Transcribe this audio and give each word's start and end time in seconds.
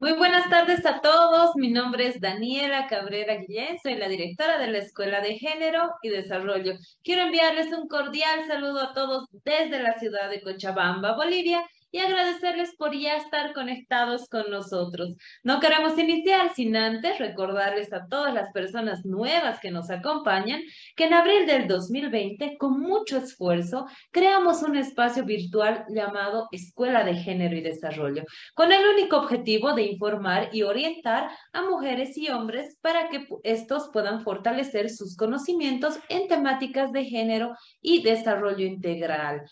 Muy 0.00 0.14
buenas 0.14 0.48
tardes 0.48 0.86
a 0.86 1.02
todos. 1.02 1.56
Mi 1.56 1.70
nombre 1.70 2.06
es 2.06 2.22
Daniela 2.22 2.86
Cabrera 2.86 3.34
Guillén, 3.34 3.78
soy 3.82 3.96
la 3.96 4.08
directora 4.08 4.56
de 4.56 4.68
la 4.68 4.78
Escuela 4.78 5.20
de 5.20 5.36
Género 5.36 5.90
y 6.02 6.08
Desarrollo. 6.08 6.72
Quiero 7.04 7.24
enviarles 7.24 7.70
un 7.74 7.86
cordial 7.86 8.46
saludo 8.46 8.80
a 8.80 8.94
todos 8.94 9.28
desde 9.44 9.82
la 9.82 9.98
ciudad 9.98 10.30
de 10.30 10.40
Cochabamba, 10.40 11.16
Bolivia, 11.16 11.62
y 11.92 11.98
agradecerles 11.98 12.74
por 12.76 12.96
ya 12.96 13.16
estar 13.16 13.52
conectados 13.52 14.28
con 14.28 14.50
nosotros. 14.50 15.14
No 15.42 15.60
queremos 15.60 15.98
iniciar 15.98 16.54
sin 16.54 16.76
antes 16.76 17.18
recordarles 17.18 17.92
a 17.92 18.06
todas 18.06 18.32
las 18.34 18.52
personas 18.52 19.04
nuevas 19.04 19.60
que 19.60 19.70
nos 19.70 19.90
acompañan 19.90 20.60
que 20.96 21.04
en 21.04 21.14
abril 21.14 21.46
del 21.46 21.66
2020, 21.66 22.56
con 22.58 22.80
mucho 22.80 23.18
esfuerzo, 23.18 23.86
creamos 24.10 24.62
un 24.62 24.76
espacio 24.76 25.24
virtual 25.24 25.84
llamado 25.88 26.48
Escuela 26.52 27.04
de 27.04 27.14
Género 27.14 27.56
y 27.56 27.60
Desarrollo, 27.60 28.24
con 28.54 28.72
el 28.72 28.86
único 28.86 29.16
objetivo 29.16 29.72
de 29.74 29.82
informar 29.82 30.50
y 30.52 30.62
orientar 30.62 31.30
a 31.52 31.62
mujeres 31.62 32.16
y 32.16 32.28
hombres 32.28 32.78
para 32.80 33.08
que 33.08 33.26
estos 33.42 33.90
puedan 33.92 34.22
fortalecer 34.22 34.90
sus 34.90 35.16
conocimientos 35.16 35.98
en 36.08 36.28
temáticas 36.28 36.92
de 36.92 37.04
género 37.04 37.54
y 37.80 38.02
desarrollo 38.02 38.64
integral. 38.66 39.42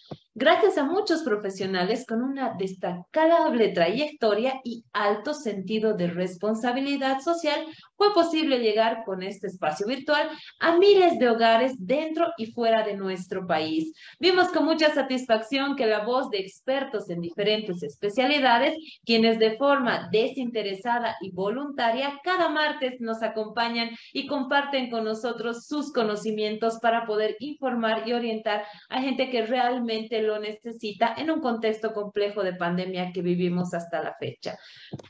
Gracias 0.41 0.79
a 0.79 0.85
muchos 0.85 1.25
profesionales 1.25 2.07
con 2.07 2.23
una 2.23 2.55
destacable 2.57 3.71
trayectoria 3.71 4.61
y 4.63 4.85
alto 4.93 5.35
sentido 5.35 5.95
de 5.95 6.07
responsabilidad 6.07 7.19
social, 7.19 7.67
fue 7.99 8.15
posible 8.15 8.61
llegar 8.61 9.03
con 9.05 9.25
este 9.25 9.49
espacio 9.49 9.87
virtual 9.87 10.31
a 10.61 10.79
miles 10.79 11.19
de 11.19 11.29
hogares 11.29 11.75
dentro 11.79 12.33
y 12.39 12.53
fuera 12.53 12.85
de 12.85 12.97
nuestro 12.97 13.45
país. 13.47 13.93
Vimos 14.21 14.49
con 14.49 14.65
mucha 14.65 14.95
satisfacción 14.95 15.75
que 15.75 15.85
la 15.85 16.05
voz 16.05 16.31
de 16.31 16.39
expertos 16.39 17.11
en 17.11 17.21
diferentes 17.21 17.83
especialidades, 17.83 18.75
quienes 19.05 19.41
de 19.41 19.57
forma 19.57 20.09
desinteresada 20.13 21.17
y 21.21 21.33
voluntaria 21.33 22.21
cada 22.23 22.49
martes 22.49 23.01
nos 23.01 23.21
acompañan 23.23 23.91
y 24.13 24.29
comparten 24.29 24.91
con 24.91 25.05
nosotros 25.05 25.67
sus 25.67 25.93
conocimientos 25.93 26.79
para 26.81 27.05
poder 27.05 27.37
informar 27.41 28.07
y 28.07 28.13
orientar 28.13 28.65
a 28.89 29.01
gente 29.01 29.29
que 29.29 29.45
realmente 29.45 30.23
lo 30.23 30.39
necesita 30.39 31.15
en 31.19 31.33
un 31.33 31.41
contexto 31.41 31.93
complejo 31.93 32.45
de 32.45 32.55
pandemia 32.55 33.11
que 33.13 33.23
vivimos 33.23 33.75
hasta 33.75 34.01
la 34.01 34.15
fecha. 34.15 34.57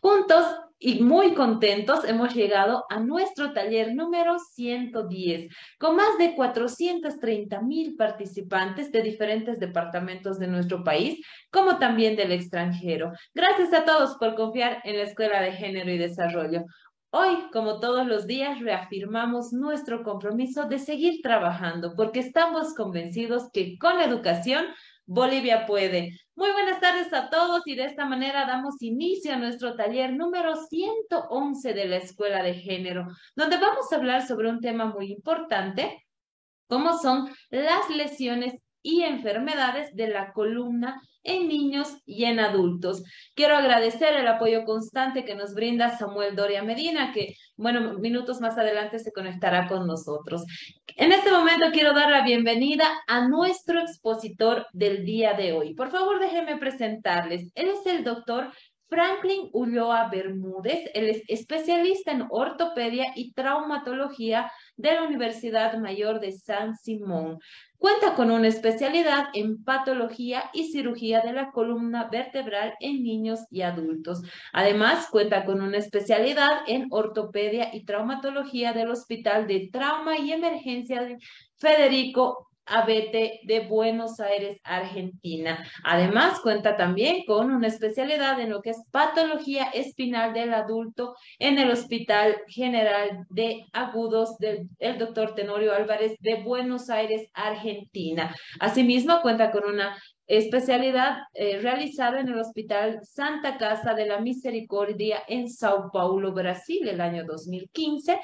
Juntos 0.01 0.47
y 0.79 1.03
muy 1.03 1.35
contentos 1.35 2.05
hemos 2.05 2.35
llegado 2.35 2.85
a 2.89 3.01
nuestro 3.01 3.53
taller 3.53 3.95
número 3.95 4.39
110, 4.39 5.53
con 5.79 5.97
más 5.97 6.17
de 6.19 6.35
430 6.35 7.61
mil 7.63 7.97
participantes 7.97 8.93
de 8.93 9.03
diferentes 9.03 9.59
departamentos 9.59 10.39
de 10.39 10.47
nuestro 10.47 10.85
país, 10.85 11.25
como 11.51 11.79
también 11.79 12.15
del 12.17 12.33
extranjero. 12.33 13.13
Gracias 13.35 13.73
a 13.73 13.85
todos 13.85 14.17
por 14.19 14.37
confiar 14.37 14.81
en 14.85 14.99
la 14.99 15.03
Escuela 15.05 15.41
de 15.41 15.53
Género 15.53 15.91
y 15.91 15.99
Desarrollo. 15.99 16.65
Hoy, 17.11 17.49
como 17.53 17.81
todos 17.81 18.07
los 18.07 18.27
días, 18.27 18.61
reafirmamos 18.61 19.55
nuestro 19.55 20.03
compromiso 20.03 20.67
de 20.67 20.79
seguir 20.79 21.23
trabajando 21.23 21.95
porque 21.97 22.21
estamos 22.21 22.75
convencidos 22.75 23.51
que 23.51 23.79
con 23.79 23.97
la 23.97 24.05
educación 24.05 24.67
Bolivia 25.11 25.65
puede. 25.65 26.21
Muy 26.37 26.53
buenas 26.53 26.81
tardes 26.81 27.11
a 27.15 27.31
todos 27.31 27.63
y 27.65 27.75
de 27.75 27.87
esta 27.87 28.05
manera 28.05 28.45
damos 28.45 28.83
inicio 28.83 29.33
a 29.33 29.39
nuestro 29.39 29.75
taller 29.75 30.13
número 30.13 30.55
111 30.55 31.73
de 31.73 31.87
la 31.87 31.97
Escuela 31.97 32.43
de 32.43 32.53
Género, 32.53 33.07
donde 33.35 33.57
vamos 33.57 33.91
a 33.91 33.97
hablar 33.97 34.27
sobre 34.27 34.51
un 34.51 34.61
tema 34.61 34.85
muy 34.85 35.11
importante, 35.11 36.05
como 36.69 36.99
son 36.99 37.35
las 37.49 37.89
lesiones 37.89 38.53
y 38.83 39.01
enfermedades 39.05 39.97
de 39.97 40.09
la 40.09 40.35
columna 40.35 41.01
en 41.29 41.47
niños 41.47 41.89
y 42.07 42.25
en 42.25 42.41
adultos. 42.41 43.03
Quiero 43.35 43.57
agradecer 43.57 44.15
el 44.15 44.27
apoyo 44.27 44.65
constante 44.65 45.25
que 45.25 45.35
nos 45.35 45.55
brinda 45.55 45.97
Samuel 45.97 46.35
Doria 46.35 46.63
Medina, 46.63 47.13
que, 47.13 47.35
bueno, 47.57 47.99
minutos 47.99 48.41
más 48.41 48.57
adelante 48.59 48.99
se 48.99 49.13
conectará 49.13 49.69
con 49.69 49.87
nosotros. 49.87 50.45
En 50.97 51.13
este 51.13 51.31
momento 51.31 51.67
quiero 51.73 51.93
dar 51.93 52.11
la 52.11 52.25
bienvenida 52.25 52.87
a 53.07 53.29
nuestro 53.29 53.81
expositor 53.81 54.67
del 54.73 55.05
día 55.05 55.35
de 55.35 55.53
hoy. 55.53 55.75
Por 55.75 55.91
favor, 55.91 56.19
déjenme 56.19 56.57
presentarles. 56.57 57.51
Él 57.55 57.69
es 57.69 57.87
el 57.87 58.03
doctor 58.03 58.51
Franklin 58.89 59.51
Ulloa 59.53 60.09
Bermúdez, 60.09 60.91
él 60.95 61.11
es 61.11 61.23
especialista 61.29 62.11
en 62.11 62.25
ortopedia 62.31 63.13
y 63.15 63.33
traumatología 63.33 64.51
de 64.79 64.95
la 64.95 65.03
Universidad 65.03 65.77
Mayor 65.77 66.21
de 66.21 66.33
San 66.33 66.77
Simón. 66.77 67.39
Cuenta 67.77 68.15
con 68.15 68.31
una 68.31 68.49
especialidad 68.49 69.27
en 69.35 69.63
patología 69.63 70.51
y 70.55 70.73
cirugía 70.73 71.21
de 71.21 71.33
la 71.33 71.51
columna 71.51 72.09
vertebral 72.11 72.75
en 72.81 73.03
niños 73.03 73.41
y 73.51 73.63
adultos. 73.63 74.23
Además, 74.53 75.09
cuenta 75.11 75.45
con 75.45 75.61
una 75.61 75.79
especialidad 75.79 76.63
en 76.67 76.87
ortopedia 76.91 77.75
y 77.75 77.85
traumatología 77.85 78.73
del 78.73 78.91
Hospital 78.91 79.47
de 79.47 79.69
Trauma 79.71 80.19
y 80.19 80.33
Emergencia 80.33 81.03
de 81.03 81.19
Federico 81.57 82.48
ABT 82.69 83.45
de 83.45 83.67
Buenos 83.69 84.21
Aires, 84.21 84.61
Argentina. 84.65 85.65
Además, 85.85 86.41
cuenta 86.41 86.77
también 86.77 87.25
con 87.27 87.51
una 87.51 87.67
especialidad 87.67 88.41
en 88.41 88.51
lo 88.51 88.63
que 88.63 88.71
es 88.71 88.83
patología 88.91 89.65
espinal 89.71 90.33
del 90.33 90.55
adulto 90.55 91.15
en 91.39 91.59
el 91.59 91.71
Hospital 91.71 92.37
General 92.49 93.27
de 93.31 93.65
Agudos 93.73 94.37
del 94.39 94.69
doctor 94.99 95.35
Tenorio 95.35 95.75
Álvarez 95.75 96.17
de 96.21 96.43
Buenos 96.43 96.91
Aires, 96.91 97.29
Argentina. 97.35 98.35
Asimismo, 98.61 99.21
cuenta 99.23 99.51
con 99.51 99.65
una 99.65 99.97
especialidad 100.29 101.23
eh, 101.33 101.59
realizada 101.61 102.21
en 102.21 102.29
el 102.29 102.39
Hospital 102.39 103.01
Santa 103.03 103.57
Casa 103.57 103.95
de 103.95 104.07
la 104.07 104.21
Misericordia 104.21 105.23
en 105.27 105.49
Sao 105.49 105.91
Paulo, 105.91 106.33
Brasil, 106.33 106.87
el 106.87 107.01
año 107.01 107.25
2015 107.25 108.21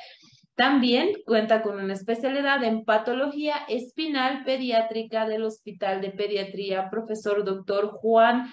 también 0.54 1.12
cuenta 1.26 1.62
con 1.62 1.78
una 1.78 1.94
especialidad 1.94 2.62
en 2.62 2.84
patología 2.84 3.56
espinal 3.68 4.44
pediátrica 4.44 5.26
del 5.26 5.42
Hospital 5.44 6.00
de 6.00 6.10
Pediatría, 6.10 6.90
profesor 6.90 7.44
doctor 7.44 7.90
Juan 7.90 8.52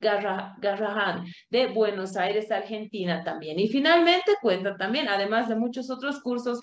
Garrahan 0.00 1.24
de 1.48 1.68
Buenos 1.68 2.16
Aires, 2.16 2.50
Argentina 2.50 3.22
también. 3.24 3.58
Y 3.58 3.68
finalmente 3.68 4.32
cuenta 4.40 4.76
también, 4.76 5.08
además 5.08 5.48
de 5.48 5.56
muchos 5.56 5.90
otros 5.90 6.20
cursos, 6.20 6.60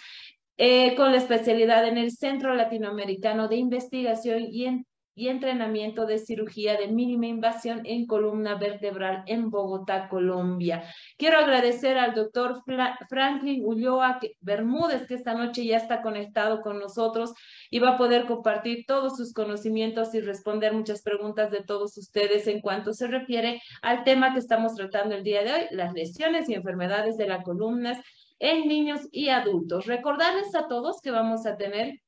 eh, 0.57 0.93
con 0.95 1.11
la 1.11 1.17
especialidad 1.17 1.87
en 1.87 1.97
el 1.97 2.11
Centro 2.11 2.53
Latinoamericano 2.53 3.47
de 3.47 3.55
Investigación 3.55 4.41
y 4.51 4.65
en 4.65 4.85
y 5.19 5.27
entrenamiento 5.27 6.05
de 6.05 6.17
cirugía 6.17 6.77
de 6.77 6.87
mínima 6.87 7.27
invasión 7.27 7.81
en 7.83 8.07
columna 8.07 8.55
vertebral 8.55 9.23
en 9.27 9.49
Bogotá, 9.49 10.07
Colombia. 10.07 10.83
Quiero 11.17 11.39
agradecer 11.39 11.97
al 11.97 12.13
doctor 12.13 12.63
Franklin 13.09 13.65
Ulloa 13.65 14.21
Bermúdez, 14.39 15.05
que 15.07 15.15
esta 15.15 15.33
noche 15.33 15.65
ya 15.65 15.75
está 15.75 16.01
conectado 16.01 16.61
con 16.61 16.79
nosotros 16.79 17.33
y 17.69 17.79
va 17.79 17.89
a 17.89 17.97
poder 17.97 18.27
compartir 18.27 18.85
todos 18.87 19.17
sus 19.17 19.33
conocimientos 19.33 20.15
y 20.15 20.21
responder 20.21 20.71
muchas 20.71 21.01
preguntas 21.01 21.51
de 21.51 21.65
todos 21.65 21.97
ustedes 21.97 22.47
en 22.47 22.61
cuanto 22.61 22.93
se 22.93 23.07
refiere 23.07 23.61
al 23.81 24.05
tema 24.05 24.31
que 24.31 24.39
estamos 24.39 24.75
tratando 24.75 25.15
el 25.15 25.23
día 25.25 25.43
de 25.43 25.51
hoy, 25.51 25.61
las 25.71 25.91
lesiones 25.91 26.47
y 26.47 26.53
enfermedades 26.53 27.17
de 27.17 27.27
las 27.27 27.43
columnas 27.43 27.97
en 28.39 28.69
niños 28.69 29.01
y 29.11 29.27
adultos. 29.27 29.85
Recordarles 29.85 30.55
a 30.55 30.69
todos 30.69 31.01
que 31.01 31.11
vamos 31.11 31.45
a 31.45 31.57
tener 31.57 31.99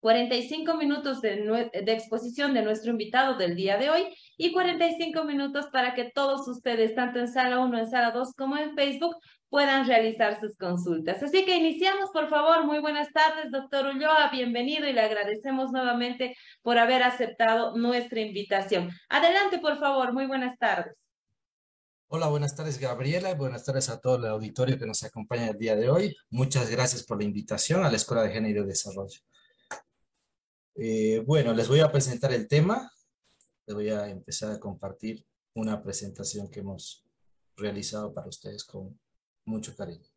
45 0.00 0.74
minutos 0.74 1.20
de, 1.20 1.72
exposición 1.86 2.54
de 2.54 2.62
nuestro 2.62 2.90
invitado 2.90 3.36
del 3.36 3.56
día 3.56 3.76
de 3.76 3.90
hoy 3.90 4.04
y 4.36 4.52
45 4.52 5.24
minutos 5.24 5.66
para 5.72 5.94
que 5.94 6.10
todos 6.14 6.46
ustedes, 6.46 6.94
tanto 6.94 7.18
en 7.18 7.28
sala 7.28 7.58
1, 7.58 7.78
en 7.78 7.90
sala 7.90 8.12
2 8.12 8.32
como 8.36 8.56
en 8.56 8.74
Facebook, 8.74 9.16
puedan 9.48 9.86
realizar 9.86 10.38
sus 10.40 10.56
consultas. 10.56 11.22
Así 11.22 11.44
que 11.44 11.56
iniciamos, 11.56 12.10
por 12.10 12.28
favor. 12.28 12.64
Muy 12.64 12.78
buenas 12.80 13.12
tardes, 13.12 13.50
doctor 13.50 13.86
Ulloa. 13.86 14.30
Bienvenido 14.30 14.86
y 14.86 14.92
le 14.92 15.00
agradecemos 15.00 15.72
nuevamente 15.72 16.36
por 16.62 16.78
haber 16.78 17.02
aceptado 17.02 17.76
nuestra 17.76 18.20
invitación. 18.20 18.90
Adelante, 19.08 19.58
por 19.58 19.78
favor. 19.78 20.12
Muy 20.12 20.26
buenas 20.26 20.56
tardes. 20.58 20.94
Hola, 22.10 22.28
buenas 22.28 22.56
tardes 22.56 22.78
Gabriela, 22.78 23.34
buenas 23.34 23.66
tardes 23.66 23.90
a 23.90 24.00
todo 24.00 24.16
el 24.16 24.24
auditorio 24.24 24.78
que 24.78 24.86
nos 24.86 25.04
acompaña 25.04 25.48
el 25.48 25.58
día 25.58 25.76
de 25.76 25.90
hoy. 25.90 26.16
Muchas 26.30 26.70
gracias 26.70 27.02
por 27.02 27.18
la 27.18 27.24
invitación 27.24 27.84
a 27.84 27.90
la 27.90 27.96
Escuela 27.96 28.22
de 28.22 28.30
Género 28.30 28.62
y 28.62 28.66
Desarrollo. 28.66 29.20
Eh, 30.80 31.24
bueno, 31.26 31.52
les 31.54 31.66
voy 31.68 31.80
a 31.80 31.90
presentar 31.90 32.32
el 32.32 32.46
tema. 32.46 32.92
Les 33.66 33.74
voy 33.74 33.88
a 33.90 34.08
empezar 34.08 34.52
a 34.52 34.60
compartir 34.60 35.26
una 35.54 35.82
presentación 35.82 36.48
que 36.48 36.60
hemos 36.60 37.04
realizado 37.56 38.14
para 38.14 38.28
ustedes 38.28 38.62
con 38.62 38.96
mucho 39.44 39.74
cariño. 39.74 40.08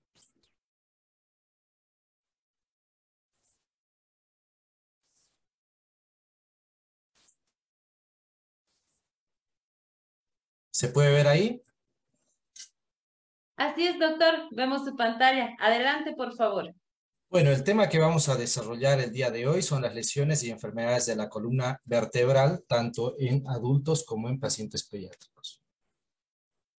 ¿Se 10.70 10.90
puede 10.90 11.12
ver 11.12 11.28
ahí? 11.28 11.64
Así 13.56 13.88
es, 13.88 14.00
doctor. 14.00 14.48
Vemos 14.52 14.86
su 14.86 14.96
pantalla. 14.96 15.56
Adelante, 15.60 16.14
por 16.14 16.36
favor. 16.36 16.76
Bueno, 17.32 17.50
el 17.52 17.64
tema 17.64 17.88
que 17.88 17.98
vamos 17.98 18.28
a 18.28 18.36
desarrollar 18.36 19.00
el 19.00 19.14
día 19.14 19.32
de 19.32 19.48
hoy 19.48 19.62
son 19.62 19.84
las 19.84 19.96
lesiones 19.96 20.44
y 20.44 20.50
enfermedades 20.50 21.06
de 21.06 21.16
la 21.16 21.30
columna 21.30 21.80
vertebral, 21.86 22.66
tanto 22.68 23.16
en 23.18 23.48
adultos 23.48 24.04
como 24.04 24.28
en 24.28 24.38
pacientes 24.38 24.84
pediátricos. 24.84 25.64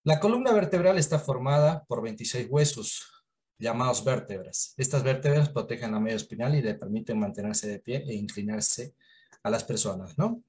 La 0.05 0.21
columna 0.21 0.53
vertebral 0.53 0.99
está 0.99 1.19
formada 1.19 1.85
por 1.85 2.03
26 2.03 2.49
huesos, 2.51 3.25
llamados 3.59 4.05
vértebras. 4.05 4.75
Estas 4.77 5.03
vértebras 5.03 5.49
protegen 5.49 5.93
la 5.93 6.01
media 6.01 6.17
espinal 6.17 6.55
y 6.55 6.61
le 6.61 6.75
permiten 6.75 7.19
mantenerse 7.19 7.69
de 7.69 7.79
pie 7.79 8.05
e 8.07 8.13
inclinarse 8.13 8.95
a 9.43 9.49
las 9.49 9.65
personas, 9.65 10.19
¿no? 10.19 10.43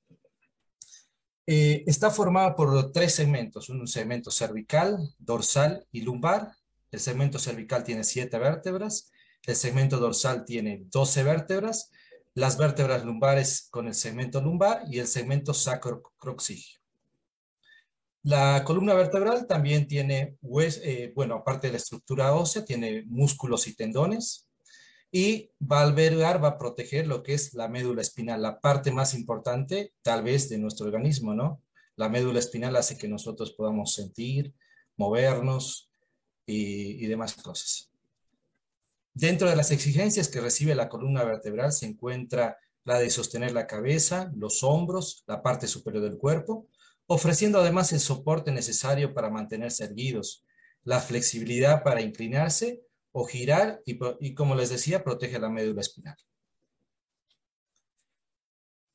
Eh, 1.48 1.86
está 1.88 2.12
formada 2.12 2.58
por 2.58 2.92
tres 2.92 3.16
segmentos, 3.16 3.70
un 3.70 3.88
segmento 3.88 4.32
cervical, 4.32 4.98
dorsal 5.18 5.88
y 5.94 6.02
lumbar. 6.02 6.52
El 6.92 7.00
segmento 7.00 7.40
cervical 7.40 7.86
tiene 7.86 8.04
siete 8.04 8.38
vértebras, 8.38 9.13
el 9.46 9.56
segmento 9.56 9.98
dorsal 9.98 10.46
tiene 10.46 10.84
12 10.90 11.24
vértebras, 11.24 11.92
las 12.34 12.58
vértebras 12.58 13.06
lumbares 13.06 13.68
con 13.70 13.88
el 13.88 13.94
segmento 13.94 14.42
lumbar 14.42 14.84
y 14.90 15.00
el 15.00 15.08
segmento 15.08 15.54
sacrocroxígeo. 15.54 16.80
La 18.24 18.64
columna 18.64 18.94
vertebral 18.94 19.48
también 19.48 19.86
tiene, 19.86 20.38
eh, 20.42 21.12
bueno, 21.14 21.36
aparte 21.36 21.68
de 21.68 21.74
la 21.74 21.78
estructura 21.78 22.34
ósea, 22.34 22.64
tiene 22.64 23.04
músculos 23.06 23.68
y 23.68 23.76
tendones 23.76 24.48
y 25.12 25.52
va 25.62 25.82
a 25.82 25.84
albergar, 25.84 26.42
va 26.42 26.50
a 26.50 26.58
proteger 26.58 27.06
lo 27.06 27.22
que 27.22 27.34
es 27.34 27.54
la 27.54 27.68
médula 27.68 28.02
espinal, 28.02 28.42
la 28.42 28.62
parte 28.62 28.92
más 28.92 29.14
importante 29.14 29.94
tal 30.02 30.24
vez 30.24 30.48
de 30.50 30.58
nuestro 30.58 30.88
organismo, 30.88 31.36
¿no? 31.36 31.62
La 31.98 32.10
médula 32.10 32.40
espinal 32.40 32.76
hace 32.78 32.98
que 32.98 33.10
nosotros 33.10 33.52
podamos 33.52 33.94
sentir, 33.94 34.54
movernos 34.96 35.92
y, 36.48 37.04
y 37.04 37.08
demás 37.08 37.36
cosas. 37.36 37.93
Dentro 39.14 39.50
de 39.50 39.56
las 39.56 39.72
exigencias 39.72 40.28
que 40.28 40.42
recibe 40.42 40.74
la 40.74 40.90
columna 40.90 41.24
vertebral 41.24 41.72
se 41.72 41.86
encuentra 41.86 42.58
la 42.84 43.00
de 43.00 43.10
sostener 43.10 43.52
la 43.52 43.68
cabeza, 43.68 44.32
los 44.36 44.64
hombros, 44.64 45.24
la 45.28 45.42
parte 45.42 45.68
superior 45.68 46.04
del 46.04 46.18
cuerpo, 46.18 46.68
ofreciendo 47.06 47.60
además 47.60 47.94
el 47.94 48.00
soporte 48.00 48.52
necesario 48.52 49.14
para 49.14 49.30
mantenerse 49.30 49.84
erguidos, 49.84 50.46
la 50.84 51.00
flexibilidad 51.00 51.84
para 51.84 52.02
inclinarse 52.02 52.82
o 53.12 53.26
girar 53.26 53.82
y, 53.86 54.34
como 54.34 54.56
les 54.56 54.70
decía, 54.70 55.04
protege 55.04 55.40
la 55.40 55.50
médula 55.50 55.82
espinal. 55.82 56.18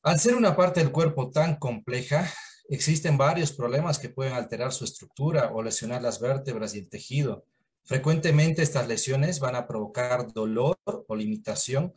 Al 0.03 0.19
ser 0.19 0.35
una 0.35 0.55
parte 0.55 0.81
del 0.81 0.91
cuerpo 0.91 1.31
tan 1.31 1.55
compleja, 1.55 2.31
existen 2.69 3.17
varios 3.17 3.53
problemas 3.53 3.97
que 3.99 4.09
pueden 4.09 4.33
alterar 4.33 4.71
su 4.73 4.83
estructura 4.83 5.51
o 5.53 5.63
lesionar 5.63 6.01
las 6.01 6.19
vértebras 6.19 6.75
y 6.75 6.79
el 6.79 6.89
tejido. 6.89 7.45
Frecuentemente 7.89 8.61
estas 8.61 8.87
lesiones 8.87 9.41
van 9.41 9.57
a 9.57 9.67
provocar 9.67 10.31
dolor 10.31 10.79
o 10.85 11.15
limitación 11.15 11.93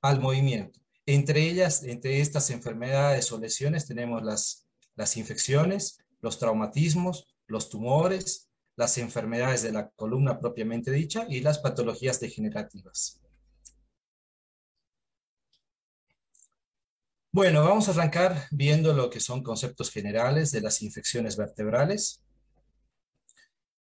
al 0.00 0.20
movimiento. 0.20 0.78
Entre 1.06 1.42
ellas, 1.42 1.82
entre 1.82 2.20
estas 2.20 2.50
enfermedades 2.50 3.32
o 3.32 3.38
lesiones 3.38 3.86
tenemos 3.86 4.22
las 4.22 4.62
las 4.94 5.16
infecciones, 5.16 5.98
los 6.20 6.38
traumatismos, 6.38 7.26
los 7.46 7.68
tumores, 7.68 8.50
las 8.76 8.98
enfermedades 8.98 9.62
de 9.62 9.72
la 9.72 9.90
columna 9.90 10.38
propiamente 10.38 10.90
dicha 10.90 11.26
y 11.28 11.40
las 11.40 11.58
patologías 11.58 12.20
degenerativas. 12.20 13.20
Bueno, 17.30 17.64
vamos 17.64 17.88
a 17.88 17.92
arrancar 17.92 18.46
viendo 18.50 18.92
lo 18.92 19.08
que 19.08 19.20
son 19.20 19.42
conceptos 19.42 19.90
generales 19.90 20.50
de 20.52 20.60
las 20.60 20.82
infecciones 20.82 21.36
vertebrales. 21.36 22.21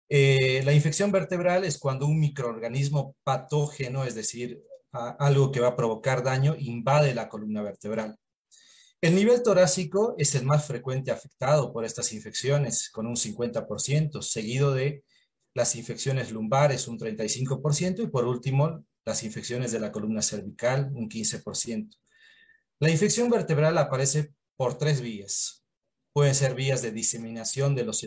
Eh, 0.08 0.62
la 0.64 0.72
infección 0.72 1.12
vertebral 1.12 1.64
es 1.64 1.78
cuando 1.78 2.06
un 2.06 2.18
microorganismo 2.18 3.16
patógeno, 3.24 4.04
es 4.04 4.14
decir, 4.14 4.62
algo 4.92 5.52
que 5.52 5.60
va 5.60 5.68
a 5.68 5.76
provocar 5.76 6.22
daño, 6.22 6.56
invade 6.58 7.14
la 7.14 7.28
columna 7.28 7.62
vertebral. 7.62 8.16
El 9.00 9.14
nivel 9.14 9.42
torácico 9.42 10.14
es 10.18 10.34
el 10.34 10.44
más 10.44 10.66
frecuente 10.66 11.10
afectado 11.10 11.72
por 11.72 11.84
estas 11.84 12.12
infecciones, 12.12 12.90
con 12.90 13.06
un 13.06 13.16
50%, 13.16 14.22
seguido 14.22 14.72
de 14.72 15.04
las 15.54 15.76
infecciones 15.76 16.32
lumbares, 16.32 16.88
un 16.88 16.98
35%, 16.98 18.02
y 18.02 18.06
por 18.08 18.24
último, 18.24 18.84
las 19.04 19.22
infecciones 19.22 19.72
de 19.72 19.80
la 19.80 19.92
columna 19.92 20.22
cervical, 20.22 20.90
un 20.94 21.08
15%. 21.08 21.96
La 22.80 22.90
infección 22.90 23.30
vertebral 23.30 23.78
aparece 23.78 24.32
por 24.56 24.78
tres 24.78 25.00
vías. 25.00 25.64
Pueden 26.12 26.34
ser 26.34 26.54
vías 26.54 26.82
de 26.82 26.90
diseminación 26.90 27.74
de 27.74 27.84
los 27.84 28.02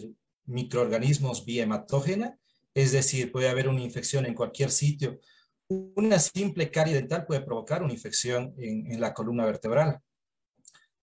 microorganismos 0.52 1.46
vía 1.46 1.64
hematógena, 1.64 2.38
es 2.74 2.92
decir, 2.92 3.32
puede 3.32 3.50
haber 3.50 3.68
una 3.68 3.82
infección 3.82 4.26
en 4.26 4.34
cualquier 4.34 4.72
sitio. 4.72 5.20
Una 5.68 6.20
simple 6.20 6.70
carie 6.70 6.94
dental 6.94 7.26
puede 7.26 7.42
provocar 7.42 7.84
una 7.84 7.94
infección 7.94 8.54
en, 8.58 9.00
la 9.00 9.14
columna 9.14 9.46
vertebral. 9.46 10.00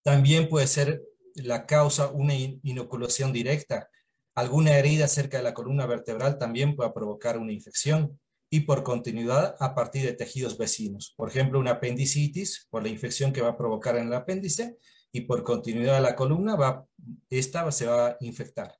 También 0.02 0.48
puede 0.48 0.66
ser 0.66 1.02
la 1.34 1.66
causa 1.66 2.08
una 2.08 2.34
inoculación 2.34 3.32
directa. 3.32 3.88
Alguna 4.34 4.76
herida 4.76 5.08
cerca 5.08 5.38
de 5.38 5.42
la 5.42 5.54
columna 5.54 5.86
vertebral 5.86 6.38
también 6.38 6.76
puede 6.76 6.92
provocar 6.92 7.38
una 7.38 7.52
infección 7.52 8.18
y 8.50 8.60
por 8.60 8.82
continuidad 8.82 9.56
a 9.60 9.74
partir 9.74 10.04
de 10.04 10.14
tejidos 10.14 10.56
vecinos. 10.56 11.12
Por 11.16 11.28
ejemplo, 11.28 11.58
una 11.58 11.72
apendicitis 11.72 12.66
por 12.70 12.82
la 12.82 12.88
infección 12.88 13.32
que 13.32 13.42
va 13.42 13.50
a 13.50 13.58
provocar 13.58 13.96
en 13.96 14.06
el 14.06 14.14
apéndice 14.14 14.78
y 15.12 15.22
por 15.22 15.42
continuidad 15.42 15.96
de 15.96 16.02
la 16.02 16.16
columna 16.16 16.56
va, 16.56 16.86
esta 17.30 17.70
se 17.72 17.86
va 17.86 18.08
a 18.08 18.16
infectar. 18.20 18.74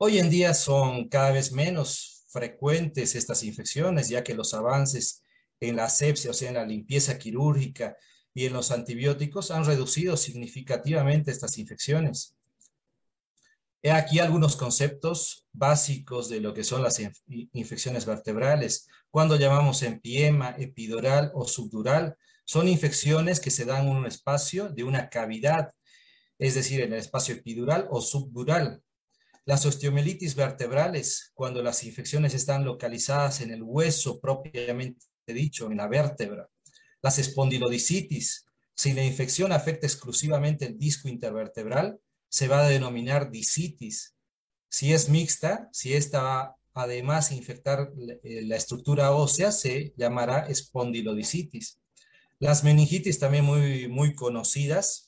Hoy 0.00 0.20
en 0.20 0.30
día 0.30 0.54
son 0.54 1.08
cada 1.08 1.32
vez 1.32 1.50
menos 1.50 2.24
frecuentes 2.28 3.16
estas 3.16 3.42
infecciones, 3.42 4.08
ya 4.08 4.22
que 4.22 4.32
los 4.32 4.54
avances 4.54 5.24
en 5.58 5.74
la 5.74 5.86
asepsia, 5.86 6.30
o 6.30 6.34
sea, 6.34 6.50
en 6.50 6.54
la 6.54 6.64
limpieza 6.64 7.18
quirúrgica 7.18 7.96
y 8.32 8.46
en 8.46 8.52
los 8.52 8.70
antibióticos 8.70 9.50
han 9.50 9.64
reducido 9.64 10.16
significativamente 10.16 11.32
estas 11.32 11.58
infecciones. 11.58 12.36
He 13.82 13.90
aquí 13.90 14.20
algunos 14.20 14.54
conceptos 14.54 15.48
básicos 15.52 16.28
de 16.28 16.42
lo 16.42 16.54
que 16.54 16.62
son 16.62 16.84
las 16.84 17.00
infecciones 17.52 18.06
vertebrales. 18.06 18.86
Cuando 19.10 19.34
llamamos 19.34 19.82
empiema, 19.82 20.54
epidural 20.58 21.32
o 21.34 21.44
subdural, 21.48 22.16
son 22.44 22.68
infecciones 22.68 23.40
que 23.40 23.50
se 23.50 23.64
dan 23.64 23.88
en 23.88 23.96
un 23.96 24.06
espacio 24.06 24.68
de 24.68 24.84
una 24.84 25.08
cavidad, 25.08 25.72
es 26.38 26.54
decir, 26.54 26.82
en 26.82 26.92
el 26.92 27.00
espacio 27.00 27.34
epidural 27.34 27.88
o 27.90 28.00
subdural. 28.00 28.80
Las 29.48 29.64
osteomielitis 29.64 30.34
vertebrales, 30.34 31.30
cuando 31.32 31.62
las 31.62 31.82
infecciones 31.82 32.34
están 32.34 32.66
localizadas 32.66 33.40
en 33.40 33.50
el 33.50 33.62
hueso 33.62 34.20
propiamente 34.20 35.06
dicho, 35.26 35.70
en 35.70 35.78
la 35.78 35.88
vértebra. 35.88 36.50
Las 37.00 37.18
espondilodicitis, 37.18 38.44
si 38.74 38.92
la 38.92 39.02
infección 39.02 39.52
afecta 39.52 39.86
exclusivamente 39.86 40.66
el 40.66 40.78
disco 40.78 41.08
intervertebral, 41.08 41.98
se 42.28 42.46
va 42.46 42.60
a 42.60 42.68
denominar 42.68 43.30
dicitis. 43.30 44.14
Si 44.68 44.92
es 44.92 45.08
mixta, 45.08 45.70
si 45.72 45.94
esta 45.94 46.20
va 46.20 46.56
además 46.74 47.32
infectar 47.32 47.90
eh, 48.22 48.42
la 48.42 48.56
estructura 48.56 49.12
ósea, 49.12 49.50
se 49.50 49.94
llamará 49.96 50.40
espondilodicitis. 50.40 51.80
Las 52.38 52.64
meningitis 52.64 53.18
también 53.18 53.46
muy, 53.46 53.88
muy 53.88 54.14
conocidas, 54.14 55.07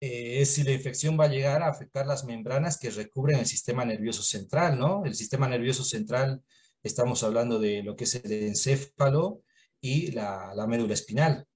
eh, 0.00 0.40
es 0.40 0.54
si 0.54 0.64
la 0.64 0.72
infección 0.72 1.18
va 1.18 1.24
a 1.24 1.28
llegar 1.28 1.62
a 1.62 1.68
afectar 1.68 2.06
las 2.06 2.24
membranas 2.24 2.78
que 2.78 2.90
recubren 2.90 3.38
el 3.38 3.46
sistema 3.46 3.84
nervioso 3.84 4.22
central, 4.22 4.78
¿no? 4.78 5.04
El 5.04 5.14
sistema 5.14 5.48
nervioso 5.48 5.84
central, 5.84 6.42
estamos 6.82 7.22
hablando 7.22 7.58
de 7.58 7.82
lo 7.82 7.96
que 7.96 8.04
es 8.04 8.14
el 8.14 8.32
encéfalo, 8.32 9.42
y 9.80 10.10
la, 10.10 10.66
médula 10.68 10.94
espinal. 10.94 11.46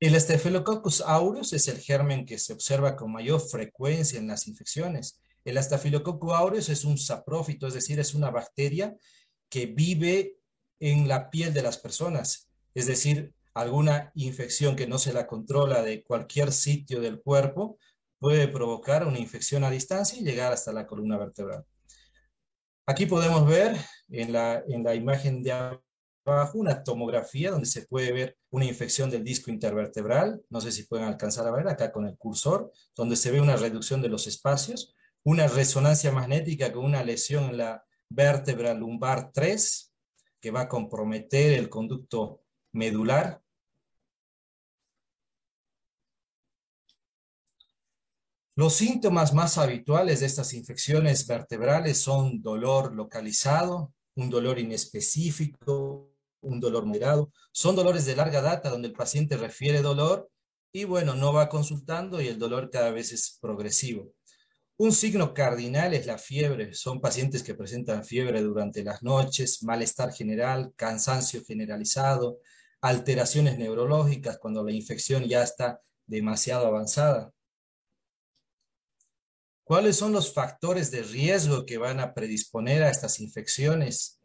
El 0.00 0.20
Staphylococcus 0.20 1.00
aureus 1.02 1.52
es 1.52 1.68
el 1.68 1.78
germen 1.78 2.26
que 2.26 2.38
se 2.38 2.52
observa 2.52 2.96
con 2.96 3.12
mayor 3.12 3.40
frecuencia 3.40 4.18
en 4.18 4.26
las 4.26 4.48
infecciones. 4.48 5.20
El 5.44 5.62
Staphylococcus 5.62 6.32
aureus 6.32 6.68
es 6.68 6.84
un 6.84 6.98
saprófito, 6.98 7.68
es 7.68 7.74
decir, 7.74 8.00
es 8.00 8.14
una 8.14 8.30
bacteria 8.30 8.96
que 9.48 9.66
vive 9.66 10.38
en 10.80 11.06
la 11.06 11.30
piel 11.30 11.54
de 11.54 11.62
las 11.62 11.78
personas. 11.78 12.48
Es 12.74 12.86
decir, 12.86 13.32
alguna 13.54 14.10
infección 14.14 14.76
que 14.76 14.86
no 14.86 14.98
se 14.98 15.12
la 15.12 15.26
controla 15.26 15.82
de 15.82 16.02
cualquier 16.02 16.52
sitio 16.52 17.00
del 17.00 17.20
cuerpo 17.20 17.78
puede 18.18 18.48
provocar 18.48 19.06
una 19.06 19.18
infección 19.18 19.64
a 19.64 19.70
distancia 19.70 20.18
y 20.18 20.24
llegar 20.24 20.52
hasta 20.52 20.72
la 20.72 20.86
columna 20.86 21.18
vertebral. 21.18 21.64
Aquí 22.86 23.06
podemos 23.06 23.46
ver 23.46 23.76
en 24.08 24.32
la, 24.32 24.62
en 24.68 24.82
la 24.84 24.94
imagen 24.94 25.42
de 25.42 25.80
bajo 26.24 26.58
una 26.58 26.84
tomografía 26.84 27.50
donde 27.50 27.66
se 27.66 27.82
puede 27.82 28.12
ver 28.12 28.38
una 28.50 28.64
infección 28.64 29.10
del 29.10 29.24
disco 29.24 29.50
intervertebral, 29.50 30.40
no 30.50 30.60
sé 30.60 30.70
si 30.70 30.84
pueden 30.84 31.06
alcanzar 31.06 31.46
a 31.46 31.50
ver 31.50 31.66
acá 31.68 31.90
con 31.90 32.06
el 32.06 32.16
cursor, 32.16 32.70
donde 32.94 33.16
se 33.16 33.30
ve 33.30 33.40
una 33.40 33.56
reducción 33.56 34.02
de 34.02 34.08
los 34.08 34.26
espacios, 34.26 34.94
una 35.24 35.48
resonancia 35.48 36.12
magnética 36.12 36.72
con 36.72 36.84
una 36.84 37.02
lesión 37.02 37.44
en 37.44 37.58
la 37.58 37.84
vértebra 38.08 38.74
lumbar 38.74 39.32
3, 39.32 39.92
que 40.40 40.50
va 40.50 40.62
a 40.62 40.68
comprometer 40.68 41.52
el 41.58 41.68
conducto 41.68 42.42
medular. 42.72 43.41
Los 48.54 48.74
síntomas 48.74 49.32
más 49.32 49.56
habituales 49.56 50.20
de 50.20 50.26
estas 50.26 50.52
infecciones 50.52 51.26
vertebrales 51.26 51.98
son 51.98 52.42
dolor 52.42 52.94
localizado, 52.94 53.94
un 54.14 54.28
dolor 54.28 54.58
inespecífico, 54.58 56.12
un 56.42 56.60
dolor 56.60 56.84
moderado. 56.84 57.32
Son 57.50 57.74
dolores 57.74 58.04
de 58.04 58.14
larga 58.14 58.42
data 58.42 58.68
donde 58.68 58.88
el 58.88 58.94
paciente 58.94 59.38
refiere 59.38 59.80
dolor 59.80 60.28
y 60.70 60.84
bueno, 60.84 61.14
no 61.14 61.32
va 61.32 61.48
consultando 61.48 62.20
y 62.20 62.28
el 62.28 62.38
dolor 62.38 62.68
cada 62.68 62.90
vez 62.90 63.12
es 63.12 63.38
progresivo. 63.40 64.12
Un 64.76 64.92
signo 64.92 65.32
cardinal 65.32 65.94
es 65.94 66.04
la 66.04 66.18
fiebre. 66.18 66.74
Son 66.74 67.00
pacientes 67.00 67.42
que 67.42 67.54
presentan 67.54 68.04
fiebre 68.04 68.42
durante 68.42 68.84
las 68.84 69.02
noches, 69.02 69.62
malestar 69.62 70.12
general, 70.12 70.74
cansancio 70.76 71.42
generalizado, 71.42 72.38
alteraciones 72.82 73.56
neurológicas 73.58 74.38
cuando 74.38 74.62
la 74.62 74.72
infección 74.72 75.24
ya 75.24 75.42
está 75.42 75.80
demasiado 76.06 76.66
avanzada. 76.66 77.32
¿Cuáles 79.72 79.96
son 79.96 80.12
los 80.12 80.34
factores 80.34 80.90
de 80.90 81.02
riesgo 81.02 81.64
que 81.64 81.78
van 81.78 81.98
a 81.98 82.12
predisponer 82.12 82.82
a 82.82 82.90
estas 82.90 83.20
infecciones? 83.20 84.20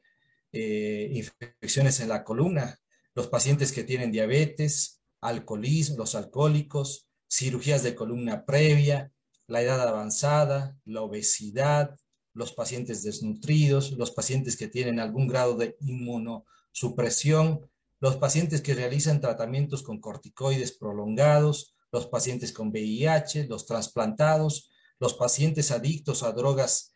Eh, 0.52 1.10
infecciones 1.14 2.02
en 2.02 2.10
la 2.10 2.26
columna, 2.26 2.78
los 3.16 3.28
pacientes 3.28 3.72
que 3.72 3.86
tienen 3.86 4.12
diabetes, 4.12 5.00
alcoholismo, 5.22 6.00
los 6.00 6.16
alcohólicos, 6.16 7.08
cirugías 7.32 7.82
de 7.82 7.96
columna 7.96 8.44
previa, 8.44 9.14
la 9.48 9.62
edad 9.62 9.80
avanzada, 9.88 10.78
la 10.84 11.02
obesidad, 11.02 11.96
los 12.34 12.52
pacientes 12.52 13.04
desnutridos, 13.04 13.94
los 13.94 14.12
pacientes 14.12 14.58
que 14.58 14.68
tienen 14.68 15.00
algún 15.00 15.30
grado 15.30 15.56
de 15.56 15.78
inmunosupresión, 15.80 17.62
los 18.02 18.18
pacientes 18.18 18.60
que 18.60 18.76
realizan 18.76 19.22
tratamientos 19.22 19.82
con 19.82 20.02
corticoides 20.02 20.74
prolongados, 20.74 21.74
los 21.94 22.08
pacientes 22.08 22.52
con 22.52 22.68
VIH, 22.68 23.48
los 23.48 23.66
trasplantados, 23.66 24.72
los 25.00 25.14
pacientes 25.14 25.72
adictos 25.72 26.24
a 26.24 26.32
drogas 26.32 26.94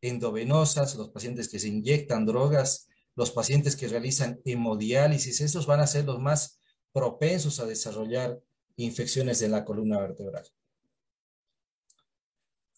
endovenosas, 0.00 0.94
los 0.96 1.10
pacientes 1.10 1.48
que 1.48 1.58
se 1.58 1.68
inyectan 1.68 2.26
drogas, 2.26 2.88
los 3.14 3.30
pacientes 3.30 3.76
que 3.76 3.88
realizan 3.88 4.40
hemodiálisis, 4.44 5.40
esos 5.40 5.66
van 5.66 5.80
a 5.80 5.86
ser 5.86 6.04
los 6.04 6.20
más 6.20 6.60
propensos 6.92 7.60
a 7.60 7.66
desarrollar 7.66 8.38
infecciones 8.76 9.40
de 9.40 9.48
la 9.48 9.64
columna 9.64 9.98
vertebral. 9.98 10.46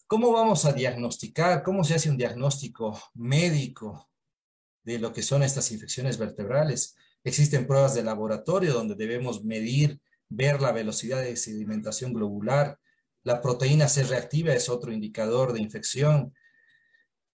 ¿Cómo 0.07 0.31
vamos 0.31 0.65
a 0.65 0.73
diagnosticar? 0.73 1.61
¿Cómo 1.61 1.83
se 1.83 1.93
hace 1.93 2.09
un 2.09 2.17
diagnóstico 2.17 2.99
médico 3.13 4.09
de 4.83 4.97
lo 4.97 5.13
que 5.13 5.21
son 5.21 5.43
estas 5.43 5.71
infecciones 5.71 6.17
vertebrales? 6.17 6.95
Existen 7.23 7.67
pruebas 7.67 7.93
de 7.93 8.03
laboratorio 8.03 8.73
donde 8.73 8.95
debemos 8.95 9.43
medir, 9.43 10.01
ver 10.27 10.61
la 10.61 10.71
velocidad 10.71 11.21
de 11.21 11.35
sedimentación 11.35 12.13
globular. 12.13 12.79
La 13.23 13.41
proteína 13.41 13.87
C 13.87 14.03
reactiva 14.03 14.53
es 14.53 14.69
otro 14.69 14.91
indicador 14.91 15.53
de 15.53 15.61
infección, 15.61 16.33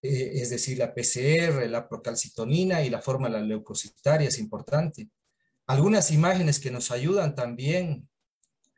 eh, 0.02 0.40
es 0.42 0.50
decir, 0.50 0.78
la 0.78 0.94
PCR, 0.94 1.68
la 1.68 1.88
procalcitonina 1.88 2.82
y 2.82 2.90
la 2.90 3.00
forma 3.00 3.28
la 3.28 3.40
leucocitaria 3.40 4.28
es 4.28 4.38
importante. 4.38 5.08
Algunas 5.66 6.10
imágenes 6.10 6.60
que 6.60 6.70
nos 6.70 6.90
ayudan 6.90 7.34
también, 7.34 8.08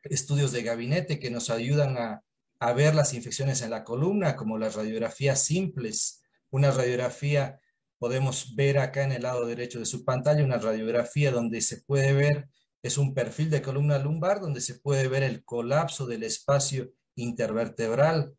estudios 0.03 0.51
de 0.51 0.63
gabinete 0.63 1.19
que 1.19 1.29
nos 1.29 1.49
ayudan 1.49 1.97
a, 1.97 2.23
a 2.59 2.73
ver 2.73 2.95
las 2.95 3.13
infecciones 3.13 3.61
en 3.61 3.71
la 3.71 3.83
columna, 3.83 4.35
como 4.35 4.57
las 4.57 4.75
radiografías 4.75 5.43
simples. 5.43 6.21
Una 6.51 6.71
radiografía, 6.71 7.59
podemos 7.99 8.55
ver 8.55 8.79
acá 8.79 9.03
en 9.03 9.11
el 9.11 9.23
lado 9.23 9.45
derecho 9.45 9.79
de 9.79 9.85
su 9.85 10.05
pantalla, 10.05 10.43
una 10.43 10.57
radiografía 10.57 11.31
donde 11.31 11.61
se 11.61 11.81
puede 11.81 12.13
ver, 12.13 12.49
es 12.81 12.97
un 12.97 13.13
perfil 13.13 13.49
de 13.49 13.61
columna 13.61 13.99
lumbar, 13.99 14.39
donde 14.39 14.61
se 14.61 14.75
puede 14.75 15.07
ver 15.07 15.23
el 15.23 15.43
colapso 15.43 16.07
del 16.07 16.23
espacio 16.23 16.93
intervertebral. 17.19 18.33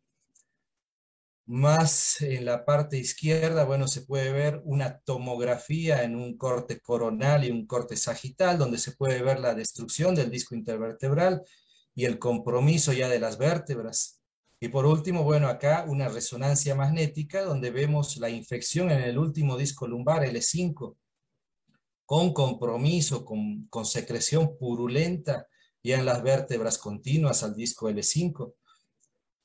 Más 1.45 2.21
en 2.21 2.45
la 2.45 2.65
parte 2.65 2.97
izquierda, 2.97 3.65
bueno, 3.65 3.87
se 3.87 4.01
puede 4.01 4.31
ver 4.31 4.61
una 4.63 4.99
tomografía 4.99 6.03
en 6.03 6.15
un 6.15 6.37
corte 6.37 6.79
coronal 6.79 7.43
y 7.43 7.51
un 7.51 7.65
corte 7.65 7.97
sagital, 7.97 8.57
donde 8.57 8.77
se 8.77 8.93
puede 8.93 9.21
ver 9.21 9.39
la 9.39 9.53
destrucción 9.53 10.15
del 10.15 10.29
disco 10.29 10.55
intervertebral 10.55 11.41
y 11.95 12.05
el 12.05 12.19
compromiso 12.19 12.93
ya 12.93 13.09
de 13.09 13.19
las 13.19 13.37
vértebras. 13.37 14.21
Y 14.59 14.69
por 14.69 14.85
último, 14.85 15.23
bueno, 15.23 15.47
acá 15.47 15.85
una 15.87 16.07
resonancia 16.07 16.75
magnética 16.75 17.43
donde 17.43 17.71
vemos 17.71 18.17
la 18.17 18.29
infección 18.29 18.91
en 18.91 19.01
el 19.01 19.17
último 19.17 19.57
disco 19.57 19.87
lumbar, 19.87 20.23
L5, 20.23 20.95
con 22.05 22.33
compromiso, 22.33 23.25
con, 23.25 23.65
con 23.69 23.85
secreción 23.85 24.57
purulenta 24.57 25.47
ya 25.83 25.97
en 25.97 26.05
las 26.05 26.21
vértebras 26.21 26.77
continuas 26.77 27.43
al 27.43 27.55
disco 27.55 27.89
L5. 27.89 28.53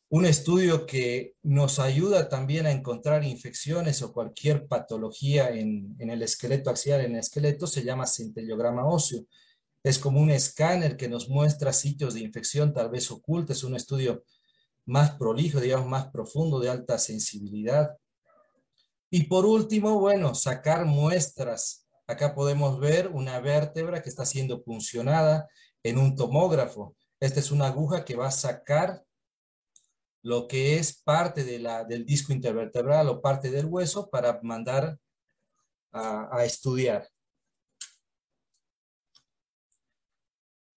Un 0.08 0.24
estudio 0.24 0.86
que 0.86 1.34
nos 1.42 1.78
ayuda 1.78 2.28
también 2.28 2.66
a 2.66 2.70
encontrar 2.70 3.24
infecciones 3.24 4.02
o 4.02 4.12
cualquier 4.12 4.68
patología 4.68 5.50
en, 5.50 5.96
en 5.98 6.10
el 6.10 6.22
esqueleto 6.22 6.70
axial, 6.70 7.00
en 7.00 7.12
el 7.12 7.20
esqueleto, 7.20 7.66
se 7.66 7.82
llama 7.82 8.06
centellograma 8.06 8.86
óseo 8.86 9.26
es 9.86 10.00
como 10.00 10.20
un 10.20 10.30
escáner 10.30 10.96
que 10.96 11.08
nos 11.08 11.28
muestra 11.28 11.72
sitios 11.72 12.14
de 12.14 12.20
infección 12.20 12.74
tal 12.74 12.90
vez 12.90 13.08
ocultos, 13.12 13.58
es 13.58 13.62
un 13.62 13.76
estudio 13.76 14.24
más 14.84 15.12
prolijo, 15.12 15.60
digamos, 15.60 15.86
más 15.86 16.08
profundo, 16.08 16.58
de 16.58 16.68
alta 16.68 16.98
sensibilidad. 16.98 17.96
Y 19.10 19.26
por 19.26 19.46
último, 19.46 20.00
bueno, 20.00 20.34
sacar 20.34 20.86
muestras. 20.86 21.86
Acá 22.08 22.34
podemos 22.34 22.80
ver 22.80 23.06
una 23.06 23.38
vértebra 23.38 24.02
que 24.02 24.08
está 24.08 24.26
siendo 24.26 24.64
puncionada 24.64 25.46
en 25.84 25.98
un 25.98 26.16
tomógrafo. 26.16 26.96
Esta 27.20 27.38
es 27.38 27.52
una 27.52 27.68
aguja 27.68 28.04
que 28.04 28.16
va 28.16 28.26
a 28.26 28.32
sacar 28.32 29.04
lo 30.26 30.48
que 30.48 30.76
es 30.76 30.92
parte 30.92 31.44
de 31.44 31.60
la, 31.60 31.84
del 31.84 32.04
disco 32.04 32.32
intervertebral 32.32 33.08
o 33.08 33.22
parte 33.22 33.48
del 33.48 33.66
hueso 33.66 34.10
para 34.10 34.40
mandar 34.42 34.98
a 35.92 36.44
estudiar. 36.44 37.08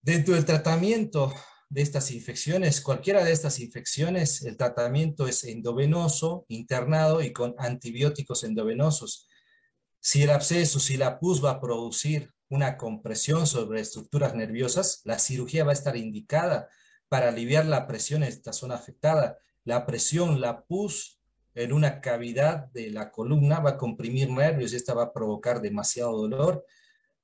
Dentro 0.04 0.36
del 0.36 0.46
tratamiento 0.46 1.34
de 1.68 1.82
estas 1.82 2.12
infecciones, 2.12 2.80
cualquiera 2.80 3.24
de 3.24 3.32
estas 3.32 3.60
infecciones, 3.60 4.44
el 4.44 4.56
tratamiento 4.56 5.28
es 5.28 5.44
endovenoso, 5.44 6.46
internado 6.48 7.20
y 7.24 7.34
con 7.34 7.56
antibióticos 7.58 8.44
endovenosos. 8.44 9.28
Si 10.00 10.22
el 10.22 10.30
absceso, 10.30 10.80
si 10.80 10.96
la 10.96 11.20
pus 11.20 11.44
va 11.44 11.52
a 11.54 11.60
producir 11.60 12.32
una 12.50 12.78
compresión 12.78 13.48
sobre 13.48 13.82
estructuras 13.82 14.36
nerviosas, 14.36 15.02
la 15.06 15.18
cirugía 15.18 15.64
va 15.64 15.72
a 15.72 15.74
estar 15.74 15.98
indicada 15.98 16.70
para 17.10 17.30
aliviar 17.30 17.66
la 17.66 17.88
presión 17.88 18.24
en 18.24 18.30
esta 18.30 18.54
zona 18.54 18.76
afectada. 18.76 19.38
La 19.66 19.86
presión, 19.86 20.40
la 20.40 20.64
pus 20.64 21.20
en 21.56 21.74
una 21.74 22.00
cavidad 22.00 22.68
de 22.72 22.92
la 22.92 23.12
columna 23.12 23.60
va 23.60 23.72
a 23.72 23.78
comprimir 23.78 24.30
nervios 24.30 24.72
y 24.72 24.78
esta 24.78 24.94
va 24.94 25.04
a 25.04 25.14
provocar 25.14 25.62
demasiado 25.62 26.16
dolor. 26.16 26.66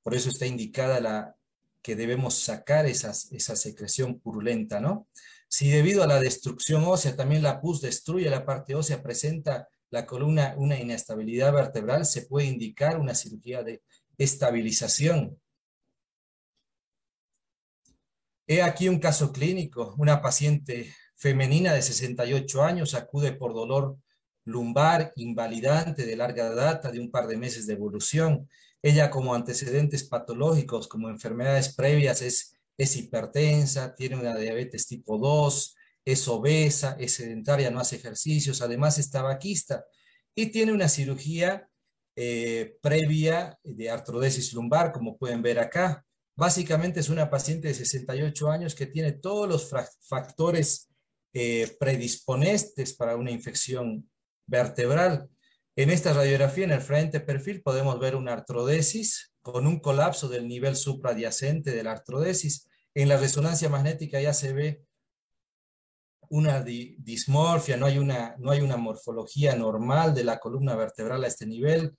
Por 0.02 0.14
eso 0.14 0.28
está 0.28 0.44
indicada 0.44 1.00
la 1.00 1.36
que 1.80 1.96
debemos 1.96 2.34
sacar 2.34 2.84
esa 2.86 3.14
secreción 3.14 4.18
purulenta, 4.18 4.80
¿no? 4.80 5.06
Si 5.48 5.70
debido 5.70 6.02
a 6.02 6.08
la 6.08 6.20
destrucción 6.20 6.82
ósea 6.84 7.14
también 7.14 7.42
la 7.42 7.60
pus 7.60 7.80
destruye 7.80 8.28
la 8.28 8.44
parte 8.44 8.74
ósea, 8.74 9.02
presenta 9.02 9.68
la 9.90 10.04
columna 10.04 10.54
una 10.58 10.78
inestabilidad 10.78 11.52
vertebral, 11.52 12.04
se 12.04 12.22
puede 12.22 12.48
indicar 12.48 12.98
una 12.98 13.14
cirugía 13.14 13.62
de 13.62 13.82
estabilización. 14.18 15.38
He 18.46 18.62
aquí 18.62 18.88
un 18.88 18.98
caso 18.98 19.32
clínico, 19.32 19.94
una 19.98 20.22
paciente 20.22 20.94
femenina 21.16 21.72
de 21.72 21.82
68 21.82 22.62
años 22.62 22.94
acude 22.94 23.32
por 23.32 23.54
dolor 23.54 23.96
lumbar 24.44 25.12
invalidante 25.16 26.06
de 26.06 26.16
larga 26.16 26.54
data, 26.54 26.92
de 26.92 27.00
un 27.00 27.10
par 27.10 27.26
de 27.26 27.36
meses 27.36 27.66
de 27.66 27.72
evolución. 27.72 28.48
Ella 28.82 29.10
como 29.10 29.34
antecedentes 29.34 30.04
patológicos, 30.04 30.86
como 30.86 31.08
enfermedades 31.10 31.74
previas, 31.74 32.22
es, 32.22 32.52
hipertensa, 32.96 33.94
tiene 33.94 34.16
una 34.16 34.36
diabetes 34.36 34.86
tipo 34.86 35.18
2, 35.18 35.74
es 36.04 36.28
obesa, 36.28 36.96
es 37.00 37.14
sedentaria, 37.14 37.70
no 37.70 37.80
hace 37.80 37.96
ejercicios, 37.96 38.62
además 38.62 38.98
es 38.98 39.10
tabaquista 39.10 39.84
y 40.36 40.46
tiene 40.46 40.72
una 40.72 40.88
cirugía 40.88 41.68
eh, 42.14 42.76
previa 42.80 43.58
de 43.64 43.90
artrodesis 43.90 44.52
lumbar, 44.52 44.92
como 44.92 45.18
pueden 45.18 45.42
ver 45.42 45.58
acá. 45.58 46.05
Básicamente 46.36 47.00
es 47.00 47.08
una 47.08 47.30
paciente 47.30 47.68
de 47.68 47.74
68 47.74 48.50
años 48.50 48.74
que 48.74 48.86
tiene 48.86 49.12
todos 49.12 49.48
los 49.48 49.70
factores 50.08 50.90
eh, 51.32 51.74
predisponentes 51.80 52.94
para 52.94 53.16
una 53.16 53.30
infección 53.30 54.08
vertebral. 54.46 55.30
En 55.74 55.90
esta 55.90 56.12
radiografía, 56.12 56.64
en 56.64 56.72
el 56.72 56.80
frente 56.82 57.20
perfil, 57.20 57.62
podemos 57.62 57.98
ver 57.98 58.16
una 58.16 58.34
artrodesis 58.34 59.34
con 59.40 59.66
un 59.66 59.80
colapso 59.80 60.28
del 60.28 60.46
nivel 60.46 60.76
supraadyacente 60.76 61.70
de 61.70 61.82
la 61.82 61.92
artrodesis. 61.92 62.68
En 62.94 63.08
la 63.08 63.16
resonancia 63.16 63.68
magnética 63.68 64.20
ya 64.20 64.34
se 64.34 64.52
ve 64.52 64.82
una 66.28 66.62
dismorfia, 66.62 67.76
no 67.76 67.86
hay 67.86 67.98
una, 67.98 68.34
no 68.38 68.50
hay 68.50 68.60
una 68.60 68.76
morfología 68.76 69.54
normal 69.54 70.14
de 70.14 70.24
la 70.24 70.38
columna 70.38 70.74
vertebral 70.74 71.24
a 71.24 71.28
este 71.28 71.46
nivel. 71.46 71.96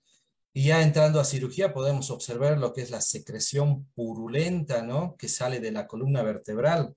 Y 0.52 0.64
ya 0.64 0.82
entrando 0.82 1.20
a 1.20 1.24
cirugía 1.24 1.72
podemos 1.72 2.10
observar 2.10 2.58
lo 2.58 2.72
que 2.72 2.82
es 2.82 2.90
la 2.90 3.00
secreción 3.00 3.84
purulenta, 3.94 4.82
¿no? 4.82 5.16
Que 5.16 5.28
sale 5.28 5.60
de 5.60 5.72
la 5.72 5.86
columna 5.86 6.22
vertebral. 6.22 6.94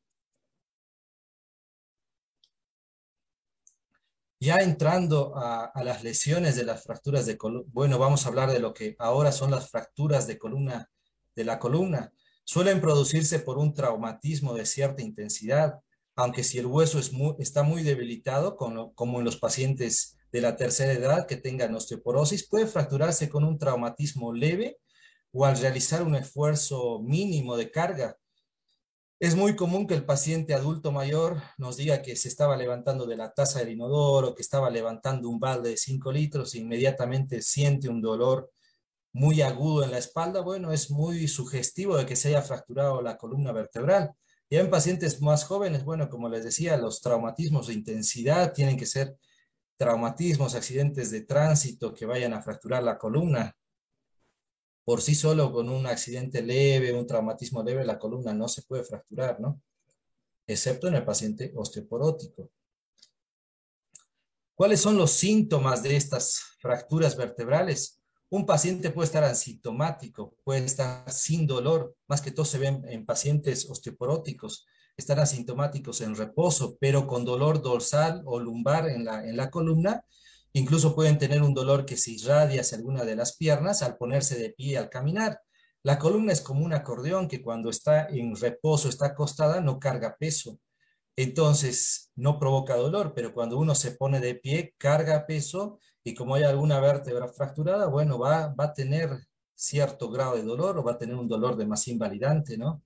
Ya 4.40 4.62
entrando 4.62 5.34
a, 5.36 5.72
las 5.84 6.04
lesiones 6.04 6.56
de 6.56 6.64
las 6.64 6.84
fracturas 6.84 7.28
de 7.28 7.38
columna, 7.38 7.70
bueno, 7.72 8.00
vamos 8.00 8.26
a 8.26 8.30
hablar 8.30 8.52
de 8.52 8.60
lo 8.60 8.74
que 8.74 8.96
ahora 8.98 9.32
son 9.32 9.52
las 9.52 9.70
fracturas 9.70 10.26
de 10.26 10.40
columna 10.40 10.90
de 11.36 11.46
la 11.46 11.60
columna. 11.60 12.12
Suelen 12.44 12.82
producirse 12.82 13.40
por 13.40 13.60
un 13.60 13.74
traumatismo 13.74 14.54
de 14.56 14.66
cierta 14.66 15.04
intensidad. 15.04 15.80
aunque 16.16 16.44
si 16.44 16.58
el 16.60 16.66
hueso 16.66 17.00
está 17.40 17.64
muy 17.64 17.84
debilitado, 17.84 18.56
como 18.58 19.20
en 19.20 19.26
los 19.26 19.38
pacientes 19.38 20.18
de 20.32 20.42
la 20.42 20.56
tercera 20.56 20.94
edad 20.94 21.28
que 21.28 21.38
tengan 21.38 21.76
osteoporosis, 21.76 22.48
puede 22.48 22.68
fracturarse 22.68 23.30
con 23.30 23.44
un 23.44 23.58
traumatismo 23.58 24.34
leve 24.34 24.78
o 25.32 25.46
al 25.46 25.58
realizar 25.58 26.04
un 26.04 26.16
esfuerzo 26.16 27.00
mínimo 27.02 27.58
de 27.58 27.72
carga. 27.72 28.18
Es 29.20 29.36
muy 29.36 29.56
común 29.56 29.86
que 29.86 29.94
el 29.94 30.04
paciente 30.04 30.56
adulto 30.56 30.92
mayor 30.92 31.42
nos 31.58 31.78
diga 31.78 32.02
que 32.02 32.16
se 32.16 32.28
estaba 32.28 32.58
levantando 32.58 33.06
de 33.06 33.18
la 33.18 33.32
taza 33.34 33.60
del 33.60 33.70
inodoro, 33.70 34.34
que 34.34 34.42
estaba 34.42 34.70
levantando 34.72 35.30
un 35.30 35.40
balde 35.40 35.70
de 35.70 35.78
5 35.78 36.12
litros 36.12 36.56
e 36.56 36.60
inmediatamente 36.60 37.42
siente 37.44 37.88
un 37.88 38.02
dolor 38.02 38.52
muy 39.14 39.42
agudo 39.42 39.84
en 39.84 39.92
la 39.92 40.00
espalda. 40.00 40.42
Bueno, 40.42 40.72
es 40.72 40.90
muy 40.90 41.28
sugestivo 41.28 41.98
de 41.98 42.06
que 42.08 42.16
se 42.16 42.30
haya 42.30 42.42
fracturado 42.42 43.02
la 43.02 43.18
columna 43.18 43.52
vertebral. 43.52 44.12
Ya 44.50 44.60
en 44.60 44.70
pacientes 44.70 45.22
más 45.22 45.44
jóvenes, 45.44 45.86
bueno, 45.86 46.10
como 46.10 46.28
les 46.28 46.44
decía, 46.44 46.76
los 46.78 47.00
traumatismos 47.02 47.68
de 47.68 47.76
intensidad 47.76 48.54
tienen 48.54 48.76
que 48.76 48.86
ser 48.86 49.16
traumatismos, 49.82 50.54
accidentes 50.54 51.10
de 51.10 51.22
tránsito 51.22 51.92
que 51.92 52.06
vayan 52.06 52.34
a 52.34 52.42
fracturar 52.44 52.84
la 52.84 53.00
columna. 53.00 53.58
Por 54.86 55.02
sí 55.02 55.16
solo, 55.16 55.52
con 55.52 55.70
un 55.70 55.88
accidente 55.88 56.44
leve, 56.44 56.94
un 56.94 57.08
traumatismo 57.08 57.64
leve, 57.64 57.84
la 57.84 57.98
columna 57.98 58.32
no 58.32 58.48
se 58.48 58.62
puede 58.62 58.84
fracturar, 58.84 59.40
¿no? 59.40 59.60
Excepto 60.46 60.88
en 60.88 60.94
el 60.94 61.04
paciente 61.04 61.52
osteoporótico. 61.56 62.52
¿Cuáles 64.54 64.80
son 64.80 64.98
los 64.98 65.14
síntomas 65.14 65.82
de 65.82 65.96
estas 65.96 66.40
fracturas 66.60 67.18
vertebrales? 67.18 68.04
Un 68.30 68.46
paciente 68.46 68.92
puede 68.92 69.08
estar 69.08 69.24
asintomático, 69.24 70.38
puede 70.44 70.64
estar 70.64 71.12
sin 71.12 71.48
dolor, 71.48 71.96
más 72.08 72.22
que 72.22 72.30
todo 72.30 72.46
se 72.46 72.60
ven 72.60 72.86
en 72.88 73.04
pacientes 73.04 73.68
osteoporóticos, 73.68 74.68
estar 75.02 75.20
asintomáticos 75.20 76.02
en 76.02 76.16
reposo, 76.16 76.78
pero 76.80 77.08
con 77.08 77.26
dolor 77.26 77.62
dorsal 77.62 78.22
o 78.26 78.40
lumbar 78.40 78.88
en 78.90 79.04
la, 79.06 79.28
en 79.28 79.36
la 79.36 79.50
columna, 79.50 80.06
incluso 80.54 80.96
pueden 80.96 81.18
tener 81.18 81.42
un 81.42 81.54
dolor 81.54 81.86
que 81.86 81.98
se 81.98 82.12
irradia 82.12 82.62
hacia 82.62 82.78
alguna 82.78 83.04
de 83.04 83.16
las 83.16 83.36
piernas 83.36 83.82
al 83.82 83.98
ponerse 83.98 84.38
de 84.38 84.52
pie 84.52 84.78
al 84.78 84.90
caminar. 84.90 85.42
La 85.84 85.98
columna 85.98 86.32
es 86.32 86.42
como 86.42 86.64
un 86.64 86.74
acordeón 86.74 87.28
que 87.28 87.42
cuando 87.42 87.70
está 87.70 88.08
en 88.08 88.36
reposo, 88.36 88.88
está 88.88 89.08
acostada, 89.08 89.62
no 89.62 89.80
carga 89.80 90.16
peso. 90.18 90.60
Entonces, 91.16 92.12
no 92.16 92.40
provoca 92.40 92.76
dolor, 92.76 93.14
pero 93.16 93.34
cuando 93.34 93.58
uno 93.58 93.76
se 93.76 93.92
pone 93.92 94.20
de 94.20 94.36
pie, 94.36 94.74
carga 94.78 95.26
peso 95.26 95.80
y 96.04 96.14
como 96.14 96.36
hay 96.36 96.44
alguna 96.44 96.80
vértebra 96.80 97.28
fracturada, 97.28 97.88
bueno, 97.88 98.18
va, 98.20 98.48
va 98.54 98.66
a 98.66 98.74
tener 98.74 99.10
cierto 99.56 100.10
grado 100.10 100.36
de 100.36 100.44
dolor 100.44 100.78
o 100.78 100.84
va 100.84 100.94
a 100.94 100.98
tener 100.98 101.16
un 101.16 101.28
dolor 101.28 101.56
de 101.56 101.66
más 101.66 101.88
invalidante, 101.88 102.58
¿no? 102.58 102.82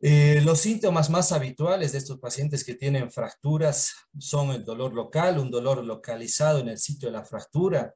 Eh, 0.00 0.40
los 0.44 0.60
síntomas 0.60 1.10
más 1.10 1.32
habituales 1.32 1.90
de 1.90 1.98
estos 1.98 2.18
pacientes 2.20 2.62
que 2.64 2.74
tienen 2.74 3.10
fracturas 3.10 3.94
son 4.16 4.50
el 4.50 4.64
dolor 4.64 4.94
local, 4.94 5.38
un 5.38 5.50
dolor 5.50 5.84
localizado 5.84 6.60
en 6.60 6.68
el 6.68 6.78
sitio 6.78 7.08
de 7.08 7.18
la 7.18 7.24
fractura. 7.24 7.94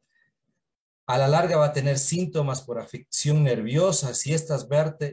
A 1.07 1.19
la 1.19 1.29
larga 1.29 1.57
va 1.59 1.67
a 1.67 1.73
tener 1.73 1.99
síntomas 1.99 2.63
por 2.63 2.81
afección 2.81 3.45
nerviosa, 3.45 4.15
si 4.15 4.35
estas, 4.35 4.67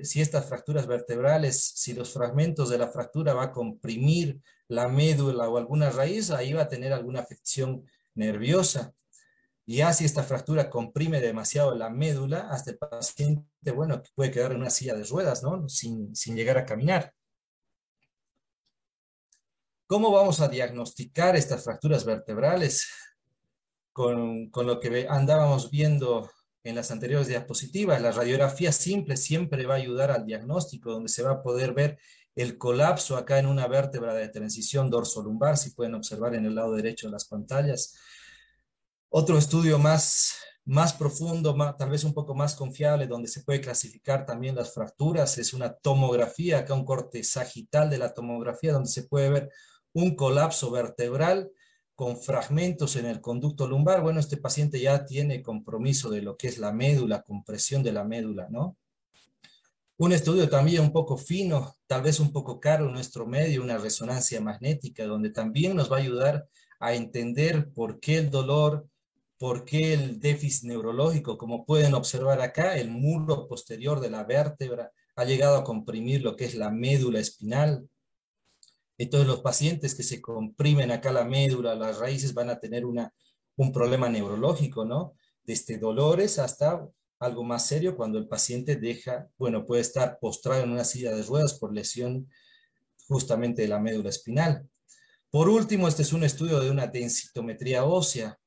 si 0.03 0.21
estas 0.21 0.47
fracturas 0.47 0.87
vertebrales, 0.87 1.73
si 1.75 1.93
los 1.93 2.11
fragmentos 2.11 2.69
de 2.69 2.77
la 2.77 2.87
fractura 2.87 3.33
va 3.33 3.45
a 3.45 3.51
comprimir 3.51 4.39
la 4.67 4.87
médula 4.87 5.49
o 5.49 5.57
alguna 5.57 5.89
raíz, 5.91 6.31
ahí 6.31 6.53
va 6.53 6.63
a 6.63 6.69
tener 6.69 6.93
alguna 6.93 7.19
afección 7.21 7.85
nerviosa. 8.15 8.93
Y 9.69 9.75
ya 9.75 9.93
si 9.93 10.03
esta 10.03 10.23
fractura 10.23 10.67
comprime 10.67 11.21
demasiado 11.21 11.75
la 11.75 11.91
médula, 11.91 12.47
hasta 12.49 12.71
el 12.71 12.79
paciente, 12.79 13.71
bueno, 13.71 14.01
puede 14.15 14.31
quedar 14.31 14.53
en 14.53 14.61
una 14.61 14.71
silla 14.71 14.95
de 14.95 15.03
ruedas, 15.03 15.43
¿no? 15.43 15.69
Sin, 15.69 16.11
llegar 16.15 16.57
a 16.57 16.65
caminar. 16.65 17.13
¿Cómo 19.85 20.11
vamos 20.11 20.41
a 20.41 20.47
diagnosticar 20.47 21.35
estas 21.35 21.63
fracturas 21.63 22.03
vertebrales? 22.03 22.89
Con, 23.93 24.49
con, 24.49 24.65
lo 24.65 24.79
que 24.79 25.05
andábamos 25.07 25.69
viendo 25.69 26.31
en 26.63 26.73
las 26.73 26.89
anteriores 26.89 27.27
diapositivas, 27.27 28.01
la 28.01 28.11
radiografía 28.11 28.71
simple 28.71 29.17
siempre 29.17 29.67
va 29.67 29.75
a 29.75 29.77
ayudar 29.77 30.09
al 30.09 30.25
diagnóstico, 30.25 30.93
donde 30.93 31.09
se 31.09 31.21
va 31.21 31.33
a 31.33 31.43
poder 31.43 31.75
ver 31.75 31.99
el 32.33 32.57
colapso 32.57 33.17
acá 33.17 33.37
en 33.37 33.45
una 33.45 33.67
vértebra 33.67 34.15
de 34.15 34.29
transición 34.29 34.89
dorso-lumbar, 34.89 35.57
si 35.57 35.75
pueden 35.75 35.93
observar 35.93 36.33
en 36.33 36.47
el 36.47 36.55
lado 36.55 36.73
derecho 36.73 37.05
de 37.05 37.11
las 37.11 37.25
pantallas. 37.25 37.93
Otro 39.11 39.39
estudio 39.39 39.79
más, 39.79 40.35
más 40.65 40.93
profundo, 40.93 41.55
tal 41.79 41.89
vez 41.89 42.03
un 42.03 42.13
poco 42.13 42.35
más 42.35 42.53
confiable, 42.53 43.07
donde 43.07 43.27
se 43.27 43.41
puede 43.41 43.59
clasificar 43.59 44.23
también 44.23 44.55
las 44.55 44.71
fracturas, 44.71 45.39
es 45.39 45.55
una 45.55 45.73
tomografía, 45.73 46.59
acá 46.59 46.75
un 46.75 46.85
corte 46.85 47.23
sagital 47.23 47.89
de 47.89 47.97
la 47.97 48.13
tomografía, 48.13 48.71
donde 48.71 48.89
se 48.89 49.07
puede 49.07 49.31
ver 49.31 49.49
un 49.93 50.15
colapso 50.15 50.69
vertebral 50.69 51.49
con 51.95 52.21
fragmentos 52.21 52.97
en 52.97 53.07
el 53.07 53.19
conducto 53.19 53.67
lumbar. 53.67 54.03
Bueno, 54.03 54.19
este 54.19 54.37
paciente 54.37 54.79
ya 54.79 55.05
tiene 55.05 55.41
compromiso 55.41 56.11
de 56.11 56.21
lo 56.21 56.37
que 56.37 56.47
es 56.47 56.59
la 56.59 56.71
médula, 56.71 57.23
compresión 57.23 57.81
de 57.81 57.93
la 57.93 58.03
médula, 58.03 58.47
¿no? 58.51 58.77
Un 59.97 60.13
estudio 60.13 60.47
también 60.47 60.83
un 60.83 60.93
poco 60.93 61.17
fino, 61.17 61.75
tal 61.87 62.03
vez 62.03 62.19
un 62.19 62.31
poco 62.31 62.59
caro 62.59 62.85
en 62.85 62.93
nuestro 62.93 63.25
medio, 63.25 63.63
una 63.63 63.79
resonancia 63.79 64.39
magnética, 64.39 65.05
donde 65.05 65.31
también 65.31 65.75
nos 65.75 65.91
va 65.91 65.97
a 65.97 65.99
ayudar 65.99 66.47
a 66.79 66.93
entender 66.93 67.73
por 67.73 67.99
qué 67.99 68.19
el 68.19 68.29
dolor, 68.29 68.87
por 69.39 69.63
qué 69.63 69.93
el 69.93 70.19
déficit 70.19 70.65
neurológico. 70.65 71.37
Como 71.37 71.65
pueden 71.65 71.95
observar 71.95 72.41
acá, 72.41 72.77
el 72.77 72.91
muro 72.91 73.47
posterior 73.47 74.01
de 74.01 74.11
la 74.11 74.23
vértebra 74.25 74.91
ha 75.15 75.23
llegado 75.23 75.55
a 75.55 75.63
comprimir 75.63 76.21
lo 76.21 76.35
que 76.35 76.45
es 76.45 76.55
la 76.55 76.69
médula 76.69 77.19
espinal. 77.19 77.89
Entonces 78.97 79.27
los 79.27 79.39
pacientes 79.39 79.95
que 79.95 80.03
se 80.03 80.21
comprimen 80.21 80.91
acá 80.91 81.11
la 81.11 81.23
médula, 81.23 81.73
las 81.73 81.97
raíces 81.97 82.33
van 82.33 82.49
a 82.49 82.59
tener 82.59 82.85
una, 82.85 83.13
un 83.55 83.71
problema 83.71 84.09
neurológico, 84.09 84.83
¿no? 84.83 85.15
Desde 85.43 85.77
dolores 85.77 86.37
hasta 86.37 86.85
algo 87.17 87.43
más 87.43 87.65
serio 87.65 87.95
cuando 87.95 88.17
el 88.17 88.27
paciente 88.27 88.75
deja, 88.75 89.29
bueno, 89.37 89.65
puede 89.65 89.81
estar 89.81 90.19
postrado 90.19 90.63
en 90.63 90.71
una 90.71 90.83
silla 90.83 91.15
de 91.15 91.23
ruedas 91.23 91.53
por 91.53 91.73
lesión 91.73 92.29
justamente 93.07 93.61
de 93.61 93.69
la 93.69 93.79
médula 93.79 94.09
espinal. 94.09 94.69
Por 95.29 95.47
último, 95.47 95.87
este 95.87 96.01
es 96.01 96.11
un 96.11 96.25
estudio 96.25 96.59
de 96.59 96.69
una 96.69 96.87
densitometría 96.87 97.85
ósea. 97.85 98.37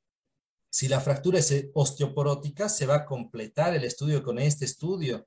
Si 0.72 0.88
la 0.88 1.00
fractura 1.00 1.38
es 1.38 1.66
osteoporótica, 1.74 2.66
se 2.66 2.86
va 2.86 2.94
a 2.94 3.04
completar 3.04 3.74
el 3.74 3.84
estudio 3.84 4.22
con 4.22 4.38
este 4.38 4.64
estudio 4.64 5.26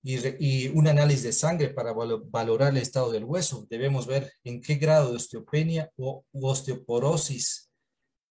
y, 0.00 0.68
un 0.68 0.86
análisis 0.86 1.24
de 1.24 1.32
sangre 1.32 1.70
para 1.70 1.92
valorar 1.92 2.70
el 2.70 2.76
estado 2.76 3.10
del 3.10 3.24
hueso. 3.24 3.66
Debemos 3.68 4.06
ver 4.06 4.32
en 4.44 4.60
qué 4.60 4.76
grado 4.76 5.10
de 5.10 5.16
osteopenia 5.16 5.90
o 5.96 6.24
osteoporosis 6.32 7.68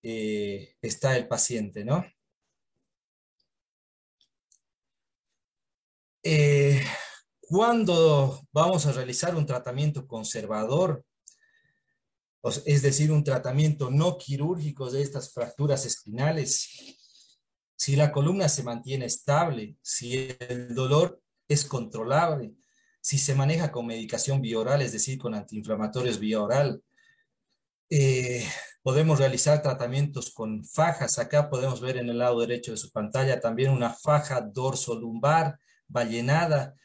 eh, 0.01 0.75
está 0.81 1.17
el 1.17 1.27
paciente, 1.27 1.83
¿no? 1.83 2.05
Eh, 6.23 6.86
cuando 7.41 8.39
vamos 8.53 8.86
a 8.86 8.93
realizar 8.93 9.36
un 9.36 9.45
tratamiento 9.45 10.07
conservador, 10.07 11.03
es 12.65 12.82
decir, 12.82 13.12
un 13.12 13.23
tratamiento 13.23 13.89
no 13.89 14.17
quirúrgico 14.17 14.91
de 14.91 15.01
estas 15.01 15.32
fracturas 15.34 15.86
espinales, 15.86 16.99
si 17.75 17.95
la 17.95 18.12
columna 18.12 18.49
se 18.49 18.63
mantiene 18.63 19.06
estable, 19.06 19.75
si 19.82 20.36
el 20.39 20.73
dolor 20.73 21.21
es 21.47 21.65
controlable, 21.65 22.53
si 23.01 23.17
se 23.17 23.36
maneja 23.36 23.71
con 23.71 23.86
medicación 23.86 24.41
vía 24.41 24.60
oral, 24.60 24.82
es 24.82 24.93
decir, 24.93 25.17
con 25.17 25.36
antiinflamatorios 25.36 26.19
vía 26.19 26.41
oral, 26.41 26.82
eh, 27.89 28.45
podemos 28.82 29.19
realizar 29.19 29.62
tratamientos 29.62 30.32
con 30.32 30.63
fajas. 30.63 31.19
Acá 31.19 31.49
podemos 31.49 31.82
ver 31.82 31.97
en 31.97 32.10
el 32.10 32.17
lado 32.17 32.39
derecho 32.39 32.71
de 32.71 32.77
su 32.77 32.91
pantalla 32.91 33.39
también 33.39 33.71
una 33.71 33.89
faja 33.89 34.41
dorso 34.41 34.95
lumbar 34.95 35.60
ballenada. 35.88 36.75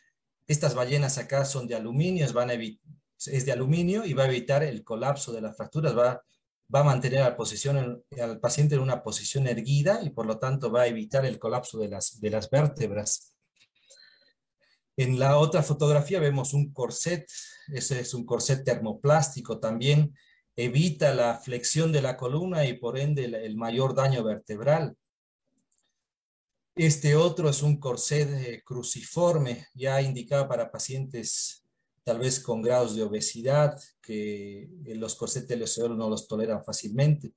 Estas 0.47 0.75
ballenas 0.75 1.19
acá 1.19 1.45
son 1.45 1.67
de 1.67 1.75
aluminio, 1.75 2.31
van 2.33 2.51
a 2.51 2.55
es 3.27 3.45
de 3.45 3.53
aluminio 3.53 4.05
y 4.05 4.13
va 4.13 4.25
a 4.25 4.29
evitar 4.29 4.63
el 4.63 4.85
colapso 4.85 5.33
de 5.33 5.41
las 5.41 5.57
fracturas, 5.57 5.97
va, 5.97 6.23
va 6.75 6.81
a 6.81 6.85
mantener 6.85 7.23
al, 7.23 7.37
posición, 7.37 8.05
al 8.21 8.41
paciente 8.41 8.77
en 8.77 8.81
una 8.81 9.03
posición 9.03 9.47
erguida 9.47 10.01
y 10.03 10.11
por 10.11 10.27
lo 10.27 10.39
tanto 10.39 10.71
va 10.71 10.83
a 10.83 10.87
evitar 10.87 11.27
el 11.27 11.39
colapso 11.39 11.79
de 11.79 11.89
las, 11.89 12.21
de 12.21 12.31
las 12.31 12.49
vértebras. 12.51 13.35
En 14.97 15.19
la 15.19 15.39
otra 15.39 15.63
fotografía 15.63 16.21
vemos 16.21 16.55
un 16.55 16.73
corset, 16.73 17.29
ese 17.69 18.01
es 18.01 18.15
un 18.15 18.25
corset 18.25 18.65
termoplástico 18.65 19.59
también, 19.59 20.15
evita 20.57 21.15
la 21.15 21.39
flexión 21.39 21.93
de 21.93 22.03
la 22.03 22.17
columna 22.17 22.65
y 22.65 22.75
por 22.75 22.99
ende 22.99 23.25
el 23.25 23.57
mayor 23.57 23.95
daño 23.95 24.25
vertebral. 24.25 24.97
Este 26.75 27.17
otro 27.17 27.49
es 27.49 27.63
un 27.63 27.79
corset 27.79 28.29
eh, 28.29 28.63
cruciforme, 28.65 29.67
ya 29.75 30.01
indicado 30.01 30.49
para 30.49 30.71
pacientes 30.71 31.65
tal 32.09 32.21
vez 32.21 32.41
con 32.41 32.63
grados 32.63 32.97
de 32.97 33.03
obesidad, 33.03 33.79
que 34.01 34.71
los 34.97 35.15
corsetes 35.15 35.77
de 35.77 35.89
no 35.91 36.09
los 36.09 36.27
toleran 36.27 36.65
fácilmente. 36.65 37.35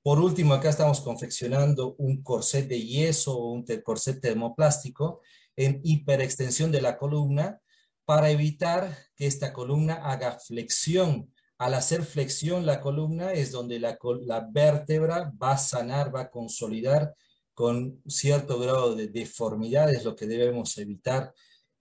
Por 0.00 0.20
último, 0.20 0.54
acá 0.54 0.70
estamos 0.70 1.00
confeccionando 1.00 1.96
un 1.98 2.22
corset 2.22 2.68
de 2.68 2.80
yeso 2.80 3.36
o 3.36 3.50
un 3.50 3.64
corset 3.82 4.20
termoplástico 4.20 5.22
en 5.56 5.80
hiperextensión 5.82 6.70
de 6.70 6.82
la 6.82 6.98
columna 6.98 7.60
para 8.04 8.30
evitar 8.30 8.96
que 9.16 9.26
esta 9.26 9.52
columna 9.52 9.94
haga 9.94 10.38
flexión. 10.38 11.28
Al 11.58 11.74
hacer 11.74 12.04
flexión 12.04 12.64
la 12.64 12.80
columna 12.80 13.32
es 13.32 13.50
donde 13.50 13.80
la, 13.80 13.98
la 14.20 14.46
vértebra 14.48 15.32
va 15.42 15.54
a 15.54 15.58
sanar, 15.58 16.14
va 16.14 16.20
a 16.20 16.30
consolidar 16.30 17.12
con 17.54 18.00
cierto 18.06 18.60
grado 18.60 18.94
de 18.94 19.08
deformidad, 19.08 19.92
es 19.92 20.04
lo 20.04 20.14
que 20.14 20.28
debemos 20.28 20.78
evitar 20.78 21.34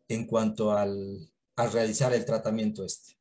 en 0.07 0.25
cuanto 0.25 0.71
al, 0.71 1.30
al 1.55 1.71
realizar 1.71 2.13
el 2.13 2.25
tratamiento 2.25 2.85
este. 2.85 3.17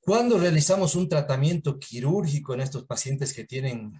Cuando 0.00 0.38
realizamos 0.38 0.94
un 0.94 1.08
tratamiento 1.08 1.78
quirúrgico 1.78 2.54
en 2.54 2.62
estos 2.62 2.84
pacientes 2.84 3.32
que 3.32 3.44
tienen 3.44 3.92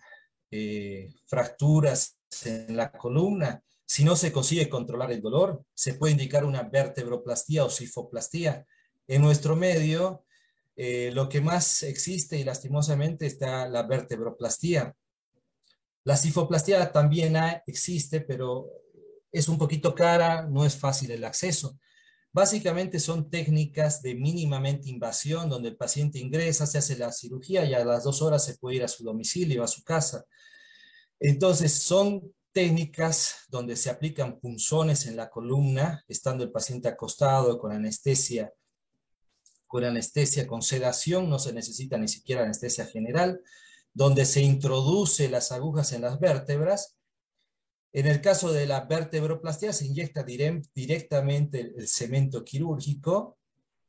eh, 0.51 1.09
fracturas 1.27 2.19
en 2.45 2.77
la 2.77 2.91
columna, 2.91 3.63
si 3.87 4.05
no 4.05 4.17
se 4.17 4.33
consigue 4.33 4.69
controlar 4.69 5.13
el 5.13 5.21
dolor, 5.21 5.65
se 5.75 5.95
puede 5.95 6.13
indicar 6.13 6.45
una 6.45 6.63
vertebroplastía 6.63 7.65
o 7.65 7.71
sifoplastía. 7.71 8.65
En 9.07 9.21
nuestro 9.21 9.57
medio, 9.57 10.25
eh, 10.77 11.11
lo 11.13 11.29
que 11.29 11.41
más 11.41 11.83
existe 11.83 12.39
y 12.39 12.45
lastimosamente 12.45 13.27
está 13.27 13.69
la 13.69 13.83
vertebroplastía. 13.83 14.95
La 16.05 16.17
sifoplastía 16.17 16.91
también 16.93 17.37
existe, 17.67 18.21
pero 18.21 18.69
es 19.33 19.49
un 19.49 19.59
poquito 19.59 19.95
cara, 19.95 20.47
no 20.49 20.65
es 20.65 20.77
fácil 20.77 21.11
el 21.11 21.25
acceso. 21.25 21.79
Básicamente 22.33 23.01
son 23.01 23.29
técnicas 23.29 24.03
de 24.03 24.15
mínimamente 24.15 24.89
invasión 24.89 25.49
donde 25.49 25.71
el 25.71 25.77
paciente 25.77 26.19
ingresa, 26.19 26.67
se 26.67 26.79
hace 26.79 26.97
la 26.97 27.13
cirugía 27.13 27.65
y 27.65 27.75
a 27.75 27.85
las 27.85 28.05
dos 28.05 28.23
horas 28.23 28.45
se 28.45 28.57
puede 28.57 28.77
ir 28.77 28.85
a 28.85 28.89
su 28.89 29.03
domicilio, 29.03 29.65
a 29.65 29.69
su 29.69 29.83
casa. 29.83 30.25
Entonces 31.19 31.73
son 31.83 32.33
técnicas 32.53 33.47
donde 33.49 33.77
se 33.77 33.91
aplican 33.91 34.39
punzones 34.39 35.07
en 35.07 35.17
la 35.17 35.29
columna, 35.29 36.05
estando 36.09 36.45
el 36.45 36.53
paciente 36.53 36.89
acostado 36.89 37.59
con 37.59 37.73
anestesia, 37.73 38.53
con 39.67 39.85
anestesia, 39.85 40.47
con 40.47 40.63
sedación, 40.63 41.29
no 41.29 41.39
se 41.39 41.53
necesita 41.53 41.97
ni 41.97 42.09
siquiera 42.09 42.43
anestesia 42.43 42.87
general, 42.87 43.41
donde 43.93 44.25
se 44.25 44.41
introduce 44.41 45.29
las 45.29 45.53
agujas 45.53 45.93
en 45.93 46.03
las 46.03 46.19
vértebras 46.19 46.97
en 47.93 48.07
el 48.07 48.21
caso 48.21 48.53
de 48.53 48.67
la 48.67 48.83
vertebroplastia 48.83 49.73
se 49.73 49.87
inyecta 49.87 50.23
directamente 50.23 51.73
el, 51.77 51.89
cemento 51.89 52.45
quirúrgico. 52.45 53.37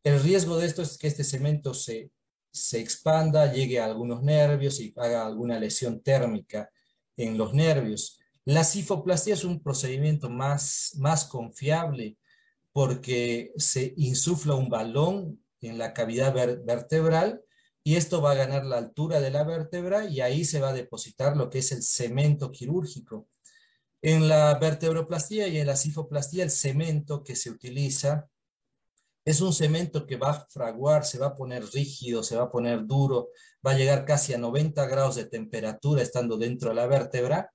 El 0.04 0.22
riesgo 0.22 0.58
de 0.58 0.68
esto 0.68 0.82
es 0.82 0.98
que 0.98 1.08
este 1.08 1.24
cemento 1.24 1.74
se, 1.74 2.12
se 2.52 2.80
expanda, 2.80 3.52
llegue 3.54 3.80
a 3.80 3.86
algunos 3.86 4.24
nervios 4.24 4.80
y 4.80 4.94
haga 4.98 5.26
alguna 5.26 5.60
lesión 5.60 6.02
térmica 6.02 6.70
en 7.16 7.38
los 7.38 7.54
nervios. 7.54 8.20
La 8.44 8.64
cifoplastia 8.64 9.36
es 9.36 9.44
un 9.44 9.62
procedimiento 9.62 10.30
más, 10.30 10.94
más 10.98 11.26
confiable 11.26 12.18
porque 12.74 13.52
se 13.58 13.94
insufla 13.98 14.56
un 14.56 14.70
balón 14.70 15.44
en 15.62 15.78
la 15.78 15.94
cavidad 15.94 16.34
vertebral 16.34 17.44
y 17.84 17.96
esto 17.96 18.22
va 18.22 18.32
a 18.32 18.36
ganar 18.36 18.66
la 18.66 18.78
altura 18.78 19.20
de 19.20 19.32
la 19.32 19.44
vértebra 19.44 20.06
y 20.06 20.22
ahí 20.22 20.46
se 20.46 20.60
va 20.60 20.70
a 20.70 20.74
depositar 20.74 21.38
lo 21.38 21.50
que 21.50 21.60
es 21.60 21.72
el 21.72 21.84
cemento 21.84 22.52
quirúrgico. 22.52 23.28
En 24.02 24.28
la 24.28 24.58
vertebroplastía 24.58 25.48
y 25.48 25.58
en 25.58 25.68
la 25.68 25.78
cifoplastía, 25.78 26.44
el 26.44 26.50
cemento 26.50 27.24
que 27.24 27.36
se 27.36 27.52
utiliza 27.52 28.28
es 29.24 29.42
un 29.42 29.54
cemento 29.54 30.08
que 30.08 30.18
va 30.18 30.32
a 30.32 30.48
fraguar, 30.50 31.06
se 31.06 31.20
va 31.20 31.28
a 31.28 31.36
poner 31.36 31.64
rígido, 31.66 32.24
se 32.24 32.36
va 32.36 32.44
a 32.44 32.52
poner 32.52 32.88
duro, 32.88 33.30
va 33.66 33.72
a 33.72 33.78
llegar 33.78 34.04
casi 34.06 34.34
a 34.34 34.40
90 34.40 34.84
grados 34.88 35.16
de 35.16 35.26
temperatura 35.26 36.02
estando 36.02 36.38
dentro 36.38 36.70
de 36.70 36.76
la 36.76 36.88
vértebra. 36.88 37.52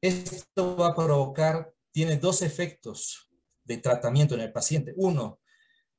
Esto 0.00 0.76
va 0.76 0.88
a 0.88 0.94
provocar, 0.94 1.72
tiene 1.90 2.16
dos 2.16 2.42
efectos 2.42 3.28
de 3.64 3.78
tratamiento 3.78 4.36
en 4.36 4.42
el 4.42 4.52
paciente. 4.52 4.94
Uno, 4.96 5.40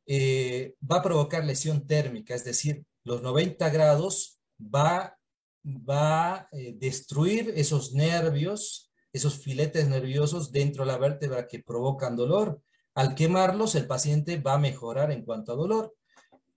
eh, 0.06 0.76
va 0.90 0.98
a 0.98 1.04
provocar 1.04 1.44
lesión 1.44 1.86
térmica, 1.86 2.34
es 2.34 2.46
decir, 2.46 2.86
los 3.04 3.22
90 3.22 3.70
grados 3.70 4.40
va, 4.60 5.18
va 5.66 6.36
a 6.36 6.50
eh, 6.54 6.74
destruir 6.78 7.54
esos 7.56 7.94
nervios 7.94 8.91
esos 9.14 9.40
filetes 9.40 9.88
nerviosos 9.88 10.52
dentro 10.52 10.86
de 10.86 10.92
la 10.92 10.98
vértebra 10.98 11.48
que 11.48 11.60
provocan 11.60 12.16
dolor. 12.16 12.62
Al 12.94 13.16
quemarlos, 13.16 13.76
el 13.76 13.88
paciente 13.88 14.38
va 14.38 14.54
a 14.54 14.60
mejorar 14.60 15.12
en 15.12 15.24
cuanto 15.24 15.54
a 15.54 15.56
dolor. 15.56 15.96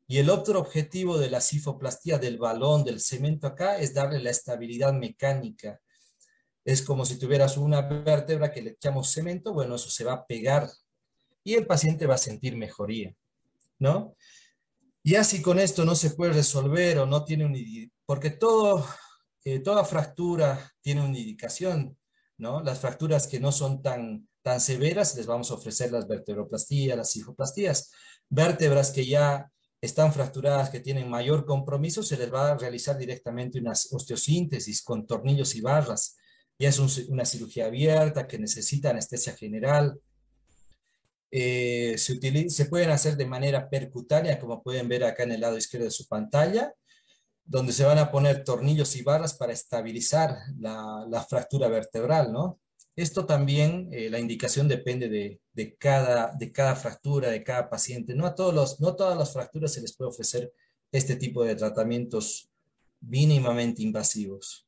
Y 0.06 0.18
el 0.18 0.30
otro 0.30 0.60
objetivo 0.60 1.18
de 1.18 1.30
la 1.30 1.40
cifoplastía 1.40 2.18
del 2.18 2.38
balón, 2.38 2.84
del 2.84 3.00
cemento 3.00 3.46
acá, 3.46 3.78
es 3.78 3.94
darle 3.94 4.20
la 4.20 4.30
estabilidad 4.30 4.92
mecánica. 4.92 5.80
Es 6.64 6.82
como 6.82 7.04
si 7.04 7.18
tuvieras 7.18 7.56
una 7.56 7.82
vértebra 7.82 8.50
que 8.52 8.62
le 8.62 8.70
echamos 8.70 9.10
cemento, 9.10 9.52
bueno, 9.52 9.74
eso 9.76 9.90
se 9.90 10.04
va 10.04 10.12
a 10.14 10.26
pegar 10.26 10.68
y 11.44 11.54
el 11.54 11.66
paciente 11.66 12.06
va 12.06 12.14
a 12.14 12.18
sentir 12.18 12.56
mejoría, 12.56 13.14
¿no? 13.78 14.16
Y 15.02 15.16
así 15.16 15.42
con 15.42 15.58
esto 15.58 15.84
no 15.84 15.94
se 15.94 16.10
puede 16.10 16.32
resolver 16.32 16.98
o 16.98 17.06
no 17.06 17.24
tiene 17.24 17.44
un... 17.44 17.92
Porque 18.06 18.30
todo, 18.30 18.86
eh, 19.44 19.58
toda 19.58 19.84
fractura 19.84 20.72
tiene 20.80 21.02
una 21.02 21.18
indicación. 21.18 21.96
Las 22.38 22.81
fracturas 22.81 23.27
que 23.27 23.40
no 23.40 23.53
son 23.53 23.83
tan, 23.83 24.29
tan 24.42 24.61
severas, 24.61 25.16
les 25.16 25.27
vamos 25.27 25.51
a 25.51 25.55
ofrecer 25.55 25.92
las 25.92 26.09
vertebroplastías, 26.09 26.97
las 26.97 27.14
hijoplastías. 27.16 27.92
Vértebras 28.29 28.90
que 28.90 29.07
ya 29.07 29.51
están 29.81 30.12
fracturadas, 30.12 30.70
que 30.70 30.81
tienen 30.81 31.09
mayor 31.09 31.44
compromiso, 31.44 32.03
se 32.03 32.16
les 32.16 32.33
va 32.33 32.51
a 32.51 32.59
realizar 32.59 32.97
directamente 32.99 33.59
una 33.59 33.73
osteosíntesis 33.73 34.83
con 34.83 35.07
tornillos 35.07 35.55
y 35.55 35.61
barras. 35.61 36.16
Ya 36.59 36.68
es 36.68 36.79
una 36.79 37.25
cirugía 37.25 37.66
abierta 37.66 38.27
que 38.27 38.38
necesita 38.38 38.90
anestesia 38.90 39.35
general. 39.35 39.99
Eh, 41.31 41.97
se, 41.99 42.49
se 42.51 42.66
pueden 42.66 42.90
hacer 42.90 43.16
de 43.16 43.27
manera 43.27 43.68
percutánea, 43.68 44.38
como 44.38 44.62
pueden 44.62 44.88
ver 44.88 45.05
acá 45.05 45.25
en 45.25 45.33
el 45.33 45.40
lado 45.40 45.59
izquierdo 45.59 45.87
de 45.87 45.90
su 45.90 46.07
pantalla, 46.07 46.73
donde 47.44 47.72
se 47.72 47.85
van 47.85 47.98
a 47.98 48.11
poner 48.11 48.42
tornillos 48.42 48.96
y 48.96 49.02
barras 49.02 49.35
para 49.35 49.52
estabilizar 49.52 50.37
la, 50.59 51.26
fractura 51.28 51.68
vertebral, 51.68 52.33
¿no? 52.33 52.61
Esto 52.96 53.26
también, 53.26 53.88
eh, 53.92 54.09
la 54.09 54.20
indicación 54.20 54.68
depende 54.68 55.09
de, 55.09 55.76
cada, 55.76 56.76
fractura, 56.76 57.28
de 57.28 57.42
cada 57.42 57.68
paciente. 57.68 58.14
No 58.14 58.24
a 58.24 58.35
todos 58.35 58.54
los, 58.54 58.80
no 58.80 58.94
todas 58.94 59.18
las 59.18 59.33
fracturas 59.33 59.72
se 59.72 59.80
les 59.80 59.96
puede 59.96 60.11
ofrecer 60.11 60.52
este 60.92 61.16
tipo 61.16 61.44
de 61.44 61.57
tratamientos 61.57 62.50
mínimamente 63.00 63.83
invasivos. 63.83 64.66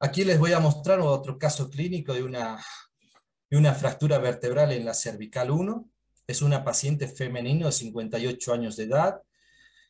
Aquí 0.00 0.24
les 0.24 0.38
voy 0.38 0.52
a 0.52 0.60
mostrar 0.60 1.00
otro 1.00 1.38
caso 1.38 1.68
clínico 1.68 2.14
de 2.14 2.22
una, 2.22 2.58
de 3.50 3.56
una 3.56 3.74
fractura 3.74 4.18
vertebral 4.18 4.72
en 4.72 4.86
la 4.86 4.94
cervical 4.94 5.50
1. 5.50 5.90
Es 6.26 6.40
una 6.40 6.64
paciente 6.64 7.06
femenina 7.06 7.66
de 7.66 7.72
58 7.72 8.52
años 8.52 8.76
de 8.76 8.84
edad, 8.84 9.22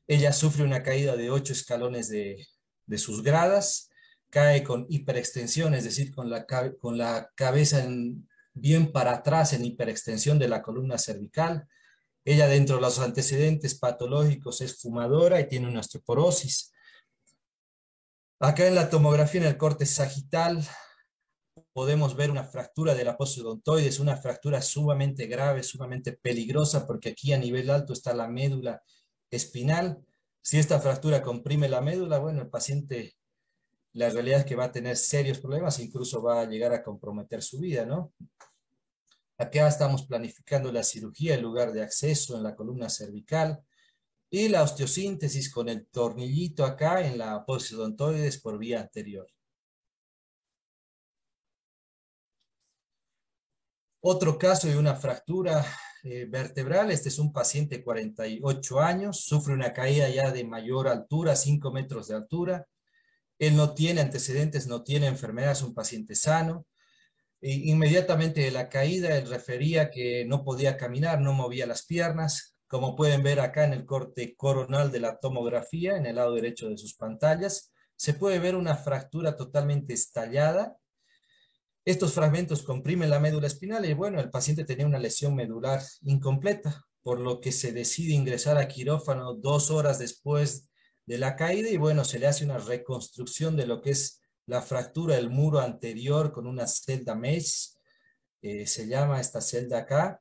ella 0.08 0.32
sufre 0.32 0.64
una 0.64 0.82
caída 0.82 1.16
de 1.16 1.30
ocho 1.30 1.52
escalones 1.52 2.08
de, 2.08 2.48
sus 2.96 3.22
gradas, 3.22 3.90
cae 4.30 4.64
con 4.64 4.86
hiperextensión, 4.88 5.74
es 5.74 5.84
decir, 5.84 6.14
con 6.14 6.30
la, 6.30 6.46
con 6.80 6.96
la 6.96 7.30
cabeza 7.34 7.86
bien 8.54 8.90
para 8.90 9.12
atrás 9.12 9.52
en 9.52 9.66
hiperextensión 9.66 10.38
de 10.38 10.48
la 10.48 10.62
columna 10.62 10.96
cervical. 10.96 11.68
Ella 12.24 12.48
dentro 12.48 12.76
de 12.76 12.82
los 12.82 12.98
antecedentes 12.98 13.78
patológicos 13.78 14.62
es 14.62 14.80
fumadora 14.80 15.40
y 15.40 15.48
tiene 15.48 15.68
una 15.68 15.80
osteoporosis. 15.80 16.72
Acá 18.40 18.66
en 18.66 18.76
la 18.76 18.88
tomografía 18.88 19.42
en 19.42 19.46
el 19.46 19.58
corte 19.58 19.84
sagital 19.84 20.66
podemos 21.74 22.16
ver 22.16 22.30
una 22.30 22.44
fractura 22.44 22.94
de 22.94 23.04
la 23.04 23.16
odontoides, 23.18 24.00
una 24.00 24.16
fractura 24.16 24.62
sumamente 24.62 25.26
grave, 25.26 25.62
sumamente 25.62 26.12
peligrosa, 26.12 26.86
porque 26.86 27.10
aquí 27.10 27.34
a 27.34 27.38
nivel 27.38 27.68
alto 27.68 27.92
está 27.92 28.14
la 28.14 28.28
médula 28.28 28.82
espinal. 29.30 30.04
Si 30.42 30.58
esta 30.58 30.80
fractura 30.80 31.22
comprime 31.22 31.68
la 31.68 31.80
médula, 31.80 32.18
bueno, 32.18 32.42
el 32.42 32.48
paciente, 32.48 33.16
la 33.92 34.08
realidad 34.10 34.40
es 34.40 34.46
que 34.46 34.56
va 34.56 34.64
a 34.64 34.72
tener 34.72 34.96
serios 34.96 35.38
problemas, 35.38 35.78
incluso 35.78 36.22
va 36.22 36.40
a 36.40 36.46
llegar 36.46 36.72
a 36.72 36.82
comprometer 36.82 37.42
su 37.42 37.58
vida, 37.58 37.84
¿no? 37.84 38.12
Acá 39.36 39.68
estamos 39.68 40.04
planificando 40.04 40.72
la 40.72 40.82
cirugía 40.82 41.34
en 41.34 41.42
lugar 41.42 41.72
de 41.72 41.82
acceso 41.82 42.36
en 42.36 42.42
la 42.42 42.56
columna 42.56 42.88
cervical 42.88 43.62
y 44.30 44.48
la 44.48 44.62
osteosíntesis 44.62 45.52
con 45.52 45.68
el 45.68 45.86
tornillito 45.86 46.64
acá 46.64 47.06
en 47.06 47.18
la 47.18 47.44
odontoides 47.46 48.40
por 48.40 48.58
vía 48.58 48.80
anterior. 48.80 49.26
Otro 54.00 54.38
caso 54.38 54.68
de 54.68 54.76
una 54.76 54.94
fractura 54.94 55.64
eh, 56.10 56.24
vertebral. 56.24 56.90
Este 56.90 57.10
es 57.10 57.18
un 57.18 57.32
paciente 57.34 57.76
de 57.76 57.84
48 57.84 58.80
años, 58.80 59.20
sufre 59.20 59.52
una 59.52 59.74
caída 59.74 60.08
ya 60.08 60.30
de 60.30 60.42
mayor 60.42 60.88
altura, 60.88 61.36
5 61.36 61.70
metros 61.70 62.08
de 62.08 62.14
altura. 62.14 62.66
Él 63.38 63.54
no 63.56 63.74
tiene 63.74 64.00
antecedentes, 64.00 64.66
no 64.66 64.82
tiene 64.82 65.06
enfermedad, 65.06 65.52
es 65.52 65.62
un 65.62 65.74
paciente 65.74 66.14
sano. 66.14 66.66
E 67.42 67.52
inmediatamente 67.52 68.40
de 68.40 68.50
la 68.50 68.70
caída, 68.70 69.18
él 69.18 69.28
refería 69.28 69.90
que 69.90 70.24
no 70.24 70.44
podía 70.44 70.78
caminar, 70.78 71.20
no 71.20 71.34
movía 71.34 71.66
las 71.66 71.84
piernas. 71.84 72.56
Como 72.68 72.96
pueden 72.96 73.22
ver 73.22 73.40
acá 73.40 73.64
en 73.64 73.74
el 73.74 73.84
corte 73.84 74.34
coronal 74.34 74.90
de 74.90 75.00
la 75.00 75.18
tomografía, 75.18 75.98
en 75.98 76.06
el 76.06 76.16
lado 76.16 76.34
derecho 76.34 76.70
de 76.70 76.78
sus 76.78 76.94
pantallas, 76.94 77.72
se 77.96 78.14
puede 78.14 78.38
ver 78.38 78.56
una 78.56 78.76
fractura 78.76 79.36
totalmente 79.36 79.92
estallada 79.92 80.76
Estos 81.88 82.12
fragmentos 82.12 82.64
comprimen 82.64 83.08
la 83.08 83.18
médula 83.18 83.46
espinal 83.46 83.86
y 83.86 83.94
bueno, 83.94 84.20
el 84.20 84.28
paciente 84.28 84.66
tenía 84.66 84.84
una 84.84 84.98
lesión 84.98 85.34
medular 85.34 85.80
incompleta, 86.02 86.84
por 87.00 87.18
lo 87.18 87.40
que 87.40 87.50
se 87.50 87.72
decide 87.72 88.12
ingresar 88.12 88.58
a 88.58 88.68
quirófano 88.68 89.32
dos 89.32 89.70
horas 89.70 89.98
después 89.98 90.68
de 91.06 91.16
la 91.16 91.34
caída 91.34 91.70
y 91.70 91.78
bueno, 91.78 92.04
se 92.04 92.18
le 92.18 92.26
hace 92.26 92.44
una 92.44 92.58
reconstrucción 92.58 93.56
de 93.56 93.66
lo 93.66 93.80
que 93.80 93.92
es 93.92 94.20
la 94.44 94.60
fractura 94.60 95.16
del 95.16 95.30
muro 95.30 95.60
anterior 95.60 96.30
con 96.30 96.46
una 96.46 96.66
celda 96.66 97.14
mesh, 97.14 97.70
eh, 98.42 98.66
se 98.66 98.86
llama 98.86 99.18
esta 99.18 99.40
celda 99.40 99.78
acá, 99.78 100.20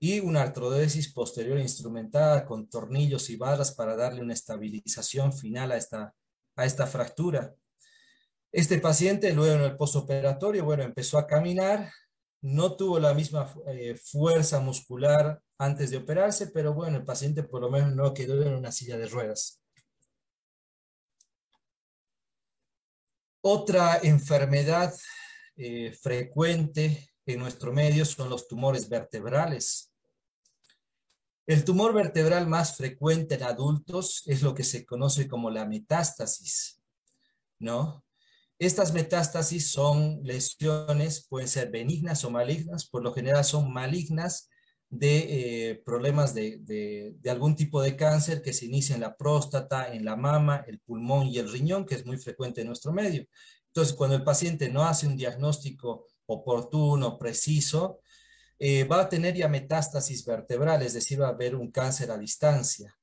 y 0.00 0.18
una 0.18 0.42
artrodesis 0.42 1.12
posterior 1.12 1.60
instrumentada 1.60 2.44
con 2.44 2.68
tornillos 2.68 3.30
y 3.30 3.36
barras 3.36 3.72
para 3.72 3.94
darle 3.94 4.20
una 4.20 4.34
estabilización 4.34 5.32
final 5.32 5.70
a 5.70 5.76
esta, 5.76 6.12
a 6.56 6.64
esta 6.64 6.88
fractura. 6.88 7.54
Este 8.54 8.78
paciente 8.78 9.32
luego 9.32 9.56
en 9.56 9.62
el 9.62 9.76
postoperatorio, 9.76 10.64
bueno, 10.64 10.84
empezó 10.84 11.18
a 11.18 11.26
caminar, 11.26 11.90
no 12.40 12.76
tuvo 12.76 13.00
la 13.00 13.12
misma 13.12 13.52
eh, 13.66 13.96
fuerza 13.96 14.60
muscular 14.60 15.42
antes 15.58 15.90
de 15.90 15.96
operarse, 15.96 16.46
pero 16.52 16.72
bueno, 16.72 16.98
el 16.98 17.04
paciente 17.04 17.42
por 17.42 17.62
lo 17.62 17.68
menos 17.68 17.96
no 17.96 18.14
quedó 18.14 18.40
en 18.44 18.54
una 18.54 18.70
silla 18.70 18.96
de 18.96 19.08
ruedas. 19.08 19.60
Otra 23.42 23.98
enfermedad 24.04 24.94
eh, 25.56 25.90
frecuente 25.90 27.10
en 27.26 27.40
nuestro 27.40 27.72
medio 27.72 28.04
son 28.04 28.30
los 28.30 28.46
tumores 28.46 28.88
vertebrales. 28.88 29.92
El 31.44 31.64
tumor 31.64 31.92
vertebral 31.92 32.46
más 32.46 32.76
frecuente 32.76 33.34
en 33.34 33.42
adultos 33.42 34.22
es 34.26 34.42
lo 34.42 34.54
que 34.54 34.62
se 34.62 34.86
conoce 34.86 35.26
como 35.26 35.50
la 35.50 35.66
metástasis, 35.66 36.80
¿no? 37.58 38.03
Estas 38.64 38.94
metástasis 38.94 39.70
son 39.70 40.20
lesiones, 40.22 41.26
pueden 41.28 41.48
ser 41.48 41.70
benignas 41.70 42.24
o 42.24 42.30
malignas, 42.30 42.86
por 42.86 43.02
lo 43.02 43.12
general 43.12 43.44
son 43.44 43.70
malignas 43.70 44.48
de 44.88 45.70
eh, 45.70 45.82
problemas 45.84 46.32
de, 46.32 47.14
algún 47.28 47.56
tipo 47.56 47.82
de 47.82 47.94
cáncer 47.94 48.40
que 48.40 48.54
se 48.54 48.64
inicia 48.64 48.94
en 48.94 49.02
la 49.02 49.18
próstata, 49.18 49.92
en 49.92 50.06
la 50.06 50.16
mama, 50.16 50.64
el 50.66 50.80
pulmón 50.80 51.26
y 51.26 51.36
el 51.36 51.52
riñón, 51.52 51.84
que 51.84 51.94
es 51.94 52.06
muy 52.06 52.16
frecuente 52.16 52.62
en 52.62 52.68
nuestro 52.68 52.90
medio. 52.90 53.26
Entonces, 53.66 53.94
cuando 53.94 54.16
el 54.16 54.24
paciente 54.24 54.70
no 54.70 54.82
hace 54.84 55.06
un 55.06 55.18
diagnóstico 55.18 56.06
oportuno, 56.24 57.18
preciso, 57.18 58.00
eh, 58.58 58.84
va 58.84 59.02
a 59.02 59.08
tener 59.10 59.34
ya 59.34 59.46
metástasis 59.46 60.24
vertebral, 60.24 60.80
es 60.80 60.94
decir, 60.94 61.20
va 61.20 61.26
a 61.26 61.32
haber 61.32 61.54
un 61.54 61.70
cáncer 61.70 62.10
a 62.10 62.16
distancia 62.16 62.96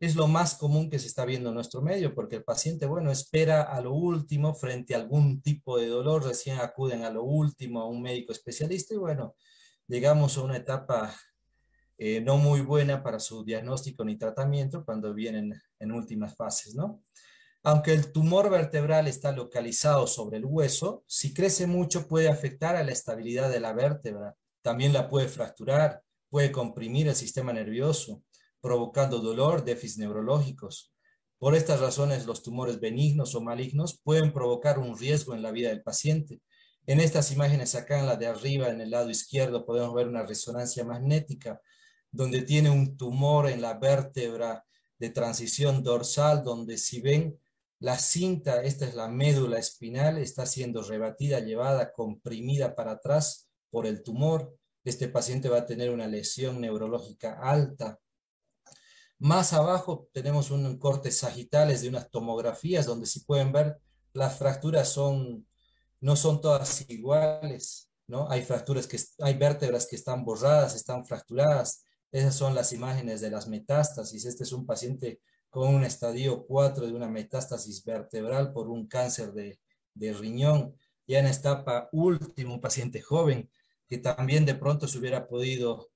es 0.00 0.16
lo 0.16 0.26
más 0.26 0.56
común 0.56 0.90
que 0.90 0.98
se 0.98 1.06
está 1.06 1.24
viendo 1.24 1.48
en 1.50 1.54
nuestro 1.54 1.82
medio, 1.82 2.14
porque 2.14 2.36
el 2.36 2.44
paciente, 2.44 2.86
bueno, 2.86 3.10
espera 3.10 3.62
a 3.62 3.80
lo 3.80 3.92
último 3.92 4.54
frente 4.54 4.94
a 4.94 4.98
algún 4.98 5.42
tipo 5.42 5.78
de 5.78 5.88
dolor, 5.88 6.24
recién 6.24 6.58
acuden 6.60 7.04
a 7.04 7.10
lo 7.10 7.24
último 7.24 7.80
a 7.80 7.88
un 7.88 8.02
médico 8.02 8.32
especialista 8.32 8.94
y 8.94 8.98
bueno, 8.98 9.36
llegamos 9.86 10.36
a 10.36 10.42
una 10.42 10.56
etapa 10.56 11.14
eh, 11.96 12.20
no 12.20 12.38
muy 12.38 12.60
buena 12.60 13.02
para 13.02 13.20
su 13.20 13.44
diagnóstico 13.44 14.04
ni 14.04 14.16
tratamiento 14.16 14.84
cuando 14.84 15.14
vienen 15.14 15.54
en 15.78 15.92
últimas 15.92 16.34
fases, 16.34 16.74
¿no? 16.74 17.02
Aunque 17.62 17.92
el 17.92 18.12
tumor 18.12 18.50
vertebral 18.50 19.06
está 19.06 19.32
localizado 19.32 20.06
sobre 20.06 20.36
el 20.36 20.44
hueso, 20.44 21.04
si 21.06 21.32
crece 21.32 21.66
mucho 21.66 22.06
puede 22.06 22.28
afectar 22.28 22.76
a 22.76 22.84
la 22.84 22.92
estabilidad 22.92 23.50
de 23.50 23.60
la 23.60 23.72
vértebra, 23.72 24.34
también 24.60 24.92
la 24.92 25.08
puede 25.08 25.28
fracturar, 25.28 26.02
puede 26.28 26.52
comprimir 26.52 27.08
el 27.08 27.14
sistema 27.14 27.52
nervioso, 27.52 28.22
provocando 28.64 29.18
dolor, 29.18 29.62
déficits 29.62 29.98
neurológicos. 29.98 30.90
Por 31.38 31.54
estas 31.54 31.80
razones, 31.80 32.24
los 32.24 32.42
tumores 32.42 32.80
benignos 32.80 33.34
o 33.34 33.42
malignos 33.42 34.00
pueden 34.02 34.32
provocar 34.32 34.78
un 34.78 34.98
riesgo 34.98 35.34
en 35.34 35.42
la 35.42 35.50
vida 35.50 35.68
del 35.68 35.82
paciente. 35.82 36.40
En 36.86 36.98
estas 36.98 37.30
imágenes 37.30 37.74
acá 37.74 38.00
en 38.00 38.06
la 38.06 38.16
de 38.16 38.26
arriba, 38.26 38.70
en 38.70 38.80
el 38.80 38.90
lado 38.90 39.10
izquierdo, 39.10 39.66
podemos 39.66 39.94
ver 39.94 40.08
una 40.08 40.24
resonancia 40.24 40.82
magnética 40.82 41.60
donde 42.10 42.40
tiene 42.40 42.70
un 42.70 42.96
tumor 42.96 43.50
en 43.50 43.60
la 43.60 43.74
vértebra 43.74 44.64
de 44.98 45.10
transición 45.10 45.82
dorsal, 45.82 46.42
donde 46.42 46.78
si 46.78 47.02
ven 47.02 47.38
la 47.80 47.98
cinta, 47.98 48.62
esta 48.62 48.86
es 48.86 48.94
la 48.94 49.08
médula 49.08 49.58
espinal, 49.58 50.16
está 50.16 50.46
siendo 50.46 50.82
rebatida, 50.82 51.40
llevada, 51.40 51.92
comprimida 51.92 52.74
para 52.74 52.92
atrás 52.92 53.46
por 53.68 53.86
el 53.86 54.02
tumor. 54.02 54.56
Este 54.84 55.08
paciente 55.08 55.50
va 55.50 55.58
a 55.58 55.66
tener 55.66 55.90
una 55.90 56.06
lesión 56.06 56.62
neurológica 56.62 57.38
alta 57.42 58.00
más 59.18 59.52
abajo 59.52 60.08
tenemos 60.12 60.50
un 60.50 60.78
corte 60.78 61.10
sagitales 61.10 61.82
de 61.82 61.88
unas 61.88 62.10
tomografías 62.10 62.86
donde 62.86 63.06
si 63.06 63.20
pueden 63.20 63.52
ver 63.52 63.78
las 64.12 64.38
fracturas 64.38 64.88
son, 64.88 65.46
no 66.00 66.16
son 66.16 66.40
todas 66.40 66.88
iguales, 66.88 67.90
¿no? 68.06 68.30
Hay 68.30 68.42
fracturas 68.42 68.86
que, 68.86 68.98
hay 69.20 69.34
vértebras 69.34 69.86
que 69.86 69.96
están 69.96 70.24
borradas, 70.24 70.74
están 70.74 71.04
fracturadas. 71.04 71.84
Esas 72.12 72.34
son 72.34 72.54
las 72.54 72.72
imágenes 72.72 73.20
de 73.20 73.30
las 73.30 73.48
metástasis. 73.48 74.24
Este 74.24 74.44
es 74.44 74.52
un 74.52 74.66
paciente 74.66 75.20
con 75.50 75.74
un 75.74 75.84
estadio 75.84 76.46
4 76.46 76.86
de 76.86 76.92
una 76.92 77.08
metástasis 77.08 77.84
vertebral 77.84 78.52
por 78.52 78.68
un 78.68 78.86
cáncer 78.86 79.32
de, 79.32 79.58
riñón. 79.94 80.76
Ya 81.06 81.18
en 81.18 81.26
etapa 81.26 81.88
última, 81.92 82.52
un 82.54 82.60
paciente 82.60 83.00
joven 83.00 83.50
que 83.88 83.98
también 83.98 84.44
de 84.44 84.54
pronto 84.54 84.88
se 84.88 84.98
hubiera 84.98 85.26
podido 85.28 85.90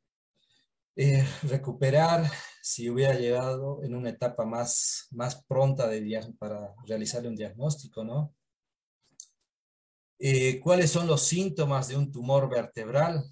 eh, 0.96 1.26
recuperar 1.42 2.30
si 2.68 2.90
hubiera 2.90 3.14
llegado 3.14 3.82
en 3.82 3.94
una 3.94 4.10
etapa 4.10 4.44
más, 4.44 5.06
más 5.12 5.42
pronta 5.46 5.88
de 5.88 6.34
para 6.38 6.74
realizarle 6.86 7.30
un 7.30 7.34
diagnóstico, 7.34 8.04
¿no? 8.04 8.34
Eh, 10.18 10.60
¿Cuáles 10.60 10.90
son 10.90 11.06
los 11.06 11.22
síntomas 11.22 11.88
de 11.88 11.96
un 11.96 12.12
tumor 12.12 12.50
vertebral? 12.50 13.24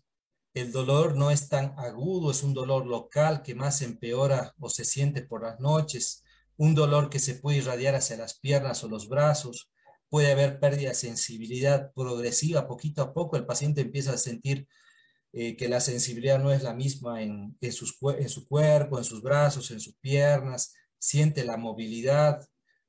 El 0.55 0.73
dolor 0.73 1.19
no 1.19 1.31
es 1.31 1.51
tan 1.51 1.75
agudo, 1.79 2.31
es 2.31 2.43
un 2.43 2.55
dolor 2.55 2.87
local 2.87 3.43
que 3.43 3.55
más 3.55 3.83
empeora 3.83 4.55
o 4.59 4.71
se 4.71 4.87
siente 4.87 5.21
por 5.21 5.43
las 5.43 5.61
noches, 5.61 6.25
un 6.57 6.75
dolor 6.75 7.11
que 7.11 7.19
se 7.19 7.35
puede 7.35 7.59
irradiar 7.59 7.95
hacia 7.95 8.17
las 8.17 8.39
piernas 8.39 8.83
o 8.85 8.89
los 8.89 9.07
brazos, 9.07 9.71
puede 10.09 10.33
haber 10.33 10.61
pérdida 10.61 10.89
de 10.89 10.95
sensibilidad 10.95 11.93
progresiva, 11.93 12.67
poquito 12.67 13.03
a 13.03 13.13
poco 13.13 13.37
el 13.37 13.45
paciente 13.45 13.83
empieza 13.83 14.15
a 14.15 14.17
sentir 14.17 14.67
eh, 15.39 15.55
que 15.55 15.69
la 15.69 15.81
sensibilidad 15.81 16.39
no 16.39 16.51
es 16.51 16.63
la 16.63 16.73
misma 16.73 17.21
en, 17.23 17.59
en, 17.61 17.73
sus, 17.73 17.99
en 18.19 18.31
su 18.31 18.49
cuerpo, 18.49 18.97
en 18.97 19.05
sus 19.05 19.21
brazos, 19.21 19.71
en 19.71 19.81
sus 19.81 19.95
piernas, 19.97 20.73
siente 20.99 21.45
la 21.45 21.59
movilidad 21.59 22.41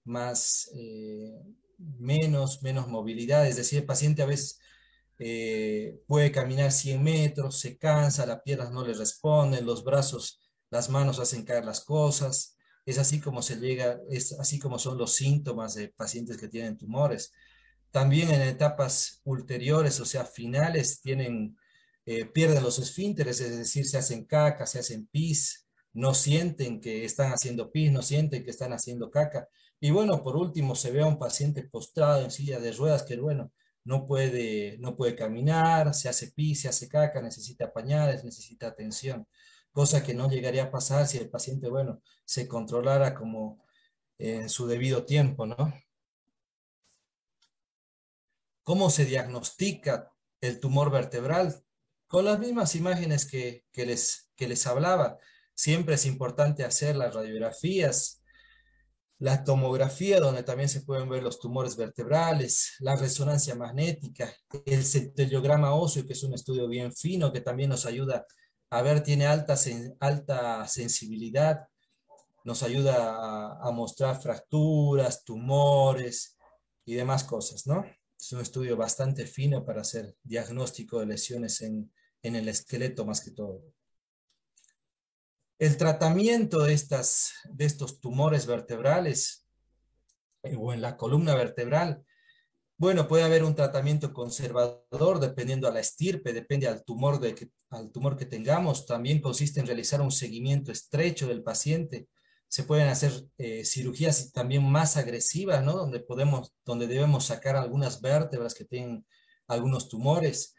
más, 0.06 0.72
eh, 0.74 1.34
menos, 1.78 2.64
menos 2.64 2.88
movilidad, 2.88 3.46
es 3.46 3.58
decir, 3.58 3.80
el 3.80 3.86
paciente 3.86 4.22
a 4.22 4.28
veces 4.28 4.62
eh, 5.20 6.00
puede 6.08 6.32
caminar 6.32 6.72
100 6.72 7.04
metros, 7.04 7.60
se 7.60 7.78
cansa, 7.78 8.26
las 8.26 8.44
piernas 8.44 8.72
no 8.72 8.88
le 8.88 8.94
responden, 8.94 9.66
los 9.66 9.84
brazos, 9.84 10.40
las 10.70 10.90
manos 10.90 11.20
hacen 11.20 11.44
caer 11.44 11.66
las 11.66 11.84
cosas, 11.84 12.56
es 12.86 12.98
así 12.98 13.20
como 13.20 13.42
se 13.42 13.58
llega, 13.58 14.00
es 14.10 14.40
así 14.40 14.58
como 14.58 14.80
son 14.80 14.98
los 14.98 15.16
síntomas 15.16 15.76
de 15.76 15.90
pacientes 15.90 16.38
que 16.38 16.48
tienen 16.48 16.78
tumores. 16.78 17.34
También 17.92 18.32
en 18.32 18.42
etapas 18.44 19.20
ulteriores, 19.26 20.00
o 20.00 20.06
sea, 20.06 20.24
finales, 20.24 21.02
tienen 21.02 21.58
eh, 22.10 22.24
pierden 22.24 22.64
los 22.64 22.80
esfínteres, 22.80 23.42
es 23.42 23.58
decir, 23.58 23.86
se 23.86 23.98
hacen 23.98 24.24
caca, 24.24 24.66
se 24.66 24.80
hacen 24.80 25.08
pis, 25.08 25.68
no 25.92 26.14
sienten 26.14 26.80
que 26.80 27.04
están 27.04 27.34
haciendo 27.34 27.70
pis, 27.70 27.92
no 27.92 28.02
sienten 28.02 28.46
que 28.46 28.50
están 28.50 28.72
haciendo 28.72 29.12
caca. 29.12 29.50
Y 29.82 29.92
bueno, 29.92 30.24
por 30.24 30.38
último, 30.38 30.74
se 30.74 30.90
ve 30.92 31.02
a 31.02 31.06
un 31.06 31.20
paciente 31.20 31.64
postrado 31.64 32.24
en 32.24 32.32
silla 32.32 32.62
de 32.62 32.72
ruedas 32.72 33.04
que, 33.04 33.18
bueno, 33.18 33.52
no 33.84 34.08
puede, 34.08 34.78
no 34.80 34.96
puede 34.96 35.18
caminar, 35.18 35.94
se 35.94 36.08
hace 36.08 36.32
pis, 36.32 36.62
se 36.62 36.70
hace 36.70 36.88
caca, 36.88 37.22
necesita 37.22 37.74
pañales, 37.74 38.24
necesita 38.24 38.68
atención, 38.68 39.28
cosa 39.74 40.02
que 40.02 40.14
no 40.14 40.30
llegaría 40.30 40.64
a 40.64 40.72
pasar 40.72 41.08
si 41.08 41.18
el 41.18 41.30
paciente, 41.30 41.68
bueno, 41.68 42.02
se 42.24 42.48
controlara 42.48 43.14
como 43.14 43.66
en 44.18 44.48
su 44.48 44.66
debido 44.66 45.04
tiempo, 45.04 45.46
¿no? 45.46 45.74
¿Cómo 48.64 48.90
se 48.90 49.04
diagnostica 49.04 50.14
el 50.40 50.62
tumor 50.62 50.90
vertebral? 50.90 51.67
Con 52.08 52.26
las 52.26 52.40
mismas 52.40 52.76
imágenes 52.76 53.26
que, 53.26 53.66
les, 53.74 54.30
que 54.36 54.48
les 54.48 54.66
hablaba. 54.66 55.18
Siempre 55.54 55.96
es 55.96 56.06
importante 56.06 56.64
hacer 56.64 56.96
las 56.96 57.14
radiografías, 57.14 58.24
la 59.20 59.44
tomografía, 59.44 60.20
donde 60.20 60.44
también 60.44 60.70
se 60.70 60.82
pueden 60.82 61.10
ver 61.10 61.24
los 61.24 61.40
tumores 61.40 61.76
vertebrales, 61.76 62.76
la 62.80 62.96
resonancia 62.96 63.56
magnética, 63.56 64.32
el 64.66 64.86
centellograma 64.86 65.74
óseo, 65.74 66.06
que 66.06 66.14
es 66.14 66.24
un 66.24 66.34
estudio 66.34 66.68
bien 66.68 66.94
fino, 66.94 67.34
que 67.34 67.42
también 67.42 67.70
nos 67.70 67.86
ayuda 67.86 68.26
a 68.70 68.82
ver, 68.82 69.02
tiene 69.02 69.26
alta, 69.26 69.56
alta 70.00 70.68
sensibilidad, 70.68 71.68
nos 72.44 72.64
ayuda 72.64 73.16
a, 73.16 73.68
a 73.68 73.72
mostrar 73.72 74.22
fracturas, 74.22 75.24
tumores 75.24 76.38
y 76.86 76.94
demás 76.94 77.24
cosas, 77.24 77.66
¿no? 77.66 77.86
Es 78.20 78.32
un 78.32 78.42
estudio 78.42 78.78
bastante 78.78 79.26
fino 79.26 79.66
para 79.66 79.82
hacer 79.82 80.16
diagnóstico 80.24 81.00
de 81.00 81.08
lesiones 81.08 81.62
en, 81.62 81.92
en 82.28 82.36
el 82.36 82.50
esqueleto 82.50 83.06
más 83.06 83.22
que 83.22 83.32
todo. 83.32 83.64
El 85.60 85.78
tratamiento 85.78 86.64
de, 86.64 86.74
estas, 86.74 87.34
de 87.46 87.66
estos 87.66 88.00
tumores 88.00 88.46
vertebrales 88.46 89.48
eh, 90.44 90.56
o 90.58 90.72
en 90.72 90.82
la 90.82 90.98
columna 90.98 91.34
vertebral 91.34 92.06
Bueno, 92.80 93.08
puede 93.08 93.24
haber 93.24 93.44
un 93.44 93.56
tratamiento 93.56 94.14
conservador 94.14 95.20
dependiendo 95.20 95.68
a 95.68 95.72
la 95.72 95.80
estirpe, 95.80 96.32
depende 96.32 96.68
al 96.68 96.84
tumor, 96.84 97.20
de 97.20 97.34
que, 97.34 97.50
al 97.72 97.92
tumor 97.92 98.18
que 98.18 98.28
tengamos. 98.28 98.86
También 98.86 99.20
consiste 99.20 99.60
en 99.60 99.66
realizar 99.66 100.00
un 100.00 100.12
seguimiento 100.12 100.72
estrecho 100.72 101.28
del 101.28 101.42
paciente. 101.42 102.08
Se 102.48 102.64
pueden 102.64 102.88
hacer 102.88 103.12
eh, 103.40 103.66
cirugías 103.66 104.32
también 104.32 104.64
más 104.64 104.96
agresivas, 104.96 105.64
¿no? 105.64 105.74
Donde, 105.74 106.02
podemos, 106.02 106.54
donde 106.66 106.86
debemos 106.86 107.26
sacar 107.26 107.56
algunas 107.56 108.00
vértebras 108.00 108.54
que 108.54 108.66
tienen 108.66 109.06
algunos 109.48 109.90
tumores. 109.90 110.54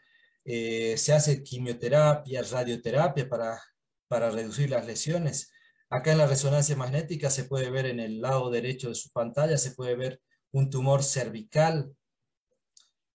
Eh, 0.51 0.97
se 0.97 1.13
hace 1.13 1.43
quimioterapia, 1.43 2.41
radioterapia 2.41 3.29
para, 3.29 3.61
para 4.07 4.31
reducir 4.31 4.71
las 4.71 4.87
lesiones. 4.87 5.51
Acá 5.89 6.11
en 6.11 6.17
la 6.17 6.27
resonancia 6.27 6.75
magnética 6.75 7.29
se 7.29 7.43
puede 7.43 7.69
ver 7.69 7.85
en 7.85 7.99
el 7.99 8.19
lado 8.19 8.49
derecho 8.49 8.89
de 8.89 8.95
su 8.95 9.11
pantalla, 9.11 9.57
se 9.57 9.71
puede 9.71 9.95
ver 9.95 10.21
un 10.51 10.69
tumor 10.69 11.03
cervical 11.03 11.93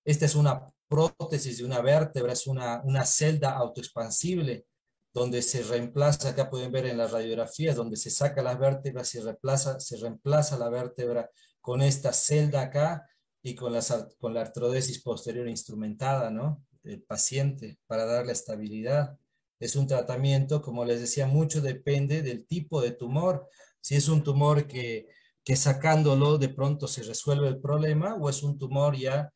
esta 0.05 0.27
es 0.27 0.35
una 0.35 0.71
prótesis 0.89 1.59
de 1.59 1.65
una 1.65 1.81
vértebra, 1.81 2.33
es 2.33 2.47
una, 2.47 2.83
una 2.85 3.07
celda 3.07 3.57
autoexpansible 3.57 4.67
donde 5.15 5.41
se 5.43 5.63
reemplaza, 5.63 6.31
acá 6.31 6.51
pueden 6.51 6.73
ver 6.73 6.87
en 6.87 6.99
las 6.99 7.13
radiografías, 7.13 7.77
donde 7.77 7.97
se 7.97 8.11
saca 8.11 8.43
las 8.43 8.59
vértebras 8.59 9.15
y 9.15 9.21
reemplaza, 9.21 9.81
se 9.81 9.97
reemplaza 9.97 10.59
la 10.59 10.69
vértebra 10.69 11.31
con 11.61 11.81
esta 11.81 12.13
celda 12.13 12.63
acá 12.63 13.09
y 13.43 13.55
con, 13.55 13.73
con 14.19 14.35
la 14.35 14.43
artrodesis 14.43 15.03
posterior 15.03 15.49
instrumentada, 15.49 16.31
¿no? 16.31 16.63
Del 16.85 17.03
paciente 17.03 17.79
para 17.89 18.05
darle 18.05 18.33
estabilidad. 18.33 19.19
Es 19.59 19.75
un 19.75 19.87
tratamiento, 19.87 20.63
como 20.63 20.85
les 20.85 21.01
decía, 21.01 21.27
mucho 21.27 21.61
depende 21.61 22.23
del 22.23 22.47
tipo 22.47 22.81
de 22.81 22.93
tumor. 22.93 23.49
Si 23.81 23.97
es 23.97 24.09
un 24.09 24.23
tumor 24.23 24.69
que, 24.69 25.09
que 25.43 25.57
sacándolo 25.57 26.39
de 26.39 26.49
pronto 26.49 26.87
se 26.87 27.03
resuelve 27.03 27.49
el 27.49 27.61
problema 27.61 28.15
o 28.15 28.29
es 28.29 28.43
un 28.43 28.59
tumor 28.59 28.97
ya 28.97 29.33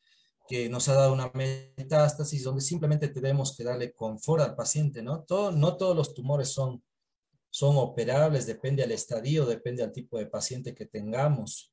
que 0.48 0.68
nos 0.70 0.88
ha 0.88 0.94
dado 0.94 1.12
una 1.12 1.30
metástasis 1.34 2.42
donde 2.42 2.62
simplemente 2.62 3.08
tenemos 3.08 3.54
que 3.54 3.64
darle 3.64 3.92
confort 3.92 4.42
al 4.42 4.56
paciente, 4.56 5.02
¿no? 5.02 5.22
Todo, 5.24 5.52
no 5.52 5.76
todos 5.76 5.94
los 5.94 6.14
tumores 6.14 6.48
son, 6.48 6.82
son 7.50 7.76
operables, 7.76 8.46
depende 8.46 8.82
al 8.82 8.92
estadio, 8.92 9.44
depende 9.44 9.82
al 9.82 9.92
tipo 9.92 10.18
de 10.18 10.26
paciente 10.26 10.74
que 10.74 10.86
tengamos. 10.86 11.70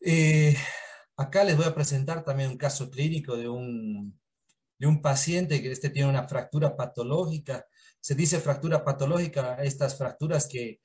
Eh, 0.00 0.56
acá 1.16 1.44
les 1.44 1.56
voy 1.56 1.66
a 1.66 1.74
presentar 1.74 2.24
también 2.24 2.50
un 2.50 2.58
caso 2.58 2.90
clínico 2.90 3.36
de 3.36 3.48
un, 3.48 4.18
de 4.78 4.86
un 4.86 5.00
paciente 5.02 5.62
que 5.62 5.72
este 5.72 5.90
tiene 5.90 6.08
una 6.08 6.28
fractura 6.28 6.76
patológica. 6.76 7.66
Se 8.00 8.14
dice 8.14 8.40
fractura 8.40 8.84
patológica, 8.84 9.56
estas 9.62 9.96
fracturas 9.96 10.46
que, 10.46 10.80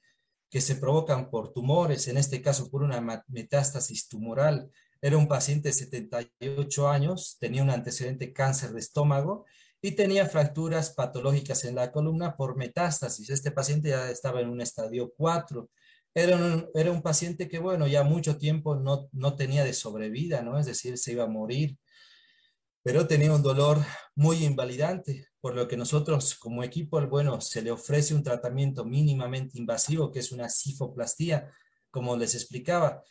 que 0.50 0.62
se 0.62 0.76
provocan 0.76 1.30
por 1.30 1.54
tumores, 1.54 2.08
en 2.08 2.17
este 2.17 2.41
caso 2.41 2.70
por 2.70 2.84
una 2.84 3.24
metástasis 3.28 4.08
tumoral. 4.08 4.70
Era 5.02 5.17
un 5.17 5.28
paciente 5.28 5.70
de 5.70 5.74
78 5.74 6.89
años, 6.89 7.38
tenía 7.39 7.63
un 7.63 7.70
antecedente 7.70 8.34
cáncer 8.34 8.72
de 8.72 8.80
estómago 8.80 9.46
y 9.82 9.91
tenía 9.91 10.28
fracturas 10.28 10.91
patológicas 10.91 11.65
en 11.65 11.76
la 11.76 11.91
columna 11.91 12.36
por 12.38 12.56
metástasis. 12.56 13.30
Este 13.30 13.52
paciente 13.52 13.89
ya 13.89 14.12
estaba 14.12 14.41
en 14.41 14.50
un 14.50 14.62
estadio 14.62 15.12
4. 15.17 15.70
Era 16.13 16.36
un, 16.36 16.69
era 16.74 16.91
un 16.91 17.02
paciente 17.02 17.47
que, 17.47 17.60
bueno, 17.60 17.88
ya 17.88 18.04
mucho 18.04 18.38
tiempo 18.38 18.76
no, 18.76 19.10
no 19.13 19.36
tenía 19.36 19.63
de 19.63 19.74
sobrevida, 19.74 20.41
¿no? 20.41 20.60
Es 20.60 20.65
decir, 20.65 20.97
se 20.97 21.13
iba 21.13 21.24
a 21.24 21.28
morir, 21.28 21.78
pero 22.84 23.08
tenía 23.08 23.34
un 23.34 23.43
dolor 23.43 23.78
muy 24.15 24.43
invalidante, 24.43 25.28
por 25.39 25.56
lo 25.56 25.67
que 25.67 25.78
nosotros 25.78 26.36
como 26.36 26.63
equipo, 26.63 27.00
bueno, 27.08 27.39
se 27.39 27.62
le 27.62 27.71
ofrece 27.71 28.13
un 28.13 28.24
tratamiento 28.24 28.84
mínimamente 28.86 29.58
invasivo, 29.58 30.12
que 30.12 30.19
es 30.19 30.32
una 30.32 30.50
cifoplastía, 30.50 31.52
como 31.89 32.17
les 32.17 32.36
explicaba. 32.36 33.04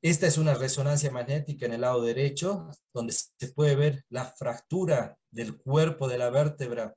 Esta 0.00 0.26
es 0.26 0.38
una 0.38 0.54
resonancia 0.54 1.10
magnética 1.10 1.66
en 1.66 1.74
el 1.74 1.80
lado 1.80 2.02
derecho, 2.02 2.68
donde 2.94 3.12
se 3.12 3.52
puede 3.54 3.74
ver 3.74 4.04
la 4.10 4.24
fractura 4.24 5.18
del 5.30 5.56
cuerpo 5.58 6.08
de 6.08 6.18
la 6.18 6.30
vértebra 6.30 6.94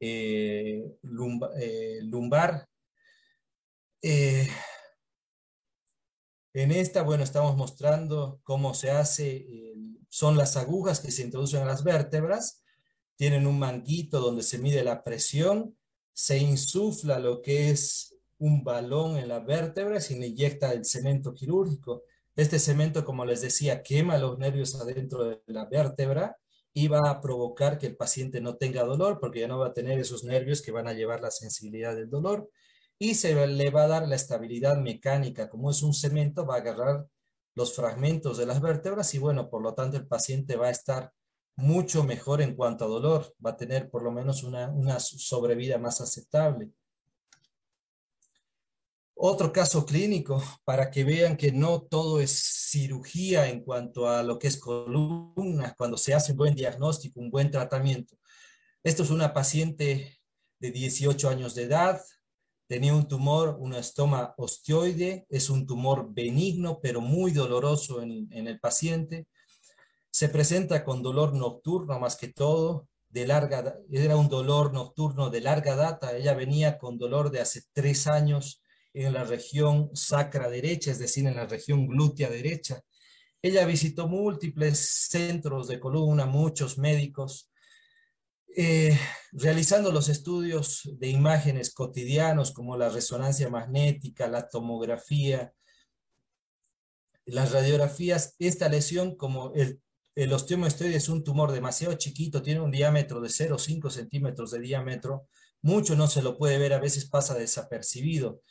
eh, 0.00 0.84
eh, 1.58 1.98
lumbar. 2.02 2.68
Eh, 4.06 4.46
en 6.52 6.72
esta, 6.72 7.00
bueno, 7.00 7.24
estamos 7.24 7.56
mostrando 7.56 8.38
cómo 8.42 8.74
se 8.74 8.90
hace, 8.90 9.46
son 10.10 10.36
las 10.36 10.58
agujas 10.58 11.00
que 11.00 11.10
se 11.10 11.22
introducen 11.22 11.62
en 11.62 11.68
las 11.68 11.84
vértebras, 11.84 12.62
tienen 13.16 13.46
un 13.46 13.58
manguito 13.58 14.20
donde 14.20 14.42
se 14.42 14.58
mide 14.58 14.84
la 14.84 15.02
presión, 15.04 15.78
se 16.12 16.36
insufla 16.36 17.18
lo 17.18 17.40
que 17.40 17.70
es 17.70 18.14
un 18.36 18.62
balón 18.62 19.16
en 19.16 19.28
la 19.28 19.38
vértebra, 19.38 19.98
se 20.02 20.18
le 20.18 20.26
inyecta 20.26 20.72
el 20.72 20.84
cemento 20.84 21.32
quirúrgico. 21.32 22.02
Este 22.36 22.58
cemento, 22.58 23.06
como 23.06 23.24
les 23.24 23.40
decía, 23.40 23.82
quema 23.82 24.18
los 24.18 24.38
nervios 24.38 24.74
adentro 24.74 25.24
de 25.24 25.40
la 25.46 25.64
vértebra 25.64 26.36
y 26.74 26.88
va 26.88 27.08
a 27.08 27.22
provocar 27.22 27.78
que 27.78 27.86
el 27.86 27.96
paciente 27.96 28.42
no 28.42 28.56
tenga 28.56 28.84
dolor 28.84 29.18
porque 29.18 29.40
ya 29.40 29.48
no 29.48 29.60
va 29.60 29.68
a 29.68 29.72
tener 29.72 29.98
esos 29.98 30.24
nervios 30.24 30.60
que 30.60 30.72
van 30.72 30.88
a 30.88 30.92
llevar 30.92 31.22
la 31.22 31.30
sensibilidad 31.30 31.96
del 31.96 32.10
dolor 32.10 32.50
y 32.98 33.14
se 33.14 33.46
le 33.46 33.70
va 33.70 33.84
a 33.84 33.88
dar 33.88 34.08
la 34.08 34.16
estabilidad 34.16 34.76
mecánica. 34.76 35.48
Como 35.48 35.70
es 35.70 35.82
un 35.82 35.94
cemento, 35.94 36.46
va 36.46 36.56
a 36.56 36.58
agarrar 36.58 37.06
los 37.54 37.74
fragmentos 37.74 38.38
de 38.38 38.46
las 38.46 38.60
vértebras 38.60 39.14
y 39.14 39.18
bueno, 39.18 39.48
por 39.48 39.62
lo 39.62 39.74
tanto 39.74 39.96
el 39.96 40.06
paciente 40.06 40.56
va 40.56 40.68
a 40.68 40.70
estar 40.70 41.12
mucho 41.56 42.02
mejor 42.02 42.42
en 42.42 42.56
cuanto 42.56 42.84
a 42.84 42.88
dolor, 42.88 43.34
va 43.44 43.50
a 43.50 43.56
tener 43.56 43.88
por 43.90 44.02
lo 44.02 44.10
menos 44.10 44.42
una, 44.42 44.70
una 44.70 44.98
sobrevida 44.98 45.78
más 45.78 46.00
aceptable. 46.00 46.70
Otro 49.16 49.52
caso 49.52 49.86
clínico 49.86 50.42
para 50.64 50.90
que 50.90 51.04
vean 51.04 51.36
que 51.36 51.52
no 51.52 51.82
todo 51.82 52.20
es 52.20 52.32
cirugía 52.70 53.48
en 53.48 53.62
cuanto 53.62 54.08
a 54.08 54.24
lo 54.24 54.38
que 54.38 54.48
es 54.48 54.58
columna, 54.58 55.74
cuando 55.78 55.96
se 55.96 56.12
hace 56.12 56.32
un 56.32 56.38
buen 56.38 56.54
diagnóstico, 56.56 57.20
un 57.20 57.30
buen 57.30 57.50
tratamiento. 57.50 58.16
Esto 58.82 59.04
es 59.04 59.10
una 59.10 59.32
paciente 59.32 60.18
de 60.58 60.70
18 60.72 61.28
años 61.28 61.54
de 61.54 61.62
edad, 61.62 62.02
tenía 62.66 62.94
un 62.94 63.08
tumor, 63.08 63.56
un 63.58 63.74
estoma 63.74 64.34
osteoide, 64.36 65.26
es 65.28 65.50
un 65.50 65.66
tumor 65.66 66.12
benigno 66.12 66.80
pero 66.82 67.00
muy 67.00 67.32
doloroso 67.32 68.02
en, 68.02 68.28
el 68.32 68.58
paciente. 68.60 69.26
Se 70.10 70.28
presenta 70.28 70.84
con 70.84 71.02
dolor 71.02 71.34
nocturno 71.34 71.98
más 71.98 72.16
que 72.16 72.28
todo, 72.28 72.88
de 73.08 73.26
larga, 73.26 73.76
era 73.92 74.16
un 74.16 74.28
dolor 74.28 74.72
nocturno 74.72 75.30
de 75.30 75.40
larga 75.40 75.76
data, 75.76 76.16
ella 76.16 76.34
venía 76.34 76.78
con 76.78 76.98
dolor 76.98 77.30
de 77.30 77.40
hace 77.40 77.62
tres 77.72 78.06
años, 78.06 78.60
en 78.94 79.12
la 79.12 79.24
región 79.24 79.90
sacra 79.92 80.48
derecha, 80.48 80.92
es 80.92 81.00
decir, 81.00 81.26
en 81.26 81.34
la 81.34 81.46
región 81.46 81.86
glútea 81.86 82.30
derecha. 82.30 82.80
Ella 83.42 83.66
visitó 83.66 84.08
múltiples 84.08 84.78
centros 85.10 85.68
de 85.68 85.80
columna, 85.80 86.26
muchos 86.26 86.78
médicos, 86.78 87.50
eh, 88.56 88.98
realizando 89.32 89.92
los 89.92 90.08
estudios 90.08 90.82
de 90.98 91.08
imágenes 91.08 91.72
cotidianos 91.72 92.52
como 92.52 92.76
la 92.76 92.88
resonancia 92.88 93.48
magnética, 93.48 94.28
la 94.28 94.48
tomografía, 94.48 95.52
las 97.26 97.52
radiografías. 97.52 98.36
Esta 98.38 98.68
lesión, 98.68 99.16
como 99.16 99.52
el, 99.54 99.80
el 100.14 100.32
osteomoestoide 100.32 100.96
es 100.96 101.08
un 101.08 101.24
tumor 101.24 101.52
demasiado 101.52 101.94
chiquito, 101.94 102.42
tiene 102.42 102.60
un 102.60 102.70
diámetro 102.70 103.20
de 103.20 103.28
0,5 103.28 103.90
centímetros 103.90 104.50
de 104.50 104.60
diámetro, 104.60 105.26
mucho 105.62 105.96
no 105.96 106.06
se 106.06 106.22
lo 106.22 106.36
puede 106.36 106.58
ver, 106.58 106.72
a 106.74 106.78
veces 106.78 107.08
pasa 107.08 107.34
desapercibido 107.34 108.42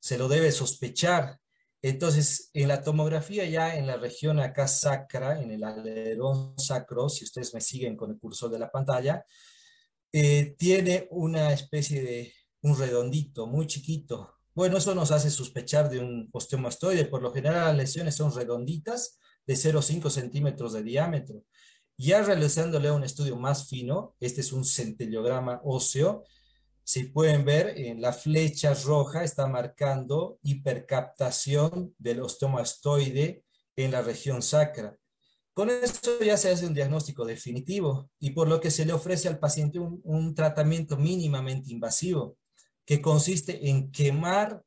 se 0.00 0.18
lo 0.18 0.28
debe 0.28 0.52
sospechar. 0.52 1.38
Entonces, 1.80 2.50
en 2.54 2.68
la 2.68 2.82
tomografía 2.82 3.44
ya 3.44 3.76
en 3.76 3.86
la 3.86 3.96
región 3.96 4.40
acá 4.40 4.66
sacra, 4.66 5.40
en 5.40 5.52
el 5.52 5.62
alerón 5.62 6.58
sacro, 6.58 7.08
si 7.08 7.24
ustedes 7.24 7.54
me 7.54 7.60
siguen 7.60 7.96
con 7.96 8.10
el 8.10 8.18
cursor 8.18 8.50
de 8.50 8.58
la 8.58 8.70
pantalla, 8.70 9.24
eh, 10.12 10.56
tiene 10.58 11.06
una 11.10 11.52
especie 11.52 12.02
de 12.02 12.32
un 12.62 12.76
redondito 12.76 13.46
muy 13.46 13.66
chiquito. 13.66 14.34
Bueno, 14.54 14.78
eso 14.78 14.94
nos 14.94 15.12
hace 15.12 15.30
sospechar 15.30 15.88
de 15.88 16.00
un 16.00 16.28
osteomastoide. 16.32 17.04
Por 17.04 17.22
lo 17.22 17.32
general 17.32 17.66
las 17.66 17.76
lesiones 17.76 18.16
son 18.16 18.34
redonditas 18.34 19.18
de 19.46 19.54
0,5 19.54 20.10
centímetros 20.10 20.72
de 20.72 20.82
diámetro. 20.82 21.44
Ya 21.96 22.22
realizándole 22.22 22.90
un 22.90 23.04
estudio 23.04 23.36
más 23.36 23.68
fino, 23.68 24.16
este 24.18 24.40
es 24.40 24.52
un 24.52 24.64
centellograma 24.64 25.60
óseo, 25.64 26.24
si 26.88 27.04
pueden 27.04 27.44
ver, 27.44 27.74
en 27.76 28.00
la 28.00 28.14
flecha 28.14 28.72
roja 28.72 29.22
está 29.22 29.46
marcando 29.46 30.38
hipercaptación 30.42 31.94
del 31.98 32.22
osteomastoide 32.22 33.44
en 33.76 33.90
la 33.90 34.00
región 34.00 34.40
sacra. 34.40 34.96
Con 35.52 35.68
esto 35.68 36.18
ya 36.24 36.38
se 36.38 36.50
hace 36.50 36.64
un 36.64 36.72
diagnóstico 36.72 37.26
definitivo 37.26 38.10
y 38.18 38.30
por 38.30 38.48
lo 38.48 38.58
que 38.58 38.70
se 38.70 38.86
le 38.86 38.94
ofrece 38.94 39.28
al 39.28 39.38
paciente 39.38 39.78
un, 39.78 40.00
un 40.02 40.34
tratamiento 40.34 40.96
mínimamente 40.96 41.70
invasivo 41.70 42.38
que 42.86 43.02
consiste 43.02 43.68
en 43.68 43.92
quemar 43.92 44.62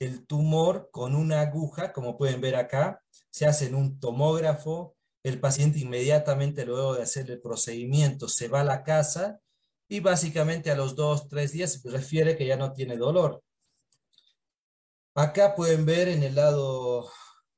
el 0.00 0.26
tumor 0.26 0.88
con 0.90 1.14
una 1.14 1.40
aguja, 1.40 1.92
como 1.92 2.18
pueden 2.18 2.40
ver 2.40 2.56
acá, 2.56 3.00
se 3.30 3.46
hace 3.46 3.66
en 3.66 3.76
un 3.76 4.00
tomógrafo, 4.00 4.96
el 5.22 5.38
paciente 5.38 5.78
inmediatamente 5.78 6.66
luego 6.66 6.96
de 6.96 7.02
hacer 7.02 7.30
el 7.30 7.40
procedimiento 7.40 8.26
se 8.26 8.48
va 8.48 8.62
a 8.62 8.64
la 8.64 8.82
casa 8.82 9.40
y 9.90 9.98
básicamente 9.98 10.70
a 10.70 10.76
los 10.76 10.94
dos, 10.94 11.28
tres 11.28 11.50
días 11.50 11.82
refiere 11.82 12.36
que 12.36 12.46
ya 12.46 12.56
no 12.56 12.72
tiene 12.72 12.96
dolor. 12.96 13.42
Acá 15.16 15.56
pueden 15.56 15.84
ver 15.84 16.06
en 16.08 16.22
el 16.22 16.36
lado 16.36 17.10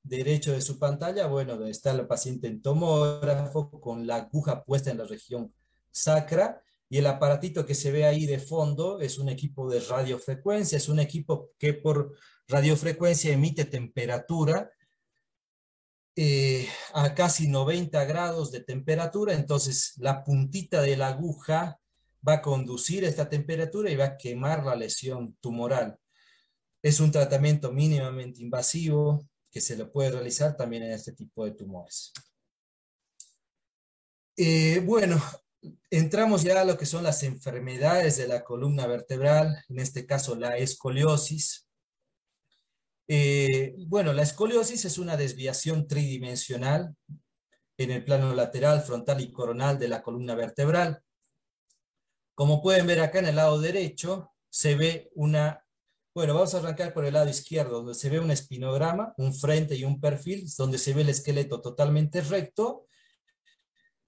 derecho 0.02 0.52
de 0.52 0.62
su 0.62 0.78
pantalla, 0.78 1.26
bueno, 1.26 1.66
está 1.66 1.90
el 1.90 2.06
paciente 2.06 2.46
en 2.48 2.62
tomógrafo 2.62 3.70
con 3.78 4.06
la 4.06 4.16
aguja 4.16 4.64
puesta 4.64 4.90
en 4.90 4.98
la 4.98 5.04
región 5.04 5.54
sacra 5.90 6.62
y 6.88 6.96
el 6.96 7.06
aparatito 7.06 7.66
que 7.66 7.74
se 7.74 7.92
ve 7.92 8.06
ahí 8.06 8.24
de 8.24 8.38
fondo 8.38 8.98
es 9.00 9.18
un 9.18 9.28
equipo 9.28 9.70
de 9.70 9.80
radiofrecuencia, 9.80 10.78
es 10.78 10.88
un 10.88 11.00
equipo 11.00 11.50
que 11.58 11.74
por 11.74 12.16
radiofrecuencia 12.48 13.30
emite 13.30 13.66
temperatura 13.66 14.70
eh, 16.16 16.66
a 16.94 17.14
casi 17.14 17.46
90 17.46 18.02
grados 18.06 18.50
de 18.52 18.60
temperatura, 18.60 19.34
entonces 19.34 19.92
la 19.98 20.24
puntita 20.24 20.80
de 20.80 20.96
la 20.96 21.08
aguja 21.08 21.78
va 22.26 22.34
a 22.34 22.42
conducir 22.42 23.04
esta 23.04 23.28
temperatura 23.28 23.90
y 23.90 23.96
va 23.96 24.04
a 24.04 24.16
quemar 24.16 24.64
la 24.64 24.76
lesión 24.76 25.36
tumoral. 25.40 25.98
Es 26.82 27.00
un 27.00 27.10
tratamiento 27.10 27.72
mínimamente 27.72 28.42
invasivo 28.42 29.26
que 29.50 29.60
se 29.60 29.76
lo 29.76 29.92
puede 29.92 30.12
realizar 30.12 30.56
también 30.56 30.84
en 30.84 30.92
este 30.92 31.12
tipo 31.12 31.44
de 31.44 31.52
tumores. 31.52 32.12
Eh, 34.36 34.80
bueno, 34.84 35.22
entramos 35.90 36.42
ya 36.42 36.60
a 36.60 36.64
lo 36.64 36.78
que 36.78 36.86
son 36.86 37.04
las 37.04 37.22
enfermedades 37.22 38.16
de 38.16 38.26
la 38.26 38.42
columna 38.42 38.86
vertebral, 38.86 39.62
en 39.68 39.78
este 39.78 40.06
caso 40.06 40.34
la 40.34 40.56
escoliosis. 40.56 41.68
Eh, 43.08 43.74
bueno, 43.88 44.12
la 44.12 44.22
escoliosis 44.22 44.84
es 44.86 44.96
una 44.96 45.16
desviación 45.16 45.86
tridimensional 45.86 46.96
en 47.76 47.90
el 47.90 48.04
plano 48.04 48.34
lateral, 48.34 48.82
frontal 48.82 49.20
y 49.20 49.30
coronal 49.30 49.78
de 49.78 49.88
la 49.88 50.02
columna 50.02 50.34
vertebral. 50.34 51.02
Como 52.34 52.62
pueden 52.62 52.86
ver 52.86 53.00
acá 53.00 53.18
en 53.18 53.26
el 53.26 53.36
lado 53.36 53.60
derecho, 53.60 54.32
se 54.48 54.74
ve 54.74 55.10
una, 55.14 55.64
bueno, 56.14 56.34
vamos 56.34 56.54
a 56.54 56.58
arrancar 56.58 56.92
por 56.92 57.04
el 57.04 57.14
lado 57.14 57.28
izquierdo, 57.28 57.78
donde 57.78 57.94
se 57.94 58.10
ve 58.10 58.20
un 58.20 58.30
espinograma, 58.30 59.14
un 59.16 59.34
frente 59.34 59.76
y 59.76 59.84
un 59.84 60.00
perfil, 60.00 60.46
donde 60.56 60.78
se 60.78 60.94
ve 60.94 61.02
el 61.02 61.08
esqueleto 61.08 61.60
totalmente 61.60 62.20
recto, 62.20 62.86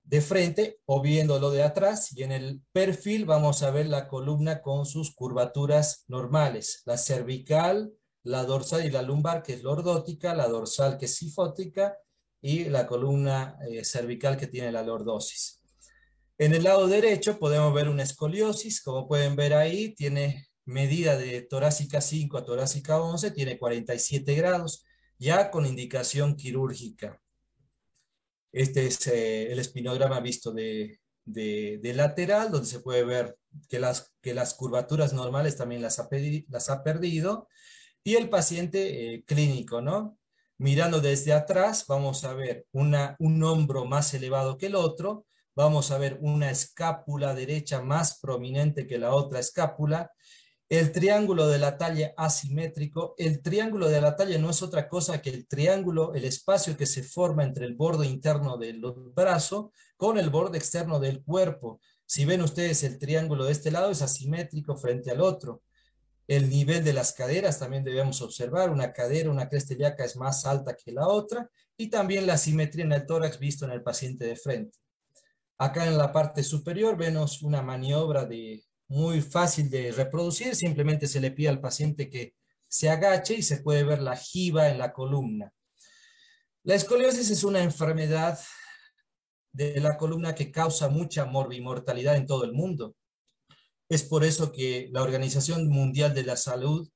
de 0.03 0.21
frente 0.21 0.81
o 0.85 1.01
viéndolo 1.01 1.51
de 1.51 1.63
atrás, 1.63 2.13
y 2.13 2.23
en 2.23 2.33
el 2.33 2.63
perfil 2.73 3.25
vamos 3.25 3.63
a 3.63 3.71
ver 3.71 3.87
la 3.87 4.07
columna 4.07 4.61
con 4.61 4.85
sus 4.85 5.15
curvaturas 5.15 6.05
normales, 6.09 6.83
la 6.85 6.99
cervical, 6.99 7.93
la 8.23 8.45
dorsal 8.45 8.85
y 8.85 8.91
la 8.91 9.03
lumbar, 9.03 9.43
que 9.43 9.55
es 9.55 9.63
lordótica, 9.63 10.35
la 10.35 10.49
dorsal 10.49 10.99
que 10.99 11.07
es 11.07 11.17
sifótica, 11.17 11.97
y 12.45 12.65
la 12.65 12.87
columna 12.87 13.57
eh, 13.67 13.83
cervical 13.85 14.37
que 14.37 14.47
tiene 14.47 14.71
la 14.71 14.83
lordosis. 14.83 15.64
En 16.37 16.53
el 16.53 16.65
lado 16.65 16.89
derecho 16.89 17.39
podemos 17.39 17.73
ver 17.73 17.89
una 17.89 18.03
escoliosis, 18.03 18.83
como 18.83 19.07
pueden 19.07 19.37
ver 19.37 19.55
ahí, 19.55 19.95
tiene 19.95 20.49
medida 20.65 21.17
de 21.17 21.43
torácica 21.43 22.01
5 22.01 22.39
a 22.39 22.45
torácica 22.45 23.01
11, 23.01 23.31
tiene 23.31 23.57
47 23.57 24.35
grados, 24.35 24.85
ya 25.17 25.51
con 25.53 25.65
indicación 25.65 26.35
quirúrgica. 26.35 27.21
Este 28.51 28.87
es 28.87 29.07
eh, 29.07 29.53
el 29.53 29.61
espinograma 29.61 30.19
visto 30.21 30.53
de, 30.53 30.99
lateral, 31.83 32.51
donde 32.51 32.67
se 32.67 32.81
puede 32.81 33.05
ver 33.05 33.37
que 33.69 33.79
las, 33.79 34.13
que 34.21 34.35
las 34.35 34.55
curvaturas 34.55 35.13
normales 35.13 35.57
también 35.57 35.83
las 35.83 36.01
ha, 36.01 36.09
las 36.49 36.69
ha 36.69 36.83
perdido. 36.83 37.49
Y 38.03 38.17
el 38.17 38.29
paciente 38.29 39.15
eh, 39.15 39.25
clínico, 39.25 39.81
¿no? 39.81 40.19
Mirando 40.59 41.01
desde 41.01 41.33
atrás, 41.33 41.85
vamos 41.87 42.25
a 42.25 42.35
ver 42.35 42.67
una, 42.73 43.15
un 43.21 43.43
hombro 43.45 43.85
más 43.85 44.13
elevado 44.15 44.59
que 44.59 44.67
el 44.67 44.75
otro, 44.75 45.27
vamos 45.55 45.91
a 45.91 45.99
ver 45.99 46.19
una 46.21 46.51
escápula 46.51 47.35
derecha 47.35 47.81
más 47.81 48.19
prominente 48.21 48.87
que 48.87 48.99
la 48.99 49.15
otra 49.15 49.39
escápula, 49.39 50.11
el 50.71 50.93
triángulo 50.93 51.47
de 51.47 51.59
la 51.59 51.77
talla 51.77 52.15
asimétrico, 52.17 53.15
el 53.19 53.43
triángulo 53.43 53.89
de 53.89 54.01
la 54.01 54.17
talla 54.17 54.39
no 54.39 54.51
es 54.51 54.63
otra 54.63 54.89
cosa 54.89 55.21
que 55.21 55.31
el 55.31 55.47
triángulo, 55.47 56.15
el 56.15 56.25
espacio 56.25 56.77
que 56.77 56.87
se 56.87 57.03
forma 57.03 57.45
entre 57.45 57.67
el 57.67 57.75
borde 57.75 58.07
interno 58.07 58.57
del 58.57 58.81
brazo 59.15 59.73
con 59.97 60.19
el 60.19 60.31
borde 60.31 60.59
externo 60.59 60.99
del 60.99 61.23
cuerpo. 61.23 61.81
Si 62.07 62.25
ven 62.25 62.43
ustedes 62.43 62.83
el 62.83 62.99
triángulo 62.99 63.45
de 63.45 63.53
este 63.53 63.71
lado 63.71 63.91
es 63.91 64.03
asimétrico 64.03 64.77
frente 64.77 65.11
al 65.11 65.21
otro. 65.21 65.63
El 66.27 66.49
nivel 66.49 66.83
de 66.83 66.95
las 66.95 67.13
caderas 67.13 67.59
también 67.59 67.85
debemos 67.85 68.23
observar. 68.23 68.71
Una 68.71 68.93
cadera, 68.93 69.31
una 69.31 69.49
cresta 69.49 69.75
ilíaca 69.75 70.05
es 70.05 70.17
más 70.17 70.47
alta 70.47 70.75
que 70.75 70.93
la 70.93 71.07
otra. 71.07 71.51
Y 71.77 71.89
también 71.89 72.27
la 72.27 72.39
simetría 72.39 72.85
en 72.85 72.93
el 72.93 73.07
tórax 73.07 73.39
visto 73.39 73.65
en 73.65 73.73
el 73.73 73.83
paciente 73.83 74.25
de 74.27 74.37
frente. 74.37 74.79
Acá 75.59 75.87
en 75.87 75.97
la 75.97 76.13
parte 76.13 76.43
superior 76.43 76.97
vemos 76.97 77.43
una 77.43 77.63
maniobra 77.63 78.25
de, 78.25 78.65
muy 78.89 79.21
fácil 79.21 79.71
de 79.71 79.93
reproducir. 79.93 80.55
Simplemente 80.55 81.07
se 81.07 81.21
le 81.21 81.31
pide 81.31 81.49
al 81.49 81.61
paciente 81.61 82.11
que 82.11 82.35
se 82.69 82.91
agache 82.91 83.35
y 83.35 83.43
se 83.43 83.59
puede 83.59 83.85
ver 83.85 84.03
la 84.03 84.17
jiba 84.17 84.69
en 84.69 84.79
la 84.79 84.93
columna. 84.93 85.53
La 86.65 86.75
escoliosis 86.75 87.31
es 87.31 87.45
una 87.45 87.63
enfermedad 87.63 88.39
de 89.53 89.81
la 89.81 89.97
columna 89.97 90.35
que 90.35 90.51
causa 90.51 90.89
mucha 90.89 91.25
morbimortalidad 91.25 92.17
en 92.17 92.27
todo 92.27 92.45
el 92.45 92.53
mundo. 92.53 92.97
Es 93.89 94.03
por 94.03 94.25
eso 94.25 94.51
que 94.51 94.89
la 94.91 95.03
Organización 95.03 95.69
Mundial 95.69 96.15
de 96.15 96.25
la 96.25 96.37
Salud 96.37 96.89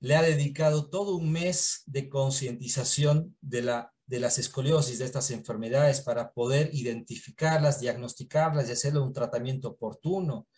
le 0.00 0.16
ha 0.16 0.22
dedicado 0.22 0.90
todo 0.90 1.16
un 1.16 1.32
mes 1.32 1.82
de 1.86 2.08
concientización 2.08 3.36
de, 3.40 3.62
la, 3.62 3.94
de 4.08 4.20
las 4.20 4.38
escoliosis, 4.38 4.98
de 4.98 5.04
estas 5.04 5.30
enfermedades, 5.30 6.00
para 6.00 6.32
poder 6.32 6.70
identificarlas, 6.72 7.78
diagnosticarlas 7.78 8.68
y 8.68 8.72
hacerle 8.72 9.00
un 9.00 9.12
tratamiento 9.12 9.68
oportuno. 9.68 10.48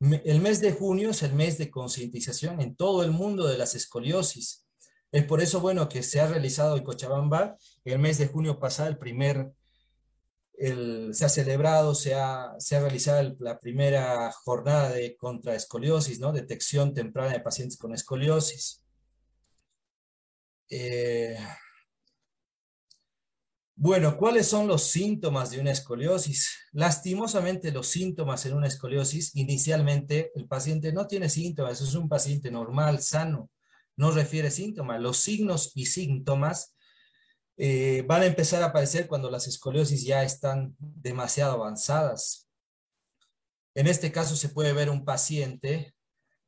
El 0.00 0.40
mes 0.40 0.60
de 0.60 0.72
junio 0.72 1.10
es 1.10 1.22
el 1.24 1.34
mes 1.34 1.58
de 1.58 1.70
concientización 1.70 2.60
en 2.60 2.76
todo 2.76 3.02
el 3.02 3.10
mundo 3.10 3.46
de 3.46 3.58
las 3.58 3.74
escoliosis. 3.74 4.66
Es 5.10 5.24
por 5.24 5.42
eso, 5.42 5.60
bueno, 5.60 5.88
que 5.88 6.02
se 6.04 6.20
ha 6.20 6.28
realizado 6.28 6.76
en 6.76 6.84
Cochabamba 6.84 7.56
el 7.84 7.98
mes 7.98 8.18
de 8.18 8.28
junio 8.28 8.60
pasado, 8.60 8.88
el 8.88 8.98
primer, 8.98 9.52
se 10.56 11.24
ha 11.24 11.28
celebrado, 11.28 11.96
se 11.96 12.14
ha, 12.14 12.54
se 12.58 12.76
ha 12.76 12.80
realizado 12.80 13.34
la 13.40 13.58
primera 13.58 14.30
jornada 14.30 14.90
de 14.90 15.16
contraescoliosis, 15.16 16.20
¿no? 16.20 16.32
Detección 16.32 16.94
temprana 16.94 17.32
de 17.32 17.40
pacientes 17.40 17.76
con 17.76 17.92
escoliosis. 17.92 18.84
Eh, 20.70 21.36
bueno, 23.82 24.16
¿cuáles 24.16 24.46
son 24.46 24.68
los 24.68 24.84
síntomas 24.84 25.50
de 25.50 25.58
una 25.58 25.72
escoliosis? 25.72 26.56
Lastimosamente 26.70 27.72
los 27.72 27.88
síntomas 27.88 28.46
en 28.46 28.54
una 28.54 28.68
escoliosis, 28.68 29.34
inicialmente 29.34 30.30
el 30.36 30.46
paciente 30.46 30.92
no 30.92 31.08
tiene 31.08 31.28
síntomas, 31.28 31.80
es 31.80 31.96
un 31.96 32.08
paciente 32.08 32.52
normal, 32.52 33.02
sano, 33.02 33.50
no 33.96 34.12
refiere 34.12 34.52
síntomas. 34.52 35.00
Los 35.00 35.16
signos 35.16 35.72
y 35.74 35.86
síntomas 35.86 36.76
eh, 37.56 38.04
van 38.06 38.22
a 38.22 38.26
empezar 38.26 38.62
a 38.62 38.66
aparecer 38.66 39.08
cuando 39.08 39.28
las 39.32 39.48
escoliosis 39.48 40.04
ya 40.04 40.22
están 40.22 40.76
demasiado 40.78 41.54
avanzadas. 41.54 42.48
En 43.74 43.88
este 43.88 44.12
caso 44.12 44.36
se 44.36 44.50
puede 44.50 44.72
ver 44.74 44.90
un 44.90 45.04
paciente 45.04 45.92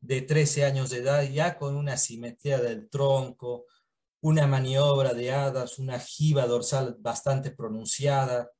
de 0.00 0.22
13 0.22 0.66
años 0.66 0.90
de 0.90 0.98
edad 0.98 1.24
ya 1.24 1.58
con 1.58 1.74
una 1.74 1.96
simetría 1.96 2.58
del 2.60 2.88
tronco, 2.88 3.66
una 4.24 4.46
maniobra 4.46 5.12
de 5.12 5.32
hadas, 5.32 5.78
una 5.78 5.98
jiba 5.98 6.46
dorsal 6.46 6.96
bastante 6.98 7.50
pronunciada. 7.50 8.50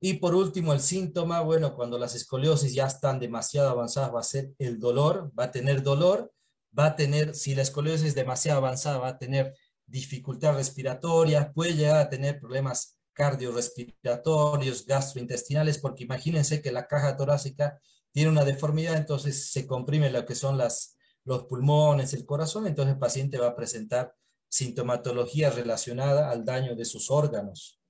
Y 0.00 0.14
por 0.14 0.36
último, 0.36 0.72
el 0.72 0.80
síntoma, 0.80 1.40
bueno, 1.40 1.74
cuando 1.74 1.98
las 1.98 2.14
escoliosis 2.14 2.72
ya 2.72 2.86
están 2.86 3.18
demasiado 3.18 3.68
avanzadas, 3.68 4.14
va 4.14 4.20
a 4.20 4.22
ser 4.22 4.52
el 4.58 4.78
dolor, 4.78 5.32
va 5.36 5.44
a 5.44 5.50
tener 5.50 5.82
dolor, 5.82 6.32
va 6.78 6.86
a 6.86 6.94
tener, 6.94 7.34
si 7.34 7.56
la 7.56 7.62
escoliosis 7.62 8.06
es 8.06 8.14
demasiado 8.14 8.58
avanzada, 8.58 8.98
va 8.98 9.08
a 9.08 9.18
tener 9.18 9.56
dificultad 9.86 10.54
respiratoria, 10.54 11.52
puede 11.52 11.74
llegar 11.74 11.96
a 11.96 12.08
tener 12.08 12.38
problemas 12.38 12.96
cardiorrespiratorios, 13.14 14.86
gastrointestinales, 14.86 15.78
porque 15.78 16.04
imagínense 16.04 16.62
que 16.62 16.70
la 16.70 16.86
caja 16.86 17.16
torácica 17.16 17.80
tiene 18.12 18.30
una 18.30 18.44
deformidad, 18.44 18.98
entonces 18.98 19.50
se 19.50 19.66
comprime 19.66 20.10
lo 20.10 20.24
que 20.24 20.36
son 20.36 20.56
las, 20.56 20.96
los 21.24 21.42
pulmones, 21.46 22.14
el 22.14 22.24
corazón, 22.24 22.68
entonces 22.68 22.94
el 22.94 23.00
paciente 23.00 23.38
va 23.38 23.48
a 23.48 23.56
presentar 23.56 24.14
sintomatología 24.48 25.50
relacionada 25.50 26.30
al 26.30 26.44
daño 26.44 26.74
de 26.74 26.84
sus 26.84 27.10
órganos. 27.10 27.80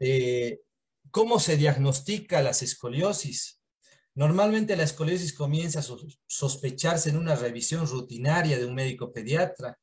Eh, 0.00 0.60
¿Cómo 1.10 1.38
se 1.38 1.56
diagnostica 1.56 2.42
las 2.42 2.62
escoliosis? 2.62 3.60
Normalmente 4.14 4.76
la 4.76 4.84
escoliosis 4.84 5.32
comienza 5.32 5.80
a 5.80 5.84
sospecharse 6.26 7.10
en 7.10 7.16
una 7.16 7.34
revisión 7.34 7.86
rutinaria 7.86 8.58
de 8.58 8.64
un 8.64 8.74
médico 8.74 9.12
pediatra. 9.12 9.78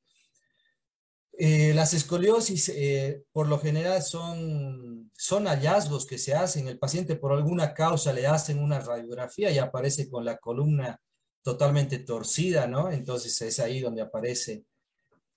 Eh, 1.38 1.74
las 1.74 1.94
escoliosis 1.94 2.70
eh, 2.70 3.24
por 3.32 3.48
lo 3.48 3.60
general 3.60 4.02
son, 4.04 5.12
son 5.18 5.48
hallazgos 5.48 6.06
que 6.06 6.18
se 6.18 6.34
hacen. 6.34 6.68
El 6.68 6.80
paciente 6.80 7.16
por 7.16 7.34
alguna 7.34 7.74
causa 7.74 8.14
le 8.14 8.28
hacen 8.28 8.60
una 8.60 8.80
radiografía 8.80 9.52
y 9.52 9.58
aparece 9.58 10.10
con 10.10 10.26
la 10.26 10.38
columna 10.38 11.00
totalmente 11.44 12.00
torcida, 12.00 12.68
¿no? 12.68 12.92
Entonces 12.92 13.42
es 13.42 13.60
ahí 13.60 13.80
donde 13.80 14.02
aparecen 14.02 14.66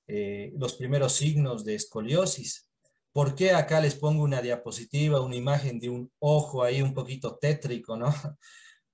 eh, 0.06 0.52
los 0.56 0.74
primeros 0.74 1.12
signos 1.14 1.64
de 1.64 1.74
escoliosis. 1.74 2.68
¿Por 3.12 3.34
qué 3.34 3.52
acá 3.52 3.80
les 3.80 3.94
pongo 3.94 4.22
una 4.22 4.42
diapositiva, 4.42 5.20
una 5.20 5.36
imagen 5.36 5.78
de 5.78 5.88
un 5.88 6.10
ojo 6.18 6.62
ahí 6.62 6.82
un 6.82 6.94
poquito 6.94 7.36
tétrico, 7.36 7.96
¿no? 7.96 8.12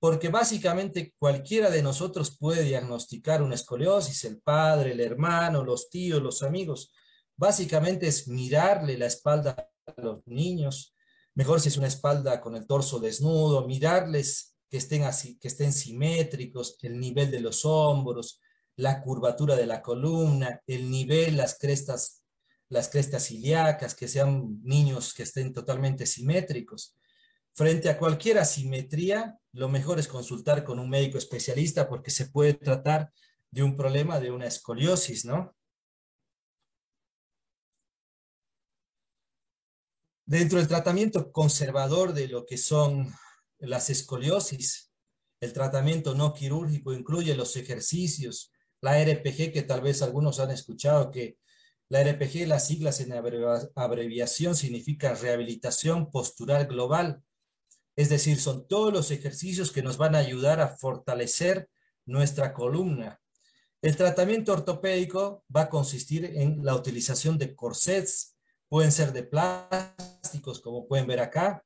porque 0.01 0.29
básicamente 0.29 1.13
cualquiera 1.19 1.69
de 1.69 1.83
nosotros 1.83 2.35
puede 2.35 2.63
diagnosticar 2.63 3.43
una 3.43 3.53
escoliosis, 3.53 4.23
el 4.25 4.41
padre, 4.41 4.93
el 4.93 4.99
hermano, 4.99 5.63
los 5.63 5.91
tíos, 5.91 6.21
los 6.23 6.41
amigos. 6.41 6.91
Básicamente 7.37 8.07
es 8.07 8.27
mirarle 8.27 8.97
la 8.97 9.05
espalda 9.05 9.69
a 9.85 10.01
los 10.01 10.25
niños, 10.25 10.95
mejor 11.35 11.61
si 11.61 11.69
es 11.69 11.77
una 11.77 11.87
espalda 11.87 12.41
con 12.41 12.55
el 12.55 12.65
torso 12.65 12.99
desnudo, 12.99 13.67
mirarles 13.67 14.50
que 14.71 14.77
estén 14.77 15.03
así, 15.03 15.37
que 15.37 15.49
estén 15.49 15.73
simétricos, 15.73 16.77
el 16.81 16.97
nivel 16.97 17.29
de 17.29 17.41
los 17.41 17.65
hombros, 17.65 18.41
la 18.77 19.01
curvatura 19.01 19.57
de 19.57 19.65
la 19.65 19.81
columna, 19.81 20.61
el 20.65 20.89
nivel, 20.89 21.35
las 21.35 21.57
crestas, 21.59 22.23
las 22.69 22.87
crestas 22.87 23.29
ilíacas, 23.31 23.93
que 23.93 24.07
sean 24.07 24.61
niños 24.63 25.13
que 25.13 25.23
estén 25.23 25.51
totalmente 25.51 26.05
simétricos. 26.05 26.97
Frente 27.53 27.89
a 27.89 27.99
cualquier 27.99 28.37
asimetría, 28.37 29.37
lo 29.51 29.67
mejor 29.67 29.99
es 29.99 30.07
consultar 30.07 30.63
con 30.63 30.79
un 30.79 30.89
médico 30.89 31.17
especialista 31.17 31.89
porque 31.89 32.09
se 32.09 32.29
puede 32.29 32.53
tratar 32.53 33.11
de 33.51 33.63
un 33.63 33.75
problema 33.75 34.21
de 34.21 34.31
una 34.31 34.47
escoliosis, 34.47 35.25
¿no? 35.25 35.53
Dentro 40.25 40.59
del 40.59 40.69
tratamiento 40.69 41.29
conservador 41.33 42.13
de 42.13 42.29
lo 42.29 42.45
que 42.45 42.57
son 42.57 43.13
las 43.61 43.89
escoliosis, 43.89 44.91
el 45.39 45.53
tratamiento 45.53 46.13
no 46.13 46.33
quirúrgico 46.33 46.93
incluye 46.93 47.35
los 47.35 47.55
ejercicios, 47.55 48.51
la 48.81 49.03
RPG, 49.03 49.51
que 49.51 49.63
tal 49.63 49.81
vez 49.81 50.01
algunos 50.01 50.39
han 50.39 50.51
escuchado, 50.51 51.11
que 51.11 51.37
la 51.89 52.03
RPG, 52.03 52.47
las 52.47 52.67
siglas 52.67 53.01
en 53.01 53.13
abreviación, 53.13 54.55
significa 54.55 55.13
rehabilitación 55.13 56.09
postural 56.09 56.67
global, 56.67 57.23
es 57.95 58.09
decir, 58.09 58.39
son 58.39 58.67
todos 58.67 58.93
los 58.93 59.11
ejercicios 59.11 59.71
que 59.71 59.83
nos 59.83 59.97
van 59.97 60.15
a 60.15 60.19
ayudar 60.19 60.61
a 60.61 60.69
fortalecer 60.69 61.69
nuestra 62.05 62.53
columna. 62.53 63.19
El 63.81 63.95
tratamiento 63.97 64.53
ortopédico 64.53 65.43
va 65.53 65.61
a 65.61 65.69
consistir 65.69 66.25
en 66.25 66.63
la 66.63 66.75
utilización 66.75 67.37
de 67.37 67.55
corsets, 67.55 68.37
pueden 68.69 68.91
ser 68.91 69.11
de 69.11 69.23
plásticos, 69.23 70.61
como 70.61 70.87
pueden 70.87 71.07
ver 71.07 71.19
acá, 71.19 71.63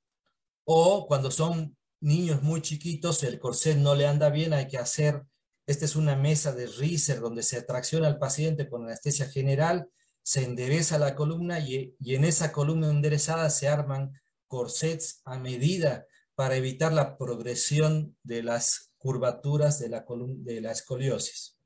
o 0.64 1.06
cuando 1.08 1.30
son 1.30 1.78
niños 2.02 2.44
muy 2.44 2.62
chiquitos, 2.62 3.24
el 3.24 3.40
corset 3.40 3.78
no 3.78 3.96
le 3.96 4.08
anda 4.08 4.30
bien, 4.30 4.54
hay 4.54 4.68
que 4.68 4.78
hacer, 4.78 5.24
esta 5.68 5.86
es 5.86 5.96
una 5.96 6.16
mesa 6.16 6.54
de 6.54 6.68
riser 6.68 7.20
donde 7.20 7.44
se 7.44 7.58
atracciona 7.58 8.08
al 8.08 8.20
paciente 8.20 8.70
con 8.70 8.84
anestesia 8.84 9.28
general, 9.28 9.90
se 10.24 10.44
endereza 10.44 10.98
la 11.00 11.16
columna 11.16 11.60
y, 11.60 11.96
y 12.00 12.16
en 12.16 12.26
esa 12.26 12.52
columna 12.52 12.90
enderezada 12.90 13.50
se 13.50 13.68
arman 13.68 14.12
corsets 14.48 15.22
a 15.26 15.38
medida 15.40 16.06
para 16.36 16.56
evitar 16.56 16.94
la 16.94 17.18
progresión 17.18 18.16
de 18.24 18.44
las 18.44 18.92
curvaturas 18.98 19.80
de 19.80 19.90
la, 19.90 20.06
de 20.10 20.62
la 20.62 20.72
escoliosis. 20.72 21.58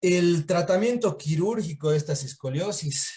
El 0.00 0.46
tratamiento 0.46 1.16
quirúrgico 1.16 1.90
de 1.90 1.96
estas 1.96 2.24
escoliosis, 2.24 3.12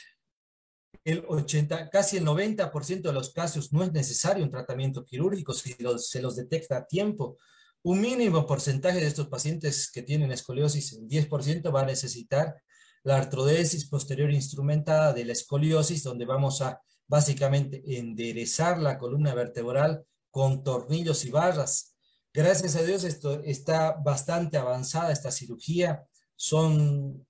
el 1.07 1.23
80, 1.25 1.89
casi 1.89 2.17
el 2.17 2.25
90% 2.25 3.01
de 3.01 3.13
los 3.13 3.31
casos 3.31 3.71
no 3.71 3.81
es 3.81 3.93
necesario 3.93 4.43
un 4.43 4.51
tratamiento 4.51 5.05
quirúrgico 5.05 5.53
si 5.53 5.73
se 5.99 6.21
los 6.21 6.35
detecta 6.35 6.75
a 6.75 6.85
tiempo. 6.85 7.37
Un 7.83 8.01
mínimo 8.01 8.45
porcentaje 8.45 8.99
de 8.99 9.07
estos 9.07 9.29
pacientes 9.29 9.89
que 9.89 10.01
tienen 10.01 10.33
escoliosis, 10.33 10.91
el 10.91 11.07
10%, 11.07 11.73
va 11.73 11.83
a 11.83 11.85
necesitar 11.85 12.61
la 13.03 13.15
artrodesis 13.15 13.87
posterior 13.87 14.33
instrumentada 14.33 15.13
de 15.13 15.23
la 15.23 15.31
escoliosis, 15.31 16.03
donde 16.03 16.25
vamos 16.25 16.61
a 16.61 16.81
básicamente 17.07 17.81
enderezar 17.97 18.77
la 18.77 18.97
columna 18.97 19.33
vertebral 19.33 20.03
con 20.29 20.61
tornillos 20.61 21.23
y 21.23 21.31
barras. 21.31 21.95
Gracias 22.33 22.75
a 22.75 22.83
Dios 22.83 23.05
esto 23.05 23.41
está 23.45 23.93
bastante 23.93 24.57
avanzada 24.57 25.13
esta 25.13 25.31
cirugía, 25.31 26.03
son, 26.35 27.25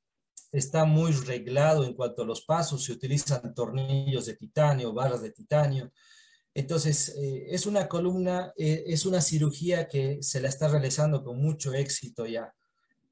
está 0.52 0.86
muy 0.86 1.12
reglado 1.12 1.84
en 1.84 1.94
cuanto 1.94 2.24
a 2.24 2.26
los 2.26 2.42
pasos, 2.42 2.84
se 2.84 2.94
utilizan 2.94 3.54
tornillos 3.54 4.26
de 4.26 4.36
titanio, 4.36 4.94
barras 4.94 5.22
de 5.22 5.32
titanio. 5.32 5.92
Entonces, 6.54 7.10
eh, 7.18 7.46
es 7.50 7.66
una 7.68 7.88
columna, 7.88 8.52
eh, 8.58 8.86
es 8.88 9.06
una 9.06 9.22
cirugía 9.22 9.88
que 9.88 10.18
se 10.22 10.42
la 10.42 10.50
está 10.50 10.68
realizando 10.68 11.24
con 11.24 11.40
mucho 11.40 11.74
éxito 11.74 12.26
ya, 12.26 12.52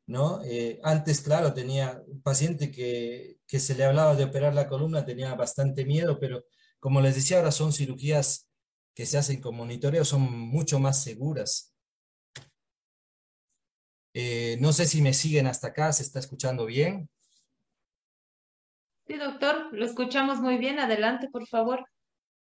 ¿no? 0.08 0.42
Eh, 0.44 0.80
antes, 0.84 1.22
claro, 1.22 1.54
tenía 1.54 2.02
un 2.08 2.22
paciente 2.22 2.72
que, 2.72 3.38
que 3.46 3.60
se 3.60 3.76
le 3.76 3.84
hablaba 3.84 4.16
de 4.16 4.24
operar 4.24 4.56
la 4.56 4.68
columna, 4.68 5.06
tenía 5.06 5.36
bastante 5.36 5.86
miedo, 5.86 6.20
pero 6.20 6.46
como 6.80 7.02
les 7.02 7.16
decía, 7.16 7.38
ahora 7.38 7.52
son 7.52 7.72
cirugías 7.72 8.50
que 8.96 9.06
se 9.06 9.18
hacen 9.18 9.42
con 9.42 9.56
monitoreo, 9.56 10.06
son 10.06 10.22
mucho 10.22 10.80
más 10.80 11.04
seguras. 11.04 11.72
No 14.60 14.72
sé 14.72 14.88
si 14.88 15.02
me 15.02 15.14
siguen 15.14 15.46
hasta 15.46 15.68
acá, 15.68 15.92
¿se 15.92 16.02
está 16.02 16.20
escuchando 16.20 16.66
bien? 16.66 17.10
Sí, 19.08 19.18
doctor, 19.18 19.70
lo 19.72 19.86
escuchamos 19.86 20.40
muy 20.40 20.58
bien. 20.58 20.80
Adelante, 20.80 21.30
por 21.30 21.48
favor. 21.48 21.86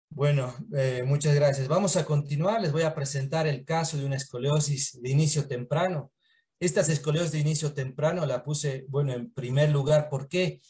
Bueno, 0.10 0.54
eh, 0.76 1.04
muchas 1.06 1.34
gracias. 1.36 1.68
Vamos 1.68 1.98
a 1.98 2.06
continuar. 2.06 2.62
Les 2.62 2.72
voy 2.72 2.84
a 2.84 2.94
presentar 2.94 3.48
el 3.48 3.66
caso 3.66 3.98
de 3.98 4.06
una 4.06 4.18
escoliosis 4.18 5.02
de 5.02 5.10
inicio 5.10 5.48
temprano. 5.48 6.12
Estas 6.60 6.90
escoliosis 6.90 7.32
de 7.32 7.40
inicio 7.40 7.74
temprano 7.74 8.26
la 8.26 8.44
puse, 8.44 8.86
bueno, 8.90 9.14
en 9.14 9.32
primer 9.32 9.72
lugar. 9.72 10.10
¿Por 10.10 10.28
qué? 10.28 10.62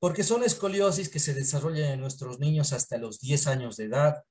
porque 0.00 0.24
son 0.24 0.42
escoliosis 0.42 1.10
que 1.10 1.18
se 1.20 1.34
desarrollan 1.34 1.92
en 1.92 2.00
nuestros 2.00 2.40
niños 2.40 2.72
hasta 2.72 2.96
los 2.96 3.20
10 3.20 3.46
años 3.46 3.76
de 3.76 3.84
edad. 3.84 4.24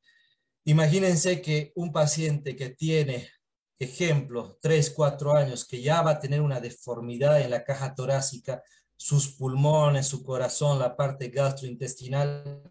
Imagínense 0.66 1.42
que 1.42 1.72
un 1.76 1.94
paciente 1.94 2.56
que 2.56 2.70
tiene, 2.70 3.30
ejemplo, 3.78 4.58
3, 4.62 4.90
4 4.90 5.34
años, 5.34 5.66
que 5.66 5.82
ya 5.82 6.02
va 6.02 6.12
a 6.12 6.20
tener 6.20 6.42
una 6.42 6.60
deformidad 6.60 7.40
en 7.40 7.52
la 7.52 7.64
caja 7.64 7.94
torácica, 7.94 8.64
sus 9.00 9.30
pulmones, 9.30 10.08
su 10.08 10.24
corazón, 10.24 10.78
la 10.78 10.98
parte 10.98 11.30
gastrointestinal, 11.30 12.62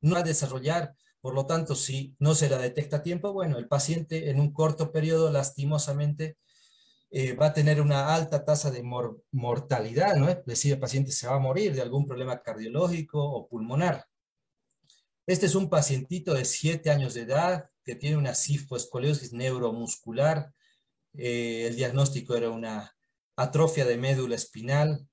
no 0.00 0.14
va 0.14 0.20
a 0.20 0.22
desarrollar. 0.22 0.94
Por 1.20 1.34
lo 1.34 1.44
tanto, 1.44 1.74
si 1.74 2.14
no 2.20 2.36
se 2.36 2.48
la 2.48 2.56
detecta 2.56 2.98
a 2.98 3.02
tiempo, 3.02 3.32
bueno, 3.32 3.58
el 3.58 3.66
paciente 3.66 4.30
en 4.30 4.38
un 4.38 4.52
corto 4.52 4.92
periodo, 4.92 5.28
lastimosamente, 5.32 6.38
eh, 7.10 7.34
va 7.34 7.46
a 7.46 7.52
tener 7.52 7.80
una 7.80 8.14
alta 8.14 8.44
tasa 8.44 8.70
de 8.70 8.84
mortalidad, 9.32 10.14
¿no? 10.14 10.28
Es 10.28 10.44
decir, 10.46 10.74
el 10.74 10.78
paciente 10.78 11.10
se 11.10 11.26
va 11.26 11.34
a 11.34 11.40
morir 11.40 11.74
de 11.74 11.82
algún 11.82 12.06
problema 12.06 12.40
cardiológico 12.42 13.20
o 13.20 13.48
pulmonar. 13.48 14.06
Este 15.26 15.46
es 15.46 15.56
un 15.56 15.68
pacientito 15.68 16.32
de 16.32 16.44
7 16.44 16.90
años 16.90 17.14
de 17.14 17.22
edad 17.22 17.68
que 17.84 17.96
tiene 17.96 18.16
una 18.16 18.36
cifoescoliosis 18.36 19.32
neuromuscular. 19.32 20.52
Eh, 21.14 21.66
el 21.66 21.74
diagnóstico 21.74 22.36
era 22.36 22.50
una 22.50 22.94
atrofia 23.34 23.84
de 23.84 23.96
médula 23.96 24.36
espinal. 24.36 25.08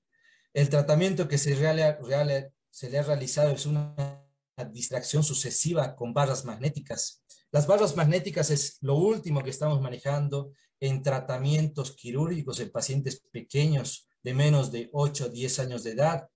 El 0.54 0.68
tratamiento 0.68 1.26
que 1.26 1.36
se, 1.36 1.56
le 1.56 1.82
ha 1.82 3.02
realizado 3.02 3.50
es 3.50 3.66
una 3.66 4.24
distracción 4.70 5.24
sucesiva 5.24 5.96
con 5.96 6.14
barras 6.14 6.44
magnéticas. 6.44 7.24
Las 7.50 7.66
barras 7.66 7.96
magnéticas 7.96 8.50
es 8.50 8.78
lo 8.80 8.94
último 8.94 9.42
que 9.42 9.50
estamos 9.50 9.80
manejando 9.80 10.52
en 10.78 11.02
tratamientos 11.02 11.96
quirúrgicos 11.96 12.60
en 12.60 12.70
pacientes 12.70 13.20
pequeños 13.32 14.08
de 14.22 14.32
menos 14.32 14.70
de 14.70 14.90
8 14.92 15.26
o 15.26 15.28
10 15.28 15.58
años 15.58 15.82
de 15.82 15.90
edad. 15.90 16.28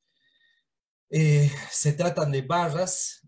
Eh, 1.10 1.50
se 1.70 1.92
tratan 1.92 2.32
de 2.32 2.42
barras 2.42 3.24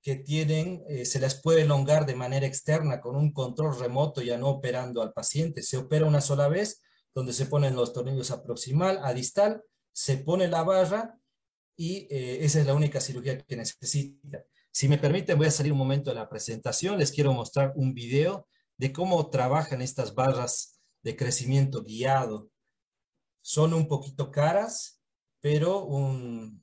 que 0.00 0.16
tienen, 0.16 0.82
eh, 0.88 1.04
se 1.04 1.20
las 1.20 1.42
puede 1.42 1.62
elongar 1.62 2.06
de 2.06 2.14
manera 2.14 2.46
externa 2.46 3.00
con 3.00 3.16
un 3.16 3.32
control 3.32 3.78
remoto 3.78 4.22
ya 4.22 4.38
no 4.38 4.48
operando 4.48 5.02
al 5.02 5.12
paciente. 5.12 5.62
Se 5.62 5.76
opera 5.76 6.06
una 6.06 6.22
sola 6.22 6.48
vez 6.48 6.80
donde 7.14 7.34
se 7.34 7.46
ponen 7.46 7.76
los 7.76 7.92
tornillos 7.92 8.30
a 8.30 8.42
proximal, 8.42 9.00
a 9.02 9.12
distal, 9.12 9.62
se 9.96 10.18
pone 10.18 10.46
la 10.46 10.62
barra 10.62 11.18
y 11.74 12.06
eh, 12.10 12.44
esa 12.44 12.60
es 12.60 12.66
la 12.66 12.74
única 12.74 13.00
cirugía 13.00 13.38
que 13.38 13.56
necesita. 13.56 14.44
Si 14.70 14.88
me 14.88 14.98
permiten, 14.98 15.38
voy 15.38 15.46
a 15.46 15.50
salir 15.50 15.72
un 15.72 15.78
momento 15.78 16.10
de 16.10 16.16
la 16.16 16.28
presentación. 16.28 16.98
Les 16.98 17.10
quiero 17.10 17.32
mostrar 17.32 17.72
un 17.76 17.94
video 17.94 18.46
de 18.76 18.92
cómo 18.92 19.30
trabajan 19.30 19.80
estas 19.80 20.14
barras 20.14 20.82
de 21.02 21.16
crecimiento 21.16 21.82
guiado. 21.82 22.50
Son 23.40 23.72
un 23.72 23.88
poquito 23.88 24.30
caras, 24.30 25.00
pero 25.40 25.86
un, 25.86 26.62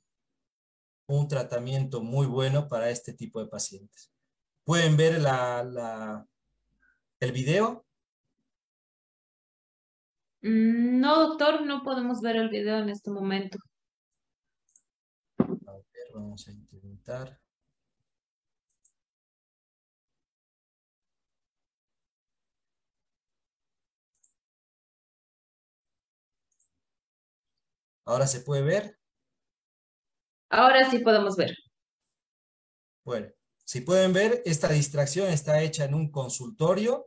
un 1.08 1.26
tratamiento 1.26 2.04
muy 2.04 2.28
bueno 2.28 2.68
para 2.68 2.88
este 2.88 3.14
tipo 3.14 3.40
de 3.40 3.48
pacientes. 3.48 4.12
¿Pueden 4.62 4.96
ver 4.96 5.20
la, 5.20 6.24
el 7.18 7.32
video? 7.32 7.83
Mm, 10.44 11.00
no, 11.00 11.28
doctor, 11.28 11.62
no 11.64 11.82
podemos 11.82 12.20
ver 12.20 12.36
el 12.36 12.50
video 12.50 12.78
en 12.78 12.90
este 12.90 13.10
momento. 13.10 13.56
A 15.38 15.72
ver, 15.72 16.12
vamos 16.12 16.46
a 16.46 16.52
intentar. 16.52 17.40
¿Ahora 28.04 28.26
se 28.26 28.40
puede 28.40 28.60
ver? 28.60 28.98
Ahora 30.50 30.90
sí 30.90 30.98
podemos 30.98 31.36
ver. 31.36 31.56
Bueno, 33.02 33.28
si 33.64 33.80
pueden 33.80 34.12
ver, 34.12 34.42
esta 34.44 34.68
distracción 34.68 35.28
está 35.28 35.62
hecha 35.62 35.86
en 35.86 35.94
un 35.94 36.10
consultorio 36.10 37.06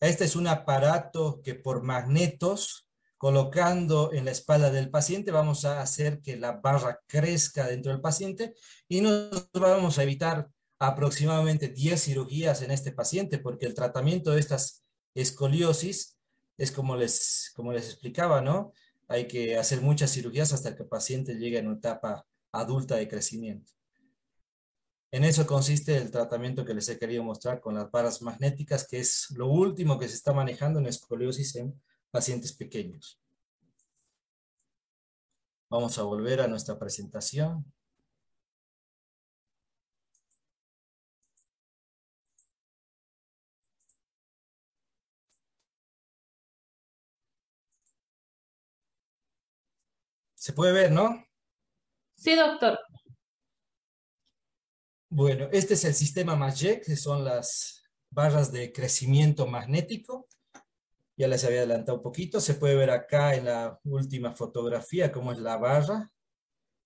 Este 0.00 0.24
es 0.24 0.36
un 0.36 0.46
aparato 0.46 1.40
que 1.42 1.54
por 1.54 1.82
magnetos, 1.82 2.88
colocando 3.16 4.12
en 4.12 4.24
la 4.24 4.30
espalda 4.30 4.70
del 4.70 4.90
paciente, 4.90 5.32
vamos 5.32 5.64
a 5.64 5.80
hacer 5.80 6.20
que 6.20 6.36
la 6.36 6.52
barra 6.52 7.00
crezca 7.06 7.66
dentro 7.66 7.90
del 7.90 8.00
paciente 8.00 8.54
y 8.88 9.00
nos 9.00 9.50
vamos 9.52 9.98
a 9.98 10.04
evitar 10.04 10.48
aproximadamente 10.78 11.68
10 11.68 12.00
cirugías 12.00 12.62
en 12.62 12.70
este 12.70 12.92
paciente, 12.92 13.38
porque 13.38 13.66
el 13.66 13.74
tratamiento 13.74 14.30
de 14.30 14.40
estas 14.40 14.84
escoliosis 15.14 16.16
es 16.56 16.70
como 16.70 16.96
les, 16.96 17.50
como 17.54 17.72
les 17.72 17.86
explicaba, 17.86 18.40
¿no? 18.40 18.72
Hay 19.08 19.26
que 19.26 19.56
hacer 19.56 19.80
muchas 19.80 20.12
cirugías 20.12 20.52
hasta 20.52 20.76
que 20.76 20.84
el 20.84 20.88
paciente 20.88 21.34
llegue 21.34 21.58
a 21.58 21.62
una 21.62 21.76
etapa 21.76 22.24
adulta 22.52 22.96
de 22.96 23.08
crecimiento. 23.08 23.72
En 25.10 25.24
eso 25.24 25.46
consiste 25.46 25.96
el 25.96 26.10
tratamiento 26.10 26.66
que 26.66 26.74
les 26.74 26.88
he 26.90 26.98
querido 26.98 27.22
mostrar 27.24 27.60
con 27.60 27.74
las 27.74 27.90
varas 27.90 28.20
magnéticas, 28.20 28.86
que 28.86 29.00
es 29.00 29.30
lo 29.30 29.46
último 29.46 29.98
que 29.98 30.06
se 30.06 30.14
está 30.14 30.34
manejando 30.34 30.80
en 30.80 30.86
escoliosis 30.86 31.56
en 31.56 31.80
pacientes 32.10 32.52
pequeños. 32.52 33.18
Vamos 35.70 35.98
a 35.98 36.02
volver 36.02 36.40
a 36.42 36.48
nuestra 36.48 36.78
presentación. 36.78 37.64
Se 50.34 50.52
puede 50.52 50.72
ver, 50.72 50.92
¿no? 50.92 51.24
Sí, 52.14 52.34
doctor. 52.34 52.78
Bueno, 55.10 55.48
este 55.52 55.72
es 55.72 55.84
el 55.86 55.94
sistema 55.94 56.36
MAGEC, 56.36 56.84
que 56.84 56.96
son 56.96 57.24
las 57.24 57.82
barras 58.10 58.52
de 58.52 58.72
crecimiento 58.72 59.46
magnético. 59.46 60.28
Ya 61.16 61.28
les 61.28 61.44
había 61.44 61.60
adelantado 61.60 61.96
un 61.96 62.02
poquito. 62.02 62.42
Se 62.42 62.54
puede 62.54 62.74
ver 62.74 62.90
acá 62.90 63.34
en 63.34 63.46
la 63.46 63.80
última 63.84 64.34
fotografía 64.34 65.10
cómo 65.10 65.32
es 65.32 65.38
la 65.38 65.56
barra. 65.56 66.12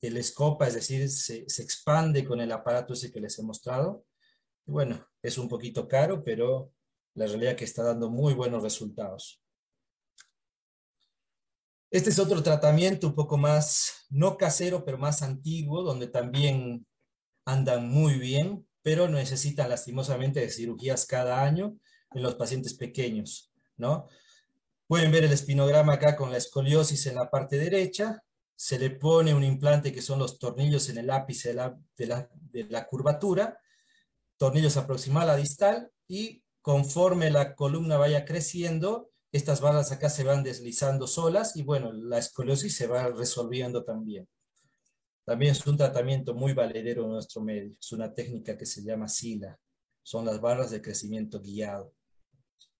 El 0.00 0.16
escopa, 0.16 0.68
es 0.68 0.74
decir, 0.74 1.10
se 1.10 1.62
expande 1.62 2.24
con 2.24 2.40
el 2.40 2.52
aparato 2.52 2.92
ese 2.92 3.10
que 3.10 3.20
les 3.20 3.38
he 3.40 3.42
mostrado. 3.42 4.04
bueno, 4.66 5.04
es 5.20 5.36
un 5.36 5.48
poquito 5.48 5.88
caro, 5.88 6.22
pero 6.22 6.72
la 7.14 7.26
realidad 7.26 7.52
es 7.52 7.58
que 7.58 7.64
está 7.64 7.82
dando 7.82 8.08
muy 8.08 8.34
buenos 8.34 8.62
resultados. 8.62 9.42
Este 11.90 12.10
es 12.10 12.18
otro 12.20 12.40
tratamiento 12.42 13.08
un 13.08 13.14
poco 13.16 13.36
más, 13.36 14.06
no 14.10 14.36
casero, 14.36 14.84
pero 14.84 14.96
más 14.96 15.22
antiguo, 15.22 15.82
donde 15.82 16.06
también 16.06 16.86
andan 17.44 17.88
muy 17.88 18.18
bien, 18.18 18.66
pero 18.82 19.08
necesitan 19.08 19.68
lastimosamente 19.68 20.40
de 20.40 20.50
cirugías 20.50 21.06
cada 21.06 21.42
año 21.42 21.76
en 22.12 22.22
los 22.22 22.34
pacientes 22.34 22.74
pequeños, 22.74 23.52
¿no? 23.76 24.08
Pueden 24.86 25.10
ver 25.10 25.24
el 25.24 25.32
espinograma 25.32 25.94
acá 25.94 26.16
con 26.16 26.30
la 26.30 26.38
escoliosis 26.38 27.06
en 27.06 27.14
la 27.14 27.30
parte 27.30 27.56
derecha, 27.58 28.22
se 28.54 28.78
le 28.78 28.90
pone 28.90 29.34
un 29.34 29.42
implante 29.42 29.92
que 29.92 30.02
son 30.02 30.18
los 30.18 30.38
tornillos 30.38 30.88
en 30.88 30.98
el 30.98 31.10
ápice 31.10 31.48
de 31.48 31.54
la, 31.54 31.78
de 31.96 32.06
la, 32.06 32.30
de 32.34 32.64
la 32.64 32.86
curvatura, 32.86 33.58
tornillos 34.36 34.76
aproximal 34.76 35.30
a 35.30 35.36
distal, 35.36 35.90
y 36.06 36.42
conforme 36.60 37.30
la 37.30 37.54
columna 37.54 37.96
vaya 37.96 38.24
creciendo, 38.24 39.10
estas 39.32 39.60
barras 39.60 39.90
acá 39.92 40.10
se 40.10 40.24
van 40.24 40.44
deslizando 40.44 41.06
solas 41.06 41.56
y 41.56 41.62
bueno, 41.62 41.90
la 41.92 42.18
escoliosis 42.18 42.76
se 42.76 42.86
va 42.86 43.08
resolviendo 43.08 43.82
también. 43.82 44.28
También 45.24 45.52
es 45.52 45.66
un 45.66 45.76
tratamiento 45.76 46.34
muy 46.34 46.52
valedero 46.52 47.04
en 47.04 47.12
nuestro 47.12 47.42
medio. 47.42 47.76
Es 47.80 47.92
una 47.92 48.12
técnica 48.12 48.58
que 48.58 48.66
se 48.66 48.82
llama 48.82 49.08
SILA. 49.08 49.58
Son 50.02 50.24
las 50.24 50.40
barras 50.40 50.70
de 50.70 50.82
crecimiento 50.82 51.40
guiado. 51.40 51.94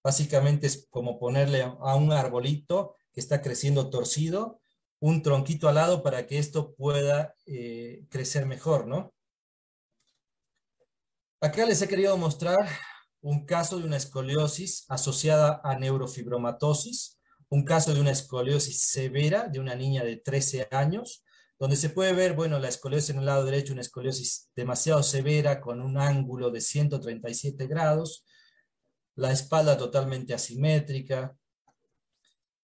Básicamente 0.02 0.66
es 0.66 0.88
como 0.90 1.18
ponerle 1.20 1.62
a 1.62 1.94
un 1.94 2.12
arbolito 2.12 2.96
que 3.12 3.20
está 3.20 3.40
creciendo 3.40 3.90
torcido, 3.90 4.60
un 4.98 5.22
tronquito 5.22 5.68
al 5.68 5.76
lado 5.76 6.02
para 6.02 6.26
que 6.26 6.38
esto 6.38 6.74
pueda 6.74 7.34
eh, 7.46 8.04
crecer 8.08 8.46
mejor, 8.46 8.86
¿no? 8.86 9.14
Acá 11.40 11.66
les 11.66 11.82
he 11.82 11.88
querido 11.88 12.16
mostrar 12.16 12.68
un 13.20 13.46
caso 13.46 13.78
de 13.78 13.84
una 13.84 13.96
escoliosis 13.96 14.84
asociada 14.88 15.60
a 15.62 15.78
neurofibromatosis, 15.78 17.20
un 17.48 17.64
caso 17.64 17.94
de 17.94 18.00
una 18.00 18.10
escoliosis 18.10 18.80
severa 18.82 19.48
de 19.48 19.60
una 19.60 19.74
niña 19.74 20.04
de 20.04 20.16
13 20.16 20.68
años, 20.70 21.24
donde 21.62 21.76
se 21.76 21.90
puede 21.90 22.12
ver, 22.12 22.32
bueno, 22.32 22.58
la 22.58 22.68
escoliosis 22.68 23.10
en 23.10 23.18
el 23.20 23.26
lado 23.26 23.44
derecho, 23.44 23.72
una 23.72 23.82
escoliosis 23.82 24.50
demasiado 24.56 25.00
severa 25.04 25.60
con 25.60 25.80
un 25.80 25.96
ángulo 25.96 26.50
de 26.50 26.60
137 26.60 27.68
grados, 27.68 28.24
la 29.14 29.30
espalda 29.30 29.78
totalmente 29.78 30.34
asimétrica. 30.34 31.36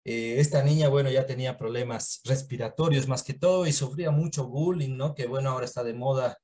Eh, 0.02 0.40
esta 0.40 0.64
niña, 0.64 0.88
bueno, 0.88 1.08
ya 1.08 1.24
tenía 1.24 1.56
problemas 1.56 2.20
respiratorios 2.24 3.06
más 3.06 3.22
que 3.22 3.34
todo 3.34 3.64
y 3.64 3.72
sufría 3.72 4.10
mucho 4.10 4.48
bullying, 4.48 4.96
¿no? 4.96 5.14
Que 5.14 5.28
bueno, 5.28 5.50
ahora 5.50 5.66
está 5.66 5.84
de 5.84 5.94
moda 5.94 6.36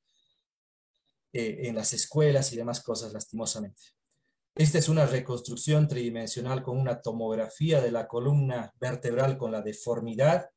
eh, 1.32 1.62
en 1.62 1.74
las 1.74 1.94
escuelas 1.94 2.52
y 2.52 2.56
demás 2.56 2.80
cosas, 2.80 3.12
lastimosamente. 3.12 3.82
Esta 4.54 4.78
es 4.78 4.88
una 4.88 5.04
reconstrucción 5.04 5.88
tridimensional 5.88 6.62
con 6.62 6.78
una 6.78 7.02
tomografía 7.02 7.80
de 7.80 7.90
la 7.90 8.06
columna 8.06 8.72
vertebral 8.78 9.36
con 9.36 9.50
la 9.50 9.62
deformidad. 9.62 10.48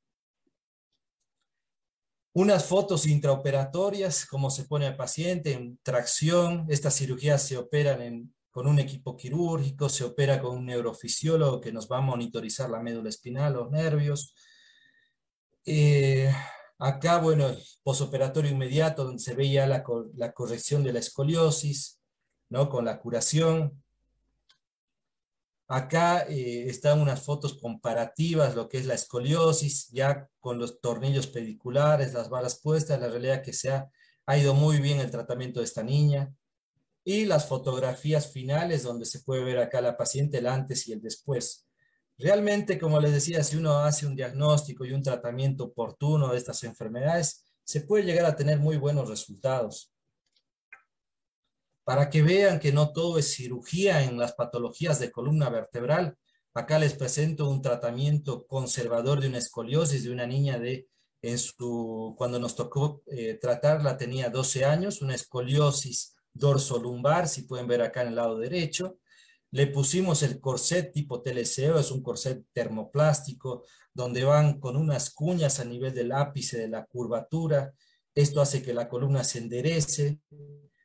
Unas 2.34 2.66
fotos 2.66 3.08
intraoperatorias, 3.08 4.26
cómo 4.26 4.52
se 4.52 4.66
pone 4.66 4.86
al 4.86 4.96
paciente 4.96 5.54
en 5.54 5.80
tracción. 5.82 6.66
Estas 6.70 6.96
cirugías 6.96 7.42
se 7.42 7.58
operan 7.58 8.34
con 8.52 8.68
un 8.68 8.80
equipo 8.80 9.18
quirúrgico, 9.18 9.90
se 9.90 10.04
opera 10.04 10.40
con 10.42 10.58
un 10.58 10.66
neurofisiólogo 10.66 11.60
que 11.60 11.72
nos 11.72 11.90
va 11.90 11.98
a 11.98 12.02
monitorizar 12.02 12.70
la 12.70 12.80
médula 12.80 13.10
espinal, 13.10 13.54
los 13.54 13.72
nervios. 13.72 14.36
Eh, 15.66 16.32
acá, 16.78 17.20
bueno, 17.20 17.48
posoperatorio 17.84 18.52
inmediato, 18.52 19.04
donde 19.04 19.24
se 19.24 19.36
veía 19.36 19.68
la, 19.68 19.84
la 20.16 20.32
corrección 20.32 20.84
de 20.84 20.94
la 20.94 21.00
escoliosis, 21.00 22.00
¿no? 22.50 22.70
Con 22.70 22.86
la 22.86 23.00
curación. 23.00 23.84
Acá 25.72 26.26
eh, 26.28 26.68
están 26.68 27.00
unas 27.00 27.22
fotos 27.22 27.60
comparativas, 27.60 28.56
lo 28.56 28.68
que 28.68 28.80
es 28.80 28.88
la 28.88 28.96
escoliosis, 28.96 29.88
ya 29.92 30.28
con 30.40 30.58
los 30.58 30.82
tornillos 30.82 31.28
pediculares, 31.28 32.12
las 32.12 32.28
balas 32.28 32.60
puestas, 32.60 33.00
la 33.00 33.08
realidad 33.08 33.44
que 33.44 33.54
se 33.54 33.70
ha, 33.70 33.88
ha 34.26 34.38
ido 34.38 34.56
muy 34.56 34.80
bien 34.80 35.00
el 35.00 35.12
tratamiento 35.12 35.60
de 35.60 35.68
esta 35.68 35.84
niña. 35.84 36.34
Y 37.04 37.26
las 37.26 37.46
fotografías 37.48 38.32
finales, 38.32 38.82
donde 38.82 39.06
se 39.06 39.20
puede 39.20 39.44
ver 39.44 39.60
acá 39.60 39.80
la 39.80 39.96
paciente, 39.96 40.40
el 40.40 40.48
antes 40.48 40.88
y 40.88 40.94
el 40.94 41.02
después. 41.02 41.68
Realmente, 42.18 42.80
como 42.80 43.00
les 43.00 43.14
decía, 43.14 43.44
si 43.44 43.56
uno 43.56 43.78
hace 43.78 44.08
un 44.08 44.16
diagnóstico 44.16 44.86
y 44.86 44.92
un 44.92 45.04
tratamiento 45.04 45.66
oportuno 45.66 46.30
de 46.32 46.40
estas 46.40 46.64
enfermedades, 46.64 47.46
se 47.64 47.82
puede 47.82 48.06
llegar 48.06 48.26
a 48.26 48.36
tener 48.36 48.58
muy 48.58 48.78
buenos 48.78 49.08
resultados 49.08 49.92
para 51.90 52.12
que 52.12 52.22
vean 52.22 52.60
que 52.60 52.72
no 52.72 52.94
todo 52.94 53.18
es 53.18 53.34
cirugía 53.34 54.04
en 54.04 54.20
las 54.20 54.34
patologías 54.34 55.00
de 55.00 55.10
columna 55.10 55.50
vertebral. 55.50 56.16
Acá 56.54 56.78
les 56.78 56.94
presento 56.94 57.50
un 57.50 57.64
tratamiento 57.64 58.46
conservador 58.46 59.20
de 59.20 59.28
una 59.28 59.40
escoliosis 59.40 60.04
de 60.04 60.12
una 60.12 60.28
niña 60.28 60.60
de, 60.60 60.88
en 61.24 61.40
su, 61.40 62.14
cuando 62.16 62.40
nos 62.40 62.56
tocó 62.56 63.02
eh, 63.08 63.40
tratarla 63.42 63.98
tenía 63.98 64.30
12 64.30 64.66
años, 64.66 65.02
una 65.02 65.16
escoliosis 65.16 66.16
dorso-lumbar, 66.32 67.28
si 67.28 67.42
pueden 67.42 67.66
ver 67.66 67.82
acá 67.82 68.04
en 68.04 68.10
el 68.10 68.16
lado 68.18 68.38
derecho. 68.38 69.00
Le 69.50 69.66
pusimos 69.66 70.22
el 70.22 70.40
corset 70.40 70.94
tipo 70.94 71.24
TLCO, 71.24 71.80
es 71.80 71.90
un 71.90 72.04
corset 72.04 72.46
termoplástico, 72.54 73.66
donde 73.96 74.24
van 74.24 74.60
con 74.60 74.78
unas 74.78 75.10
cuñas 75.10 75.60
a 75.60 75.66
nivel 75.66 75.96
del 75.96 76.12
ápice 76.12 76.60
de 76.60 76.68
la 76.68 76.86
curvatura. 76.86 77.74
Esto 78.14 78.42
hace 78.42 78.62
que 78.62 78.76
la 78.76 78.88
columna 78.88 79.24
se 79.24 79.40
enderece, 79.40 80.20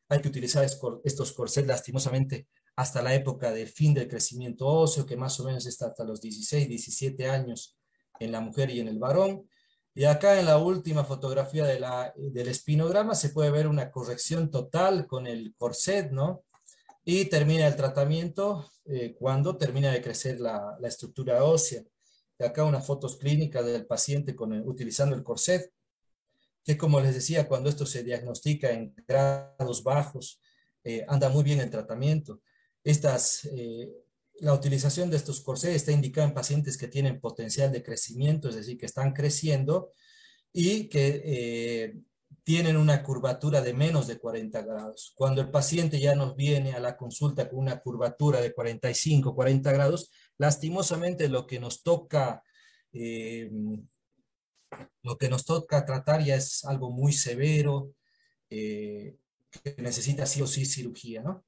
hay 0.08 0.20
que 0.20 0.28
utilizar 0.28 0.64
estos 1.04 1.32
corsets 1.32 1.66
lastimosamente 1.66 2.48
hasta 2.76 3.02
la 3.02 3.14
época 3.14 3.52
de 3.52 3.66
fin 3.66 3.94
del 3.94 4.08
crecimiento 4.08 4.66
óseo, 4.66 5.06
que 5.06 5.16
más 5.16 5.38
o 5.40 5.44
menos 5.44 5.66
está 5.66 5.86
hasta 5.86 6.04
los 6.04 6.20
16, 6.20 6.68
17 6.68 7.28
años 7.28 7.76
en 8.18 8.32
la 8.32 8.40
mujer 8.40 8.70
y 8.70 8.80
en 8.80 8.88
el 8.88 8.98
varón. 8.98 9.48
Y 9.94 10.04
acá 10.04 10.40
en 10.40 10.46
la 10.46 10.58
última 10.58 11.04
fotografía 11.04 11.64
de 11.64 11.78
la, 11.78 12.12
del 12.16 12.48
espinograma 12.48 13.14
se 13.14 13.28
puede 13.28 13.50
ver 13.50 13.68
una 13.68 13.92
corrección 13.92 14.50
total 14.50 15.06
con 15.06 15.28
el 15.28 15.54
corset, 15.56 16.10
¿no? 16.10 16.44
Y 17.04 17.26
termina 17.26 17.66
el 17.66 17.76
tratamiento 17.76 18.68
eh, 18.86 19.14
cuando 19.16 19.56
termina 19.56 19.92
de 19.92 20.02
crecer 20.02 20.40
la, 20.40 20.76
estructura 20.82 21.44
ósea. 21.44 21.84
Y 22.38 22.44
acá 22.44 22.64
unas 22.64 22.84
fotos 22.84 23.16
clínicas 23.16 23.64
del 23.64 23.86
paciente 23.86 24.34
con 24.34 24.52
utilizando 24.68 25.14
el 25.14 25.22
corset 25.22 25.70
que 26.64 26.78
como 26.78 27.00
les 27.00 27.14
decía, 27.14 27.46
cuando 27.46 27.68
esto 27.68 27.84
se 27.84 28.02
diagnostica 28.02 28.70
en 28.70 28.94
grados 29.06 29.84
bajos, 29.84 30.40
eh, 30.82 31.04
anda 31.08 31.28
muy 31.28 31.44
bien 31.44 31.60
el 31.60 31.70
tratamiento. 31.70 32.40
Estas, 32.82 33.44
eh, 33.52 33.90
la 34.40 34.54
utilización 34.54 35.10
de 35.10 35.16
estos 35.16 35.42
corsés 35.42 35.76
está 35.76 35.92
indicada 35.92 36.26
en 36.26 36.34
pacientes 36.34 36.78
que 36.78 36.88
tienen 36.88 37.20
potencial 37.20 37.70
de 37.70 37.82
crecimiento, 37.82 38.48
es 38.48 38.56
decir, 38.56 38.78
que 38.78 38.86
están 38.86 39.12
creciendo 39.12 39.92
y 40.52 40.88
que 40.88 41.22
eh, 41.24 41.96
tienen 42.44 42.76
una 42.76 43.02
curvatura 43.02 43.60
de 43.60 43.74
menos 43.74 44.06
de 44.06 44.18
40 44.18 44.62
grados. 44.62 45.12
Cuando 45.14 45.42
el 45.42 45.50
paciente 45.50 46.00
ya 46.00 46.14
nos 46.14 46.34
viene 46.34 46.72
a 46.72 46.80
la 46.80 46.96
consulta 46.96 47.48
con 47.48 47.58
una 47.58 47.80
curvatura 47.80 48.40
de 48.40 48.54
45, 48.54 49.34
40 49.34 49.72
grados, 49.72 50.10
lastimosamente 50.38 51.28
lo 51.28 51.46
que 51.46 51.60
nos 51.60 51.82
toca, 51.82 52.42
lo 55.02 55.18
que 55.18 55.28
nos 55.28 55.44
toca 55.44 55.84
tratar 55.84 56.22
ya 56.22 56.36
es 56.36 56.64
algo 56.64 56.90
muy 56.90 57.12
severo, 57.12 57.92
eh, 58.50 59.16
que 59.50 59.76
necesita 59.78 60.26
sí 60.26 60.42
o 60.42 60.46
sí 60.46 60.64
cirugía, 60.64 61.22
¿no? 61.22 61.44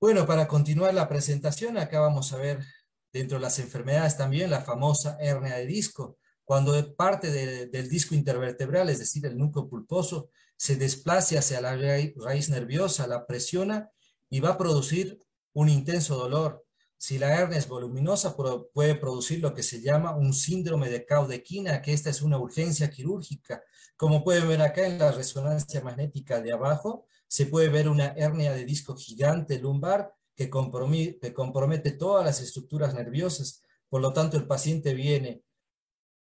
Bueno, 0.00 0.26
para 0.26 0.48
continuar 0.48 0.94
la 0.94 1.08
presentación, 1.08 1.76
acá 1.76 2.00
vamos 2.00 2.32
a 2.32 2.38
ver 2.38 2.64
dentro 3.12 3.36
de 3.36 3.42
las 3.42 3.58
enfermedades 3.58 4.16
también 4.16 4.50
la 4.50 4.62
famosa 4.62 5.18
hernia 5.20 5.56
de 5.56 5.66
disco. 5.66 6.16
Cuando 6.44 6.94
parte 6.94 7.30
del 7.66 7.88
disco 7.88 8.14
intervertebral, 8.14 8.88
es 8.88 8.98
decir, 8.98 9.26
el 9.26 9.36
núcleo 9.36 9.68
pulposo, 9.68 10.30
se 10.56 10.76
desplace 10.76 11.38
hacia 11.38 11.60
la 11.60 11.76
raíz 11.76 12.48
nerviosa, 12.48 13.06
la 13.06 13.26
presiona 13.26 13.90
y 14.28 14.40
va 14.40 14.50
a 14.50 14.58
producir 14.58 15.18
un 15.52 15.68
intenso 15.68 16.16
dolor. 16.16 16.64
Si 17.02 17.18
la 17.18 17.34
hernia 17.34 17.56
es 17.56 17.66
voluminosa, 17.66 18.36
puede 18.36 18.94
producir 18.94 19.40
lo 19.40 19.54
que 19.54 19.62
se 19.62 19.80
llama 19.80 20.14
un 20.14 20.34
síndrome 20.34 20.90
de 20.90 21.06
caudequina, 21.06 21.80
que 21.80 21.94
esta 21.94 22.10
es 22.10 22.20
una 22.20 22.38
urgencia 22.38 22.90
quirúrgica. 22.90 23.62
Como 23.96 24.22
pueden 24.22 24.46
ver 24.46 24.60
acá 24.60 24.86
en 24.86 24.98
la 24.98 25.10
resonancia 25.10 25.80
magnética 25.80 26.42
de 26.42 26.52
abajo, 26.52 27.06
se 27.26 27.46
puede 27.46 27.70
ver 27.70 27.88
una 27.88 28.08
hernia 28.08 28.52
de 28.52 28.66
disco 28.66 28.94
gigante 28.96 29.58
lumbar 29.58 30.12
que 30.36 30.50
compromete, 30.50 31.32
compromete 31.32 31.92
todas 31.92 32.22
las 32.22 32.42
estructuras 32.42 32.92
nerviosas. 32.92 33.62
Por 33.88 34.02
lo 34.02 34.12
tanto, 34.12 34.36
el 34.36 34.46
paciente 34.46 34.92
viene 34.92 35.42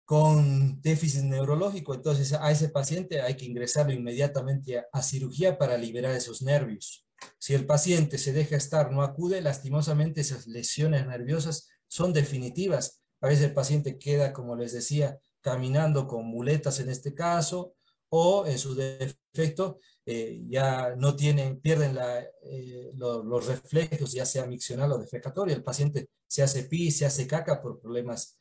con 0.04 0.80
déficit 0.80 1.24
neurológico, 1.24 1.92
entonces 1.92 2.34
a 2.34 2.52
ese 2.52 2.68
paciente 2.68 3.20
hay 3.20 3.36
que 3.36 3.46
ingresarlo 3.46 3.92
inmediatamente 3.92 4.80
a, 4.92 5.02
cirugía 5.02 5.58
para 5.58 5.76
liberar 5.76 6.14
esos 6.14 6.40
nervios. 6.40 7.04
Si 7.38 7.54
el 7.54 7.66
paciente 7.66 8.18
se 8.18 8.32
deja 8.32 8.56
estar, 8.56 8.90
no 8.90 9.02
acude, 9.02 9.40
lastimosamente 9.40 10.20
esas 10.20 10.46
lesiones 10.46 11.06
nerviosas 11.06 11.68
son 11.88 12.12
definitivas. 12.12 13.02
A 13.20 13.28
veces 13.28 13.44
el 13.44 13.54
paciente 13.54 13.98
queda, 13.98 14.32
como 14.32 14.56
les 14.56 14.72
decía, 14.72 15.18
caminando 15.40 16.06
con 16.06 16.26
muletas 16.26 16.80
en 16.80 16.88
este 16.88 17.14
caso, 17.14 17.74
o 18.14 18.46
en 18.46 18.58
su 18.58 18.74
defecto 18.74 19.78
eh, 20.04 20.42
ya 20.46 20.94
no 20.96 21.16
tienen, 21.16 21.60
pierden 21.60 21.96
eh, 22.42 22.92
los 22.94 23.46
reflejos, 23.46 24.12
ya 24.12 24.26
sea 24.26 24.44
miccional 24.44 24.92
o 24.92 24.98
defecatorio, 24.98 25.54
el 25.54 25.64
paciente 25.64 26.10
se 26.26 26.42
hace 26.42 26.64
pis, 26.64 26.98
se 26.98 27.06
hace 27.06 27.26
caca 27.26 27.62
por 27.62 27.80
problemas 27.80 28.36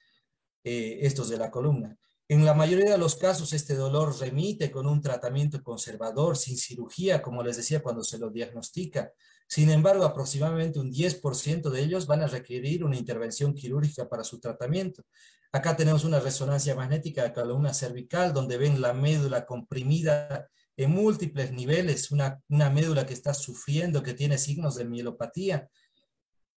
eh, 0.63 0.99
estos 1.01 1.29
de 1.29 1.37
la 1.37 1.49
columna. 1.49 1.97
En 2.31 2.45
la 2.45 2.53
mayoría 2.53 2.91
de 2.91 2.97
los 2.97 3.17
casos 3.17 3.51
este 3.51 3.75
dolor 3.75 4.17
remite 4.17 4.71
con 4.71 4.87
un 4.87 5.01
tratamiento 5.01 5.61
conservador, 5.61 6.37
sin 6.37 6.57
cirugía, 6.57 7.21
como 7.21 7.43
les 7.43 7.57
decía 7.57 7.83
cuando 7.83 8.05
se 8.05 8.17
lo 8.17 8.29
diagnostica. 8.29 9.11
Sin 9.49 9.69
embargo, 9.69 10.05
aproximadamente 10.05 10.79
un 10.79 10.93
10% 10.93 11.69
de 11.69 11.81
ellos 11.81 12.07
van 12.07 12.21
a 12.21 12.27
requerir 12.27 12.85
una 12.85 12.95
intervención 12.95 13.53
quirúrgica 13.53 14.07
para 14.07 14.23
su 14.23 14.39
tratamiento. 14.39 15.03
Acá 15.51 15.75
tenemos 15.75 16.05
una 16.05 16.21
resonancia 16.21 16.73
magnética 16.73 17.23
de 17.23 17.33
columna 17.33 17.73
cervical, 17.73 18.33
donde 18.33 18.55
ven 18.55 18.79
la 18.79 18.93
médula 18.93 19.45
comprimida 19.45 20.47
en 20.77 20.91
múltiples 20.91 21.51
niveles, 21.51 22.11
una, 22.11 22.41
una 22.47 22.69
médula 22.69 23.05
que 23.05 23.13
está 23.13 23.33
sufriendo, 23.33 24.01
que 24.01 24.13
tiene 24.13 24.37
signos 24.37 24.75
de 24.75 24.85
mielopatía. 24.85 25.67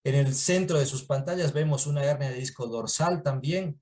En 0.05 0.15
el 0.15 0.37
centro 0.37 0.79
de 0.79 0.87
sus 0.87 1.03
pantallas 1.03 1.53
vemos 1.53 1.89
una 1.89 2.05
hernia 2.05 2.31
de 2.31 2.37
disco 2.37 2.69
dorsal 2.69 3.25
también, 3.25 3.81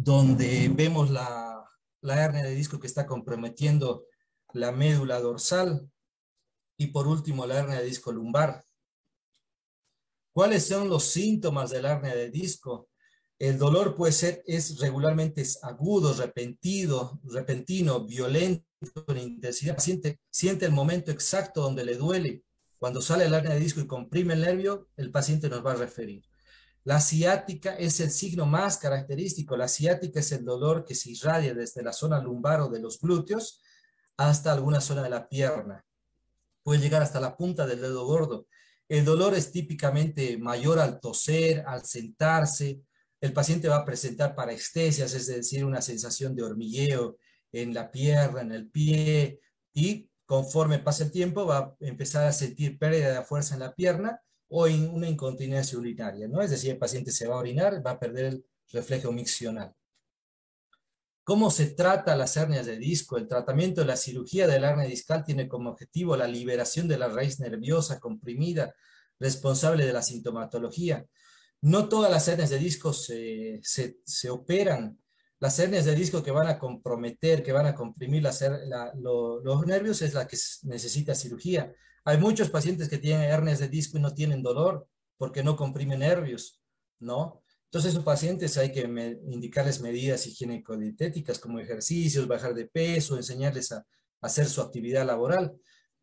donde 0.00 0.68
vemos 0.68 1.10
la, 1.10 1.68
la 2.02 2.24
hernia 2.24 2.44
de 2.44 2.54
disco 2.54 2.78
que 2.78 2.86
está 2.86 3.04
comprometiendo 3.04 4.06
la 4.52 4.70
médula 4.70 5.18
dorsal 5.18 5.90
y 6.76 6.86
por 6.88 7.08
último 7.08 7.46
la 7.46 7.58
hernia 7.58 7.80
de 7.80 7.84
disco 7.84 8.12
lumbar. 8.12 8.64
¿Cuáles 10.32 10.68
son 10.68 10.88
los 10.88 11.02
síntomas 11.02 11.70
de 11.70 11.82
la 11.82 11.94
hernia 11.94 12.14
de 12.14 12.30
disco? 12.30 12.88
El 13.40 13.58
dolor 13.58 13.96
puede 13.96 14.12
ser, 14.12 14.44
es 14.46 14.78
regularmente 14.78 15.42
agudo, 15.62 16.14
repentino, 16.14 17.20
repentino, 17.24 18.06
violento, 18.06 18.64
en 19.08 19.18
intensidad. 19.18 19.70
El 19.70 19.76
paciente 19.76 20.20
siente 20.30 20.64
el 20.64 20.72
momento 20.72 21.10
exacto 21.10 21.60
donde 21.60 21.84
le 21.84 21.96
duele. 21.96 22.44
Cuando 22.78 23.02
sale 23.02 23.28
la 23.28 23.38
hernia 23.38 23.54
de 23.54 23.60
disco 23.60 23.80
y 23.80 23.88
comprime 23.88 24.34
el 24.34 24.42
nervio, 24.42 24.88
el 24.96 25.10
paciente 25.10 25.48
nos 25.48 25.66
va 25.66 25.72
a 25.72 25.76
referir. 25.76 26.22
La 26.84 27.00
ciática 27.00 27.74
es 27.74 28.00
el 28.00 28.10
signo 28.10 28.46
más 28.46 28.78
característico. 28.78 29.56
La 29.56 29.68
ciática 29.68 30.20
es 30.20 30.32
el 30.32 30.44
dolor 30.44 30.84
que 30.84 30.94
se 30.94 31.10
irradia 31.10 31.54
desde 31.54 31.82
la 31.82 31.92
zona 31.92 32.20
lumbar 32.20 32.60
o 32.60 32.68
de 32.68 32.80
los 32.80 33.00
glúteos 33.00 33.60
hasta 34.16 34.52
alguna 34.52 34.80
zona 34.80 35.02
de 35.02 35.10
la 35.10 35.28
pierna. 35.28 35.84
Puede 36.62 36.80
llegar 36.80 37.02
hasta 37.02 37.20
la 37.20 37.36
punta 37.36 37.66
del 37.66 37.80
dedo 37.80 38.06
gordo. 38.06 38.46
El 38.88 39.04
dolor 39.04 39.34
es 39.34 39.52
típicamente 39.52 40.38
mayor 40.38 40.78
al 40.78 40.98
toser, 40.98 41.64
al 41.66 41.84
sentarse. 41.84 42.80
El 43.20 43.32
paciente 43.32 43.68
va 43.68 43.76
a 43.76 43.84
presentar 43.84 44.34
parestesias, 44.34 45.12
es 45.12 45.26
decir, 45.26 45.64
una 45.64 45.82
sensación 45.82 46.34
de 46.34 46.42
hormigueo 46.42 47.18
en 47.52 47.74
la 47.74 47.90
pierna, 47.90 48.40
en 48.40 48.52
el 48.52 48.70
pie, 48.70 49.40
y 49.72 50.08
conforme 50.26 50.78
pasa 50.78 51.04
el 51.04 51.10
tiempo 51.10 51.46
va 51.46 51.58
a 51.58 51.76
empezar 51.80 52.26
a 52.26 52.32
sentir 52.32 52.78
pérdida 52.78 53.12
de 53.12 53.24
fuerza 53.24 53.54
en 53.54 53.60
la 53.60 53.74
pierna 53.74 54.20
o 54.48 54.66
en 54.66 54.88
una 54.88 55.08
incontinencia 55.08 55.78
urinaria, 55.78 56.28
¿no? 56.28 56.40
Es 56.40 56.50
decir, 56.50 56.70
el 56.70 56.78
paciente 56.78 57.10
se 57.12 57.26
va 57.26 57.36
a 57.36 57.40
orinar, 57.40 57.84
va 57.86 57.92
a 57.92 58.00
perder 58.00 58.24
el 58.26 58.44
reflejo 58.72 59.12
miccional. 59.12 59.74
¿Cómo 61.28 61.50
se 61.50 61.66
trata 61.66 62.16
las 62.16 62.34
hernias 62.38 62.64
de 62.64 62.78
disco? 62.78 63.18
El 63.18 63.28
tratamiento 63.28 63.82
de 63.82 63.86
la 63.86 63.98
cirugía 63.98 64.46
del 64.46 64.64
hernia 64.64 64.86
discal 64.86 65.24
tiene 65.24 65.46
como 65.46 65.68
objetivo 65.70 66.16
la 66.16 66.26
liberación 66.26 66.88
de 66.88 66.96
la 66.96 67.08
raíz 67.08 67.38
nerviosa 67.38 68.00
comprimida 68.00 68.74
responsable 69.20 69.84
de 69.84 69.92
la 69.92 70.00
sintomatología. 70.00 71.06
No 71.60 71.88
todas 71.90 72.10
las 72.10 72.26
hernias 72.28 72.48
de 72.48 72.58
disco 72.58 72.94
se, 72.94 73.60
se, 73.62 74.30
operan. 74.30 74.98
Las 75.38 75.58
hernias 75.58 75.84
de 75.84 75.94
disco 75.94 76.22
que 76.22 76.30
van 76.30 76.46
a 76.46 76.58
comprometer, 76.58 77.42
que 77.42 77.52
van 77.52 77.66
a 77.66 77.74
comprimir 77.74 78.22
los 78.22 79.66
nervios 79.66 80.00
es 80.00 80.14
la 80.14 80.26
que 80.26 80.38
necesita 80.62 81.14
cirugía. 81.14 81.74
Hay 82.04 82.18
muchos 82.18 82.50
pacientes 82.50 82.88
que 82.88 82.98
tienen 82.98 83.22
hernias 83.22 83.58
de 83.58 83.68
disco 83.68 83.98
y 83.98 84.00
no 84.00 84.14
tienen 84.14 84.42
dolor 84.42 84.86
porque 85.16 85.42
no 85.42 85.56
comprimen 85.56 86.00
nervios, 86.00 86.62
¿no? 87.00 87.42
Entonces, 87.64 87.92
esos 87.92 88.04
pacientes 88.04 88.56
hay 88.56 88.72
que 88.72 88.80
indicarles 89.26 89.82
medidas 89.82 90.26
higiénico-dietéticas 90.26 91.38
como 91.38 91.60
ejercicios, 91.60 92.26
bajar 92.26 92.54
de 92.54 92.66
peso, 92.66 93.16
enseñarles 93.16 93.72
a, 93.72 93.86
hacer 94.20 94.46
su 94.46 94.60
actividad 94.60 95.06
laboral. 95.06 95.54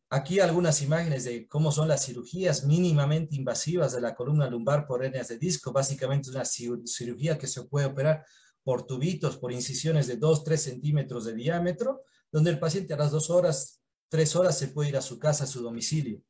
Aquí 0.09 0.39
algunas 0.39 0.81
imágenes 0.81 1.25
de 1.25 1.47
cómo 1.47 1.71
son 1.71 1.87
las 1.87 2.05
cirugías 2.05 2.65
mínimamente 2.65 3.35
invasivas 3.35 3.93
de 3.93 4.01
la 4.01 4.15
columna 4.15 4.49
lumbar 4.49 4.85
por 4.87 5.03
hernias 5.03 5.27
de 5.27 5.37
disco. 5.37 5.73
Básicamente 5.73 6.29
es 6.29 6.35
una 6.35 6.45
cirugía 6.45 7.37
que 7.37 7.47
se 7.47 7.63
puede 7.63 7.87
operar 7.87 8.23
por 8.63 8.85
tubitos, 8.85 9.37
por 9.37 9.51
incisiones 9.51 10.07
de 10.07 10.19
2-3 10.19 10.57
centímetros 10.57 11.25
de 11.25 11.33
diámetro, 11.33 12.03
donde 12.31 12.51
el 12.51 12.59
paciente 12.59 12.93
a 12.93 12.97
las 12.97 13.11
dos 13.11 13.29
horas 13.29 13.81
tres 14.09 14.35
horas 14.35 14.57
se 14.57 14.69
puede 14.69 14.89
ir 14.89 14.97
a 14.97 15.01
su 15.01 15.19
casa, 15.19 15.43
a 15.43 15.47
su 15.47 15.61
domicilio. 15.61 16.21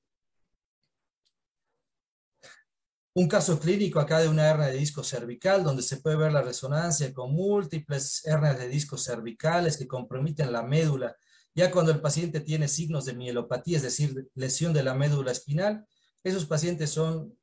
Un 3.18 3.30
caso 3.30 3.58
clínico 3.60 4.02
acá 4.02 4.20
de 4.20 4.28
una 4.28 4.46
hernia 4.46 4.68
de 4.68 4.78
disco 4.78 5.02
cervical, 5.02 5.64
donde 5.64 5.82
se 5.84 5.98
puede 5.98 6.18
ver 6.18 6.34
la 6.34 6.42
resonancia 6.42 7.14
con 7.14 7.34
múltiples 7.34 8.26
hernias 8.26 8.60
de 8.60 8.68
disco 8.68 8.98
cervicales 8.98 9.78
que 9.78 9.88
comprometen 9.88 10.52
la 10.52 10.64
médula. 10.64 11.16
Ya 11.54 11.72
cuando 11.72 11.94
el 11.94 12.02
paciente 12.02 12.42
tiene 12.42 12.68
signos 12.68 13.06
de 13.06 13.14
mielopatía, 13.14 13.78
es 13.78 13.84
decir, 13.84 14.28
lesión 14.34 14.74
de 14.74 14.84
la 14.84 14.94
médula 14.96 15.32
espinal, 15.32 15.88
esos 16.26 16.46
pacientes 16.46 16.90
son, 16.90 17.34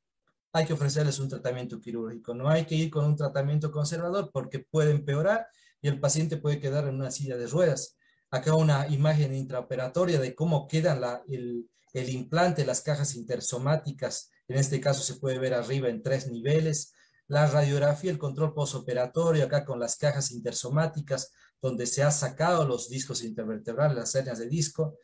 hay 0.51 0.67
que 0.67 0.73
ofrecerles 0.73 1.17
un 1.17 1.29
tratamiento 1.29 1.79
quirúrgico. 1.79 2.35
No 2.35 2.49
hay 2.49 2.65
que 2.67 2.75
ir 2.75 2.91
con 2.91 3.05
un 3.05 3.15
tratamiento 3.15 3.71
conservador 3.71 4.29
porque 4.31 4.59
puede 4.59 4.91
empeorar 4.91 5.47
y 5.81 5.87
el 5.87 5.99
paciente 5.99 6.37
puede 6.37 6.59
quedar 6.59 6.87
en 6.87 6.95
una 6.95 7.09
silla 7.09 7.35
de 7.35 7.47
ruedas 7.47 7.97
acá 8.33 8.55
una 8.55 8.87
imagen 8.87 9.35
intraoperatoria 9.35 10.19
de 10.19 10.33
cómo 10.33 10.67
quedan 10.67 11.03
el, 11.29 11.69
el 11.93 12.09
implante, 12.09 12.65
las 12.65 12.81
cajas 12.81 13.13
intersomáticas. 13.13 14.31
En 14.47 14.57
este 14.57 14.81
caso 14.81 15.03
se 15.03 15.19
puede 15.19 15.37
ver 15.37 15.53
arriba 15.53 15.87
en 15.87 16.01
tres 16.01 16.27
niveles. 16.31 16.93
La 17.27 17.45
radiografía, 17.45 18.09
el 18.09 18.17
control 18.17 18.55
posoperatorio, 18.55 19.45
acá 19.45 19.63
con 19.63 19.79
las 19.79 19.97
cajas 19.97 20.31
intersomáticas, 20.31 21.31
donde 21.61 21.85
se 21.85 22.01
ha 22.01 22.09
sacado 22.09 22.65
los 22.65 22.89
discos 22.89 23.23
intervertebrales, 23.23 23.95
las 23.95 24.15
hernias 24.15 24.39
de 24.39 24.49
disco. 24.49 24.97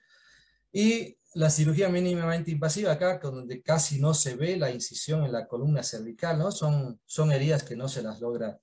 Y 0.72 1.20
la 1.36 1.52
cirugía 1.52 1.88
mínimamente 1.88 2.50
invasiva 2.50 2.94
acá, 2.94 3.20
donde 3.22 3.62
casi 3.62 4.02
no 4.02 4.16
se 4.16 4.34
ve 4.38 4.58
la 4.58 4.72
incisión 4.72 5.24
en 5.24 5.34
la 5.34 5.48
columna 5.48 5.84
cervical, 5.84 6.40
¿no? 6.40 6.52
Son, 6.52 7.00
son 7.06 7.32
heridas 7.32 7.62
que 7.62 7.76
no 7.76 7.88
se 7.88 8.02
las 8.02 8.22
logra 8.22 8.60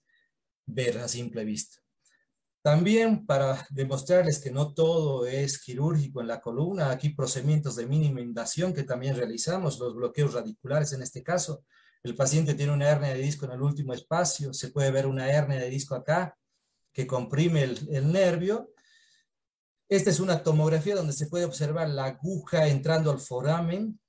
ver 0.67 0.99
a 0.99 1.07
simple 1.07 1.45
vista. 1.45 1.86
También 2.67 3.27
para 3.27 3.65
demostrarles 3.71 4.41
que 4.41 4.51
no 4.51 4.75
todo 4.75 5.25
es 5.25 5.63
quirúrgico 5.63 6.21
en 6.21 6.27
la 6.27 6.41
columna, 6.41 6.91
aquí 6.91 7.11
procedimientos 7.11 7.77
de 7.77 7.87
mínima 7.87 8.21
invasión 8.21 8.75
que 8.75 8.83
también 8.83 9.15
realizamos, 9.15 9.79
los 9.79 9.95
bloqueos 9.95 10.35
radiculares 10.35 10.93
en 10.93 11.01
este 11.01 11.23
caso. 11.23 11.63
El 12.03 12.17
paciente 12.17 12.55
tiene 12.55 12.73
una 12.73 12.89
hernia 12.89 13.11
de 13.11 13.21
disco 13.21 13.45
en 13.45 13.53
el 13.53 13.63
último 13.63 13.95
espacio, 13.95 14.53
se 14.53 14.71
puede 14.71 14.91
ver 14.91 15.07
una 15.07 15.31
hernia 15.31 15.61
de 15.61 15.71
disco 15.71 15.95
acá, 15.95 16.37
que 16.93 17.07
comprime 17.07 17.63
el, 17.63 18.11
nervio. 18.11 18.73
Esta 19.89 20.11
es 20.11 20.19
una 20.19 20.43
tomografía 20.43 20.97
donde 20.97 21.13
se 21.13 21.29
puede 21.29 21.45
observar 21.45 21.89
la 21.89 22.07
aguja 22.07 22.67
entrando 22.67 23.13
al 23.13 23.21
foramen 23.21 24.01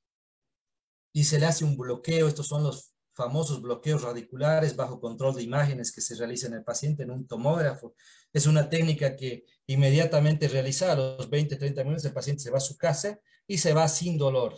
y 1.14 1.26
se 1.26 1.38
le 1.38 1.46
hace 1.46 1.64
un 1.64 1.78
bloqueo. 1.78 2.28
Estos 2.28 2.48
son 2.48 2.64
los 2.64 2.92
famosos 3.18 3.64
bloqueos 3.64 4.04
radiculares 4.04 4.76
bajo 4.76 5.02
control 5.02 5.34
de 5.36 5.42
imágenes 5.42 5.92
que 5.92 6.02
se 6.02 6.14
realiza 6.14 6.46
en 6.46 6.54
el 6.54 6.64
paciente 6.64 7.02
en 7.02 7.10
un 7.10 7.28
tomógrafo. 7.28 7.96
Es 8.32 8.46
una 8.46 8.70
técnica 8.70 9.16
que 9.16 9.44
inmediatamente 9.66 10.48
realizada 10.48 10.94
a 10.94 11.18
los 11.18 11.28
20, 11.28 11.56
30 11.56 11.84
minutos 11.84 12.06
el 12.06 12.14
paciente 12.14 12.44
se 12.44 12.52
va 12.52 12.58
a 12.58 12.62
su 12.62 12.78
casa 12.78 13.20
y 13.48 13.58
se 13.58 13.74
va 13.74 13.88
sin 13.88 14.20
dolor. 14.20 14.56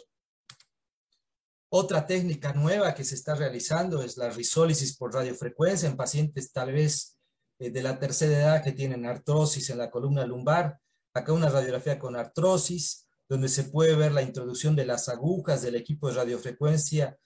Otra 1.69 2.05
técnica 2.05 2.51
nueva 2.51 2.93
que 2.93 3.05
se 3.05 3.15
está 3.15 3.33
realizando 3.33 4.03
es 4.03 4.17
la 4.17 4.29
risólisis 4.29 4.97
por 4.97 5.13
radiofrecuencia 5.13 5.87
en 5.87 5.95
pacientes 5.95 6.51
tal 6.51 6.73
vez 6.73 7.17
eh, 7.59 7.69
de 7.69 7.81
la 7.81 7.97
tercera 7.97 8.37
edad 8.37 8.63
que 8.63 8.73
tienen 8.73 9.05
artrosis 9.05 9.69
en 9.69 9.77
la 9.77 9.89
columna 9.89 10.25
lumbar. 10.25 10.77
Acá 11.13 11.31
una 11.31 11.49
radiografía 11.49 11.97
con 11.97 12.17
artrosis, 12.17 13.07
donde 13.29 13.47
se 13.47 13.63
puede 13.63 13.95
ver 13.95 14.11
la 14.11 14.21
introducción 14.21 14.75
de 14.75 14.85
las 14.85 15.07
agujas 15.07 15.61
del 15.61 15.75
equipo 15.75 16.09
de 16.09 16.15
radiofrecuencia 16.15 17.17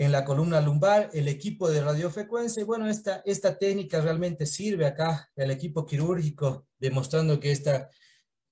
en 0.00 0.12
la 0.12 0.24
columna 0.24 0.62
lumbar, 0.62 1.10
el 1.12 1.28
equipo 1.28 1.68
de 1.68 1.82
radiofrecuencia. 1.82 2.62
Y 2.62 2.64
bueno, 2.64 2.88
esta, 2.88 3.22
esta 3.26 3.58
técnica 3.58 4.00
realmente 4.00 4.46
sirve 4.46 4.86
acá, 4.86 5.30
el 5.36 5.50
equipo 5.50 5.84
quirúrgico, 5.84 6.66
demostrando 6.78 7.38
que 7.38 7.52
esta 7.52 7.90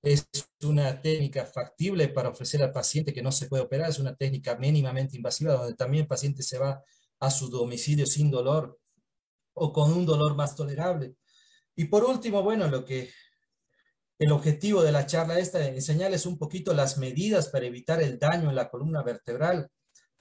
es 0.03 0.27
una 0.61 1.01
técnica 1.01 1.47
factible 1.47 2.07
para 2.09 2.29
ofrecer 2.29 2.61
al 2.61 2.71
paciente 2.71 3.11
que 3.11 3.23
no 3.23 3.31
se 3.31 3.47
puede 3.47 3.63
operar, 3.63 3.89
es 3.89 3.97
una 3.97 4.15
técnica 4.15 4.57
mínimamente 4.57 5.17
invasiva 5.17 5.53
donde 5.53 5.73
también 5.73 6.03
el 6.03 6.07
paciente 6.07 6.43
se 6.43 6.59
va 6.59 6.83
a 7.19 7.31
su 7.31 7.49
domicilio 7.49 8.05
sin 8.05 8.29
dolor 8.29 8.79
o 9.55 9.73
con 9.73 9.91
un 9.91 10.05
dolor 10.05 10.35
más 10.35 10.55
tolerable. 10.55 11.15
Y 11.75 11.85
por 11.85 12.03
último, 12.03 12.43
bueno, 12.43 12.67
lo 12.67 12.85
que 12.85 13.09
el 14.19 14.31
objetivo 14.31 14.83
de 14.83 14.91
la 14.91 15.07
charla 15.07 15.39
esta 15.39 15.59
es 15.61 15.69
enseñarles 15.69 16.27
un 16.27 16.37
poquito 16.37 16.75
las 16.75 16.99
medidas 16.99 17.47
para 17.47 17.65
evitar 17.65 18.03
el 18.03 18.19
daño 18.19 18.51
en 18.51 18.55
la 18.55 18.69
columna 18.69 19.01
vertebral. 19.01 19.67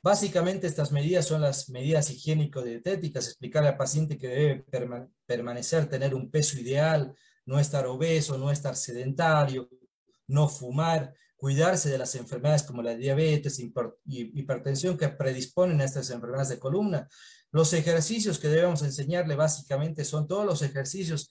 Básicamente 0.02 0.66
estas 0.66 0.92
medidas 0.92 1.26
son 1.26 1.40
las 1.40 1.68
medidas 1.70 2.10
higiénico-dietéticas, 2.10 3.26
explicar 3.26 3.66
al 3.66 3.76
paciente 3.76 4.16
que 4.16 4.28
debe 4.28 4.64
permanecer, 5.26 5.88
tener 5.88 6.14
un 6.14 6.30
peso 6.30 6.58
ideal, 6.58 7.14
no 7.44 7.58
estar 7.58 7.86
obeso, 7.86 8.38
no 8.38 8.50
estar 8.50 8.76
sedentario, 8.76 9.68
no 10.28 10.48
fumar, 10.48 11.14
cuidarse 11.36 11.88
de 11.88 11.98
las 11.98 12.14
enfermedades 12.14 12.62
como 12.62 12.82
la 12.82 12.94
diabetes 12.94 13.58
y 13.58 13.72
hipertensión 14.04 14.96
que 14.96 15.08
predisponen 15.08 15.80
a 15.80 15.84
estas 15.84 16.10
enfermedades 16.10 16.50
de 16.50 16.58
columna. 16.58 17.08
Los 17.50 17.72
ejercicios 17.72 18.38
que 18.38 18.48
debemos 18.48 18.82
enseñarle 18.82 19.34
básicamente 19.34 20.04
son 20.04 20.28
todos 20.28 20.44
los 20.44 20.62
ejercicios 20.62 21.30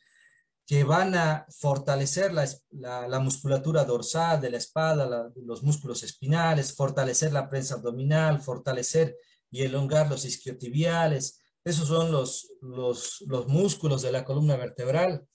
que 0.68 0.84
van 0.84 1.16
a 1.16 1.48
fortalecer 1.50 2.34
la, 2.34 3.20
musculatura 3.20 3.86
dorsal 3.86 4.42
de 4.42 4.52
la 4.52 4.58
espalda, 4.58 5.32
los 5.36 5.64
músculos 5.64 6.04
espinales, 6.04 6.76
fortalecer 6.76 7.32
la 7.34 7.50
prensa 7.50 7.76
abdominal, 7.76 8.42
fortalecer 8.42 9.16
y 9.50 9.64
elongar 9.64 10.10
los 10.10 10.26
isquiotibiales. 10.26 11.42
Esos 11.64 11.88
son 11.88 12.12
los, 12.12 12.52
los, 12.62 13.24
los 13.28 13.48
músculos 13.48 14.02
de 14.02 14.12
la 14.12 14.26
columna 14.26 14.58
vertebral 14.58 15.26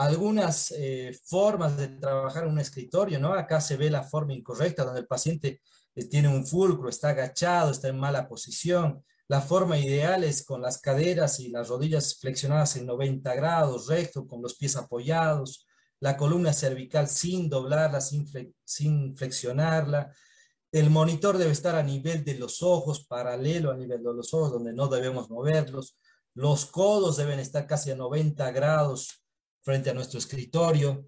algunas 0.00 0.72
eh, 0.78 1.12
formas 1.26 1.76
de 1.76 1.88
trabajar 1.88 2.44
en 2.44 2.52
un 2.52 2.58
escritorio, 2.58 3.20
¿no? 3.20 3.34
Acá 3.34 3.60
se 3.60 3.76
ve 3.76 3.90
la 3.90 4.02
forma 4.02 4.32
incorrecta, 4.32 4.82
donde 4.82 5.00
el 5.00 5.06
paciente 5.06 5.60
eh, 5.94 6.04
tiene 6.06 6.28
un 6.28 6.46
fulcro, 6.46 6.88
está 6.88 7.10
agachado, 7.10 7.70
está 7.70 7.88
en 7.88 7.98
mala 7.98 8.26
posición. 8.26 9.04
La 9.30 9.40
forma 9.40 9.78
ideal 9.78 10.24
es 10.24 10.44
con 10.44 10.60
las 10.60 10.80
caderas 10.80 11.38
y 11.38 11.50
las 11.50 11.68
rodillas 11.68 12.18
flexionadas 12.18 12.74
en 12.74 12.84
90 12.84 13.32
grados, 13.36 13.86
recto, 13.86 14.26
con 14.26 14.42
los 14.42 14.56
pies 14.56 14.74
apoyados, 14.74 15.68
la 16.00 16.16
columna 16.16 16.52
cervical 16.52 17.06
sin 17.06 17.48
doblarla, 17.48 18.00
sin, 18.00 18.26
sin 18.64 19.16
flexionarla. 19.16 20.12
El 20.72 20.90
monitor 20.90 21.38
debe 21.38 21.52
estar 21.52 21.76
a 21.76 21.82
nivel 21.84 22.24
de 22.24 22.34
los 22.40 22.60
ojos, 22.60 23.06
paralelo 23.06 23.70
a 23.70 23.76
nivel 23.76 24.02
de 24.02 24.14
los 24.14 24.34
ojos, 24.34 24.50
donde 24.50 24.72
no 24.72 24.88
debemos 24.88 25.30
moverlos. 25.30 25.96
Los 26.34 26.66
codos 26.66 27.16
deben 27.16 27.38
estar 27.38 27.68
casi 27.68 27.92
a 27.92 27.94
90 27.94 28.50
grados 28.50 29.22
frente 29.60 29.90
a 29.90 29.94
nuestro 29.94 30.18
escritorio. 30.18 31.06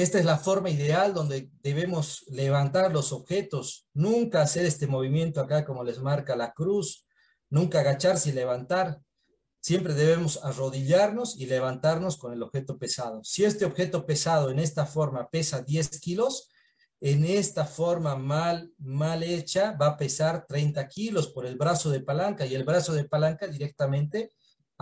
Esta 0.00 0.18
es 0.18 0.24
la 0.24 0.38
forma 0.38 0.70
ideal 0.70 1.12
donde 1.12 1.50
debemos 1.62 2.24
levantar 2.28 2.90
los 2.90 3.12
objetos, 3.12 3.86
nunca 3.92 4.40
hacer 4.40 4.64
este 4.64 4.86
movimiento 4.86 5.42
acá 5.42 5.66
como 5.66 5.84
les 5.84 5.98
marca 5.98 6.34
la 6.34 6.54
cruz, 6.54 7.06
nunca 7.50 7.80
agacharse 7.80 8.30
y 8.30 8.32
levantar. 8.32 8.98
Siempre 9.60 9.92
debemos 9.92 10.42
arrodillarnos 10.42 11.36
y 11.36 11.44
levantarnos 11.44 12.16
con 12.16 12.32
el 12.32 12.42
objeto 12.42 12.78
pesado. 12.78 13.22
Si 13.24 13.44
este 13.44 13.66
objeto 13.66 14.06
pesado 14.06 14.48
en 14.48 14.58
esta 14.58 14.86
forma 14.86 15.28
pesa 15.28 15.60
10 15.60 16.00
kilos, 16.00 16.48
en 17.02 17.26
esta 17.26 17.66
forma 17.66 18.16
mal, 18.16 18.72
mal 18.78 19.22
hecha 19.22 19.72
va 19.72 19.88
a 19.88 19.96
pesar 19.98 20.46
30 20.46 20.88
kilos 20.88 21.28
por 21.28 21.44
el 21.44 21.56
brazo 21.56 21.90
de 21.90 22.00
palanca 22.00 22.46
y 22.46 22.54
el 22.54 22.64
brazo 22.64 22.94
de 22.94 23.04
palanca 23.04 23.46
directamente 23.48 24.30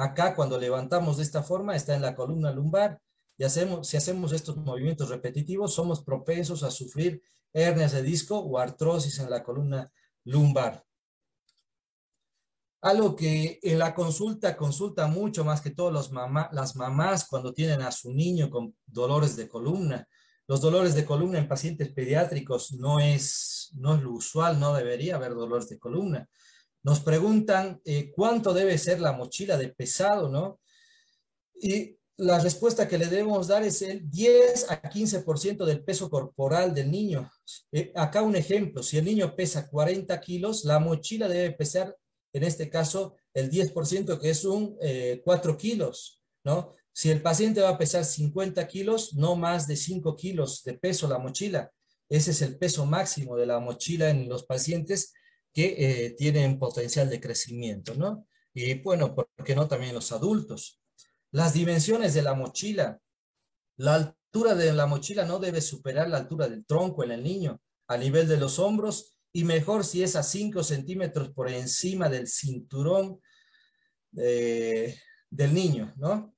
Acá 0.01 0.37
cuando 0.37 0.61
levantamos 0.61 1.17
de 1.17 1.25
esta 1.25 1.43
forma 1.43 1.75
está 1.75 1.97
en 1.97 2.03
la 2.03 2.15
columna 2.15 2.53
lumbar 2.53 3.01
si 3.39 3.97
hacemos 3.97 4.33
estos 4.33 4.57
movimientos 4.57 5.09
repetitivos 5.09 5.75
somos 5.75 6.03
propensos 6.03 6.63
a 6.63 6.71
sufrir 6.71 7.23
hernias 7.53 7.93
de 7.93 8.03
disco 8.03 8.39
o 8.39 8.59
artrosis 8.59 9.19
en 9.21 9.31
la 9.31 9.43
columna 9.43 9.91
lumbar. 10.25 10.85
Algo 12.81 13.17
que 13.17 13.59
en 13.63 13.79
la 13.79 13.95
consulta 13.95 14.57
consulta 14.57 15.09
mucho 15.09 15.45
más 15.45 15.61
que 15.61 15.71
todos 15.71 16.13
las 16.53 16.77
mamás 16.77 17.27
cuando 17.29 17.53
tienen 17.53 17.83
a 17.83 17.91
su 17.91 18.13
niño 18.13 18.51
con 18.51 18.77
dolores 18.87 19.37
de 19.37 19.49
columna. 19.49 20.07
Los 20.47 20.61
dolores 20.61 20.95
de 20.95 21.05
columna 21.05 21.39
en 21.39 21.49
pacientes 21.49 21.93
pediátricos 21.93 22.73
no 22.73 23.01
es, 23.01 23.71
no 23.75 23.97
es 23.97 24.03
lo 24.03 24.13
usual, 24.13 24.59
no 24.61 24.75
debería 24.75 25.17
haber 25.17 25.35
dolores 25.35 25.69
de 25.69 25.79
columna. 25.79 26.29
Nos 26.83 27.01
preguntan 27.01 27.81
eh, 27.85 28.13
cuánto 28.15 28.55
debe 28.55 28.79
ser 28.79 29.01
la 29.01 29.13
mochila 29.13 29.59
de 29.59 29.69
pesado, 29.71 30.29
¿no? 30.29 30.61
Y 31.61 31.98
la 32.19 32.41
respuesta 32.41 32.89
que 32.89 32.99
le 32.99 33.07
debemos 33.07 33.47
dar 33.47 33.63
es 33.63 33.81
el 33.81 34.11
10 34.11 34.71
a 34.71 34.83
15% 34.83 35.65
del 35.65 35.85
peso 35.85 36.11
corporal 36.11 36.75
del 36.75 36.91
niño. 36.91 37.31
Eh, 37.71 37.93
acá 37.95 38.23
un 38.23 38.35
ejemplo, 38.35 38.83
si 38.83 38.99
el 38.99 39.05
niño 39.05 39.37
pesa 39.37 39.69
40 39.69 40.21
kilos, 40.21 40.65
la 40.65 40.81
mochila 40.81 41.29
debe 41.29 41.53
pesar, 41.53 41.97
en 42.33 42.43
este 42.43 42.69
caso, 42.69 43.15
el 43.35 43.51
10%, 43.51 44.19
que 44.21 44.31
es 44.31 44.45
un 44.45 44.77
4 45.25 45.53
eh, 45.53 45.57
kilos, 45.57 46.21
¿no? 46.43 46.75
Si 46.93 47.09
el 47.11 47.23
paciente 47.23 47.61
va 47.61 47.71
a 47.71 47.79
pesar 47.79 48.05
50 48.05 48.67
kilos, 48.67 49.15
no 49.15 49.37
más 49.37 49.69
de 49.69 49.77
5 49.77 50.17
kilos 50.17 50.65
de 50.65 50.75
peso 50.75 51.07
la 51.07 51.19
mochila. 51.19 51.71
Ese 52.09 52.33
es 52.33 52.43
el 52.43 52.59
peso 52.59 52.85
máximo 52.85 53.37
de 53.37 53.47
la 53.47 53.61
mochila 53.61 54.11
en 54.11 54.29
los 54.29 54.45
pacientes 54.45 55.13
que 55.53 55.77
eh, 55.79 56.11
tienen 56.19 56.59
potencial 56.59 57.09
de 57.09 57.21
crecimiento, 57.21 57.95
¿no? 57.95 58.27
Y 58.53 58.75
bueno, 58.81 59.15
¿por 59.15 59.29
qué 59.45 59.55
no 59.55 59.69
también 59.69 59.95
los 59.95 60.11
adultos? 60.11 60.78
Las 61.31 61.53
dimensiones 61.53 62.15
de 62.15 62.23
la 62.23 62.35
mochila. 62.35 63.01
La 63.77 63.95
altura 63.95 64.55
de 64.55 64.73
la 64.73 64.87
mochila 64.87 65.25
no 65.25 65.39
debe 65.39 65.61
superar 65.61 66.09
la 66.09 66.19
altura 66.19 66.49
del 66.49 66.65
tronco 66.67 67.05
en 67.05 67.13
el 67.13 67.23
niño, 67.23 67.61
a 67.87 67.97
nivel 67.97 68.27
de 68.29 68.37
los 68.37 68.59
hombros, 68.59 69.17
y 69.33 69.45
mejor 69.45 69.85
si 69.85 70.03
es 70.03 70.17
a 70.17 70.23
5 70.23 70.65
centímetros 70.65 71.31
por 71.31 71.49
encima 71.51 72.09
del 72.09 72.27
cinturón 72.27 73.21
eh, 74.17 74.99
del 75.31 75.55
niño, 75.55 75.93
¿no? 75.97 76.35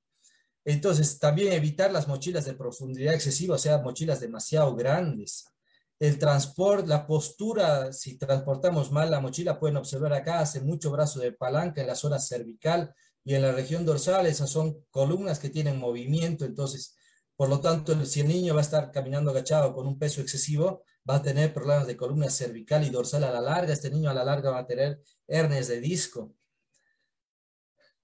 Entonces, 0.64 1.18
también 1.18 1.53
evitar 1.53 1.91
las 1.91 2.07
mochilas 2.07 2.45
de 2.45 2.55
profundidad 2.55 3.14
excesiva, 3.14 3.55
o 3.55 3.59
sea, 3.59 3.78
mochilas 3.78 4.20
demasiado 4.20 4.74
grandes 4.74 5.47
el 6.01 6.18
transporte, 6.18 6.88
la 6.88 7.07
postura, 7.07 7.93
si 7.93 8.16
transportamos 8.16 8.91
mal 8.91 9.11
la 9.11 9.20
mochila, 9.20 9.61
pueden 9.61 9.76
observar 9.76 10.14
acá, 10.14 10.41
hace 10.41 10.62
mucho 10.62 10.91
brazo 10.91 11.20
de 11.20 11.32
palanca 11.32 11.82
en 11.82 11.86
la 11.86 11.95
zona 11.95 12.18
cervical 12.18 12.95
y 13.24 13.34
en 13.34 13.42
la 13.42 13.52
región 13.52 13.84
dorsal, 13.84 14.26
esas 14.26 14.50
son 14.50 14.84
columnas 14.90 15.38
que 15.38 15.50
tienen 15.50 15.78
movimiento, 15.78 16.44
entonces, 16.44 16.96
por 17.36 17.48
lo 17.48 17.60
tanto, 17.60 18.04
si 18.04 18.20
el 18.20 18.28
niño 18.28 18.54
va 18.54 18.60
a 18.60 18.64
estar 18.64 18.90
caminando 18.90 19.30
agachado 19.30 19.74
con 19.74 19.86
un 19.86 19.98
peso 19.98 20.20
excesivo, 20.20 20.84
va 21.08 21.16
a 21.16 21.22
tener 21.22 21.52
problemas 21.52 21.86
de 21.86 21.96
columna 21.96 22.30
cervical 22.30 22.84
y 22.84 22.90
dorsal 22.90 23.24
a 23.24 23.32
la 23.32 23.40
larga, 23.40 23.72
este 23.72 23.90
niño 23.90 24.10
a 24.10 24.14
la 24.14 24.24
larga 24.24 24.50
va 24.50 24.60
a 24.60 24.66
tener 24.66 25.00
hernias 25.26 25.68
de 25.68 25.80
disco. 25.80 26.34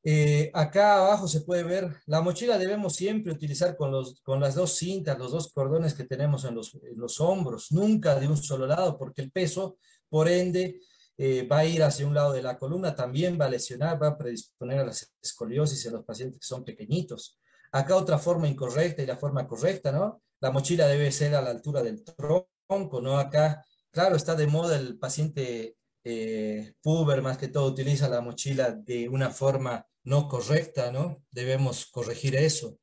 Eh, 0.09 0.53
acá 0.55 0.99
abajo 0.99 1.27
se 1.27 1.41
puede 1.41 1.65
ver, 1.65 1.97
la 2.07 2.21
mochila 2.21 2.59
debemos 2.59 2.95
siempre 2.95 3.33
utilizar 3.33 3.77
con, 3.77 3.91
los, 3.91 4.21
con 4.21 4.39
las 4.39 4.55
dos 4.55 4.77
cintas, 4.77 5.19
los 5.19 5.33
dos 5.33 5.53
cordones 5.53 5.95
que 5.95 6.05
tenemos 6.05 6.45
en 6.45 6.55
los, 6.55 6.79
los 6.95 7.21
hombros, 7.21 7.73
nunca 7.73 8.15
de 8.15 8.29
un 8.29 8.37
solo 8.37 8.69
lado, 8.69 8.97
porque 8.97 9.23
el 9.23 9.33
peso, 9.33 9.79
por 10.09 10.29
ende, 10.29 10.81
eh, 11.19 11.47
va 11.47 11.59
a 11.59 11.65
ir 11.65 11.83
hacia 11.83 12.07
un 12.07 12.15
lado 12.15 12.33
de 12.33 12.43
la 12.43 12.59
columna, 12.59 12.95
también 12.95 13.39
va 13.41 13.47
a 13.47 13.51
lesionar, 13.51 14.01
va 14.03 14.09
a 14.09 14.19
predisponer 14.19 14.81
a 14.81 14.85
la 14.85 14.93
escoliosis 15.23 15.87
en 15.87 15.95
los 15.95 16.05
pacientes 16.05 16.41
que 16.41 16.47
son 16.47 16.65
pequeñitos. 16.65 17.39
Acá 17.73 17.97
otra 17.97 18.19
forma 18.19 18.49
incorrecta 18.49 19.03
y 19.03 19.07
la 19.07 19.17
forma 19.17 19.47
correcta, 19.47 19.93
¿no? 19.93 20.23
La 20.41 20.51
mochila 20.51 20.87
debe 20.87 21.11
ser 21.11 21.35
a 21.35 21.43
la 21.43 21.51
altura 21.51 21.83
del 21.83 22.05
tronco, 22.05 23.01
¿no? 23.01 23.19
Acá, 23.19 23.65
claro, 23.91 24.17
está 24.17 24.35
de 24.35 24.47
moda 24.47 24.77
el 24.77 24.99
paciente 24.99 25.77
eh, 26.05 26.75
puber 26.83 27.23
más 27.23 27.39
que 27.39 27.49
todo 27.49 27.67
utiliza 27.67 28.09
la 28.09 28.21
mochila 28.21 28.71
de 28.71 29.09
una 29.09 29.31
forma 29.31 29.87
no 30.05 30.29
correcta, 30.29 30.93
¿no? 30.93 31.23
Debemos 31.31 31.87
corregir 31.87 32.37
eso. 32.37 32.79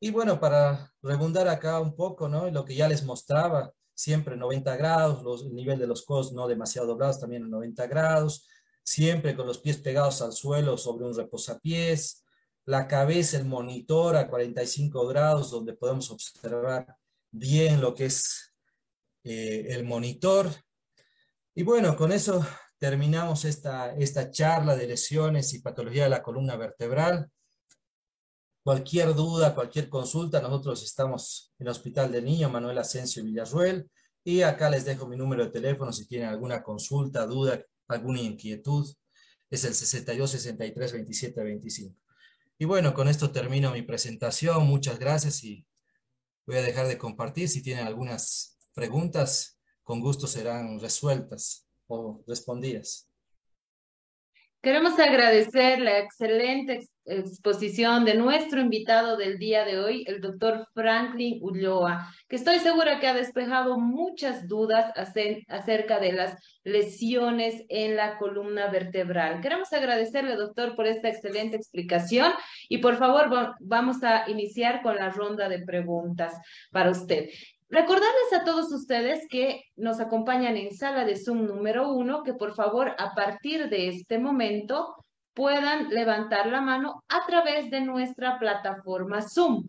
Y 0.00 0.10
bueno, 0.10 0.40
para 0.40 0.92
rebundar 1.02 1.48
acá 1.48 1.80
un 1.80 1.94
poco, 1.96 2.28
¿no? 2.28 2.48
Lo 2.50 2.64
que 2.64 2.74
ya 2.74 2.88
les 2.88 3.04
mostraba, 3.04 3.72
siempre 3.98 4.36
90 4.36 4.76
grados, 4.76 5.24
los, 5.24 5.42
el 5.42 5.56
nivel 5.56 5.76
de 5.76 5.88
los 5.88 6.04
codos 6.04 6.32
no 6.32 6.46
demasiado 6.46 6.86
doblados, 6.86 7.18
también 7.18 7.42
en 7.42 7.50
90 7.50 7.88
grados, 7.88 8.46
siempre 8.84 9.34
con 9.34 9.44
los 9.44 9.58
pies 9.58 9.78
pegados 9.78 10.22
al 10.22 10.32
suelo 10.32 10.78
sobre 10.78 11.04
un 11.04 11.16
reposapiés, 11.16 12.24
la 12.64 12.86
cabeza, 12.86 13.38
el 13.38 13.46
monitor 13.46 14.14
a 14.14 14.28
45 14.28 15.04
grados, 15.08 15.50
donde 15.50 15.74
podemos 15.74 16.12
observar 16.12 16.86
bien 17.32 17.80
lo 17.80 17.92
que 17.92 18.04
es 18.04 18.54
eh, 19.24 19.66
el 19.70 19.84
monitor. 19.84 20.48
Y 21.56 21.64
bueno, 21.64 21.96
con 21.96 22.12
eso 22.12 22.46
terminamos 22.78 23.44
esta, 23.44 23.96
esta 23.96 24.30
charla 24.30 24.76
de 24.76 24.86
lesiones 24.86 25.52
y 25.54 25.60
patología 25.60 26.04
de 26.04 26.10
la 26.10 26.22
columna 26.22 26.54
vertebral. 26.54 27.28
Cualquier 28.68 29.14
duda, 29.14 29.54
cualquier 29.54 29.88
consulta, 29.88 30.42
nosotros 30.42 30.82
estamos 30.84 31.54
en 31.58 31.66
el 31.66 31.70
Hospital 31.70 32.12
de 32.12 32.20
Niño 32.20 32.50
Manuel 32.50 32.76
Asensio 32.76 33.24
Villarruel 33.24 33.90
y 34.22 34.42
acá 34.42 34.68
les 34.68 34.84
dejo 34.84 35.08
mi 35.08 35.16
número 35.16 35.42
de 35.42 35.50
teléfono 35.50 35.90
si 35.90 36.06
tienen 36.06 36.28
alguna 36.28 36.62
consulta, 36.62 37.24
duda, 37.24 37.64
alguna 37.86 38.20
inquietud. 38.20 38.86
Es 39.48 39.64
el 39.64 39.72
62 39.72 40.32
63 40.32 40.92
27 40.92 41.42
25. 41.42 41.96
Y 42.58 42.66
bueno, 42.66 42.92
con 42.92 43.08
esto 43.08 43.32
termino 43.32 43.72
mi 43.72 43.80
presentación. 43.80 44.66
Muchas 44.66 44.98
gracias 44.98 45.42
y 45.44 45.64
voy 46.44 46.56
a 46.56 46.60
dejar 46.60 46.88
de 46.88 46.98
compartir. 46.98 47.48
Si 47.48 47.62
tienen 47.62 47.86
algunas 47.86 48.58
preguntas, 48.74 49.58
con 49.82 49.98
gusto 49.98 50.26
serán 50.26 50.78
resueltas 50.78 51.66
o 51.86 52.22
respondidas. 52.26 53.08
Queremos 54.60 54.98
agradecer 54.98 55.78
la 55.78 56.00
excelente 56.00 56.86
exposición 57.08 58.04
de 58.04 58.14
nuestro 58.14 58.60
invitado 58.60 59.16
del 59.16 59.38
día 59.38 59.64
de 59.64 59.78
hoy, 59.78 60.04
el 60.06 60.20
doctor 60.20 60.66
Franklin 60.74 61.38
Ulloa, 61.42 62.12
que 62.28 62.36
estoy 62.36 62.58
segura 62.58 63.00
que 63.00 63.08
ha 63.08 63.14
despejado 63.14 63.78
muchas 63.78 64.46
dudas 64.46 64.92
acerca 65.48 65.98
de 66.00 66.12
las 66.12 66.36
lesiones 66.64 67.64
en 67.68 67.96
la 67.96 68.18
columna 68.18 68.68
vertebral. 68.68 69.40
Queremos 69.40 69.72
agradecerle, 69.72 70.36
doctor, 70.36 70.76
por 70.76 70.86
esta 70.86 71.08
excelente 71.08 71.56
explicación 71.56 72.32
y 72.68 72.78
por 72.78 72.96
favor 72.96 73.56
vamos 73.60 74.02
a 74.02 74.28
iniciar 74.30 74.82
con 74.82 74.96
la 74.96 75.10
ronda 75.10 75.48
de 75.48 75.64
preguntas 75.64 76.34
para 76.70 76.90
usted. 76.90 77.30
Recordarles 77.70 78.32
a 78.32 78.44
todos 78.44 78.72
ustedes 78.72 79.26
que 79.28 79.64
nos 79.76 80.00
acompañan 80.00 80.56
en 80.56 80.74
sala 80.74 81.04
de 81.04 81.16
Zoom 81.16 81.44
número 81.44 81.92
uno, 81.92 82.22
que 82.22 82.32
por 82.32 82.54
favor 82.54 82.94
a 82.96 83.14
partir 83.14 83.68
de 83.68 83.88
este 83.88 84.18
momento 84.18 84.94
puedan 85.38 85.88
levantar 85.90 86.48
la 86.48 86.60
mano 86.60 87.04
a 87.08 87.24
través 87.24 87.70
de 87.70 87.80
nuestra 87.80 88.40
plataforma 88.40 89.22
Zoom. 89.22 89.68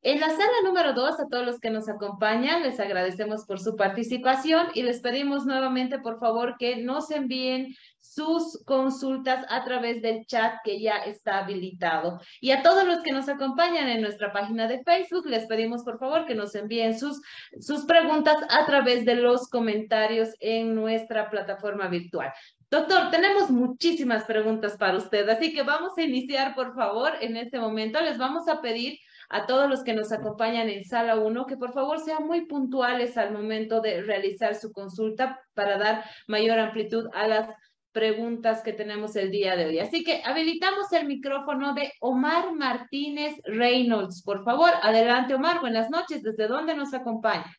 En 0.00 0.18
la 0.20 0.30
sala 0.30 0.62
número 0.64 0.94
dos, 0.94 1.20
a 1.20 1.28
todos 1.28 1.44
los 1.44 1.60
que 1.60 1.70
nos 1.70 1.86
acompañan, 1.86 2.62
les 2.62 2.80
agradecemos 2.80 3.44
por 3.44 3.60
su 3.60 3.76
participación 3.76 4.68
y 4.72 4.82
les 4.82 5.00
pedimos 5.00 5.44
nuevamente, 5.44 5.98
por 5.98 6.18
favor, 6.18 6.56
que 6.58 6.76
nos 6.76 7.10
envíen 7.10 7.76
sus 8.00 8.64
consultas 8.64 9.44
a 9.50 9.62
través 9.64 10.00
del 10.00 10.26
chat 10.26 10.54
que 10.64 10.80
ya 10.80 10.96
está 10.96 11.40
habilitado. 11.40 12.18
Y 12.40 12.50
a 12.52 12.62
todos 12.62 12.84
los 12.84 13.02
que 13.02 13.12
nos 13.12 13.28
acompañan 13.28 13.88
en 13.88 14.00
nuestra 14.00 14.32
página 14.32 14.66
de 14.66 14.82
Facebook, 14.82 15.26
les 15.26 15.46
pedimos, 15.46 15.84
por 15.84 15.98
favor, 15.98 16.24
que 16.24 16.34
nos 16.34 16.54
envíen 16.54 16.98
sus, 16.98 17.20
sus 17.60 17.84
preguntas 17.84 18.38
a 18.48 18.64
través 18.64 19.04
de 19.04 19.16
los 19.16 19.46
comentarios 19.48 20.30
en 20.40 20.74
nuestra 20.74 21.28
plataforma 21.28 21.88
virtual. 21.88 22.32
Doctor, 22.72 23.10
tenemos 23.10 23.50
muchísimas 23.50 24.24
preguntas 24.24 24.78
para 24.78 24.96
usted, 24.96 25.28
así 25.28 25.52
que 25.52 25.62
vamos 25.62 25.92
a 25.98 26.02
iniciar, 26.04 26.54
por 26.54 26.74
favor, 26.74 27.12
en 27.20 27.36
este 27.36 27.60
momento. 27.60 28.00
Les 28.00 28.16
vamos 28.16 28.48
a 28.48 28.62
pedir 28.62 28.98
a 29.28 29.44
todos 29.44 29.68
los 29.68 29.84
que 29.84 29.92
nos 29.92 30.10
acompañan 30.10 30.70
en 30.70 30.82
sala 30.82 31.16
1 31.16 31.44
que 31.44 31.58
por 31.58 31.74
favor 31.74 32.00
sean 32.00 32.26
muy 32.26 32.46
puntuales 32.46 33.18
al 33.18 33.30
momento 33.30 33.82
de 33.82 34.00
realizar 34.00 34.54
su 34.54 34.72
consulta 34.72 35.38
para 35.52 35.76
dar 35.76 36.02
mayor 36.26 36.58
amplitud 36.58 37.08
a 37.12 37.28
las 37.28 37.50
preguntas 37.92 38.62
que 38.62 38.72
tenemos 38.72 39.16
el 39.16 39.30
día 39.30 39.54
de 39.54 39.66
hoy. 39.66 39.78
Así 39.78 40.02
que 40.02 40.22
habilitamos 40.24 40.90
el 40.94 41.06
micrófono 41.06 41.74
de 41.74 41.92
Omar 42.00 42.54
Martínez 42.54 43.34
Reynolds. 43.44 44.22
Por 44.22 44.44
favor, 44.44 44.70
adelante 44.80 45.34
Omar, 45.34 45.60
buenas 45.60 45.90
noches. 45.90 46.22
¿Desde 46.22 46.48
dónde 46.48 46.74
nos 46.74 46.94
acompaña? 46.94 47.54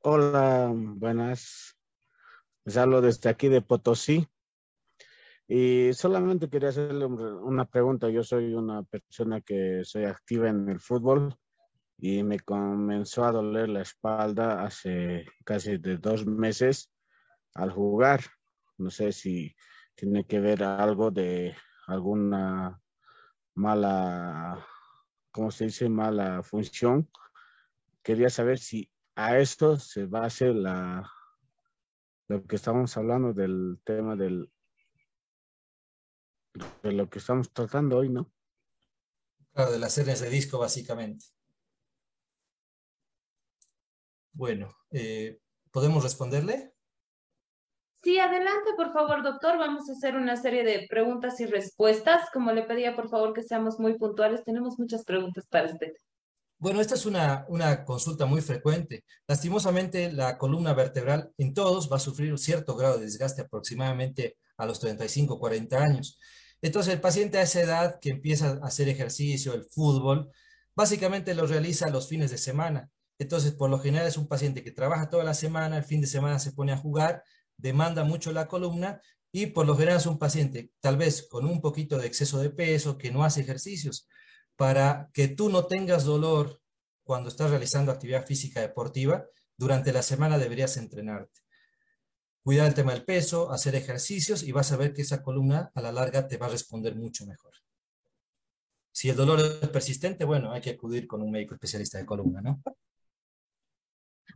Hola, 0.00 0.72
buenas. 0.74 1.76
Les 2.64 2.76
hablo 2.76 3.00
desde 3.00 3.28
aquí 3.28 3.48
de 3.48 3.60
Potosí. 3.60 4.26
Y 5.48 5.92
solamente 5.92 6.48
quería 6.48 6.68
hacerle 6.68 7.06
una 7.06 7.64
pregunta. 7.64 8.08
Yo 8.08 8.22
soy 8.22 8.54
una 8.54 8.84
persona 8.84 9.40
que 9.40 9.82
soy 9.84 10.04
activa 10.04 10.48
en 10.48 10.68
el 10.68 10.80
fútbol 10.80 11.34
y 11.98 12.22
me 12.22 12.40
comenzó 12.40 13.24
a 13.24 13.32
doler 13.32 13.68
la 13.68 13.82
espalda 13.82 14.64
hace 14.64 15.26
casi 15.44 15.78
de 15.78 15.98
dos 15.98 16.24
meses 16.26 16.90
al 17.54 17.70
jugar. 17.70 18.20
No 18.78 18.90
sé 18.90 19.12
si 19.12 19.54
tiene 19.94 20.24
que 20.24 20.40
ver 20.40 20.62
algo 20.62 21.10
de 21.10 21.54
alguna 21.86 22.80
mala, 23.54 24.64
¿cómo 25.30 25.50
se 25.50 25.66
dice? 25.66 25.88
Mala 25.88 26.42
función. 26.42 27.10
Quería 28.02 28.30
saber 28.30 28.58
si 28.58 28.90
a 29.14 29.38
esto 29.38 29.76
se 29.76 30.08
hacer 30.12 30.54
la, 30.54 31.08
lo 32.32 32.44
que 32.44 32.56
estamos 32.56 32.96
hablando 32.96 33.34
del 33.34 33.78
tema 33.84 34.16
del 34.16 34.50
de 36.82 36.92
lo 36.92 37.08
que 37.08 37.18
estamos 37.18 37.52
tratando 37.52 37.98
hoy, 37.98 38.08
¿no? 38.08 38.30
Claro, 39.52 39.72
de 39.72 39.78
las 39.78 39.92
series 39.92 40.20
de 40.20 40.30
disco, 40.30 40.58
básicamente. 40.58 41.26
Bueno, 44.32 44.74
eh, 44.90 45.40
¿podemos 45.70 46.02
responderle? 46.02 46.72
Sí, 48.02 48.18
adelante, 48.18 48.70
por 48.76 48.92
favor, 48.92 49.22
doctor. 49.22 49.58
Vamos 49.58 49.88
a 49.88 49.92
hacer 49.92 50.16
una 50.16 50.36
serie 50.36 50.64
de 50.64 50.86
preguntas 50.88 51.38
y 51.40 51.46
respuestas. 51.46 52.30
Como 52.32 52.50
le 52.52 52.62
pedía, 52.62 52.96
por 52.96 53.08
favor, 53.10 53.34
que 53.34 53.42
seamos 53.42 53.78
muy 53.78 53.98
puntuales. 53.98 54.42
Tenemos 54.42 54.78
muchas 54.78 55.04
preguntas 55.04 55.46
para 55.48 55.66
usted. 55.66 55.92
Bueno, 56.62 56.80
esta 56.80 56.94
es 56.94 57.06
una, 57.06 57.44
consulta 57.84 58.24
muy 58.24 58.40
frecuente. 58.40 59.04
Lastimosamente, 59.26 60.12
la 60.12 60.38
columna 60.38 60.72
vertebral 60.74 61.32
en 61.36 61.54
todos 61.54 61.90
va 61.90 61.96
a 61.96 61.98
sufrir 61.98 62.30
un 62.30 62.38
cierto 62.38 62.76
grado 62.76 62.98
de 62.98 63.04
desgaste 63.06 63.42
aproximadamente 63.42 64.36
a 64.56 64.64
los 64.66 64.78
35, 64.78 65.40
40 65.40 65.82
años. 65.82 66.20
Entonces 66.60 66.94
el 66.94 67.00
paciente 67.00 67.38
a 67.38 67.42
esa 67.42 67.62
edad 67.62 67.98
que 68.00 68.10
empieza 68.10 68.60
a 68.62 68.66
hacer 68.68 68.88
ejercicio, 68.88 69.54
el 69.54 69.64
fútbol, 69.64 70.30
básicamente 70.76 71.34
lo 71.34 71.48
realiza 71.48 71.90
los 71.90 72.08
fines 72.08 72.30
de 72.30 72.38
semana. 72.38 72.88
Entonces, 73.18 73.54
por 73.54 73.68
lo 73.68 73.80
general 73.80 74.06
es 74.06 74.16
un 74.16 74.28
paciente 74.28 74.62
que 74.62 74.70
trabaja 74.70 75.10
toda 75.10 75.24
la 75.24 75.34
semana, 75.34 75.78
el 75.78 75.84
fin 75.84 76.00
de 76.00 76.06
semana 76.06 76.38
se 76.38 76.52
pone 76.52 76.70
a 76.70 76.76
jugar, 76.76 77.24
demanda 77.56 78.04
mucho 78.04 78.30
la 78.30 78.46
columna 78.46 79.00
y 79.32 79.46
por 79.46 79.66
lo 79.66 79.74
general 79.74 79.96
es 79.96 80.06
un 80.06 80.18
paciente 80.20 80.70
tal 80.78 80.96
vez 80.96 81.26
con 81.28 81.44
un 81.44 81.60
poquito 81.60 81.98
de 81.98 82.06
exceso 82.06 82.38
de 82.38 82.50
peso, 82.50 82.98
que 82.98 83.10
no 83.10 83.24
hace 83.24 83.40
ejercicios. 83.40 84.06
Para 84.56 85.10
que 85.12 85.28
tú 85.28 85.48
no 85.48 85.66
tengas 85.66 86.04
dolor 86.04 86.60
cuando 87.04 87.28
estás 87.28 87.50
realizando 87.50 87.92
actividad 87.92 88.26
física 88.26 88.60
deportiva, 88.60 89.26
durante 89.56 89.92
la 89.92 90.02
semana 90.02 90.38
deberías 90.38 90.76
entrenarte 90.76 91.42
cuidar 92.42 92.66
el 92.66 92.74
tema 92.74 92.92
del 92.92 93.04
peso, 93.04 93.50
hacer 93.52 93.74
ejercicios 93.74 94.42
y 94.42 94.52
vas 94.52 94.72
a 94.72 94.76
ver 94.76 94.92
que 94.92 95.02
esa 95.02 95.22
columna 95.22 95.70
a 95.74 95.80
la 95.80 95.92
larga 95.92 96.26
te 96.26 96.36
va 96.36 96.46
a 96.46 96.50
responder 96.50 96.96
mucho 96.96 97.24
mejor. 97.26 97.52
Si 98.90 99.08
el 99.08 99.16
dolor 99.16 99.40
es 99.40 99.68
persistente, 99.68 100.24
bueno, 100.24 100.52
hay 100.52 100.60
que 100.60 100.70
acudir 100.70 101.06
con 101.06 101.22
un 101.22 101.30
médico 101.30 101.54
especialista 101.54 101.98
de 101.98 102.06
columna, 102.06 102.42
¿no? 102.42 102.62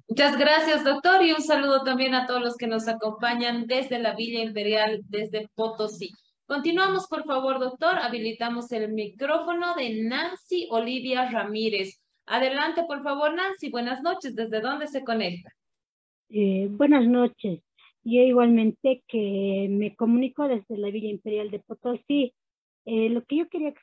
Muchas 0.09 0.39
gracias, 0.39 0.85
doctor, 0.85 1.23
y 1.25 1.33
un 1.33 1.43
saludo 1.43 1.83
también 1.83 2.15
a 2.15 2.27
todos 2.27 2.41
los 2.41 2.57
que 2.57 2.69
nos 2.69 2.87
acompañan 2.87 3.67
desde 3.67 3.99
la 3.99 4.15
Villa 4.15 4.41
Imperial, 4.41 5.03
desde 5.09 5.49
Potosí. 5.55 6.13
Continuamos, 6.47 7.09
por 7.09 7.25
favor, 7.25 7.59
doctor. 7.59 7.99
Habilitamos 7.99 8.71
el 8.71 8.93
micrófono 8.93 9.75
de 9.75 10.05
Nancy 10.05 10.69
Olivia 10.71 11.29
Ramírez. 11.29 12.01
Adelante, 12.25 12.85
por 12.87 13.03
favor, 13.03 13.35
Nancy. 13.35 13.69
Buenas 13.69 14.01
noches. 14.01 14.37
¿Desde 14.37 14.61
dónde 14.61 14.87
se 14.87 15.03
conecta? 15.03 15.53
Eh, 16.29 16.69
buenas 16.71 17.05
noches. 17.09 17.61
Yo 18.05 18.23
igualmente 18.23 19.03
que 19.09 19.67
me 19.69 19.97
comunico 19.97 20.47
desde 20.47 20.79
la 20.79 20.91
Villa 20.91 21.09
Imperial 21.09 21.51
de 21.51 21.59
Potosí. 21.59 22.33
Eh, 22.85 23.09
lo 23.09 23.25
que 23.25 23.39
yo 23.39 23.49
quería 23.49 23.75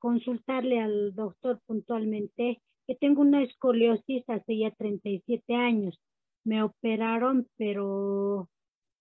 consultarle 0.00 0.80
al 0.80 1.14
doctor 1.14 1.60
puntualmente, 1.66 2.60
que 2.88 2.96
tengo 2.96 3.22
una 3.22 3.44
escoliosis 3.44 4.24
hace 4.28 4.58
ya 4.58 4.72
37 4.72 5.54
años. 5.54 6.00
Me 6.42 6.64
operaron, 6.64 7.46
pero 7.56 8.48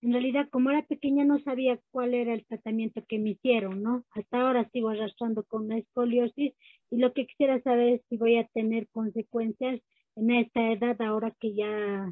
en 0.01 0.11
realidad 0.11 0.47
como 0.51 0.69
era 0.69 0.85
pequeña 0.85 1.25
no 1.25 1.39
sabía 1.39 1.79
cuál 1.91 2.13
era 2.13 2.33
el 2.33 2.45
tratamiento 2.45 3.03
que 3.07 3.19
me 3.19 3.31
hicieron, 3.31 3.81
¿no? 3.81 4.05
Hasta 4.11 4.41
ahora 4.41 4.69
sigo 4.71 4.89
arrastrando 4.89 5.43
con 5.43 5.65
una 5.65 5.79
escoliosis 5.79 6.53
y 6.91 6.97
lo 6.97 7.13
que 7.13 7.25
quisiera 7.25 7.61
saber 7.61 7.95
es 7.95 8.01
si 8.09 8.17
voy 8.17 8.37
a 8.37 8.47
tener 8.53 8.87
consecuencias 8.89 9.81
en 10.15 10.31
esta 10.31 10.71
edad 10.71 11.01
ahora 11.01 11.35
que 11.39 11.55
ya 11.55 12.11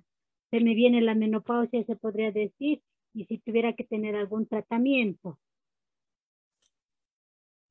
se 0.52 0.60
me 0.60 0.74
viene 0.74 1.02
la 1.02 1.16
menopausia, 1.16 1.84
se 1.86 1.96
podría 1.96 2.32
decir, 2.32 2.82
y 3.14 3.26
si 3.26 3.40
tuviera 3.40 3.74
que 3.74 3.84
tener 3.84 4.16
algún 4.16 4.48
tratamiento. 4.48 5.40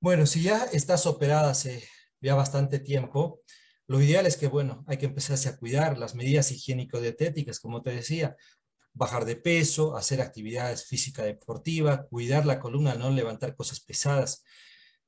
Bueno, 0.00 0.26
si 0.26 0.42
ya 0.42 0.64
estás 0.72 1.06
operada 1.06 1.50
hace 1.50 1.82
ya 2.20 2.34
bastante 2.34 2.78
tiempo, 2.78 3.40
lo 3.86 4.00
ideal 4.00 4.26
es 4.26 4.36
que, 4.36 4.48
bueno, 4.48 4.84
hay 4.86 4.96
que 4.96 5.06
empezarse 5.06 5.48
a 5.48 5.56
cuidar 5.56 5.98
las 5.98 6.14
medidas 6.14 6.50
higiénico-dietéticas, 6.50 7.60
como 7.60 7.82
te 7.82 7.90
decía, 7.90 8.36
bajar 8.94 9.24
de 9.24 9.36
peso, 9.36 9.96
hacer 9.96 10.20
actividades 10.20 10.86
física 10.86 11.22
deportiva, 11.24 12.06
cuidar 12.06 12.46
la 12.46 12.60
columna, 12.60 12.94
no 12.94 13.10
levantar 13.10 13.54
cosas 13.56 13.80
pesadas. 13.80 14.44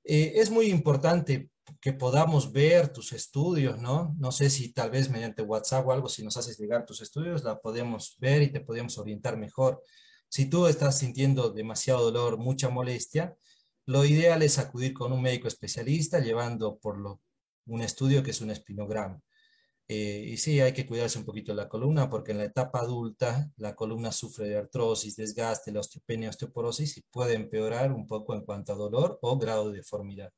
Eh, 0.05 0.34
es 0.37 0.51
muy 0.51 0.66
importante 0.66 1.51
que 1.80 1.93
podamos 1.93 2.53
ver 2.53 2.93
tus 2.93 3.12
estudios, 3.12 3.80
¿no? 3.80 4.14
No 4.18 4.32
sé 4.32 4.51
si 4.51 4.72
tal 4.72 4.91
vez 4.91 5.11
mediante 5.11 5.43
WhatsApp 5.43 5.87
o 5.87 5.93
algo, 5.93 6.09
si 6.09 6.24
nos 6.24 6.37
haces 6.37 6.59
llegar 6.59 6.87
tus 6.87 7.01
estudios, 7.01 7.45
la 7.45 7.61
podemos 7.61 8.16
ver 8.18 8.43
y 8.43 8.53
te 8.53 8.61
podemos 8.61 8.99
orientar 8.99 9.37
mejor. 9.37 9.82
Si 10.28 10.47
tú 10.47 10.66
estás 10.66 10.99
sintiendo 10.99 11.51
demasiado 11.51 12.11
dolor, 12.11 12.39
mucha 12.39 12.68
molestia, 12.68 13.37
lo 13.87 14.05
ideal 14.05 14.43
es 14.43 14.59
acudir 14.59 14.93
con 14.93 15.12
un 15.12 15.22
médico 15.22 15.49
especialista 15.49 16.18
llevando 16.18 16.78
por 16.78 16.99
lo, 16.99 17.20
un 17.66 17.82
estudio 17.82 18.22
que 18.22 18.32
es 18.32 18.41
un 18.41 18.51
espinograma. 18.51 19.20
Eh, 19.89 20.30
y 20.32 20.37
sí, 20.39 20.61
hay 20.61 20.72
que 20.72 20.87
cuidarse 20.87 21.18
un 21.18 21.24
poquito 21.24 21.55
la 21.55 21.68
columna 21.68 22.11
porque 22.11 22.32
en 22.32 22.39
la 22.39 22.45
etapa 22.45 22.80
adulta 22.80 23.51
la 23.57 23.76
columna 23.76 24.11
sufre 24.11 24.49
de 24.49 24.57
artrosis, 24.57 25.16
desgaste, 25.16 25.76
osteopenia, 25.78 26.30
osteoporosis 26.30 26.97
y 26.99 27.03
puede 27.03 27.34
empeorar 27.34 27.93
un 27.93 28.07
poco 28.07 28.34
en 28.34 28.41
cuanto 28.45 28.72
a 28.72 28.76
dolor 28.76 29.18
o 29.22 29.39
grado 29.39 29.70
de 29.70 29.78
deformidad. 29.78 30.32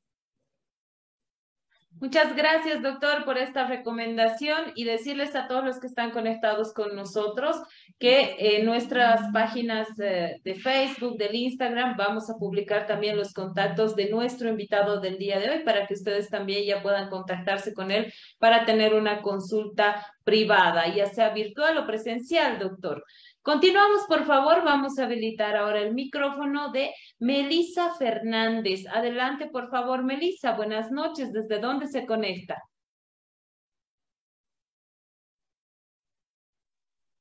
Muchas 2.01 2.33
gracias, 2.33 2.81
doctor, 2.81 3.25
por 3.25 3.37
esta 3.37 3.67
recomendación 3.67 4.71
y 4.75 4.85
decirles 4.85 5.35
a 5.35 5.47
todos 5.47 5.65
los 5.65 5.79
que 5.79 5.87
están 5.87 6.11
conectados 6.11 6.71
con 6.71 6.95
nosotros 6.95 7.57
que 7.99 8.35
en 8.39 8.65
nuestras 8.65 9.19
páginas 9.33 9.87
eh, 9.99 10.39
de 10.41 10.55
Facebook, 10.55 11.17
del 11.17 11.35
Instagram, 11.35 11.97
vamos 11.97 12.29
a 12.29 12.35
publicar 12.35 12.87
también 12.87 13.17
los 13.17 13.33
contactos 13.33 13.97
de 13.97 14.09
nuestro 14.09 14.47
invitado 14.47 15.01
del 15.01 15.17
día 15.17 15.39
de 15.39 15.49
hoy 15.49 15.59
para 15.65 15.87
que 15.87 15.95
ustedes 15.95 16.29
también 16.29 16.65
ya 16.65 16.81
puedan 16.81 17.09
contactarse 17.09 17.73
con 17.73 17.91
él 17.91 18.13
para 18.37 18.65
tener 18.65 18.93
una 18.93 19.21
consulta 19.21 20.05
privada, 20.23 20.87
ya 20.87 21.07
sea 21.07 21.31
virtual 21.31 21.79
o 21.79 21.85
presencial, 21.85 22.59
doctor. 22.59 23.03
Continuamos, 23.41 24.05
por 24.07 24.25
favor. 24.25 24.63
Vamos 24.63 24.99
a 24.99 25.05
habilitar 25.05 25.55
ahora 25.55 25.81
el 25.81 25.93
micrófono 25.93 26.71
de 26.71 26.93
Melisa 27.19 27.93
Fernández. 27.95 28.85
Adelante, 28.87 29.47
por 29.47 29.69
favor, 29.69 30.03
Melisa. 30.03 30.53
Buenas 30.53 30.91
noches. 30.91 31.31
¿Desde 31.31 31.59
dónde 31.59 31.87
se 31.87 32.05
conecta? 32.05 32.61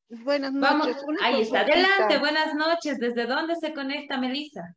Buenas 0.08 0.52
noches. 0.52 0.96
ahí 1.20 1.42
está. 1.42 1.60
Adelante, 1.60 2.18
buenas 2.18 2.54
noches. 2.54 2.98
¿Desde 2.98 3.26
dónde 3.26 3.56
se 3.56 3.74
conecta, 3.74 4.18
Melisa? 4.18 4.74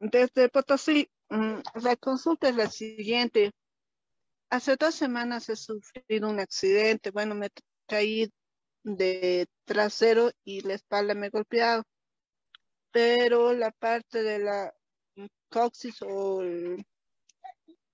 Desde 0.00 0.48
Potosí. 0.48 1.08
Mm, 1.28 1.58
la 1.82 1.96
consulta 1.96 2.48
es 2.48 2.56
la 2.56 2.68
siguiente. 2.68 3.52
Hace 4.50 4.76
dos 4.76 4.94
semanas 4.94 5.48
he 5.48 5.56
sufrido 5.56 6.28
un 6.28 6.40
accidente. 6.40 7.10
Bueno, 7.10 7.34
me 7.34 7.48
caí 7.86 8.28
de 8.86 9.48
trasero 9.64 10.30
y 10.44 10.60
la 10.60 10.74
espalda 10.74 11.14
me 11.14 11.26
ha 11.26 11.30
golpeado. 11.30 11.82
Pero 12.92 13.52
la 13.52 13.72
parte 13.72 14.22
de 14.22 14.38
la 14.38 14.72
coxis 15.48 15.96
o 16.02 16.42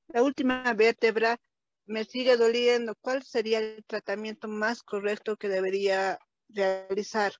la 0.08 0.22
última 0.22 0.72
vértebra 0.74 1.38
me 1.86 2.04
sigue 2.04 2.36
doliendo. 2.36 2.94
¿Cuál 3.00 3.22
sería 3.22 3.58
el 3.58 3.82
tratamiento 3.86 4.48
más 4.48 4.82
correcto 4.82 5.36
que 5.36 5.48
debería 5.48 6.18
realizar? 6.48 7.32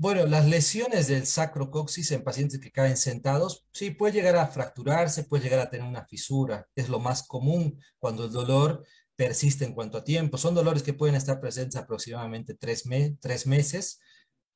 Bueno, 0.00 0.26
las 0.26 0.46
lesiones 0.46 1.08
del 1.08 1.26
sacrocoxis 1.26 2.12
en 2.12 2.22
pacientes 2.22 2.60
que 2.60 2.70
caen 2.70 2.96
sentados, 2.96 3.66
sí, 3.72 3.90
puede 3.90 4.12
llegar 4.12 4.36
a 4.36 4.46
fracturarse, 4.46 5.24
puede 5.24 5.42
llegar 5.42 5.58
a 5.58 5.70
tener 5.70 5.88
una 5.88 6.06
fisura. 6.06 6.68
Es 6.76 6.88
lo 6.88 7.00
más 7.00 7.26
común 7.26 7.82
cuando 7.98 8.26
el 8.26 8.30
dolor 8.30 8.84
persiste 9.18 9.64
en 9.64 9.74
cuanto 9.74 9.98
a 9.98 10.04
tiempo. 10.04 10.38
Son 10.38 10.54
dolores 10.54 10.84
que 10.84 10.94
pueden 10.94 11.16
estar 11.16 11.40
presentes 11.40 11.74
aproximadamente 11.74 12.54
tres, 12.54 12.86
meses, 12.86 14.00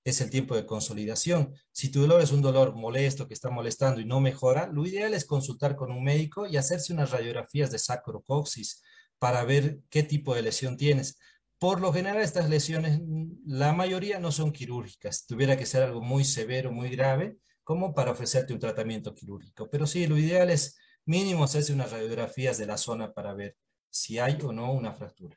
es 0.04 0.20
el 0.20 0.30
tiempo 0.30 0.54
de 0.54 0.66
consolidación. 0.66 1.52
Si 1.72 1.90
tu 1.90 2.02
dolor 2.02 2.22
es 2.22 2.30
un 2.30 2.42
dolor 2.42 2.76
molesto 2.76 3.26
que 3.26 3.34
está 3.34 3.50
molestando 3.50 4.00
y 4.00 4.04
no 4.04 4.20
mejora, 4.20 4.68
lo 4.68 4.86
ideal 4.86 5.14
es 5.14 5.24
consultar 5.24 5.74
con 5.74 5.90
un 5.90 6.04
médico 6.04 6.46
y 6.46 6.58
hacerse 6.58 6.92
unas 6.92 7.10
radiografías 7.10 7.72
de 7.72 7.80
sacrocoxis 7.80 8.84
para 9.18 9.44
ver 9.44 9.80
qué 9.90 10.04
tipo 10.04 10.32
de 10.32 10.42
lesión 10.42 10.76
tienes. 10.76 11.18
Por 11.58 11.80
lo 11.80 11.92
general, 11.92 12.22
estas 12.22 12.48
lesiones, 12.48 13.00
la 13.44 13.72
mayoría 13.72 14.20
no 14.20 14.30
son 14.30 14.52
quirúrgicas. 14.52 15.26
Tuviera 15.26 15.56
que 15.56 15.66
ser 15.66 15.82
algo 15.82 16.00
muy 16.00 16.24
severo, 16.24 16.70
muy 16.70 16.88
grave, 16.88 17.36
como 17.64 17.94
para 17.94 18.12
ofrecerte 18.12 18.52
un 18.52 18.60
tratamiento 18.60 19.12
quirúrgico. 19.12 19.68
Pero 19.70 19.88
sí, 19.88 20.06
lo 20.06 20.16
ideal 20.16 20.50
es 20.50 20.78
mínimo 21.04 21.42
hacerse 21.42 21.72
unas 21.72 21.90
radiografías 21.90 22.58
de 22.58 22.66
la 22.66 22.76
zona 22.76 23.12
para 23.12 23.34
ver 23.34 23.56
si 23.92 24.18
hay 24.18 24.38
o 24.42 24.52
no 24.52 24.72
una 24.72 24.92
fractura. 24.92 25.36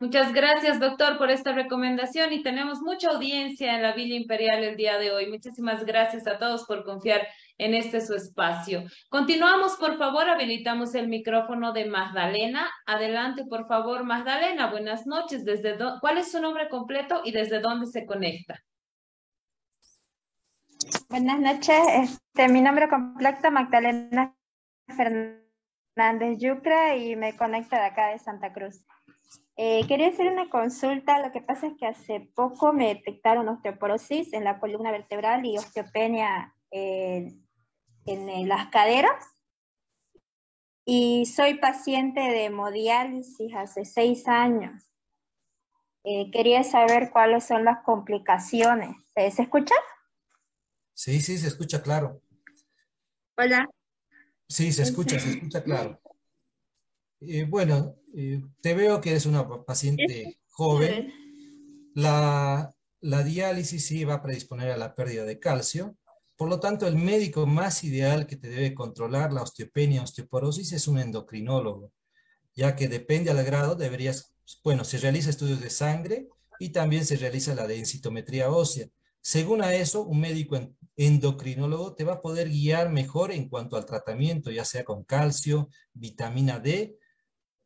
Muchas 0.00 0.32
gracias, 0.32 0.80
doctor, 0.80 1.16
por 1.16 1.30
esta 1.30 1.52
recomendación 1.52 2.32
y 2.32 2.42
tenemos 2.42 2.80
mucha 2.80 3.10
audiencia 3.10 3.76
en 3.76 3.82
la 3.82 3.92
Villa 3.92 4.16
Imperial 4.16 4.64
el 4.64 4.76
día 4.76 4.98
de 4.98 5.12
hoy. 5.12 5.30
Muchísimas 5.30 5.84
gracias 5.84 6.26
a 6.26 6.40
todos 6.40 6.64
por 6.64 6.84
confiar 6.84 7.24
en 7.56 7.72
este 7.72 8.00
su 8.00 8.14
espacio. 8.14 8.82
Continuamos, 9.08 9.76
por 9.76 9.96
favor, 9.98 10.28
habilitamos 10.28 10.96
el 10.96 11.06
micrófono 11.06 11.72
de 11.72 11.84
Magdalena. 11.84 12.68
Adelante, 12.84 13.44
por 13.48 13.68
favor, 13.68 14.02
Magdalena. 14.02 14.72
Buenas 14.72 15.06
noches. 15.06 15.44
¿Desde 15.44 15.78
¿Cuál 16.00 16.18
es 16.18 16.32
su 16.32 16.40
nombre 16.40 16.68
completo 16.68 17.22
y 17.24 17.30
desde 17.30 17.60
dónde 17.60 17.86
se 17.86 18.04
conecta? 18.04 18.58
Buenas 21.08 21.38
noches. 21.38 21.78
Este, 21.94 22.48
mi 22.48 22.60
nombre 22.60 22.88
completo, 22.88 23.52
Magdalena 23.52 24.34
Fernández. 24.88 25.41
Hernández 25.94 26.38
Yucra 26.38 26.96
y 26.96 27.16
me 27.16 27.36
conecta 27.36 27.78
de 27.78 27.86
acá 27.86 28.08
de 28.08 28.18
Santa 28.18 28.52
Cruz. 28.52 28.84
Eh, 29.56 29.86
quería 29.86 30.08
hacer 30.08 30.28
una 30.28 30.48
consulta, 30.48 31.20
lo 31.20 31.30
que 31.30 31.42
pasa 31.42 31.66
es 31.66 31.74
que 31.78 31.86
hace 31.86 32.20
poco 32.34 32.72
me 32.72 32.88
detectaron 32.88 33.48
osteoporosis 33.48 34.32
en 34.32 34.44
la 34.44 34.58
columna 34.58 34.90
vertebral 34.90 35.44
y 35.44 35.58
osteopenia 35.58 36.54
en, 36.70 38.48
las 38.48 38.68
caderas. 38.68 39.26
Y 40.84 41.26
soy 41.26 41.54
paciente 41.54 42.20
de 42.20 42.46
hemodiálisis 42.46 43.54
hace 43.54 43.84
seis 43.84 44.26
años. 44.26 44.82
Eh, 46.04 46.30
quería 46.32 46.64
saber 46.64 47.10
cuáles 47.12 47.44
son 47.44 47.64
las 47.64 47.84
complicaciones. 47.84 48.96
¿Se 49.14 49.42
escucha? 49.42 49.74
Sí, 50.94 51.20
sí, 51.20 51.38
se 51.38 51.48
escucha 51.48 51.82
claro. 51.82 52.20
Hola. 53.36 53.68
Sí, 54.52 54.70
se 54.70 54.82
escucha, 54.82 55.18
se 55.18 55.30
escucha 55.30 55.64
claro. 55.64 55.98
Eh, 57.20 57.46
bueno, 57.48 57.96
eh, 58.14 58.42
te 58.60 58.74
veo 58.74 59.00
que 59.00 59.10
eres 59.10 59.24
una 59.24 59.48
paciente 59.64 60.40
joven. 60.50 61.10
La, 61.94 62.70
la 63.00 63.22
diálisis 63.22 63.86
sí 63.86 64.04
va 64.04 64.14
a 64.14 64.22
predisponer 64.22 64.70
a 64.70 64.76
la 64.76 64.94
pérdida 64.94 65.24
de 65.24 65.38
calcio. 65.38 65.96
Por 66.36 66.50
lo 66.50 66.60
tanto, 66.60 66.86
el 66.86 66.96
médico 66.96 67.46
más 67.46 67.82
ideal 67.82 68.26
que 68.26 68.36
te 68.36 68.50
debe 68.50 68.74
controlar 68.74 69.32
la 69.32 69.42
osteopenia, 69.42 70.02
osteoporosis 70.02 70.72
es 70.72 70.86
un 70.86 70.98
endocrinólogo, 70.98 71.90
ya 72.54 72.76
que 72.76 72.88
depende 72.88 73.30
al 73.30 73.42
grado, 73.44 73.74
deberías, 73.74 74.34
bueno, 74.62 74.84
se 74.84 74.98
realiza 74.98 75.30
estudios 75.30 75.62
de 75.62 75.70
sangre 75.70 76.28
y 76.58 76.70
también 76.70 77.06
se 77.06 77.16
realiza 77.16 77.54
la 77.54 77.66
densitometría 77.66 78.50
ósea. 78.50 78.88
Según 79.24 79.62
a 79.62 79.72
eso, 79.74 80.04
un 80.04 80.20
médico 80.20 80.58
endocrinólogo 80.96 81.94
te 81.94 82.02
va 82.02 82.14
a 82.14 82.20
poder 82.20 82.48
guiar 82.48 82.90
mejor 82.90 83.30
en 83.30 83.48
cuanto 83.48 83.76
al 83.76 83.86
tratamiento, 83.86 84.50
ya 84.50 84.64
sea 84.64 84.84
con 84.84 85.04
calcio, 85.04 85.68
vitamina 85.92 86.58
D 86.58 86.98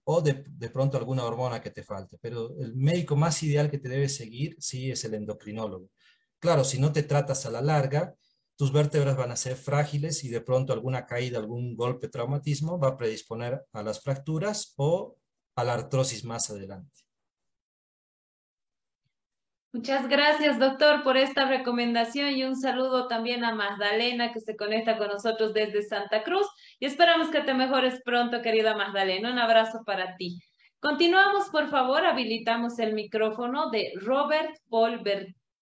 o 0.04 0.20
de, 0.20 0.34
pronto 0.70 0.98
alguna 0.98 1.24
hormona 1.24 1.62
que 1.62 1.70
te 1.70 1.82
falte. 1.82 2.18
Pero 2.20 2.54
el 2.60 2.76
médico 2.76 3.16
más 3.16 3.42
ideal 3.42 3.70
que 3.70 3.78
te 3.78 3.88
debe 3.88 4.10
seguir, 4.10 4.54
sí, 4.60 4.90
es 4.90 5.02
el 5.06 5.14
endocrinólogo. 5.14 5.88
Claro, 6.38 6.62
si 6.62 6.78
no 6.78 6.92
te 6.92 7.02
tratas 7.02 7.46
a 7.46 7.50
la 7.50 7.62
larga, 7.62 8.14
tus 8.54 8.70
vértebras 8.70 9.16
van 9.16 9.30
a 9.30 9.36
ser 9.36 9.56
frágiles 9.56 10.24
y 10.24 10.28
de 10.28 10.42
pronto 10.42 10.74
alguna 10.74 11.06
caída, 11.06 11.38
algún 11.38 11.74
golpe, 11.74 12.08
traumatismo 12.08 12.78
va 12.78 12.88
a 12.88 12.96
predisponer 12.98 13.64
a 13.72 13.82
las 13.82 14.02
fracturas 14.02 14.74
o 14.76 15.16
a 15.56 15.64
la 15.64 15.72
artrosis 15.72 16.22
más 16.22 16.50
adelante. 16.50 17.05
Muchas 19.76 20.08
gracias, 20.08 20.58
doctor, 20.58 21.02
por 21.02 21.18
esta 21.18 21.44
recomendación 21.44 22.30
y 22.30 22.44
un 22.44 22.56
saludo 22.56 23.08
también 23.08 23.44
a 23.44 23.54
Magdalena 23.54 24.32
que 24.32 24.40
se 24.40 24.56
conecta 24.56 24.96
con 24.96 25.08
nosotros 25.08 25.52
desde 25.52 25.82
Santa 25.82 26.22
Cruz 26.22 26.46
y 26.80 26.86
esperamos 26.86 27.28
que 27.28 27.42
te 27.42 27.52
mejores 27.52 28.00
pronto, 28.02 28.40
querida 28.40 28.74
Magdalena. 28.74 29.30
Un 29.30 29.38
abrazo 29.38 29.82
para 29.84 30.16
ti. 30.16 30.40
Continuamos, 30.80 31.50
por 31.50 31.68
favor, 31.68 32.06
habilitamos 32.06 32.78
el 32.78 32.94
micrófono 32.94 33.68
de 33.68 33.92
Robert 33.96 34.56
Paul 34.70 35.02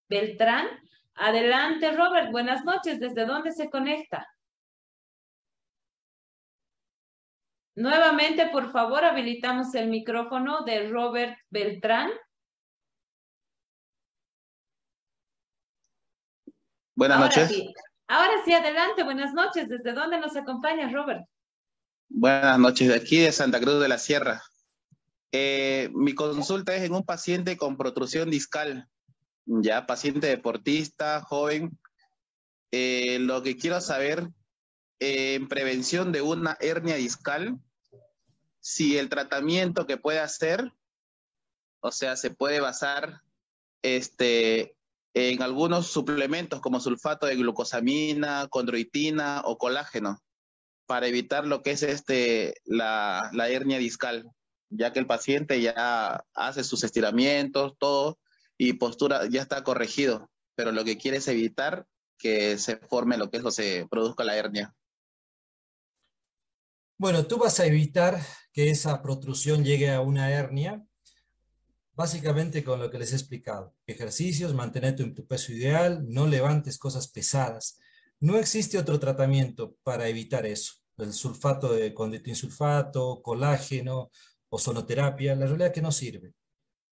Beltrán. 0.09 0.69
Adelante, 1.17 1.91
Robert, 1.91 2.31
buenas 2.31 2.65
noches. 2.65 3.01
¿Desde 3.01 3.27
dónde 3.27 3.51
se 3.51 3.69
conecta? 3.69 4.29
Nuevamente, 7.75 8.47
por 8.47 8.71
favor, 8.71 9.05
habilitamos 9.05 9.75
el 9.75 9.89
micrófono 9.89 10.63
de 10.63 10.89
Robert 10.89 11.37
Beltrán. 11.51 12.13
Buenas 16.97 17.19
noches. 17.19 17.53
Ahora 18.07 18.35
sí, 18.45 18.53
adelante, 18.53 19.03
buenas 19.03 19.33
noches. 19.33 19.69
¿Desde 19.69 19.93
dónde 19.93 20.21
nos 20.21 20.37
acompaña, 20.37 20.89
Robert? 20.93 21.27
Buenas 22.09 22.59
noches, 22.59 22.89
de 22.89 22.95
aquí 22.95 23.19
de 23.19 23.33
Santa 23.33 23.61
Cruz 23.61 23.81
de 23.81 23.89
la 23.89 23.99
Sierra. 23.99 24.43
Eh, 25.33 25.91
mi 25.93 26.15
consulta 26.15 26.77
es 26.77 26.85
en 26.85 26.95
un 26.95 27.05
paciente 27.05 27.57
con 27.57 27.77
protrusión 27.77 28.31
discal, 28.31 28.89
ya 29.47 29.87
paciente 29.87 30.29
deportista, 30.29 31.21
joven. 31.23 31.77
Eh, 32.71 33.19
lo 33.19 33.43
que 33.43 33.57
quiero 33.57 33.81
saber, 33.81 34.29
eh, 35.01 35.35
en 35.35 35.49
prevención 35.49 36.13
de 36.13 36.23
una 36.23 36.57
hernia 36.61 36.95
discal, 36.95 37.59
si 38.61 38.99
el 38.99 39.09
tratamiento 39.09 39.89
que 39.89 39.97
puede 39.97 40.21
hacer, 40.21 40.73
o 41.81 41.91
sea, 41.91 42.15
se 42.15 42.31
puede 42.31 42.61
basar 42.61 43.23
este, 43.83 44.77
en 45.15 45.43
algunos 45.43 45.87
suplementos 45.87 46.61
como 46.61 46.81
sulfato 46.81 47.27
de 47.27 47.37
glucosamina, 47.37 48.49
condroitina 48.49 49.43
o 49.45 49.57
colágeno 49.57 50.21
para 50.87 51.07
evitar 51.07 51.47
lo 51.47 51.63
que 51.63 51.71
es 51.71 51.83
este, 51.83 52.55
la, 52.65 53.31
la 53.33 53.49
hernia 53.49 53.79
discal, 53.79 54.31
ya 54.69 54.93
que 54.93 54.99
el 54.99 55.07
paciente 55.07 55.61
ya 55.61 56.25
hace 56.35 56.65
sus 56.65 56.85
estiramientos, 56.85 57.75
todo, 57.79 58.19
y 58.59 58.75
postura 58.75 59.27
ya 59.29 59.41
está 59.41 59.65
corregido, 59.65 60.31
pero 60.55 60.73
lo 60.73 60.85
que 60.85 60.99
quiere 60.99 61.19
es 61.19 61.29
evitar 61.29 61.87
que 62.19 62.59
se 62.59 62.77
forme 62.77 63.17
lo 63.17 63.31
que 63.31 63.39
es 63.39 63.45
o 63.45 63.51
se 63.51 63.87
produzca 63.91 64.25
la 64.25 64.37
hernia. 64.37 64.75
Bueno, 66.99 67.27
tú 67.27 67.39
vas 67.39 67.59
a 67.61 67.67
evitar 67.67 68.21
que 68.53 68.71
esa 68.71 69.03
protrusión 69.03 69.65
llegue 69.65 69.93
a 69.93 70.01
una 70.01 70.31
hernia, 70.31 70.87
básicamente 71.95 72.65
con 72.65 72.81
lo 72.81 72.91
que 72.91 72.99
les 72.99 73.13
he 73.13 73.17
explicado. 73.17 73.75
Ejercicios, 73.87 74.55
mantenerte 74.55 75.03
en 75.03 75.15
tu 75.15 75.27
peso 75.27 75.53
ideal, 75.53 76.05
no 76.09 76.27
levantes 76.27 76.79
cosas 76.79 77.09
pesadas. 77.09 77.79
No 78.21 78.37
existe 78.39 78.79
otro 78.79 78.99
tratamiento 78.99 79.77
para 79.83 80.09
evitar 80.09 80.47
eso. 80.47 80.75
El 80.97 81.13
sulfato 81.13 81.73
de 81.73 81.95
sulfato, 82.35 83.21
colágeno 83.23 84.11
o 84.49 84.59
sonoterapia, 84.59 85.35
la 85.35 85.47
realidad 85.47 85.69
es 85.69 85.75
que 85.75 85.83
no 85.83 85.93
sirve. 85.93 86.35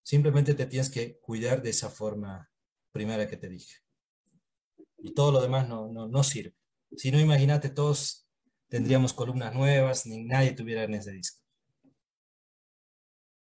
Simplemente 0.03 0.53
te 0.53 0.65
tienes 0.65 0.89
que 0.89 1.17
cuidar 1.19 1.61
de 1.61 1.69
esa 1.69 1.89
forma 1.89 2.49
primera 2.91 3.27
que 3.27 3.37
te 3.37 3.49
dije. 3.49 3.77
Y 4.97 5.13
todo 5.13 5.31
lo 5.31 5.41
demás 5.41 5.67
no, 5.67 5.87
no, 5.87 6.07
no 6.07 6.23
sirve. 6.23 6.55
Si 6.95 7.11
no, 7.11 7.19
imagínate, 7.19 7.69
todos 7.69 8.27
tendríamos 8.67 9.13
columnas 9.13 9.53
nuevas, 9.53 10.05
ni 10.05 10.23
nadie 10.23 10.53
tuviera 10.53 10.83
en 10.83 10.93
ese 10.95 11.11
disco. 11.11 11.42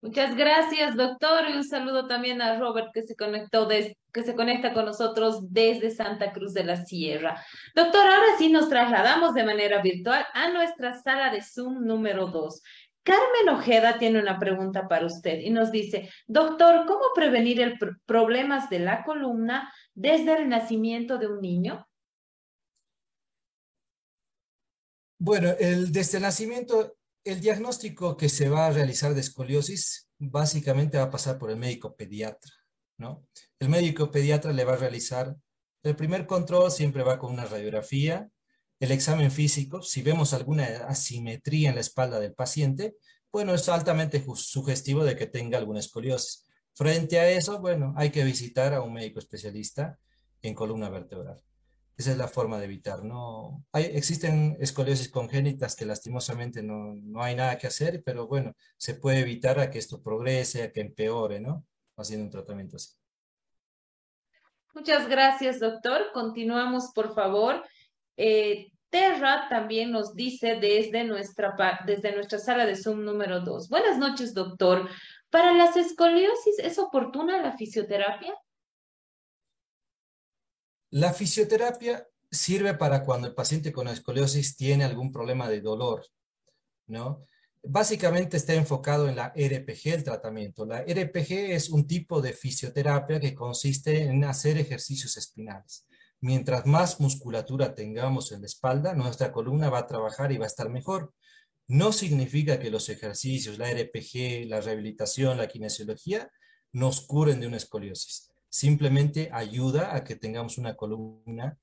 Muchas 0.01 0.33
gracias, 0.35 0.95
doctor, 0.95 1.49
y 1.49 1.57
un 1.57 1.63
saludo 1.65 2.07
también 2.07 2.41
a 2.41 2.57
Robert 2.57 2.87
que 2.93 3.03
se 3.03 3.17
conectó 3.17 3.67
que 3.67 4.23
se 4.23 4.33
conecta 4.33 4.73
con 4.73 4.85
nosotros 4.85 5.51
desde 5.51 5.91
Santa 5.91 6.31
Cruz 6.31 6.53
de 6.53 6.63
la 6.63 6.85
Sierra. 6.85 7.43
Doctor, 7.75 8.07
ahora 8.07 8.37
sí 8.37 8.49
nos 8.49 8.69
trasladamos 8.69 9.33
de 9.33 9.43
manera 9.43 9.81
virtual 9.81 10.25
a 10.33 10.51
nuestra 10.51 10.93
sala 11.01 11.31
de 11.31 11.41
Zoom 11.41 11.85
número 11.85 12.27
2. 12.27 12.61
Carmen 13.03 13.49
Ojeda 13.49 13.97
tiene 13.97 14.19
una 14.19 14.39
pregunta 14.39 14.87
para 14.87 15.05
usted 15.05 15.39
y 15.39 15.49
nos 15.49 15.69
dice, 15.71 16.09
doctor, 16.27 16.85
¿cómo 16.85 17.05
prevenir 17.13 17.59
el 17.59 17.77
problemas 18.05 18.69
de 18.69 18.79
la 18.79 19.03
columna 19.03 19.73
desde 19.93 20.37
el 20.37 20.47
nacimiento 20.47 21.17
de 21.17 21.27
un 21.27 21.41
niño? 21.41 21.87
Bueno, 25.17 25.49
el, 25.59 25.91
desde 25.91 26.17
el 26.17 26.23
nacimiento, 26.23 26.95
el 27.23 27.41
diagnóstico 27.41 28.17
que 28.17 28.29
se 28.29 28.49
va 28.49 28.67
a 28.67 28.71
realizar 28.71 29.13
de 29.13 29.21
escoliosis 29.21 30.09
básicamente 30.17 30.97
va 30.97 31.05
a 31.05 31.11
pasar 31.11 31.37
por 31.37 31.51
el 31.51 31.57
médico 31.57 31.95
pediatra, 31.95 32.51
¿no? 32.97 33.25
El 33.59 33.69
médico 33.69 34.11
pediatra 34.11 34.53
le 34.53 34.63
va 34.63 34.73
a 34.73 34.77
realizar, 34.77 35.35
el 35.83 35.95
primer 35.95 36.25
control 36.25 36.71
siempre 36.71 37.03
va 37.03 37.19
con 37.19 37.31
una 37.31 37.45
radiografía, 37.45 38.29
el 38.79 38.91
examen 38.91 39.31
físico, 39.31 39.81
si 39.81 40.01
vemos 40.01 40.33
alguna 40.33 40.65
asimetría 40.87 41.69
en 41.69 41.75
la 41.75 41.81
espalda 41.81 42.19
del 42.19 42.33
paciente, 42.33 42.95
bueno, 43.31 43.53
es 43.53 43.67
altamente 43.69 44.23
sugestivo 44.35 45.03
de 45.03 45.15
que 45.15 45.27
tenga 45.27 45.57
alguna 45.57 45.79
escoliosis. 45.79 46.45
Frente 46.73 47.19
a 47.19 47.29
eso, 47.29 47.59
bueno, 47.59 47.93
hay 47.97 48.09
que 48.09 48.23
visitar 48.23 48.73
a 48.73 48.81
un 48.81 48.93
médico 48.93 49.19
especialista 49.19 49.99
en 50.41 50.55
columna 50.55 50.89
vertebral. 50.89 51.41
Esa 51.99 52.11
es 52.11 52.17
la 52.17 52.29
forma 52.29 52.57
de 52.59 52.63
evitar, 52.63 53.03
¿no? 53.03 53.65
Hay, 53.73 53.83
existen 53.83 54.55
escoliosis 54.61 55.09
congénitas 55.09 55.75
que 55.75 55.85
lastimosamente 55.85 56.63
no, 56.63 56.95
no 56.95 57.21
hay 57.21 57.35
nada 57.35 57.57
que 57.57 57.67
hacer, 57.67 58.01
pero 58.05 58.25
bueno, 58.25 58.55
se 58.77 58.93
puede 58.93 59.19
evitar 59.19 59.59
a 59.59 59.69
que 59.69 59.79
esto 59.79 60.01
progrese, 60.01 60.63
a 60.63 60.71
que 60.71 60.79
empeore, 60.79 61.41
¿no? 61.41 61.65
Haciendo 61.97 62.23
un 62.23 62.31
tratamiento 62.31 62.77
así. 62.77 62.93
Muchas 64.73 65.09
gracias, 65.09 65.59
doctor. 65.59 66.13
Continuamos, 66.13 66.93
por 66.95 67.13
favor. 67.13 67.65
Eh, 68.15 68.71
Terra 68.89 69.47
también 69.49 69.91
nos 69.91 70.15
dice 70.15 70.55
desde 70.55 71.03
nuestra, 71.03 71.53
desde 71.85 72.15
nuestra 72.15 72.39
sala 72.39 72.65
de 72.65 72.77
Zoom 72.77 73.03
número 73.03 73.41
2. 73.41 73.67
Buenas 73.67 73.97
noches, 73.97 74.33
doctor. 74.33 74.87
¿Para 75.29 75.51
las 75.51 75.75
escoliosis 75.75 76.59
es 76.59 76.79
oportuna 76.79 77.41
la 77.41 77.57
fisioterapia? 77.57 78.33
La 80.91 81.13
fisioterapia 81.13 82.07
sirve 82.31 82.73
para 82.73 83.03
cuando 83.03 83.27
el 83.27 83.35
paciente 83.35 83.71
con 83.71 83.87
escoliosis 83.87 84.55
tiene 84.55 84.83
algún 84.83 85.11
problema 85.11 85.47
de 85.47 85.61
dolor, 85.61 86.05
¿no? 86.87 87.25
Básicamente 87.61 88.37
está 88.37 88.53
enfocado 88.53 89.09
en 89.09 89.17
la 89.17 89.33
RPG, 89.35 89.93
el 89.93 90.03
tratamiento. 90.03 90.65
La 90.65 90.81
RPG 90.81 91.51
es 91.51 91.69
un 91.69 91.85
tipo 91.85 92.21
de 92.21 92.33
fisioterapia 92.33 93.19
que 93.19 93.35
consiste 93.35 94.03
en 94.03 94.23
hacer 94.23 94.57
ejercicios 94.57 95.17
espinales. 95.17 95.85
Mientras 96.21 96.65
más 96.65 96.99
musculatura 96.99 97.75
tengamos 97.75 98.31
en 98.31 98.41
la 98.41 98.47
espalda, 98.47 98.93
nuestra 98.93 99.31
columna 99.31 99.69
va 99.69 99.79
a 99.79 99.87
trabajar 99.87 100.31
y 100.31 100.37
va 100.37 100.45
a 100.45 100.47
estar 100.47 100.69
mejor. 100.69 101.13
No 101.67 101.91
significa 101.91 102.59
que 102.59 102.71
los 102.71 102.89
ejercicios, 102.89 103.57
la 103.57 103.71
RPG, 103.71 104.47
la 104.47 104.61
rehabilitación, 104.61 105.37
la 105.37 105.47
kinesiología, 105.47 106.31
nos 106.71 107.01
curen 107.01 107.39
de 107.39 107.47
una 107.47 107.57
escoliosis. 107.57 108.29
Simplemente 108.49 109.29
ayuda 109.31 109.95
a 109.95 110.03
que 110.03 110.15
tengamos 110.15 110.57
una 110.57 110.75
columna 110.75 111.57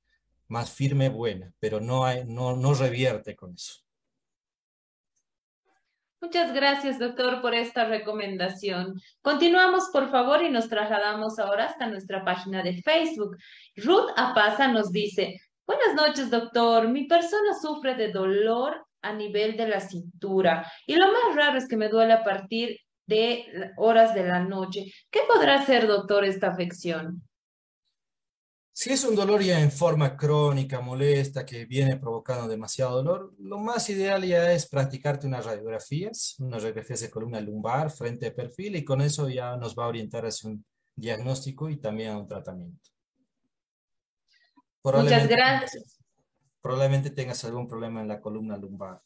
más 0.48 0.70
firme, 0.70 1.08
buena, 1.08 1.52
pero 1.58 1.80
no, 1.80 2.06
no 2.24 2.74
revierte 2.74 3.34
con 3.34 3.54
eso. 3.54 3.86
Muchas 6.20 6.54
gracias, 6.54 6.98
doctor, 6.98 7.42
por 7.42 7.54
esta 7.54 7.84
recomendación. 7.84 9.00
Continuamos, 9.20 9.90
por 9.92 10.10
favor, 10.10 10.42
y 10.42 10.50
nos 10.50 10.68
trasladamos 10.68 11.38
ahora 11.38 11.66
hasta 11.66 11.86
nuestra 11.86 12.24
página 12.24 12.62
de 12.62 12.80
Facebook. 12.82 13.36
Ruth 13.76 14.10
Apaza 14.16 14.66
nos 14.68 14.90
dice, 14.90 15.40
buenas 15.66 15.94
noches, 15.94 16.30
doctor. 16.30 16.88
Mi 16.88 17.06
persona 17.06 17.52
sufre 17.60 17.94
de 17.94 18.12
dolor 18.12 18.86
a 19.02 19.12
nivel 19.12 19.56
de 19.56 19.68
la 19.68 19.80
cintura 19.80 20.70
y 20.86 20.96
lo 20.96 21.06
más 21.06 21.36
raro 21.36 21.58
es 21.58 21.68
que 21.68 21.76
me 21.76 21.88
duele 21.88 22.14
a 22.14 22.24
partir 22.24 22.80
de 23.06 23.72
horas 23.76 24.14
de 24.14 24.24
la 24.24 24.40
noche. 24.40 24.92
¿Qué 25.10 25.20
podrá 25.26 25.64
ser, 25.64 25.86
doctor, 25.86 26.24
esta 26.24 26.48
afección? 26.48 27.22
Si 28.72 28.92
es 28.92 29.04
un 29.04 29.16
dolor 29.16 29.42
ya 29.42 29.60
en 29.60 29.72
forma 29.72 30.18
crónica, 30.18 30.80
molesta, 30.82 31.46
que 31.46 31.64
viene 31.64 31.96
provocando 31.96 32.46
demasiado 32.46 32.96
dolor, 32.96 33.32
lo 33.38 33.58
más 33.58 33.88
ideal 33.88 34.22
ya 34.22 34.52
es 34.52 34.68
practicarte 34.68 35.26
unas 35.26 35.46
radiografías, 35.46 36.36
unas 36.40 36.62
radiografías 36.62 37.00
de 37.00 37.10
columna 37.10 37.40
lumbar, 37.40 37.90
frente 37.90 38.26
de 38.26 38.32
perfil, 38.32 38.76
y 38.76 38.84
con 38.84 39.00
eso 39.00 39.30
ya 39.30 39.56
nos 39.56 39.74
va 39.74 39.84
a 39.84 39.88
orientar 39.88 40.26
hacia 40.26 40.50
un 40.50 40.64
diagnóstico 40.94 41.70
y 41.70 41.78
también 41.78 42.10
a 42.10 42.18
un 42.18 42.28
tratamiento. 42.28 42.90
Muchas 44.84 45.26
gracias. 45.26 45.98
Probablemente 46.60 47.10
tengas 47.10 47.42
algún 47.46 47.66
problema 47.66 48.02
en 48.02 48.08
la 48.08 48.20
columna 48.20 48.58
lumbar. 48.58 49.00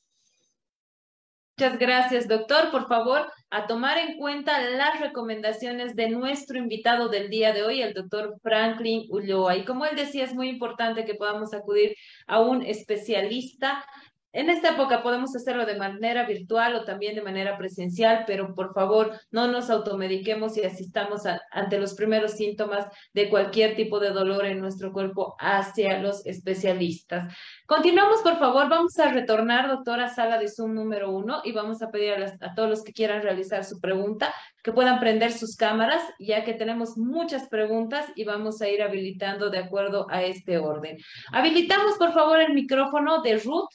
Muchas 1.61 1.79
gracias, 1.79 2.27
doctor. 2.27 2.71
Por 2.71 2.89
favor, 2.89 3.31
a 3.51 3.67
tomar 3.67 3.99
en 3.99 4.17
cuenta 4.17 4.63
las 4.63 4.99
recomendaciones 4.99 5.95
de 5.95 6.09
nuestro 6.09 6.57
invitado 6.57 7.11
del 7.11 7.29
día 7.29 7.53
de 7.53 7.63
hoy, 7.63 7.83
el 7.83 7.93
doctor 7.93 8.35
Franklin 8.43 9.05
Ulloa. 9.11 9.59
Y 9.59 9.67
como 9.67 9.85
él 9.85 9.95
decía, 9.95 10.25
es 10.25 10.33
muy 10.33 10.49
importante 10.49 11.05
que 11.05 11.17
podamos 11.17 11.53
acudir 11.53 11.95
a 12.27 12.41
un 12.41 12.63
especialista 12.63 13.85
en 14.33 14.51
esta 14.51 14.71
época 14.71 15.03
podemos 15.03 15.35
hacerlo 15.35 15.67
de 15.67 15.77
manera 15.77 16.25
virtual 16.25 16.77
o 16.77 16.85
también 16.85 17.15
de 17.15 17.23
manera 17.23 17.59
presencial, 17.59 18.25
pero 18.27 18.55
por 18.55 18.73
favor 18.73 19.19
no 19.31 19.49
nos 19.49 19.71
automediquemos 19.71 20.57
y 20.57 20.65
asistamos 20.65 21.23
ante 21.51 21.79
los 21.79 21.95
primeros 21.95 22.33
síntomas 22.33 22.87
de 23.13 23.29
cualquier 23.29 23.75
tipo 23.75 23.99
de 23.99 24.11
dolor 24.11 24.47
en 24.47 24.61
nuestro 24.61 24.93
cuerpo 24.93 25.37
hacia 25.39 25.99
los 25.99 26.25
especialistas. 26.27 27.35
Continuamos, 27.67 28.23
por 28.23 28.39
favor. 28.39 28.69
Vamos 28.69 28.99
a 28.99 29.11
retornar, 29.13 29.69
doctora, 29.69 30.09
sala 30.09 30.39
de 30.39 30.49
Zoom 30.49 30.75
número 30.75 31.11
uno 31.11 31.41
y 31.45 31.53
vamos 31.53 31.83
a 31.83 31.91
pedir 31.91 32.13
a, 32.13 32.47
a 32.47 32.55
todos 32.55 32.69
los 32.71 32.83
que 32.83 32.93
quieran 32.93 33.23
realizar 33.23 33.65
su 33.65 33.81
pregunta 33.81 34.33
que 34.63 34.73
puedan 34.73 35.01
prender 35.01 35.33
sus 35.33 35.57
cámaras, 35.57 36.03
ya 36.19 36.45
que 36.45 36.55
tenemos 36.55 36.97
muchas 36.97 37.49
preguntas 37.49 38.07
y 38.15 38.25
vamos 38.25 38.61
a 38.61 38.69
ir 38.69 38.83
habilitando 38.83 39.51
de 39.51 39.59
acuerdo 39.59 40.07
a 40.11 40.23
este 40.23 40.59
orden. 40.59 40.99
Habilitamos, 41.33 41.97
por 41.97 42.13
favor, 42.13 42.41
el 42.41 42.53
micrófono 42.53 43.23
de 43.23 43.39
Ruth 43.39 43.71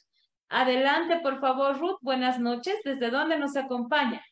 Adelante, 0.49 1.19
por 1.19 1.39
favor, 1.39 1.77
Ruth. 1.79 1.97
Buenas 2.01 2.39
noches. 2.39 2.75
¿Desde 2.83 3.09
dónde 3.09 3.37
nos 3.37 3.55
acompaña? 3.55 4.23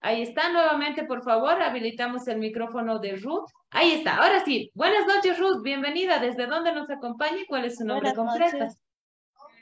Ahí 0.00 0.20
está, 0.20 0.50
nuevamente, 0.50 1.04
por 1.04 1.22
favor, 1.22 1.62
habilitamos 1.62 2.28
el 2.28 2.38
micrófono 2.38 2.98
de 2.98 3.16
Ruth. 3.16 3.48
Ahí 3.70 3.92
está, 3.92 4.18
ahora 4.18 4.44
sí. 4.44 4.70
Buenas 4.74 5.06
noches, 5.06 5.38
Ruth, 5.38 5.62
bienvenida. 5.62 6.18
¿Desde 6.18 6.46
dónde 6.46 6.72
nos 6.74 6.90
acompaña 6.90 7.40
y 7.40 7.46
cuál 7.46 7.64
es 7.64 7.78
su 7.78 7.86
nombre 7.86 8.14
completo? 8.14 8.66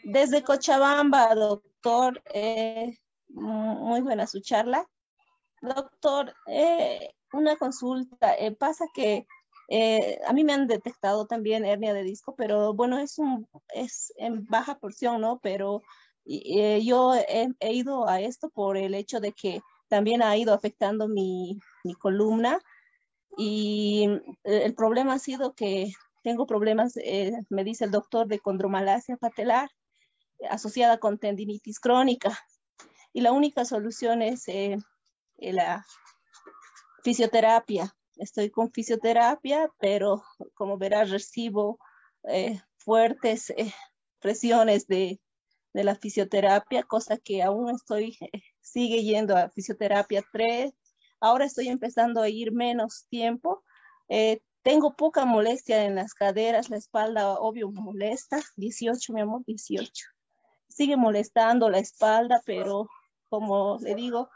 Desde 0.02 0.42
Cochabamba, 0.42 1.32
doctor. 1.36 2.20
Eh, 2.34 2.98
muy 3.28 4.00
buena 4.00 4.26
su 4.26 4.40
charla. 4.40 4.84
Doctor, 5.60 6.34
eh, 6.48 7.14
una 7.32 7.54
consulta. 7.54 8.34
Eh, 8.34 8.50
pasa 8.50 8.86
que 8.92 9.28
a 10.26 10.32
mí 10.32 10.44
me 10.44 10.52
han 10.52 10.66
detectado 10.66 11.26
también 11.26 11.64
hernia 11.64 11.94
de 11.94 12.02
disco, 12.02 12.34
pero 12.36 12.74
bueno, 12.74 12.98
es, 12.98 13.18
un, 13.18 13.46
es 13.74 14.12
en 14.16 14.46
baja 14.46 14.78
porción, 14.78 15.20
¿no? 15.20 15.40
Pero 15.42 15.82
yo 16.24 17.14
he 17.14 17.72
ido 17.72 18.08
a 18.08 18.20
esto 18.20 18.50
por 18.50 18.76
el 18.76 18.94
hecho 18.94 19.20
de 19.20 19.32
que 19.32 19.60
también 19.92 20.22
ha 20.22 20.34
ido 20.38 20.54
afectando 20.54 21.06
mi, 21.06 21.60
columna 21.98 22.58
y 23.36 24.08
eh, 24.42 24.62
el 24.64 24.74
problema 24.74 25.12
ha 25.12 25.18
sido 25.18 25.52
que 25.52 25.92
tengo 26.22 26.46
problemas, 26.46 26.96
eh, 26.96 27.32
me 27.50 27.62
dice 27.62 27.84
el 27.84 27.90
doctor, 27.90 28.26
de 28.26 28.38
condromalacia 28.38 29.18
patelar 29.18 29.68
asociada 30.48 30.96
con 30.96 31.18
tendinitis 31.18 31.78
crónica. 31.78 32.38
Y 33.12 33.20
la 33.20 33.32
única 33.32 33.66
solución 33.66 34.22
es 34.22 34.48
eh, 34.48 34.78
la 35.36 35.84
fisioterapia. 37.04 37.94
Estoy 38.16 38.50
con 38.50 38.72
fisioterapia, 38.72 39.70
pero 39.78 40.22
como 40.54 40.78
verás, 40.78 41.10
recibo 41.10 41.78
fuertes 42.76 43.52
presiones 44.20 44.86
de, 44.86 45.20
de, 45.72 45.84
la 45.84 45.96
fisioterapia, 45.96 46.84
cosa 46.84 47.16
que 47.16 47.42
aún 47.42 47.70
estoy 47.70 48.16
sigue 48.60 49.02
yendo 49.02 49.36
a 49.36 49.50
fisioterapia 49.50 50.24
3. 50.32 50.72
Ahora 51.20 51.44
estoy 51.44 51.68
empezando 51.68 52.22
a 52.22 52.28
ir 52.28 52.52
menos 52.52 53.06
tiempo. 53.08 53.62
Eh, 54.08 54.40
tengo 54.62 54.94
poca 54.94 55.24
molestia 55.24 55.84
en 55.84 55.96
las 55.96 56.14
caderas, 56.14 56.70
la 56.70 56.76
espalda 56.76 57.34
obvio 57.34 57.70
molesta. 57.70 58.40
18, 58.56 59.12
mi 59.12 59.20
amor, 59.20 59.42
18. 59.44 60.06
Sigue 60.68 60.96
molestando 60.96 61.68
la 61.68 61.78
espalda, 61.78 62.40
pero 62.46 62.88
como 63.28 63.78
le 63.80 63.94
digo, 63.94 64.30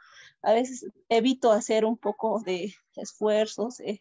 a 0.47 0.53
veces 0.53 0.87
evito 1.09 1.51
hacer 1.51 1.85
un 1.85 1.99
poco 1.99 2.41
de 2.41 2.73
esfuerzos. 2.95 3.81
Eh, 3.81 4.01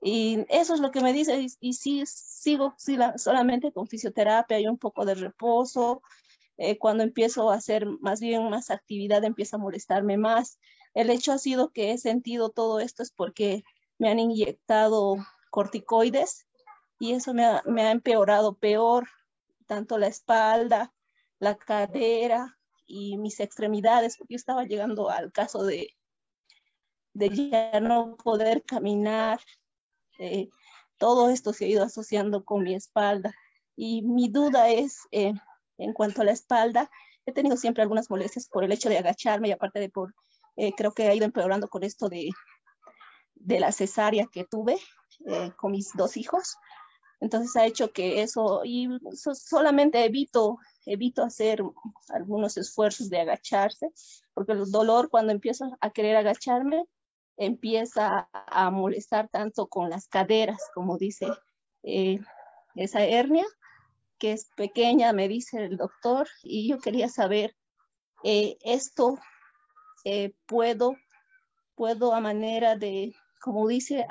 y 0.00 0.46
eso 0.48 0.72
es 0.72 0.80
lo 0.80 0.90
que 0.90 1.02
me 1.02 1.12
dice. 1.12 1.46
Y, 1.60 1.74
sí, 1.74 2.04
sigo 2.06 2.74
solamente 3.16 3.70
con 3.70 3.86
fisioterapia 3.86 4.58
y 4.58 4.66
un 4.66 4.78
poco 4.78 5.04
de 5.04 5.14
reposo 5.14 6.00
eh, 6.56 6.78
cuando 6.78 7.04
empiezo 7.04 7.50
a 7.50 7.56
hacer 7.56 7.84
más 8.00 8.18
bien 8.20 8.48
más 8.48 8.70
actividad 8.70 9.22
empieza 9.24 9.56
a 9.56 9.60
molestarme 9.60 10.16
más. 10.16 10.58
El 10.94 11.10
hecho 11.10 11.32
ha 11.32 11.38
sido 11.38 11.70
que 11.70 11.92
he 11.92 11.98
sentido 11.98 12.48
todo 12.48 12.80
esto 12.80 13.02
es 13.02 13.10
porque 13.12 13.62
me 13.98 14.08
han 14.08 14.18
inyectado 14.18 15.16
corticoides 15.50 16.46
y 16.98 17.12
eso 17.12 17.34
me 17.34 17.44
ha, 17.44 17.62
me 17.66 17.82
ha 17.82 17.90
empeorado 17.90 18.56
peor, 18.56 19.06
tanto 19.66 19.98
la 19.98 20.06
espalda, 20.06 20.94
la 21.38 21.58
cadera 21.58 22.57
y 22.88 23.18
mis 23.18 23.38
extremidades, 23.38 24.16
porque 24.16 24.34
yo 24.34 24.36
estaba 24.36 24.64
llegando 24.64 25.10
al 25.10 25.30
caso 25.30 25.62
de, 25.62 25.94
de 27.12 27.28
ya 27.28 27.80
no 27.80 28.16
poder 28.16 28.64
caminar. 28.64 29.40
Eh, 30.18 30.48
todo 30.96 31.30
esto 31.30 31.52
se 31.52 31.66
ha 31.66 31.68
ido 31.68 31.84
asociando 31.84 32.44
con 32.44 32.64
mi 32.64 32.74
espalda. 32.74 33.32
Y 33.76 34.02
mi 34.02 34.28
duda 34.28 34.70
es, 34.70 35.02
eh, 35.12 35.34
en 35.76 35.92
cuanto 35.92 36.22
a 36.22 36.24
la 36.24 36.32
espalda, 36.32 36.90
he 37.26 37.32
tenido 37.32 37.56
siempre 37.56 37.82
algunas 37.82 38.10
molestias 38.10 38.48
por 38.48 38.64
el 38.64 38.72
hecho 38.72 38.88
de 38.88 38.98
agacharme 38.98 39.48
y 39.48 39.52
aparte 39.52 39.78
de 39.78 39.90
por, 39.90 40.14
eh, 40.56 40.72
creo 40.76 40.92
que 40.92 41.06
ha 41.06 41.14
ido 41.14 41.26
empeorando 41.26 41.68
con 41.68 41.84
esto 41.84 42.08
de, 42.08 42.30
de 43.34 43.60
la 43.60 43.70
cesárea 43.70 44.26
que 44.32 44.44
tuve 44.44 44.78
eh, 45.26 45.52
con 45.56 45.72
mis 45.72 45.92
dos 45.94 46.16
hijos. 46.16 46.56
Entonces 47.20 47.56
ha 47.56 47.66
hecho 47.66 47.92
que 47.92 48.22
eso, 48.22 48.62
y 48.64 48.88
solamente 49.12 50.04
evito, 50.04 50.58
evito 50.86 51.24
hacer 51.24 51.62
algunos 52.08 52.56
esfuerzos 52.56 53.10
de 53.10 53.20
agacharse, 53.20 53.90
porque 54.34 54.52
el 54.52 54.70
dolor 54.70 55.10
cuando 55.10 55.32
empiezo 55.32 55.76
a 55.80 55.90
querer 55.90 56.16
agacharme 56.16 56.84
empieza 57.36 58.28
a 58.32 58.70
molestar 58.70 59.28
tanto 59.28 59.68
con 59.68 59.90
las 59.90 60.08
caderas, 60.08 60.58
como 60.74 60.98
dice 60.98 61.28
eh, 61.82 62.20
esa 62.74 63.04
hernia, 63.04 63.46
que 64.18 64.32
es 64.32 64.50
pequeña, 64.56 65.12
me 65.12 65.28
dice 65.28 65.64
el 65.64 65.76
doctor, 65.76 66.28
y 66.42 66.68
yo 66.68 66.78
quería 66.78 67.08
saber, 67.08 67.56
eh, 68.24 68.58
esto 68.62 69.18
eh, 70.04 70.34
puedo, 70.46 70.96
puedo 71.76 72.12
a 72.12 72.20
manera 72.20 72.76
de, 72.76 73.14
como 73.40 73.68
dice, 73.68 74.04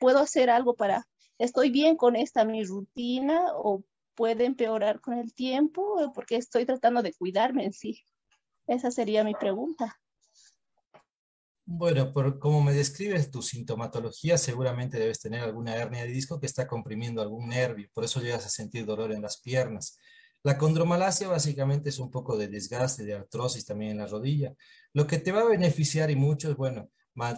puedo 0.00 0.18
hacer 0.18 0.48
algo 0.48 0.74
para, 0.74 1.06
estoy 1.40 1.70
bien 1.70 1.96
con 1.96 2.16
esta 2.16 2.44
mi 2.44 2.62
rutina 2.62 3.40
o 3.54 3.82
puede 4.14 4.44
empeorar 4.44 5.00
con 5.00 5.18
el 5.18 5.34
tiempo 5.34 6.12
porque 6.14 6.36
estoy 6.36 6.66
tratando 6.66 7.02
de 7.02 7.14
cuidarme 7.14 7.64
en 7.64 7.72
sí. 7.72 8.04
Esa 8.66 8.90
sería 8.90 9.24
mi 9.24 9.34
pregunta. 9.34 9.98
Bueno, 11.64 12.12
por 12.12 12.38
como 12.38 12.62
me 12.62 12.74
describes 12.74 13.30
tu 13.30 13.42
sintomatología, 13.42 14.36
seguramente 14.36 14.98
debes 14.98 15.20
tener 15.20 15.40
alguna 15.40 15.76
hernia 15.76 16.02
de 16.02 16.10
disco 16.10 16.38
que 16.38 16.46
está 16.46 16.66
comprimiendo 16.66 17.22
algún 17.22 17.48
nervio, 17.48 17.88
por 17.94 18.04
eso 18.04 18.20
llegas 18.20 18.44
a 18.44 18.50
sentir 18.50 18.84
dolor 18.84 19.12
en 19.12 19.22
las 19.22 19.40
piernas. 19.40 19.98
La 20.42 20.58
condromalacia 20.58 21.28
básicamente 21.28 21.90
es 21.90 21.98
un 21.98 22.10
poco 22.10 22.36
de 22.36 22.48
desgaste, 22.48 23.04
de 23.04 23.14
artrosis 23.14 23.64
también 23.64 23.92
en 23.92 23.98
la 23.98 24.06
rodilla. 24.06 24.54
Lo 24.92 25.06
que 25.06 25.18
te 25.18 25.32
va 25.32 25.42
a 25.42 25.48
beneficiar 25.48 26.10
y 26.10 26.16
mucho 26.16 26.50
es, 26.50 26.56
bueno, 26.56 26.90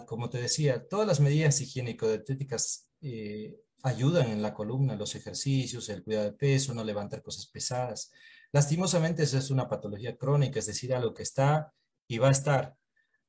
como 0.07 0.29
te 0.29 0.41
decía, 0.41 0.87
todas 0.87 1.07
las 1.07 1.19
medidas 1.19 1.61
higiénico-dietéticas 1.61 2.89
eh, 3.01 3.55
ayudan 3.83 4.29
en 4.31 4.41
la 4.41 4.53
columna, 4.53 4.95
los 4.95 5.15
ejercicios, 5.15 5.89
el 5.89 6.03
cuidado 6.03 6.25
de 6.25 6.33
peso, 6.33 6.73
no 6.73 6.83
levantar 6.83 7.21
cosas 7.21 7.47
pesadas. 7.47 8.11
Lastimosamente 8.51 9.23
eso 9.23 9.37
es 9.37 9.51
una 9.51 9.67
patología 9.67 10.17
crónica, 10.17 10.59
es 10.59 10.67
decir, 10.67 10.93
algo 10.93 11.13
que 11.13 11.23
está 11.23 11.71
y 12.07 12.17
va 12.17 12.29
a 12.29 12.31
estar. 12.31 12.75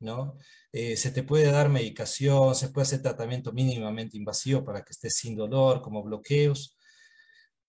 ¿no? 0.00 0.36
Eh, 0.72 0.96
se 0.96 1.10
te 1.10 1.22
puede 1.22 1.50
dar 1.50 1.68
medicación, 1.68 2.54
se 2.54 2.68
puede 2.68 2.84
hacer 2.84 3.02
tratamiento 3.02 3.52
mínimamente 3.52 4.16
invasivo 4.16 4.64
para 4.64 4.82
que 4.82 4.92
estés 4.92 5.14
sin 5.16 5.36
dolor, 5.36 5.82
como 5.82 6.02
bloqueos. 6.02 6.76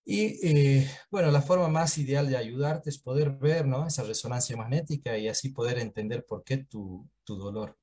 Y 0.06 0.48
eh, 0.48 0.90
bueno, 1.10 1.32
la 1.32 1.42
forma 1.42 1.68
más 1.68 1.98
ideal 1.98 2.30
de 2.30 2.38
ayudarte 2.38 2.90
es 2.92 3.00
poder 3.00 3.32
ver 3.32 3.66
¿no? 3.66 3.88
esa 3.88 4.04
resonancia 4.04 4.56
magnética 4.56 5.18
y 5.18 5.28
así 5.28 5.50
poder 5.50 5.80
entender 5.80 6.26
por 6.26 6.44
qué 6.44 6.58
tu, 6.58 7.10
tu 7.24 7.36
dolor. 7.38 7.78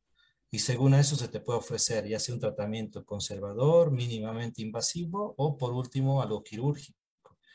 Y 0.54 0.58
según 0.58 0.92
eso 0.92 1.16
se 1.16 1.28
te 1.28 1.40
puede 1.40 1.60
ofrecer 1.60 2.06
ya 2.06 2.18
sea 2.18 2.34
un 2.34 2.40
tratamiento 2.40 3.06
conservador, 3.06 3.90
mínimamente 3.90 4.60
invasivo 4.60 5.34
o 5.38 5.56
por 5.56 5.72
último 5.72 6.20
algo 6.20 6.44
quirúrgico. 6.44 6.98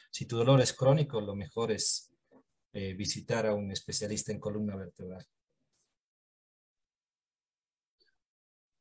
Si 0.09 0.25
tu 0.25 0.35
dolor 0.35 0.61
es 0.61 0.73
crónico, 0.73 1.21
lo 1.21 1.35
mejor 1.35 1.71
es 1.71 2.11
eh, 2.73 2.95
visitar 2.95 3.45
a 3.45 3.53
un 3.53 3.71
especialista 3.71 4.31
en 4.31 4.39
columna 4.39 4.75
vertebral. 4.75 5.23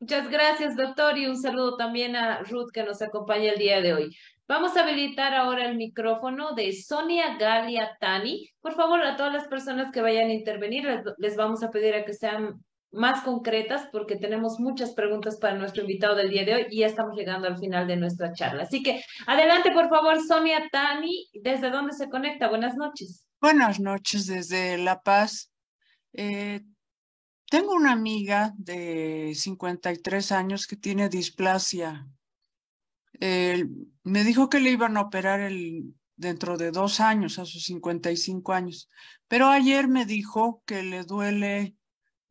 Muchas 0.01 0.31
gracias, 0.31 0.77
doctor, 0.77 1.19
y 1.19 1.27
un 1.27 1.37
saludo 1.37 1.77
también 1.77 2.17
a 2.17 2.43
Ruth 2.43 2.71
que 2.73 2.85
nos 2.85 3.03
acompaña 3.03 3.53
el 3.53 3.59
día 3.59 3.83
de 3.83 3.93
hoy. 3.93 4.17
Vamos 4.49 4.77
a 4.77 4.83
habilitar 4.83 5.35
ahora 5.35 5.67
el 5.67 5.77
micrófono 5.77 6.55
de 6.55 6.73
Sonia 6.73 7.37
Galia 7.37 7.99
Tani. 8.01 8.49
Por 8.61 8.75
favor, 8.75 9.03
a 9.03 9.17
todas 9.17 9.33
las 9.33 9.49
personas 9.49 9.93
que 9.93 10.01
vayan 10.01 10.31
a 10.31 10.35
intervenir, 10.35 10.87
les, 11.19 11.37
vamos 11.37 11.63
a 11.63 11.71
pedir 11.71 11.95
a 11.95 12.05
que 12.05 12.15
sean 12.15 12.65
más 12.93 13.23
concretas 13.23 13.89
porque 13.93 14.17
tenemos 14.17 14.59
muchas 14.59 14.93
preguntas 14.93 15.37
para 15.37 15.57
nuestro 15.57 15.83
invitado 15.83 16.15
del 16.15 16.31
día 16.31 16.45
de 16.45 16.55
hoy 16.55 16.67
y 16.71 16.79
ya 16.81 16.87
estamos 16.87 17.17
llegando 17.17 17.47
al 17.47 17.59
final 17.59 17.87
de 17.87 17.97
nuestra 17.97 18.33
charla. 18.33 18.63
Así 18.63 18.83
que 18.83 19.03
adelante, 19.27 19.71
por 19.73 19.89
favor, 19.89 20.21
Sonia 20.27 20.69
Tani, 20.71 21.29
¿desde 21.35 21.71
dónde 21.71 21.93
se 21.93 22.09
conecta? 22.09 22.49
Buenas 22.49 22.77
noches. 22.77 23.27
Buenas 23.41 23.81
noches 23.81 24.27
desde 24.27 24.79
La 24.79 25.03
Paz. 25.03 25.53
Eh, 26.13 26.63
tengo 27.51 27.75
una 27.75 27.93
amiga 27.93 28.53
de 28.57 29.33
53 29.35 30.33
años 30.33 30.67
que 30.67 30.77
tiene 30.77 31.09
displasia. 31.09 32.07
me 33.21 34.25
dijo 34.25 34.49
que 34.49 34.61
le 34.61 34.71
iban 34.71 34.97
a 34.97 35.03
operar 35.03 35.41
el, 35.41 35.95
dentro 36.17 36.57
de 36.57 36.71
dos 36.71 37.01
años, 37.01 37.39
a 37.39 37.45
sus 37.45 37.65
55 37.65 38.53
años, 38.53 38.89
pero 39.29 39.49
ayer 39.49 39.87
me 39.87 40.07
dijo 40.07 40.63
que 40.67 40.83
le 40.83 41.05
duele 41.05 41.76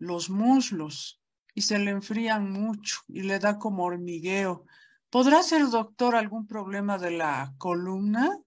los 0.06 0.30
muslos 0.30 1.22
y 1.54 1.62
se 1.62 1.80
le 1.80 1.92
enfrían 1.92 2.52
mucho 2.52 2.98
y 3.08 3.24
le 3.24 3.40
da 3.40 3.58
como 3.60 3.86
hormigueo. 3.86 4.66
¿Podrá 5.10 5.44
ser, 5.44 5.68
doctor, 5.70 6.16
algún 6.16 6.48
problema 6.48 6.98
de 6.98 7.12
la 7.12 7.54
columna? 7.58 8.38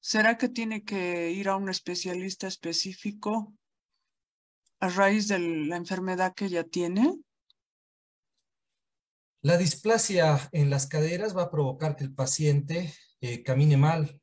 ¿Será 0.00 0.38
que 0.38 0.48
tiene 0.48 0.84
que 0.84 1.32
ir 1.32 1.48
a 1.48 1.56
un 1.56 1.68
especialista 1.68 2.46
específico? 2.46 3.54
a 4.80 4.88
raíz 4.88 5.28
de 5.28 5.38
la 5.38 5.76
enfermedad 5.76 6.34
que 6.34 6.46
ella 6.46 6.64
tiene? 6.64 7.18
La 9.42 9.56
displasia 9.56 10.48
en 10.52 10.70
las 10.70 10.86
caderas 10.86 11.36
va 11.36 11.44
a 11.44 11.50
provocar 11.50 11.96
que 11.96 12.04
el 12.04 12.14
paciente 12.14 12.92
eh, 13.20 13.42
camine 13.42 13.76
mal. 13.76 14.20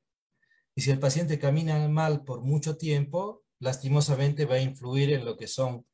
Y 0.76 0.82
si 0.82 0.92
el 0.92 1.00
paciente 1.00 1.40
camina 1.40 1.88
mal 1.88 2.24
por 2.24 2.42
mucho 2.42 2.78
tiempo, 2.78 3.44
lastimosamente 3.60 4.46
va 4.46 4.56
a 4.56 4.62
influir 4.62 5.14
en 5.14 5.24
lo 5.24 5.38
que 5.38 5.48
son 5.48 5.86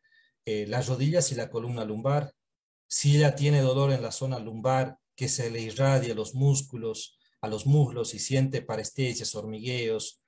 eh, 0.45 0.65
las 0.67 0.87
rodillas 0.87 1.31
y 1.31 1.35
la 1.35 1.49
columna 1.49 1.85
lumbar. 1.85 2.33
Si 2.87 3.17
ella 3.17 3.35
tiene 3.35 3.61
dolor 3.61 3.91
en 3.91 4.01
la 4.01 4.11
zona 4.11 4.39
lumbar, 4.39 4.97
que 5.15 5.27
se 5.27 5.49
le 5.51 5.61
irradia 5.61 6.13
a 6.13 6.15
los 6.15 6.33
músculos, 6.33 7.19
a 7.41 7.47
los 7.47 7.65
muslos 7.65 8.13
y 8.13 8.19
siente 8.19 8.61
parestesias, 8.61 9.35
hormigueos, 9.35 10.21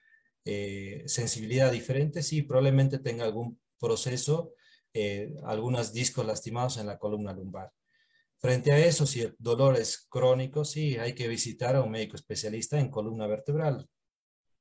eh, 0.45 1.03
sensibilidad 1.05 1.71
diferente, 1.71 2.23
sí, 2.23 2.41
probablemente 2.41 2.99
tenga 2.99 3.25
algún 3.25 3.59
proceso, 3.79 4.53
eh, 4.93 5.33
algunos 5.43 5.93
discos 5.93 6.25
lastimados 6.25 6.77
en 6.77 6.87
la 6.87 6.97
columna 6.97 7.33
lumbar. 7.33 7.71
Frente 8.37 8.71
a 8.71 8.79
eso, 8.79 9.05
si 9.05 9.21
el 9.21 9.35
dolor 9.37 9.77
es 9.77 10.07
crónico, 10.09 10.65
sí, 10.65 10.97
hay 10.97 11.13
que 11.13 11.27
visitar 11.27 11.75
a 11.75 11.83
un 11.83 11.91
médico 11.91 12.15
especialista 12.15 12.79
en 12.79 12.89
columna 12.89 13.27
vertebral 13.27 13.87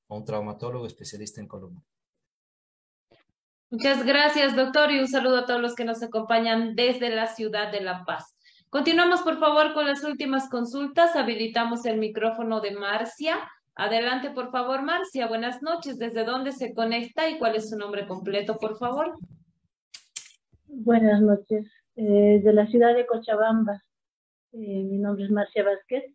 o 0.08 0.16
un 0.16 0.24
traumatólogo 0.24 0.86
especialista 0.86 1.40
en 1.40 1.48
columna. 1.48 1.82
Muchas 3.72 4.04
gracias, 4.04 4.56
doctor, 4.56 4.90
y 4.90 4.98
un 4.98 5.06
saludo 5.06 5.38
a 5.38 5.46
todos 5.46 5.60
los 5.60 5.76
que 5.76 5.84
nos 5.84 6.02
acompañan 6.02 6.74
desde 6.74 7.08
la 7.08 7.28
ciudad 7.28 7.70
de 7.70 7.80
La 7.80 8.04
Paz. 8.04 8.36
Continuamos, 8.68 9.22
por 9.22 9.38
favor, 9.38 9.74
con 9.74 9.86
las 9.86 10.02
últimas 10.02 10.48
consultas. 10.50 11.14
Habilitamos 11.14 11.86
el 11.86 11.98
micrófono 11.98 12.60
de 12.60 12.72
Marcia. 12.72 13.38
Adelante, 13.76 14.30
por 14.30 14.50
favor, 14.50 14.82
Marcia. 14.82 15.28
Buenas 15.28 15.62
noches. 15.62 15.98
¿Desde 15.98 16.24
dónde 16.24 16.50
se 16.50 16.74
conecta 16.74 17.30
y 17.30 17.38
cuál 17.38 17.54
es 17.54 17.70
su 17.70 17.78
nombre 17.78 18.08
completo, 18.08 18.58
por 18.58 18.76
favor? 18.76 19.14
Buenas 20.66 21.20
noches. 21.22 21.70
Eh, 21.94 22.40
de 22.42 22.52
la 22.52 22.66
ciudad 22.66 22.96
de 22.96 23.06
Cochabamba. 23.06 23.84
Eh, 24.52 24.82
mi 24.82 24.98
nombre 24.98 25.26
es 25.26 25.30
Marcia 25.30 25.62
Vázquez. 25.62 26.12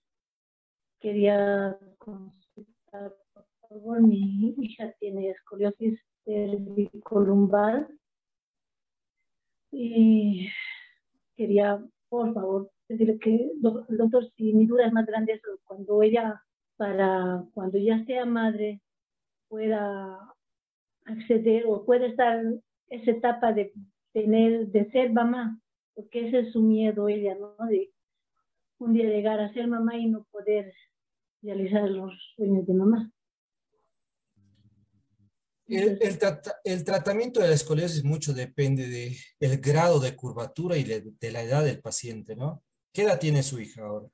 Quería 0.99 1.77
consultar, 1.99 3.15
por 3.33 3.45
favor, 3.61 4.01
mi 4.01 4.53
hija 4.57 4.91
tiene 4.99 5.29
escoliosis 5.29 6.01
cervicolumbar 6.25 7.87
y 9.71 10.49
quería, 11.35 11.83
por 12.09 12.33
favor, 12.33 12.71
decirle 12.87 13.19
que, 13.19 13.51
doctor, 13.61 14.29
si 14.35 14.53
mi 14.53 14.65
duda 14.65 14.87
es 14.87 14.93
más 14.93 15.05
grande 15.05 15.39
cuando 15.63 16.01
ella, 16.03 16.41
para 16.77 17.43
cuando 17.53 17.77
ya 17.77 18.03
sea 18.05 18.25
madre, 18.25 18.81
pueda 19.47 20.33
acceder 21.05 21.65
o 21.67 21.85
puede 21.85 22.07
estar 22.07 22.43
esa 22.89 23.11
etapa 23.11 23.53
de 23.53 23.73
tener, 24.13 24.67
de 24.67 24.89
ser 24.91 25.11
mamá, 25.11 25.59
porque 25.93 26.27
ese 26.27 26.39
es 26.39 26.53
su 26.53 26.61
miedo 26.61 27.07
ella, 27.07 27.35
¿no? 27.35 27.55
De 27.67 27.91
un 28.79 28.93
día 28.93 29.09
llegar 29.09 29.39
a 29.39 29.53
ser 29.53 29.67
mamá 29.67 29.97
y 29.97 30.07
no 30.07 30.25
poder 30.31 30.73
realizar 31.41 31.89
los 31.89 32.13
sueños 32.35 32.65
de 32.65 32.73
mamá. 32.73 33.11
El, 35.67 36.83
tratamiento 36.85 37.39
de 37.39 37.47
la 37.47 37.55
escoliosis 37.55 38.03
mucho 38.03 38.33
depende 38.33 38.87
del 38.87 39.17
el 39.39 39.57
grado 39.59 39.99
de 39.99 40.15
curvatura 40.15 40.77
y 40.77 40.83
de, 40.83 41.31
la 41.31 41.41
edad 41.41 41.63
del 41.63 41.81
paciente, 41.81 42.35
¿no? 42.35 42.63
¿Qué 42.93 43.03
edad 43.03 43.19
tiene 43.19 43.41
su 43.41 43.59
hija 43.59 43.81
ahora? 43.81 44.07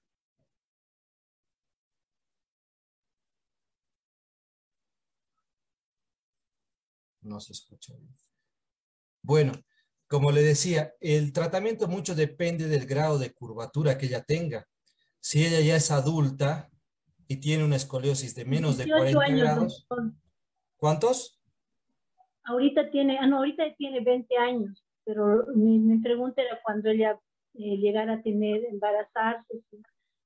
No 7.21 7.39
se 7.39 7.51
escucha 7.51 7.93
bien. 7.95 8.15
Bueno, 9.21 9.53
como 10.07 10.31
le 10.31 10.41
decía, 10.41 10.93
el 10.99 11.33
tratamiento 11.33 11.87
mucho 11.87 12.15
depende 12.15 12.67
del 12.67 12.85
grado 12.85 13.19
de 13.19 13.33
curvatura 13.33 13.97
que 13.97 14.07
ella 14.07 14.23
tenga. 14.23 14.67
Si 15.19 15.45
ella 15.45 15.59
ya 15.59 15.75
es 15.75 15.91
adulta 15.91 16.71
y 17.27 17.37
tiene 17.37 17.63
una 17.63 17.75
escoliosis 17.75 18.33
de 18.35 18.45
menos 18.45 18.77
de 18.77 18.87
40 18.87 19.27
grados. 19.27 19.87
¿Cuántos? 20.77 21.40
Ahorita 22.43 22.89
tiene, 22.89 23.17
ah, 23.19 23.27
no, 23.27 23.37
ahorita 23.37 23.75
tiene 23.77 24.01
20 24.01 24.37
años, 24.37 24.83
pero 25.03 25.45
mi, 25.55 25.97
pregunta 25.99 26.41
era 26.41 26.59
cuando 26.63 26.89
ella 26.89 27.19
eh, 27.53 27.77
llegara 27.77 28.13
a 28.13 28.21
tener, 28.21 28.65
embarazarse, 28.65 29.61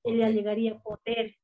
ella 0.04 0.30
llegaría 0.30 0.74
a 0.74 0.82
poder. 0.82 1.36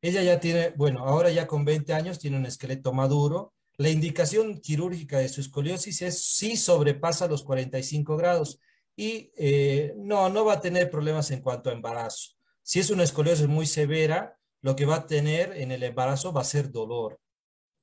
Ella 0.00 0.22
ya 0.22 0.40
tiene, 0.40 0.70
bueno, 0.70 1.00
ahora 1.00 1.30
ya 1.30 1.46
con 1.46 1.64
20 1.64 1.92
años 1.92 2.18
tiene 2.18 2.38
un 2.38 2.46
esqueleto 2.46 2.92
maduro, 2.92 3.52
la 3.80 3.88
indicación 3.88 4.60
quirúrgica 4.60 5.20
de 5.20 5.30
su 5.30 5.40
escoliosis 5.40 6.02
es 6.02 6.22
si 6.22 6.58
sobrepasa 6.58 7.26
los 7.28 7.42
45 7.42 8.14
grados 8.16 8.60
y 8.94 9.32
eh, 9.38 9.94
no, 9.96 10.28
no 10.28 10.44
va 10.44 10.54
a 10.54 10.60
tener 10.60 10.90
problemas 10.90 11.30
en 11.30 11.40
cuanto 11.40 11.70
a 11.70 11.72
embarazo. 11.72 12.32
Si 12.62 12.78
es 12.78 12.90
una 12.90 13.04
escoliosis 13.04 13.48
muy 13.48 13.64
severa, 13.64 14.36
lo 14.60 14.76
que 14.76 14.84
va 14.84 14.96
a 14.96 15.06
tener 15.06 15.56
en 15.56 15.72
el 15.72 15.82
embarazo 15.82 16.30
va 16.30 16.42
a 16.42 16.44
ser 16.44 16.70
dolor, 16.70 17.18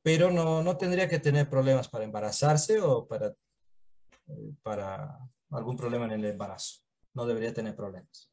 pero 0.07 0.31
no, 0.31 0.63
no 0.63 0.77
tendría 0.77 1.09
que 1.09 1.19
tener 1.19 1.49
problemas 1.49 1.89
para 1.89 2.05
embarazarse 2.05 2.79
o 2.79 3.05
para, 3.05 3.27
eh, 3.27 4.53
para 4.63 5.19
algún 5.51 5.75
problema 5.75 6.05
en 6.05 6.11
el 6.11 6.23
embarazo. 6.23 6.79
No 7.13 7.25
debería 7.25 7.53
tener 7.53 7.75
problemas. 7.75 8.31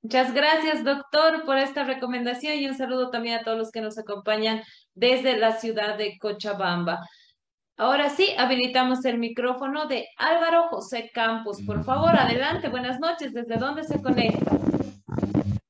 Muchas 0.00 0.32
gracias, 0.32 0.84
doctor, 0.84 1.44
por 1.44 1.58
esta 1.58 1.82
recomendación 1.82 2.54
y 2.54 2.68
un 2.68 2.76
saludo 2.76 3.10
también 3.10 3.40
a 3.40 3.42
todos 3.42 3.58
los 3.58 3.72
que 3.72 3.80
nos 3.80 3.98
acompañan 3.98 4.62
desde 4.94 5.36
la 5.38 5.58
ciudad 5.58 5.98
de 5.98 6.16
Cochabamba. 6.20 7.00
Ahora 7.76 8.08
sí, 8.08 8.28
habilitamos 8.38 9.04
el 9.04 9.18
micrófono 9.18 9.88
de 9.88 10.06
Álvaro 10.18 10.68
José 10.68 11.10
Campos. 11.12 11.60
Por 11.66 11.82
favor, 11.82 12.10
adelante. 12.10 12.68
Buenas 12.68 13.00
noches. 13.00 13.34
¿Desde 13.34 13.56
dónde 13.56 13.82
se 13.82 14.00
conecta? 14.00 14.56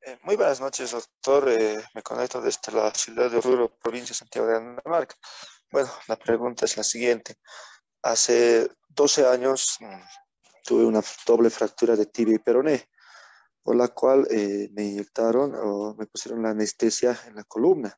Eh, 0.04 0.18
muy 0.24 0.34
buenas 0.34 0.60
noches, 0.60 0.90
doctor. 0.90 1.48
Eh, 1.48 1.80
me 1.94 2.02
conecto 2.02 2.40
desde 2.40 2.72
la 2.72 2.92
ciudad 2.92 3.30
de 3.30 3.38
Oruro, 3.38 3.78
provincia 3.78 4.08
de 4.08 4.18
Santiago 4.18 4.48
de 4.48 4.58
Dinamarca. 4.58 5.14
Bueno, 5.70 5.88
la 6.08 6.16
pregunta 6.16 6.64
es 6.64 6.76
la 6.76 6.82
siguiente. 6.82 7.36
Hace 8.02 8.68
12 8.88 9.28
años 9.28 9.76
mm, 9.78 10.00
tuve 10.64 10.84
una 10.84 11.02
doble 11.24 11.50
fractura 11.50 11.94
de 11.94 12.06
tibia 12.06 12.34
y 12.34 12.38
peroné 12.40 12.88
por 13.62 13.76
la 13.76 13.88
cual 13.88 14.26
eh, 14.30 14.68
me 14.72 14.84
inyectaron 14.86 15.54
o 15.54 15.94
me 15.94 16.06
pusieron 16.06 16.42
la 16.42 16.50
anestesia 16.50 17.16
en 17.26 17.36
la 17.36 17.44
columna, 17.44 17.96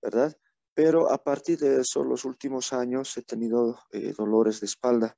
¿verdad? 0.00 0.36
Pero 0.74 1.12
a 1.12 1.22
partir 1.22 1.58
de 1.58 1.82
eso, 1.82 2.02
los 2.02 2.24
últimos 2.24 2.72
años 2.72 3.16
he 3.16 3.22
tenido 3.22 3.78
eh, 3.92 4.12
dolores 4.16 4.60
de 4.60 4.66
espalda. 4.66 5.16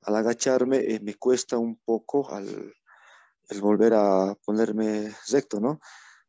Al 0.00 0.16
agacharme 0.16 0.78
eh, 0.78 1.00
me 1.02 1.14
cuesta 1.16 1.58
un 1.58 1.76
poco 1.76 2.32
al 2.32 2.74
el 3.48 3.60
volver 3.60 3.94
a 3.94 4.34
ponerme 4.44 5.14
recto, 5.30 5.60
¿no? 5.60 5.80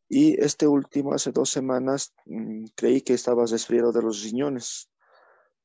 Y 0.08 0.40
este 0.42 0.66
último, 0.66 1.14
hace 1.14 1.32
dos 1.32 1.50
semanas, 1.50 2.14
mm, 2.26 2.66
creí 2.74 3.02
que 3.02 3.14
estaba 3.14 3.46
resfriado 3.46 3.92
de 3.92 4.02
los 4.02 4.22
riñones, 4.22 4.90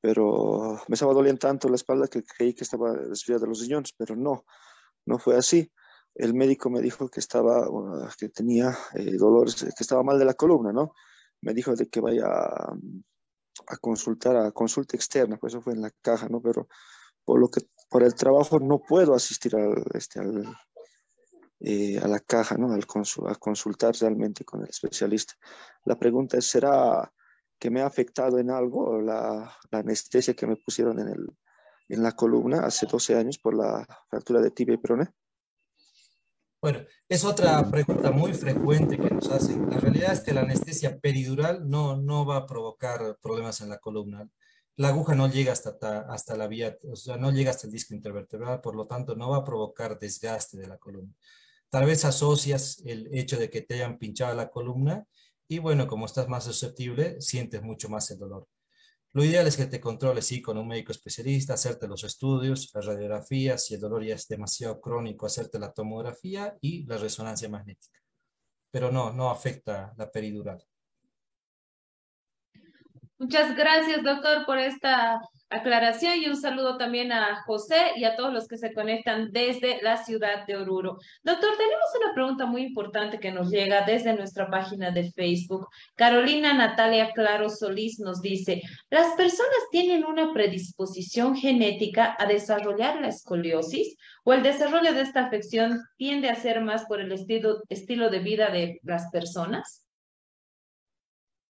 pero 0.02 0.82
me 0.88 0.94
estaba 0.94 1.14
doliendo 1.14 1.40
tanto 1.40 1.68
la 1.70 1.76
espalda 1.76 2.08
que 2.08 2.24
creí 2.24 2.54
que 2.54 2.64
estaba 2.64 2.94
resfriado 2.94 3.42
de 3.42 3.48
los 3.50 3.62
riñones, 3.62 3.94
pero 3.98 4.16
no, 4.16 4.46
no 5.06 5.20
fue 5.20 5.36
así 5.38 5.72
el 6.16 6.34
médico 6.34 6.70
me 6.70 6.82
dijo 6.82 7.10
que 7.10 7.22
estaba, 7.22 7.68
que 8.18 8.30
tenía 8.30 8.78
eh, 8.94 9.16
dolores, 9.18 9.56
que 9.56 9.84
estaba 9.84 10.04
mal 10.04 10.20
de 10.20 10.26
la 10.26 10.34
columna, 10.34 10.74
¿no? 10.74 10.94
Me 11.42 11.54
dijo 11.54 11.76
de 11.76 11.88
que 11.88 12.02
vaya 12.02 12.26
a, 12.28 12.76
consultar 13.80 14.36
a 14.36 14.52
consulta 14.52 14.98
externa, 14.98 15.38
pues 15.38 15.54
eso 15.54 15.62
fue 15.62 15.74
en 15.74 15.82
la 15.82 15.92
caja, 16.02 16.28
¿no? 16.28 16.42
Pero 16.42 16.68
por 17.24 17.40
lo 17.40 17.50
que, 17.50 17.62
por 17.90 18.04
el 18.04 18.16
trabajo 18.16 18.60
no 18.60 18.82
puedo 18.82 19.14
asistir 19.14 19.56
al, 19.56 19.84
este, 19.94 20.20
eh, 21.62 22.00
a 22.00 22.08
la 22.08 22.20
caja, 22.20 22.56
¿no? 22.58 22.72
Al 22.72 22.86
a 23.28 23.36
consultar 23.36 23.96
realmente 24.00 24.46
con 24.46 24.62
el 24.62 24.70
especialista. 24.70 25.34
La 25.86 26.00
pregunta 26.00 26.38
es, 26.38 26.46
¿será 26.46 27.12
que 27.60 27.70
me 27.70 27.82
ha 27.82 27.86
afectado 27.86 28.40
en 28.40 28.50
algo 28.50 29.02
la, 29.02 29.54
la 29.70 29.80
anestesia 29.80 30.34
que 30.34 30.48
me 30.48 30.56
pusieron 30.56 31.00
en, 31.00 31.10
el, 31.10 31.28
en 31.90 32.04
la 32.04 32.14
columna 32.14 32.66
hace 32.66 32.86
12 32.86 33.16
años 33.16 33.38
por 33.38 33.56
la 33.56 33.86
fractura 34.10 34.42
de 34.42 34.52
tibia 34.52 34.76
y 34.76 34.78
peroné? 34.78 35.10
Bueno, 36.62 36.80
es 37.08 37.24
otra 37.24 37.70
pregunta 37.70 38.12
muy 38.12 38.34
frecuente 38.34 38.98
que 38.98 39.10
nos 39.10 39.30
hacen. 39.30 39.70
La 39.70 39.78
realidad 39.78 40.12
es 40.12 40.20
que 40.20 40.34
la 40.34 40.42
anestesia 40.42 41.00
peridural 41.00 41.70
no, 41.70 41.96
no 41.96 42.26
va 42.26 42.38
a 42.38 42.46
provocar 42.46 43.18
problemas 43.22 43.62
en 43.62 43.70
la 43.70 43.80
columna. 43.80 44.30
La 44.76 44.90
aguja 44.90 45.16
no 45.16 45.30
llega 45.30 45.54
hasta, 45.54 46.02
hasta 46.10 46.36
la 46.36 46.48
vía, 46.48 46.78
o 46.90 46.96
sea, 46.96 47.18
no 47.18 47.32
llega 47.32 47.52
hasta 47.52 47.68
el 47.68 47.74
disco 47.74 47.94
intervertebral, 47.94 48.60
por 48.62 48.76
lo 48.76 48.88
tanto 48.88 49.16
no 49.16 49.30
va 49.30 49.38
a 49.38 49.44
provocar 49.44 50.00
desgaste 50.00 50.58
de 50.58 50.68
la 50.68 50.78
columna. 50.78 51.14
Tal 51.70 51.86
vez 51.86 52.06
asocias 52.06 52.82
el 52.86 53.10
hecho 53.12 53.38
de 53.38 53.50
que 53.50 53.62
te 53.62 53.76
hayan 53.76 53.98
pinchado 53.98 54.36
la 54.36 54.50
columna 54.50 55.06
y 55.48 55.60
bueno, 55.60 55.88
como 55.88 56.06
estás 56.06 56.28
más 56.28 56.44
susceptible, 56.44 57.20
sientes 57.22 57.62
mucho 57.62 57.90
más 57.90 58.10
el 58.12 58.20
dolor. 58.20 58.48
Lo 59.14 59.24
ideal 59.24 59.48
es 59.48 59.58
que 59.58 59.66
te 59.66 59.82
controles, 59.82 60.28
sí, 60.28 60.42
con 60.42 60.58
un 60.60 60.68
médico 60.68 60.92
especialista, 60.92 61.56
hacerte 61.56 61.88
los 61.88 62.04
estudios, 62.04 62.70
las 62.76 62.86
radiografías, 62.86 63.66
si 63.66 63.74
el 63.74 63.82
dolor 63.82 64.04
ya 64.04 64.14
es 64.14 64.28
demasiado 64.28 64.80
crónico, 64.80 65.26
hacerte 65.26 65.58
la 65.58 65.74
tomografía 65.74 66.56
y 66.62 66.86
la 66.86 66.98
resonancia 66.98 67.50
magnética. 67.50 68.00
Pero 68.70 68.92
no, 68.92 69.12
no 69.12 69.32
afecta 69.32 69.94
la 69.98 70.12
peridural. 70.12 70.64
Muchas 73.18 73.56
gracias, 73.56 74.04
doctor, 74.04 74.46
por 74.46 74.60
esta 74.60 75.20
aclaración 75.50 76.20
y 76.20 76.28
un 76.28 76.38
saludo 76.38 76.78
también 76.78 77.12
a 77.12 77.44
José 77.44 77.92
y 77.96 78.04
a 78.04 78.16
todos 78.16 78.34
los 78.34 78.48
que 78.48 78.58
se 78.58 78.74
conectan 78.74 79.32
desde 79.32 79.82
la 79.82 79.98
ciudad 79.98 80.46
de 80.46 80.56
Oruro. 80.58 80.98
Doctor, 81.24 81.50
tenemos 81.58 81.90
una 82.04 82.14
pregunta 82.14 82.46
muy 82.46 82.62
importante 82.62 83.20
que 83.20 83.32
nos 83.32 83.50
llega 83.50 83.86
desde 83.86 84.16
nuestra 84.16 84.50
página 84.50 84.92
de 84.92 85.12
Facebook. 85.12 85.68
Carolina 85.96 86.54
Natalia 86.54 87.12
Claro 87.14 87.50
Solís 87.50 88.00
nos 88.00 88.22
dice, 88.22 88.62
¿las 88.90 89.14
personas 89.16 89.60
tienen 89.72 90.06
una 90.06 90.34
predisposición 90.34 91.36
genética 91.36 92.16
a 92.20 92.26
desarrollar 92.26 93.02
la 93.02 93.08
escoliosis 93.08 93.96
o 94.24 94.34
el 94.34 94.44
desarrollo 94.44 94.94
de 94.94 95.02
esta 95.02 95.26
afección 95.26 95.82
tiende 95.98 96.30
a 96.30 96.36
ser 96.36 96.62
más 96.62 96.86
por 96.86 97.02
el 97.02 97.12
estilo, 97.12 97.64
estilo 97.70 98.10
de 98.10 98.20
vida 98.20 98.50
de 98.50 98.80
las 98.84 99.10
personas? 99.12 99.89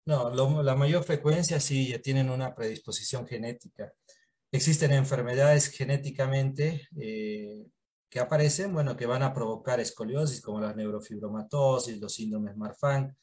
No, 0.05 0.63
la 0.63 0.75
mayor 0.75 1.03
frecuencia 1.03 1.59
sí 1.59 1.95
tienen 2.03 2.29
una 2.29 2.55
predisposición 2.55 3.27
genética. 3.27 3.93
Existen 4.51 4.91
enfermedades 4.91 5.67
genéticamente 5.67 6.87
eh, 6.99 7.67
que 8.09 8.19
aparecen, 8.19 8.73
bueno, 8.73 8.97
que 8.97 9.05
van 9.05 9.23
a 9.23 9.33
provocar 9.33 9.79
escoliosis, 9.79 10.41
como 10.41 10.59
la 10.59 10.73
neurofibromatosis, 10.73 11.99
los 11.99 12.13
síndromes 12.13 12.57
Marfan. 12.57 13.15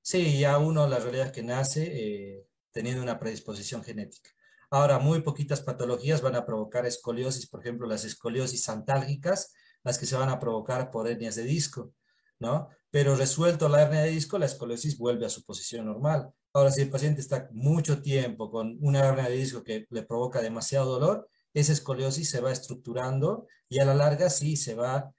Sí, 0.00 0.38
ya 0.38 0.58
uno 0.58 0.86
la 0.86 0.98
realidad 0.98 1.26
es 1.26 1.32
que 1.32 1.42
nace 1.42 1.84
eh, 1.92 2.46
teniendo 2.70 3.02
una 3.02 3.18
predisposición 3.18 3.82
genética. 3.82 4.30
Ahora, 4.70 4.98
muy 4.98 5.22
poquitas 5.22 5.62
patologías 5.62 6.20
van 6.20 6.36
a 6.36 6.44
provocar 6.44 6.86
escoliosis, 6.86 7.48
por 7.48 7.60
ejemplo, 7.60 7.86
las 7.86 8.04
escoliosis 8.04 8.68
antálgicas, 8.68 9.54
las 9.82 9.98
que 9.98 10.06
se 10.06 10.16
van 10.16 10.28
a 10.28 10.38
provocar 10.38 10.90
por 10.90 11.08
hernias 11.08 11.36
de 11.36 11.44
disco, 11.44 11.92
¿no? 12.38 12.68
Pero 12.96 13.14
resuelto 13.14 13.68
la 13.68 13.82
hernia 13.82 14.00
de 14.00 14.08
disco, 14.08 14.38
la 14.38 14.46
escoliosis 14.46 14.96
vuelve 14.96 15.26
a 15.26 15.28
su 15.28 15.44
posición 15.44 15.84
normal. 15.84 16.30
Ahora, 16.54 16.70
si 16.70 16.80
el 16.80 16.88
paciente 16.88 17.20
está 17.20 17.46
mucho 17.52 18.00
tiempo 18.00 18.50
con 18.50 18.78
una 18.80 19.00
hernia 19.00 19.28
de 19.28 19.36
disco 19.36 19.62
que 19.62 19.84
le 19.90 20.02
provoca 20.02 20.40
demasiado 20.40 20.98
dolor, 20.98 21.28
esa 21.52 21.74
escoliosis 21.74 22.30
se 22.30 22.40
va 22.40 22.52
estructurando 22.52 23.48
y 23.68 23.80
a 23.80 23.84
la 23.84 23.92
larga 23.92 24.30
sí 24.30 24.56
se 24.56 24.74
va, 24.74 25.12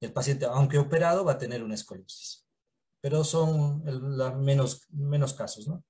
el 0.00 0.10
paciente, 0.10 0.46
aunque 0.46 0.78
operado, 0.78 1.22
va 1.22 1.32
a 1.32 1.38
tener 1.38 1.62
una 1.62 1.74
escoliosis. 1.74 2.46
Pero 3.02 3.22
son 3.24 3.84
menos, 4.42 4.86
menos 4.88 5.34
casos, 5.34 5.68
¿no? 5.68 5.84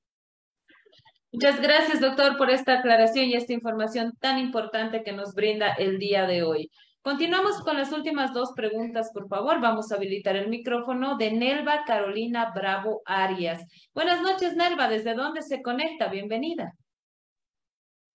Muchas 1.31 1.61
gracias, 1.61 2.01
doctor, 2.01 2.37
por 2.37 2.51
esta 2.51 2.81
aclaración 2.81 3.27
y 3.27 3.35
esta 3.35 3.53
información 3.53 4.13
tan 4.19 4.41
importante 4.41 5.05
que 5.05 5.13
nos 5.13 5.35
brinda 5.35 5.73
el 5.75 6.01
día 6.01 6.27
de 6.27 6.43
hoy. 6.43 6.69
Continuamos 7.03 7.61
con 7.63 7.77
las 7.77 7.93
últimas 7.93 8.35
dos 8.35 8.53
preguntas, 8.55 9.11
por 9.15 9.29
favor. 9.29 9.61
Vamos 9.61 9.91
a 9.91 9.95
habilitar 9.95 10.37
el 10.37 10.49
micrófono 10.49 11.17
de 11.17 11.31
Nelva 11.31 11.85
Carolina 11.87 12.53
Bravo 12.55 13.03
Arias. 13.05 13.63
Buenas 13.95 14.21
noches, 14.21 14.57
Nelva. 14.57 14.89
¿Desde 14.89 15.15
dónde 15.15 15.43
se 15.43 15.63
conecta? 15.63 16.09
Bienvenida. 16.09 16.75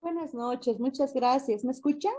Buenas 0.00 0.34
noches, 0.34 0.78
muchas 0.78 1.14
gracias. 1.14 1.64
¿Me 1.64 1.72
escuchan? 1.72 2.12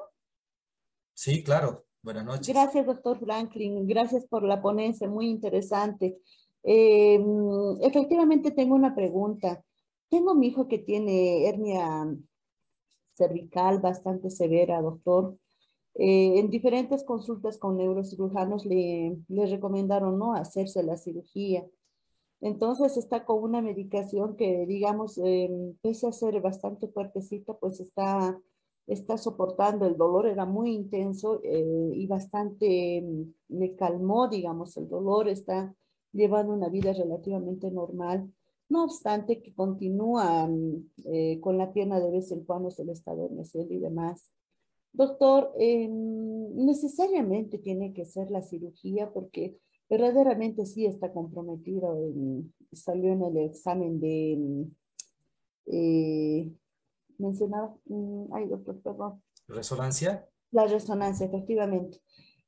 Sí, 1.14 1.44
claro. 1.44 1.86
Buenas 2.02 2.26
noches. 2.26 2.48
Gracias, 2.48 2.86
doctor 2.86 3.20
Franklin. 3.20 3.88
Gracias 3.88 4.26
por 4.26 4.44
la 4.44 4.62
ponencia, 4.62 5.08
muy 5.08 5.28
interesante. 5.28 6.18
Eh, 6.64 7.24
efectivamente, 7.82 8.52
tengo 8.52 8.74
una 8.76 8.96
pregunta. 8.96 9.64
Tengo 10.10 10.34
mi 10.34 10.48
hijo 10.48 10.68
que 10.68 10.80
tiene 10.80 11.48
hernia 11.48 12.08
cervical 13.14 13.80
bastante 13.80 14.30
severa, 14.30 14.82
doctor. 14.82 15.38
Eh, 15.98 16.40
en 16.40 16.50
diferentes 16.50 17.04
consultas 17.06 17.58
con 17.58 17.78
neurocirujanos 17.78 18.66
le, 18.66 19.18
le 19.30 19.46
recomendaron 19.48 20.20
no 20.20 20.34
hacerse 20.36 20.84
la 20.84 20.98
cirugía. 20.98 21.66
Entonces 22.42 22.98
está 22.98 23.26
con 23.26 23.44
una 23.44 23.62
medicación 23.62 24.36
que, 24.36 24.66
digamos, 24.68 25.18
eh, 25.24 25.50
pese 25.82 26.08
a 26.08 26.12
ser 26.12 26.42
bastante 26.42 26.88
fuertecita, 26.90 27.54
pues 27.58 27.80
está, 27.80 28.40
está 28.88 29.18
soportando 29.18 29.88
el 29.88 29.98
dolor, 29.98 30.28
era 30.28 30.46
muy 30.46 30.74
intenso 30.74 31.42
eh, 31.44 31.92
y 31.94 32.08
bastante 32.08 33.04
me 33.48 33.76
calmó, 33.76 34.28
digamos, 34.30 34.78
el 34.78 34.90
dolor, 34.90 35.30
está 35.30 35.76
llevando 36.12 36.54
una 36.54 36.70
vida 36.70 36.94
relativamente 36.94 37.72
normal. 37.72 38.32
No 38.70 38.84
obstante 38.86 39.42
que 39.42 39.54
continúa 39.54 40.48
mm, 40.48 41.40
con 41.42 41.58
la 41.58 41.72
pierna 41.74 42.00
de 42.00 42.12
vez 42.12 42.32
en 42.32 42.44
cuando 42.46 42.72
se 42.72 42.86
le 42.86 42.94
está 42.94 43.12
adormeciendo 43.12 43.74
y 43.74 43.80
demás. 43.80 44.35
Doctor, 44.96 45.52
em, 45.60 46.56
necesariamente 46.66 47.58
tiene 47.58 47.94
que 47.94 48.06
ser 48.06 48.32
la 48.32 48.42
cirugía 48.42 49.12
porque 49.12 49.60
verdaderamente 49.90 50.66
sí 50.66 50.86
está 50.86 51.12
comprometido. 51.12 51.98
salió 52.72 53.12
en 53.14 53.24
el 53.24 53.38
examen 53.38 54.00
de, 54.00 54.68
eh, 55.68 56.52
mencionaba, 57.18 57.76
mm, 57.86 58.34
ay 58.34 58.48
doctor, 58.48 58.82
perdón. 58.82 59.22
¿Resonancia? 59.48 60.28
La 60.52 60.66
resonancia, 60.66 61.26
efectivamente. 61.26 62.00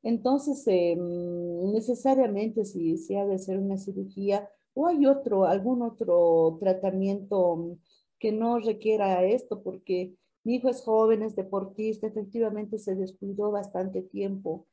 Entonces, 0.03 0.63
em, 0.67 1.71
necesariamente 1.71 2.63
si, 2.65 2.97
si 2.97 3.15
ha 3.15 3.25
de 3.25 3.39
ser 3.39 3.57
una 3.59 3.77
cirugía 3.77 4.49
o 4.73 4.87
hay 4.87 5.05
otro, 5.05 5.45
algún 5.45 5.81
otro 5.81 6.57
tratamiento 6.59 7.77
que 8.19 8.31
no 8.31 8.59
requiera 8.59 9.25
esto, 9.25 9.61
porque 9.63 10.15
mi 10.47 10.55
hijo 10.55 10.69
es 10.69 10.81
joven, 10.81 11.23
es 11.23 11.35
deportista, 11.35 12.07
efectivamente 12.07 12.77
se 12.79 12.95
descuidó 12.95 13.51
bastante 13.51 14.01
tiempo, 14.01 14.65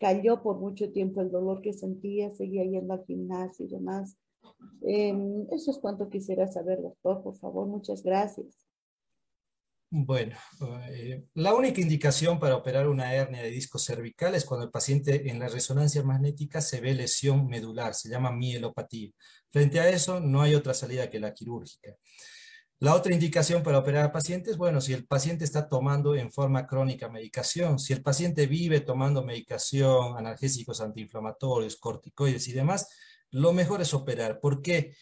cayó 0.00 0.42
por 0.42 0.58
mucho 0.58 0.90
tiempo 0.90 1.20
el 1.20 1.30
dolor 1.30 1.62
que 1.62 1.72
sentía, 1.72 2.32
seguía 2.32 2.64
yendo 2.64 2.94
al 2.94 3.04
gimnasio 3.04 3.64
y 3.64 3.68
demás. 3.68 4.16
Em, 4.82 5.46
eso 5.52 5.70
es 5.70 5.78
cuanto 5.78 6.10
quisiera 6.10 6.48
saber, 6.48 6.82
doctor, 6.82 7.22
por 7.22 7.36
favor, 7.36 7.68
muchas 7.68 8.02
gracias. 8.02 8.66
Bueno, 9.88 10.36
eh, 10.88 11.22
la 11.34 11.54
única 11.54 11.80
indicación 11.80 12.40
para 12.40 12.56
operar 12.56 12.88
una 12.88 13.14
hernia 13.14 13.42
de 13.44 13.50
disco 13.50 13.78
cervical 13.78 14.34
es 14.34 14.44
cuando 14.44 14.66
el 14.66 14.72
paciente 14.72 15.30
en 15.30 15.38
la 15.38 15.46
resonancia 15.46 16.02
magnética 16.02 16.60
se 16.60 16.80
ve 16.80 16.92
lesión 16.92 17.46
medular, 17.46 17.94
se 17.94 18.08
llama 18.08 18.32
mielopatía. 18.32 19.12
Frente 19.48 19.78
a 19.78 19.88
eso, 19.90 20.18
no 20.18 20.42
hay 20.42 20.56
otra 20.56 20.74
salida 20.74 21.08
que 21.08 21.20
la 21.20 21.32
quirúrgica. 21.32 21.94
La 22.82 22.94
otra 22.94 23.12
indicación 23.12 23.62
para 23.62 23.78
operar 23.78 24.06
a 24.06 24.12
pacientes, 24.12 24.56
bueno, 24.56 24.80
si 24.80 24.94
el 24.94 25.06
paciente 25.06 25.44
está 25.44 25.68
tomando 25.68 26.14
en 26.14 26.32
forma 26.32 26.66
crónica 26.66 27.10
medicación, 27.10 27.78
si 27.78 27.92
el 27.92 28.02
paciente 28.02 28.46
vive 28.46 28.80
tomando 28.80 29.22
medicación, 29.22 30.16
analgésicos 30.16 30.80
antiinflamatorios, 30.80 31.76
corticoides 31.76 32.48
y 32.48 32.52
demás, 32.52 32.88
lo 33.30 33.52
mejor 33.52 33.82
es 33.82 33.92
operar. 33.92 34.40
¿Por 34.40 34.62
qué? 34.62 34.96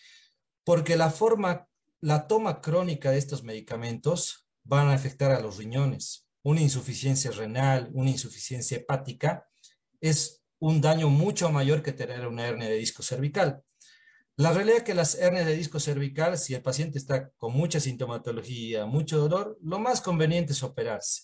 Porque 0.65 0.97
la 0.97 1.11
forma, 1.11 1.69
la 2.01 2.27
toma 2.27 2.61
crónica 2.61 3.13
de 3.13 3.19
estos 3.19 3.45
medicamentos 3.45 4.49
van 4.65 4.89
a 4.89 4.95
afectar 4.95 5.31
a 5.31 5.41
los 5.41 5.57
riñones. 5.57 6.27
Una 6.43 6.61
insuficiencia 6.61 7.31
renal, 7.31 7.91
una 7.93 8.11
insuficiencia 8.11 8.77
hepática, 8.77 9.47
es 10.01 10.43
un 10.59 10.81
daño 10.81 11.11
mucho 11.11 11.49
mayor 11.53 11.81
que 11.85 11.93
tener 11.93 12.27
una 12.27 12.45
hernia 12.45 12.69
de 12.69 12.75
disco 12.75 13.05
cervical. 13.05 13.63
La 14.39 14.53
realidad 14.53 14.79
es 14.79 14.83
que 14.85 14.95
las 14.95 15.17
hernias 15.17 15.47
de 15.47 15.57
disco 15.57 15.81
cervical, 15.81 16.39
si 16.39 16.55
el 16.55 16.63
paciente 16.63 16.97
está 16.97 17.29
con 17.39 17.53
mucha 17.53 17.81
sintomatología, 17.81 18.87
mucho 18.87 19.19
dolor, 19.19 19.59
lo 19.61 19.81
más 19.81 20.01
conveniente 20.01 20.53
es 20.53 20.63
operarse. 20.63 21.23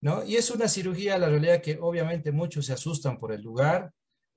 ¿no? 0.00 0.24
Y 0.24 0.34
es 0.34 0.50
una 0.50 0.66
cirugía, 0.66 1.18
la 1.18 1.28
realidad 1.28 1.62
que 1.62 1.78
obviamente 1.80 2.32
muchos 2.32 2.66
se 2.66 2.72
asustan 2.72 3.20
por 3.20 3.32
el 3.32 3.42
lugar, 3.42 3.92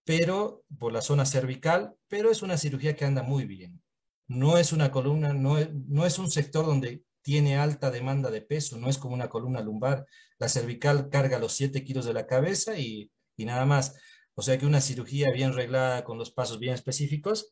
pero 0.05 0.63
por 0.77 0.93
la 0.93 1.01
zona 1.01 1.25
cervical, 1.25 1.95
pero 2.07 2.29
es 2.29 2.43
una 2.43 2.57
cirugía 2.57 2.95
que 2.95 3.05
anda 3.05 3.23
muy 3.23 3.45
bien. 3.45 3.81
No 4.27 4.59
es 4.59 4.71
una 4.71 4.91
columna, 4.91 5.33
no 5.33 5.57
es, 5.57 5.73
no 5.73 6.05
es 6.05 6.19
un 6.19 6.29
sector 6.29 6.67
donde 6.67 7.03
tiene 7.23 7.57
alta 7.57 7.89
demanda 7.89 8.29
de 8.29 8.43
peso, 8.43 8.77
no 8.77 8.87
es 8.87 8.99
como 8.99 9.15
una 9.15 9.29
columna 9.29 9.61
lumbar. 9.61 10.05
La 10.37 10.47
cervical 10.47 11.09
carga 11.09 11.39
los 11.39 11.53
7 11.53 11.83
kilos 11.83 12.05
de 12.05 12.13
la 12.13 12.27
cabeza 12.27 12.77
y, 12.77 13.11
y 13.35 13.45
nada 13.45 13.65
más. 13.65 13.95
O 14.35 14.43
sea 14.43 14.59
que 14.59 14.67
una 14.67 14.79
cirugía 14.79 15.31
bien 15.31 15.53
reglada 15.53 16.03
con 16.03 16.19
los 16.19 16.29
pasos 16.29 16.59
bien 16.59 16.75
específicos 16.75 17.51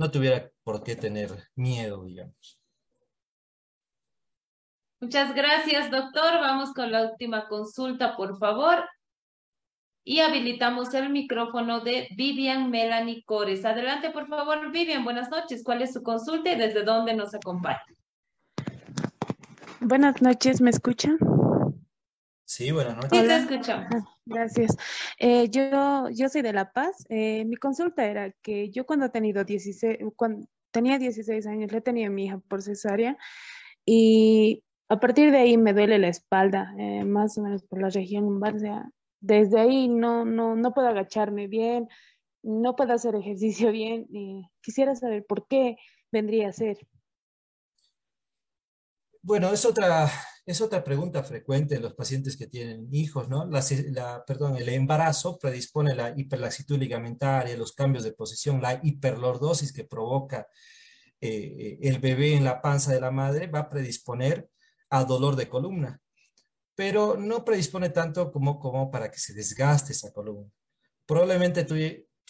no 0.00 0.10
tuviera 0.10 0.50
por 0.64 0.82
qué 0.82 0.96
tener 0.96 1.30
miedo, 1.54 2.06
digamos. 2.06 2.58
Muchas 4.98 5.34
gracias, 5.34 5.90
doctor. 5.90 6.40
Vamos 6.40 6.72
con 6.72 6.90
la 6.90 7.02
última 7.10 7.46
consulta, 7.48 8.16
por 8.16 8.38
favor. 8.38 8.82
Y 10.02 10.20
habilitamos 10.20 10.94
el 10.94 11.10
micrófono 11.10 11.80
de 11.80 12.08
Vivian 12.16 12.70
Melanie 12.70 13.22
Cores. 13.26 13.66
Adelante, 13.66 14.10
por 14.10 14.26
favor, 14.26 14.72
Vivian. 14.72 15.04
Buenas 15.04 15.28
noches. 15.28 15.62
¿Cuál 15.62 15.82
es 15.82 15.92
su 15.92 16.02
consulta 16.02 16.50
y 16.50 16.56
desde 16.56 16.82
dónde 16.82 17.12
nos 17.12 17.34
acompaña? 17.34 17.84
Buenas 19.80 20.22
noches, 20.22 20.62
¿me 20.62 20.70
escuchan? 20.70 21.18
Sí, 22.46 22.72
buenas 22.72 22.96
noches. 22.96 23.20
Sí, 23.20 23.26
te 23.26 23.36
escuchamos. 23.36 24.04
Gracias. 24.30 24.76
Eh, 25.18 25.50
yo, 25.50 26.08
yo 26.10 26.28
soy 26.28 26.42
de 26.42 26.52
La 26.52 26.72
Paz. 26.72 27.04
Eh, 27.08 27.44
mi 27.46 27.56
consulta 27.56 28.04
era 28.06 28.30
que 28.42 28.70
yo 28.70 28.86
cuando 28.86 29.06
he 29.06 29.10
tenido 29.10 29.42
16, 29.42 29.98
cuando 30.14 30.46
tenía 30.70 30.98
16 30.98 31.46
años, 31.48 31.72
le 31.72 31.80
tenía 31.80 32.06
a 32.06 32.10
mi 32.10 32.26
hija 32.26 32.38
por 32.48 32.62
cesárea 32.62 33.18
y 33.84 34.62
a 34.88 35.00
partir 35.00 35.32
de 35.32 35.38
ahí 35.38 35.58
me 35.58 35.72
duele 35.72 35.98
la 35.98 36.08
espalda, 36.08 36.72
eh, 36.78 37.04
más 37.04 37.38
o 37.38 37.42
menos 37.42 37.64
por 37.64 37.80
la 37.80 37.90
región 37.90 38.24
lumbar. 38.24 38.54
O 38.54 38.58
sea, 38.60 38.88
desde 39.20 39.58
ahí 39.58 39.88
no, 39.88 40.24
no, 40.24 40.54
no 40.54 40.72
puedo 40.72 40.88
agacharme 40.88 41.48
bien, 41.48 41.88
no 42.42 42.76
puedo 42.76 42.92
hacer 42.92 43.16
ejercicio 43.16 43.72
bien. 43.72 44.06
quisiera 44.62 44.94
saber 44.94 45.26
por 45.26 45.48
qué 45.48 45.76
vendría 46.12 46.48
a 46.48 46.52
ser. 46.52 46.78
Bueno, 49.22 49.52
es 49.52 49.66
otra, 49.66 50.10
es 50.46 50.60
otra 50.62 50.82
pregunta 50.82 51.22
frecuente 51.22 51.74
en 51.74 51.82
los 51.82 51.94
pacientes 51.94 52.36
que 52.36 52.46
tienen 52.46 52.88
hijos, 52.90 53.28
¿no? 53.28 53.46
La, 53.46 54.24
perdón, 54.26 54.56
el 54.56 54.68
embarazo 54.70 55.38
predispone 55.38 55.94
la 55.94 56.14
hiperlaxitud 56.16 56.78
ligamentaria, 56.78 57.56
los 57.56 57.72
cambios 57.72 58.04
de 58.04 58.12
posición, 58.12 58.62
la 58.62 58.80
hiperlordosis 58.82 59.72
que 59.72 59.84
provoca 59.84 60.48
eh, 61.20 61.78
el 61.82 61.98
bebé 61.98 62.34
en 62.34 62.44
la 62.44 62.62
panza 62.62 62.92
de 62.94 63.00
la 63.00 63.10
madre 63.10 63.46
va 63.46 63.60
a 63.60 63.70
predisponer 63.70 64.48
a 64.88 65.04
dolor 65.04 65.36
de 65.36 65.50
columna, 65.50 66.00
pero 66.74 67.16
no 67.18 67.44
predispone 67.44 67.90
tanto 67.90 68.32
como, 68.32 68.58
como 68.58 68.90
para 68.90 69.10
que 69.10 69.18
se 69.18 69.34
desgaste 69.34 69.92
esa 69.92 70.12
columna. 70.12 70.50
Probablemente 71.04 71.64
tú, 71.64 71.74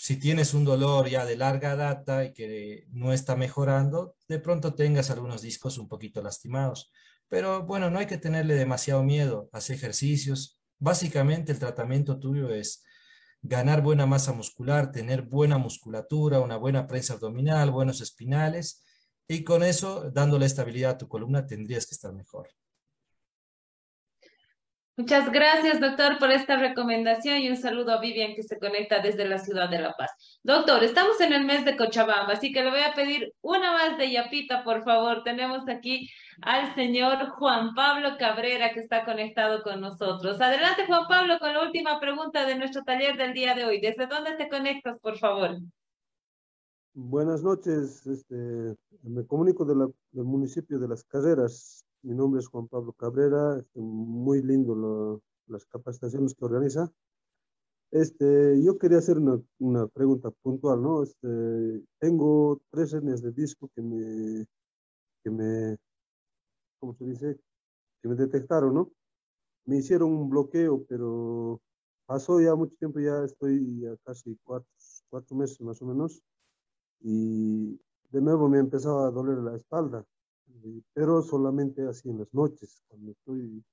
si 0.00 0.16
tienes 0.16 0.54
un 0.54 0.64
dolor 0.64 1.10
ya 1.10 1.26
de 1.26 1.36
larga 1.36 1.76
data 1.76 2.24
y 2.24 2.32
que 2.32 2.86
no 2.88 3.12
está 3.12 3.36
mejorando, 3.36 4.16
de 4.28 4.38
pronto 4.38 4.72
tengas 4.72 5.10
algunos 5.10 5.42
discos 5.42 5.76
un 5.76 5.88
poquito 5.88 6.22
lastimados. 6.22 6.90
Pero 7.28 7.66
bueno, 7.66 7.90
no 7.90 7.98
hay 7.98 8.06
que 8.06 8.16
tenerle 8.16 8.54
demasiado 8.54 9.02
miedo, 9.02 9.50
hacer 9.52 9.76
ejercicios. 9.76 10.58
Básicamente 10.78 11.52
el 11.52 11.58
tratamiento 11.58 12.18
tuyo 12.18 12.48
es 12.48 12.82
ganar 13.42 13.82
buena 13.82 14.06
masa 14.06 14.32
muscular, 14.32 14.90
tener 14.90 15.20
buena 15.20 15.58
musculatura, 15.58 16.40
una 16.40 16.56
buena 16.56 16.86
prensa 16.86 17.12
abdominal, 17.12 17.70
buenos 17.70 18.00
espinales, 18.00 18.82
y 19.28 19.44
con 19.44 19.62
eso, 19.62 20.10
dándole 20.10 20.46
estabilidad 20.46 20.92
a 20.92 20.98
tu 20.98 21.08
columna, 21.08 21.46
tendrías 21.46 21.86
que 21.86 21.94
estar 21.94 22.14
mejor. 22.14 22.48
Muchas 25.00 25.32
gracias, 25.32 25.80
doctor, 25.80 26.18
por 26.18 26.30
esta 26.30 26.58
recomendación 26.58 27.38
y 27.38 27.48
un 27.48 27.56
saludo 27.56 27.92
a 27.92 28.00
Vivian 28.02 28.34
que 28.34 28.42
se 28.42 28.58
conecta 28.58 29.00
desde 29.00 29.24
la 29.24 29.38
ciudad 29.38 29.70
de 29.70 29.78
La 29.78 29.94
Paz. 29.94 30.10
Doctor, 30.42 30.84
estamos 30.84 31.18
en 31.22 31.32
el 31.32 31.46
mes 31.46 31.64
de 31.64 31.74
Cochabamba, 31.74 32.34
así 32.34 32.52
que 32.52 32.62
le 32.62 32.68
voy 32.68 32.80
a 32.80 32.94
pedir 32.94 33.32
una 33.40 33.72
más 33.72 33.96
de 33.96 34.12
yapita, 34.12 34.62
por 34.62 34.84
favor. 34.84 35.22
Tenemos 35.24 35.66
aquí 35.70 36.10
al 36.42 36.74
señor 36.74 37.30
Juan 37.30 37.74
Pablo 37.74 38.18
Cabrera 38.18 38.74
que 38.74 38.80
está 38.80 39.06
conectado 39.06 39.62
con 39.62 39.80
nosotros. 39.80 40.38
Adelante, 40.38 40.84
Juan 40.86 41.06
Pablo, 41.08 41.38
con 41.38 41.54
la 41.54 41.62
última 41.62 41.98
pregunta 41.98 42.44
de 42.44 42.56
nuestro 42.56 42.84
taller 42.84 43.16
del 43.16 43.32
día 43.32 43.54
de 43.54 43.64
hoy. 43.64 43.80
¿Desde 43.80 44.06
dónde 44.06 44.36
te 44.36 44.50
conectas, 44.50 44.98
por 45.00 45.16
favor? 45.16 45.56
Buenas 46.92 47.42
noches, 47.42 48.06
este, 48.06 48.76
me 49.02 49.24
comunico 49.24 49.64
del 49.64 49.88
municipio 50.12 50.78
de 50.78 50.88
Las 50.88 51.02
Carreras, 51.04 51.86
mi 52.02 52.14
nombre 52.14 52.40
es 52.40 52.48
Juan 52.48 52.68
Pablo 52.68 52.92
Cabrera, 52.92 53.58
este, 53.58 53.80
muy 53.80 54.42
lindo 54.42 55.20
las 55.46 55.66
capacitaciones 55.66 56.34
que 56.34 56.44
organiza. 56.44 56.92
Este, 57.90 58.62
yo 58.62 58.78
quería 58.78 58.98
hacer 58.98 59.18
una, 59.18 59.40
una 59.58 59.86
pregunta 59.88 60.30
puntual, 60.30 60.82
¿no? 60.82 61.02
Este, 61.02 61.84
tengo 61.98 62.60
tres 62.70 62.92
hernias 62.92 63.20
de 63.20 63.32
disco 63.32 63.70
que 63.74 63.82
me, 63.82 64.46
que 65.24 65.30
me, 65.30 65.76
¿cómo 66.78 66.94
se 66.94 67.04
dice? 67.04 67.40
Que 68.02 68.08
me 68.08 68.14
detectaron, 68.14 68.74
¿no? 68.74 68.92
Me 69.66 69.78
hicieron 69.78 70.12
un 70.12 70.30
bloqueo, 70.30 70.84
pero 70.88 71.60
pasó 72.06 72.40
ya 72.40 72.54
mucho 72.54 72.76
tiempo, 72.76 73.00
ya 73.00 73.24
estoy 73.24 73.80
ya 73.80 73.96
casi 74.04 74.38
cuatro, 74.44 74.70
cuatro 75.10 75.36
meses 75.36 75.60
más 75.60 75.82
o 75.82 75.86
menos, 75.86 76.22
y 77.00 77.80
de 78.10 78.20
nuevo 78.20 78.48
me 78.48 78.58
empezaba 78.58 79.08
a 79.08 79.10
doler 79.10 79.38
la 79.38 79.56
espalda 79.56 80.06
pero 80.92 81.22
solamente 81.22 81.86
así 81.86 82.08
en 82.10 82.18
las 82.18 82.32
noches, 82.32 82.82
cuando 82.88 83.12
estoy 83.12 83.64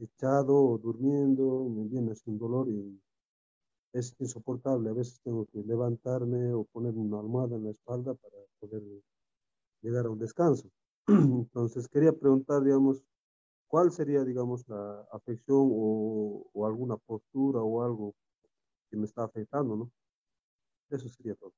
echado 0.00 0.54
o 0.54 0.78
durmiendo, 0.78 1.68
me 1.68 1.84
viene 1.88 2.14
sin 2.14 2.38
dolor 2.38 2.68
y 2.68 3.00
es 3.92 4.14
insoportable. 4.18 4.90
A 4.90 4.92
veces 4.92 5.20
tengo 5.22 5.46
que 5.46 5.62
levantarme 5.62 6.52
o 6.52 6.64
poner 6.64 6.94
una 6.94 7.18
almohada 7.18 7.56
en 7.56 7.64
la 7.64 7.70
espalda 7.70 8.14
para 8.14 8.36
poder 8.60 8.82
llegar 9.82 10.06
a 10.06 10.10
un 10.10 10.18
descanso. 10.18 10.70
Entonces 11.06 11.88
quería 11.88 12.12
preguntar, 12.12 12.62
digamos, 12.62 13.02
¿cuál 13.68 13.90
sería, 13.92 14.24
digamos, 14.24 14.68
la 14.68 15.06
afección 15.12 15.68
o 15.72 16.66
alguna 16.66 16.96
postura 16.96 17.60
o 17.60 17.82
algo 17.82 18.14
que 18.90 18.96
me 18.96 19.06
está 19.06 19.24
afectando, 19.24 19.76
¿no? 19.76 19.90
Eso 20.90 21.08
sería 21.08 21.34
todo. 21.34 21.52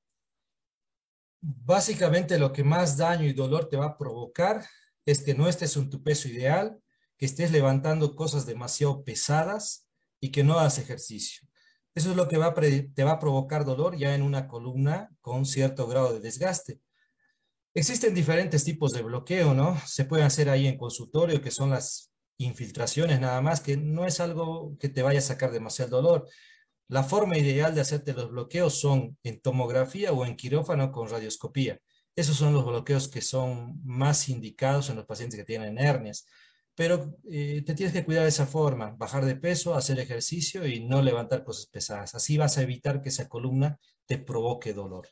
Básicamente 1.41 2.39
lo 2.39 2.53
que 2.53 2.65
más 2.65 2.97
daño 2.97 3.27
y 3.27 3.33
dolor 3.33 3.69
te 3.69 3.77
va 3.77 3.87
a 3.87 3.99
provocar 3.99 4.65
es 5.07 5.23
que 5.23 5.35
no 5.35 5.49
estés 5.49 5.77
en 5.77 5.89
tu 5.89 6.03
peso 6.03 6.29
ideal, 6.29 6.79
que 7.17 7.27
estés 7.27 7.51
levantando 7.51 8.15
cosas 8.15 8.47
demasiado 8.47 9.05
pesadas 9.05 9.87
y 10.21 10.31
que 10.31 10.45
no 10.45 10.59
hagas 10.59 10.79
ejercicio. 10.79 11.49
Eso 11.95 12.11
es 12.11 12.17
lo 12.17 12.29
que 12.29 12.37
te 12.95 13.05
va 13.05 13.13
a 13.13 13.19
provocar 13.19 13.65
dolor 13.65 13.97
ya 13.97 14.15
en 14.15 14.23
una 14.23 14.47
columna 14.47 15.11
con 15.21 15.45
cierto 15.45 15.87
grado 15.87 16.13
de 16.13 16.21
desgaste. 16.21 16.81
Existen 17.75 18.15
diferentes 18.15 18.65
tipos 18.65 18.93
de 18.93 19.03
bloqueo, 19.03 19.55
¿no? 19.55 19.79
Se 19.87 20.05
pueden 20.05 20.27
hacer 20.27 20.49
ahí 20.49 20.67
en 20.67 20.77
consultorio, 20.77 21.41
que 21.41 21.51
son 21.51 21.71
las 21.71 22.13
infiltraciones 22.37 23.21
nada 23.21 23.41
más, 23.41 23.61
que 23.61 23.77
no 23.77 24.07
es 24.07 24.21
algo 24.21 24.77
que 24.79 24.89
te 24.89 25.03
vaya 25.03 25.19
a 25.19 25.23
sacar 25.23 25.53
demasiado 25.53 26.01
dolor. 26.01 26.29
La 26.91 27.05
forma 27.05 27.39
ideal 27.39 27.73
de 27.73 27.83
hacerte 27.83 28.13
los 28.15 28.31
bloqueos 28.31 28.81
son 28.81 29.17
en 29.23 29.41
tomografía 29.41 30.13
o 30.13 30.27
en 30.27 30.35
quirófano 30.35 30.91
con 30.91 31.09
radioscopía. 31.09 31.79
Esos 32.17 32.37
son 32.37 32.53
los 32.53 32.67
bloqueos 32.67 33.07
que 33.09 33.23
son 33.23 33.81
más 33.85 34.29
indicados 34.29 34.91
en 34.91 34.97
los 34.97 35.07
pacientes 35.07 35.39
que 35.39 35.45
tienen 35.45 35.79
hernias. 35.79 36.27
Pero 36.75 37.17
eh, 37.31 37.63
te 37.65 37.75
tienes 37.75 37.93
que 37.93 38.05
cuidar 38.05 38.25
de 38.25 38.31
esa 38.31 38.45
forma, 38.45 38.91
bajar 38.99 39.25
de 39.25 39.37
peso, 39.37 39.77
hacer 39.77 40.01
ejercicio 40.01 40.67
y 40.67 40.81
no 40.81 41.01
levantar 41.01 41.45
cosas 41.45 41.67
pesadas. 41.67 42.17
Así 42.17 42.37
vas 42.37 42.59
a 42.59 42.63
evitar 42.63 43.01
que 43.01 43.11
esa 43.11 43.29
columna 43.29 43.79
te 44.07 44.19
provoque 44.19 44.73
dolor. 44.73 45.07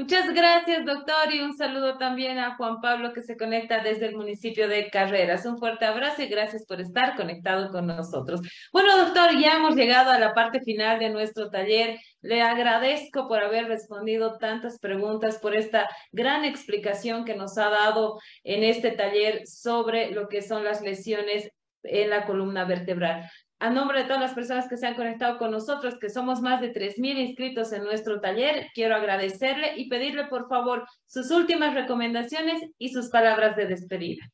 Muchas 0.00 0.32
gracias, 0.32 0.86
doctor, 0.86 1.30
y 1.30 1.42
un 1.42 1.54
saludo 1.54 1.98
también 1.98 2.38
a 2.38 2.56
Juan 2.56 2.80
Pablo 2.80 3.12
que 3.12 3.20
se 3.20 3.36
conecta 3.36 3.82
desde 3.82 4.06
el 4.06 4.16
municipio 4.16 4.66
de 4.66 4.88
Carreras. 4.88 5.44
Un 5.44 5.58
fuerte 5.58 5.84
abrazo 5.84 6.22
y 6.22 6.28
gracias 6.28 6.64
por 6.64 6.80
estar 6.80 7.16
conectado 7.16 7.70
con 7.70 7.86
nosotros. 7.86 8.40
Bueno, 8.72 8.96
doctor, 8.96 9.38
ya 9.38 9.56
hemos 9.56 9.76
llegado 9.76 10.10
a 10.10 10.18
la 10.18 10.32
parte 10.32 10.62
final 10.62 10.98
de 11.00 11.10
nuestro 11.10 11.50
taller. 11.50 12.00
Le 12.22 12.40
agradezco 12.40 13.28
por 13.28 13.42
haber 13.42 13.66
respondido 13.66 14.38
tantas 14.38 14.78
preguntas, 14.78 15.36
por 15.36 15.54
esta 15.54 15.86
gran 16.12 16.46
explicación 16.46 17.26
que 17.26 17.36
nos 17.36 17.58
ha 17.58 17.68
dado 17.68 18.18
en 18.42 18.64
este 18.64 18.92
taller 18.92 19.46
sobre 19.46 20.12
lo 20.12 20.28
que 20.28 20.40
son 20.40 20.64
las 20.64 20.80
lesiones 20.80 21.50
en 21.82 22.08
la 22.08 22.24
columna 22.24 22.64
vertebral 22.64 23.30
a 23.60 23.68
nombre 23.68 24.00
de 24.00 24.04
todas 24.06 24.22
las 24.22 24.32
personas 24.32 24.68
que 24.68 24.78
se 24.78 24.86
han 24.86 24.94
conectado 24.94 25.36
con 25.38 25.50
nosotros, 25.50 25.98
que 26.00 26.08
somos 26.08 26.40
más 26.40 26.62
de 26.62 26.72
3.000 26.72 27.28
inscritos 27.28 27.72
en 27.72 27.84
nuestro 27.84 28.18
taller, 28.18 28.68
quiero 28.74 28.96
agradecerle 28.96 29.76
y 29.76 29.90
pedirle 29.90 30.24
por 30.24 30.48
favor 30.48 30.88
sus 31.06 31.30
últimas 31.30 31.74
recomendaciones 31.74 32.62
y 32.78 32.88
sus 32.88 33.10
palabras 33.10 33.56
de 33.56 33.66
despedida. 33.66 34.24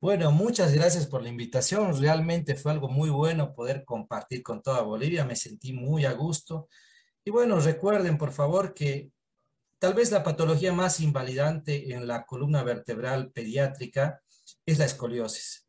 Bueno, 0.00 0.32
muchas 0.32 0.72
gracias 0.72 1.06
por 1.06 1.22
la 1.22 1.28
invitación. 1.28 2.00
Realmente 2.00 2.54
fue 2.54 2.72
algo 2.72 2.88
muy 2.88 3.10
bueno 3.10 3.52
poder 3.52 3.84
compartir 3.84 4.42
con 4.42 4.62
toda 4.62 4.80
Bolivia. 4.80 5.26
Me 5.26 5.36
sentí 5.36 5.74
muy 5.74 6.06
a 6.06 6.12
gusto. 6.12 6.68
Y 7.24 7.30
bueno, 7.30 7.60
recuerden 7.60 8.16
por 8.16 8.32
favor 8.32 8.72
que 8.72 9.10
tal 9.78 9.92
vez 9.92 10.10
la 10.12 10.22
patología 10.22 10.72
más 10.72 11.00
invalidante 11.00 11.92
en 11.92 12.06
la 12.06 12.24
columna 12.24 12.62
vertebral 12.62 13.32
pediátrica 13.32 14.22
es 14.64 14.78
la 14.78 14.86
escoliosis. 14.86 15.67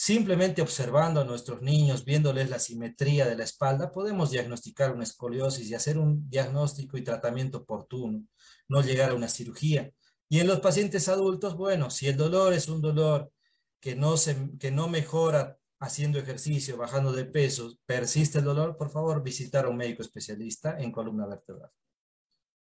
Simplemente 0.00 0.62
observando 0.62 1.20
a 1.20 1.24
nuestros 1.24 1.60
niños, 1.60 2.04
viéndoles 2.04 2.48
la 2.48 2.60
simetría 2.60 3.26
de 3.26 3.36
la 3.36 3.42
espalda, 3.42 3.90
podemos 3.90 4.30
diagnosticar 4.30 4.94
una 4.94 5.02
escoliosis 5.02 5.68
y 5.68 5.74
hacer 5.74 5.98
un 5.98 6.30
diagnóstico 6.30 6.96
y 6.96 7.02
tratamiento 7.02 7.58
oportuno, 7.58 8.24
no 8.68 8.80
llegar 8.80 9.10
a 9.10 9.14
una 9.14 9.26
cirugía. 9.26 9.90
Y 10.28 10.38
en 10.38 10.46
los 10.46 10.60
pacientes 10.60 11.08
adultos, 11.08 11.56
bueno, 11.56 11.90
si 11.90 12.06
el 12.06 12.16
dolor 12.16 12.52
es 12.52 12.68
un 12.68 12.80
dolor 12.80 13.32
que 13.80 13.96
no, 13.96 14.16
se, 14.16 14.36
que 14.60 14.70
no 14.70 14.86
mejora 14.86 15.58
haciendo 15.80 16.20
ejercicio, 16.20 16.76
bajando 16.76 17.10
de 17.10 17.24
peso, 17.24 17.76
persiste 17.84 18.38
el 18.38 18.44
dolor, 18.44 18.76
por 18.76 18.90
favor, 18.90 19.20
visitar 19.24 19.64
a 19.64 19.68
un 19.68 19.78
médico 19.78 20.02
especialista 20.02 20.78
en 20.78 20.92
columna 20.92 21.26
vertebral. 21.26 21.72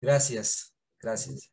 Gracias, 0.02 0.74
gracias. 1.00 1.52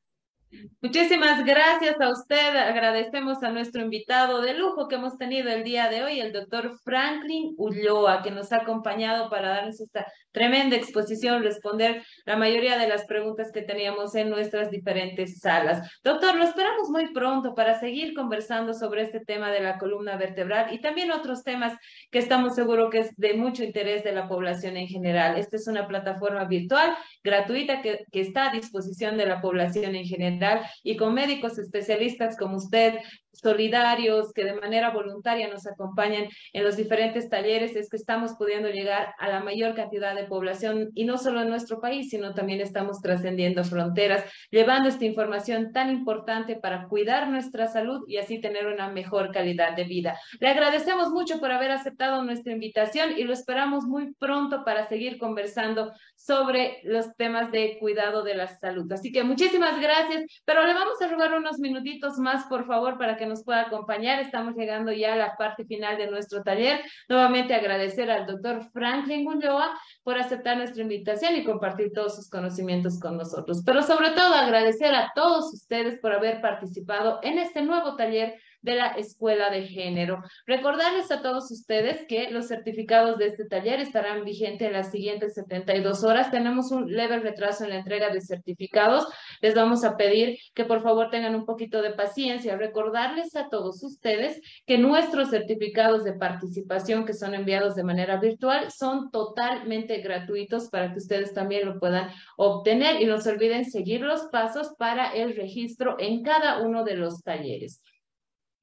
Muchísimas 0.81 1.45
gracias 1.45 2.01
a 2.01 2.11
usted. 2.11 2.57
Agradecemos 2.57 3.43
a 3.43 3.51
nuestro 3.51 3.83
invitado 3.83 4.41
de 4.41 4.55
lujo 4.55 4.87
que 4.87 4.95
hemos 4.95 5.19
tenido 5.19 5.51
el 5.51 5.65
día 5.65 5.89
de 5.89 6.05
hoy, 6.05 6.21
el 6.21 6.33
doctor 6.33 6.79
Franklin 6.85 7.55
Ulloa, 7.57 8.23
que 8.23 8.31
nos 8.31 8.53
ha 8.53 8.59
acompañado 8.59 9.29
para 9.29 9.49
darnos 9.49 9.81
esta 9.81 10.07
tremenda 10.31 10.77
exposición, 10.77 11.43
responder 11.43 12.05
la 12.25 12.37
mayoría 12.37 12.79
de 12.79 12.89
las 12.89 13.07
preguntas 13.07 13.51
que 13.53 13.63
teníamos 13.63 14.15
en 14.15 14.31
nuestras 14.31 14.71
diferentes 14.71 15.41
salas. 15.41 15.99
Doctor, 16.05 16.37
lo 16.37 16.45
esperamos 16.45 16.89
muy 16.91 17.13
pronto 17.13 17.55
para 17.55 17.81
seguir 17.81 18.15
conversando 18.15 18.73
sobre 18.73 19.03
este 19.03 19.21
tema 19.21 19.51
de 19.51 19.61
la 19.61 19.79
columna 19.79 20.17
vertebral 20.17 20.73
y 20.73 20.81
también 20.81 21.11
otros 21.11 21.43
temas 21.43 21.77
que 22.11 22.19
estamos 22.19 22.55
seguros 22.55 22.91
que 22.91 22.99
es 22.99 23.17
de 23.17 23.35
mucho 23.35 23.65
interés 23.65 24.05
de 24.05 24.13
la 24.13 24.29
población 24.29 24.77
en 24.77 24.87
general. 24.87 25.37
Esta 25.37 25.57
es 25.57 25.67
una 25.67 25.89
plataforma 25.89 26.45
virtual 26.45 26.97
gratuita 27.25 27.83
que, 27.83 28.05
que 28.13 28.21
está 28.21 28.51
a 28.51 28.53
disposición 28.53 29.17
de 29.17 29.27
la 29.27 29.41
población 29.41 29.97
en 29.97 30.05
general 30.05 30.37
y 30.83 30.97
con 30.97 31.15
médicos 31.15 31.59
especialistas 31.59 32.37
como 32.37 32.57
usted, 32.57 32.95
solidarios, 33.39 34.33
que 34.33 34.45
de 34.45 34.55
manera 34.55 34.91
voluntaria 34.91 35.49
nos 35.49 35.67
acompañan 35.67 36.27
en 36.53 36.65
los 36.65 36.77
diferentes 36.77 37.29
talleres, 37.29 37.77
es 37.77 37.89
que 37.89 37.97
estamos 37.97 38.35
pudiendo 38.39 38.69
llegar 38.71 39.15
a 39.19 39.29
la 39.29 39.41
mayor 39.41 39.75
cantidad 39.75 40.15
de 40.15 40.25
población 40.25 40.91
y 40.95 41.05
no 41.05 41.19
solo 41.19 41.43
en 41.43 41.49
nuestro 41.49 41.81
país, 41.81 42.11
sino 42.11 42.35
también 42.35 42.61
estamos 42.61 43.01
trascendiendo 43.01 43.65
fronteras, 43.65 44.25
llevando 44.51 44.89
esta 44.89 45.05
información 45.05 45.73
tan 45.73 45.91
importante 45.91 46.57
para 46.57 46.87
cuidar 46.89 47.29
nuestra 47.29 47.69
salud 47.69 48.05
y 48.09 48.19
así 48.19 48.41
tener 48.41 48.67
una 48.67 48.89
mejor 48.89 49.33
calidad 49.33 49.77
de 49.77 49.85
vida. 49.85 50.19
Le 50.41 50.49
agradecemos 50.49 51.11
mucho 51.11 51.39
por 51.41 51.51
haber 51.51 51.71
aceptado 51.71 52.23
nuestra 52.23 52.53
invitación 52.53 53.17
y 53.17 53.25
lo 53.25 53.33
esperamos 53.33 53.85
muy 53.85 54.15
pronto 54.15 54.65
para 54.65 54.89
seguir 54.89 55.19
conversando 55.19 55.93
sobre 56.15 56.81
los 56.85 57.15
temas 57.17 57.51
de 57.53 57.79
cuidado 57.79 58.23
de 58.23 58.35
la 58.35 58.47
salud. 58.47 58.91
Así 58.93 59.13
que 59.13 59.25
muchísimas 59.25 59.81
gracias, 59.81 60.25
pero 60.45 60.67
le 60.67 60.75
vamos 60.75 61.01
a 61.01 61.09
robar 61.09 61.35
unos 61.35 61.59
minutitos 61.59 62.19
más, 62.19 62.45
por 62.47 62.67
favor, 62.67 62.99
para 62.99 63.17
que 63.17 63.26
nos 63.27 63.45
pueda 63.45 63.63
acompañar. 63.63 64.21
Estamos 64.21 64.55
llegando 64.55 64.93
ya 64.93 65.15
a 65.15 65.17
la 65.17 65.37
parte 65.37 65.65
final 65.65 65.97
de 65.97 66.09
nuestro 66.09 66.43
taller. 66.43 66.81
Nuevamente 67.09 67.55
agradecer 67.55 68.11
al 68.11 68.27
doctor 68.27 68.63
Franklin 68.73 69.27
Ulloa 69.27 69.79
por 70.03 70.19
aceptar 70.19 70.57
nuestra 70.57 70.83
invitación 70.83 71.37
y 71.37 71.45
compartir 71.45 71.93
todos 71.93 72.17
sus 72.17 72.29
conocimientos 72.29 72.99
con 72.99 73.17
nosotros. 73.17 73.63
Pero 73.65 73.83
sobre 73.83 74.11
todo 74.11 74.35
agradecer 74.35 74.95
a 74.95 75.13
todos 75.15 75.53
ustedes 75.53 75.99
por 76.01 76.13
haber 76.13 76.41
participado 76.41 77.21
en 77.23 77.39
este 77.39 77.63
nuevo 77.63 77.97
taller 77.97 78.35
de 78.67 78.75
la 78.75 78.89
Escuela 78.89 79.49
de 79.49 79.63
Género. 79.63 80.23
Recordarles 80.45 81.11
a 81.13 81.23
todos 81.23 81.51
ustedes 81.53 82.05
que 82.09 82.31
los 82.33 82.49
certificados 82.49 83.17
de 83.17 83.29
este 83.29 83.47
taller 83.47 83.81
estarán 83.81 84.25
vigentes 84.25 84.67
en 84.67 84.75
las 84.75 84.91
siguientes 84.91 85.35
72 85.35 86.03
horas. 86.03 86.33
Tenemos 86.33 86.73
un 86.73 86.93
leve 86.93 87.21
retraso 87.21 87.63
en 87.65 87.71
la 87.71 87.77
entrega 87.77 88.11
de 88.11 88.21
certificados. 88.21 89.07
Les 89.41 89.55
vamos 89.55 89.85
a 89.85 89.97
pedir 89.97 90.39
que 90.53 90.65
por 90.65 90.83
favor 90.83 91.11
tengan 91.11 91.37
un 91.37 91.47
poquito 91.47 91.81
de 91.81 91.93
paciencia. 91.93 92.57
Recordarles 92.57 93.37
a 93.37 93.49
todos 93.49 93.83
ustedes 93.85 94.41
que 94.67 94.79
nuestros 94.79 95.31
certificados 95.31 96.03
de 96.03 96.15
participación 96.15 97.07
que 97.07 97.15
son 97.15 97.35
enviados 97.35 97.77
de 97.77 97.85
manera 97.85 98.17
virtual 98.17 98.73
son 98.73 99.13
totalmente 99.13 99.99
gratuitos 99.99 100.69
para 100.71 100.93
que 100.93 100.99
ustedes 100.99 101.33
también 101.33 101.67
lo 101.67 101.79
puedan 101.79 102.11
obtener 102.37 103.01
y 103.01 103.07
no 103.07 103.21
se 103.21 103.31
olviden 103.31 103.65
seguir 103.65 104.01
los 104.01 104.23
pasos 104.33 104.75
para 104.77 105.13
el 105.13 105.37
registro 105.37 105.95
en 106.01 106.25
cada 106.25 106.63
uno 106.63 106.83
de 106.83 106.97
los 106.97 107.23
talleres. 107.23 107.81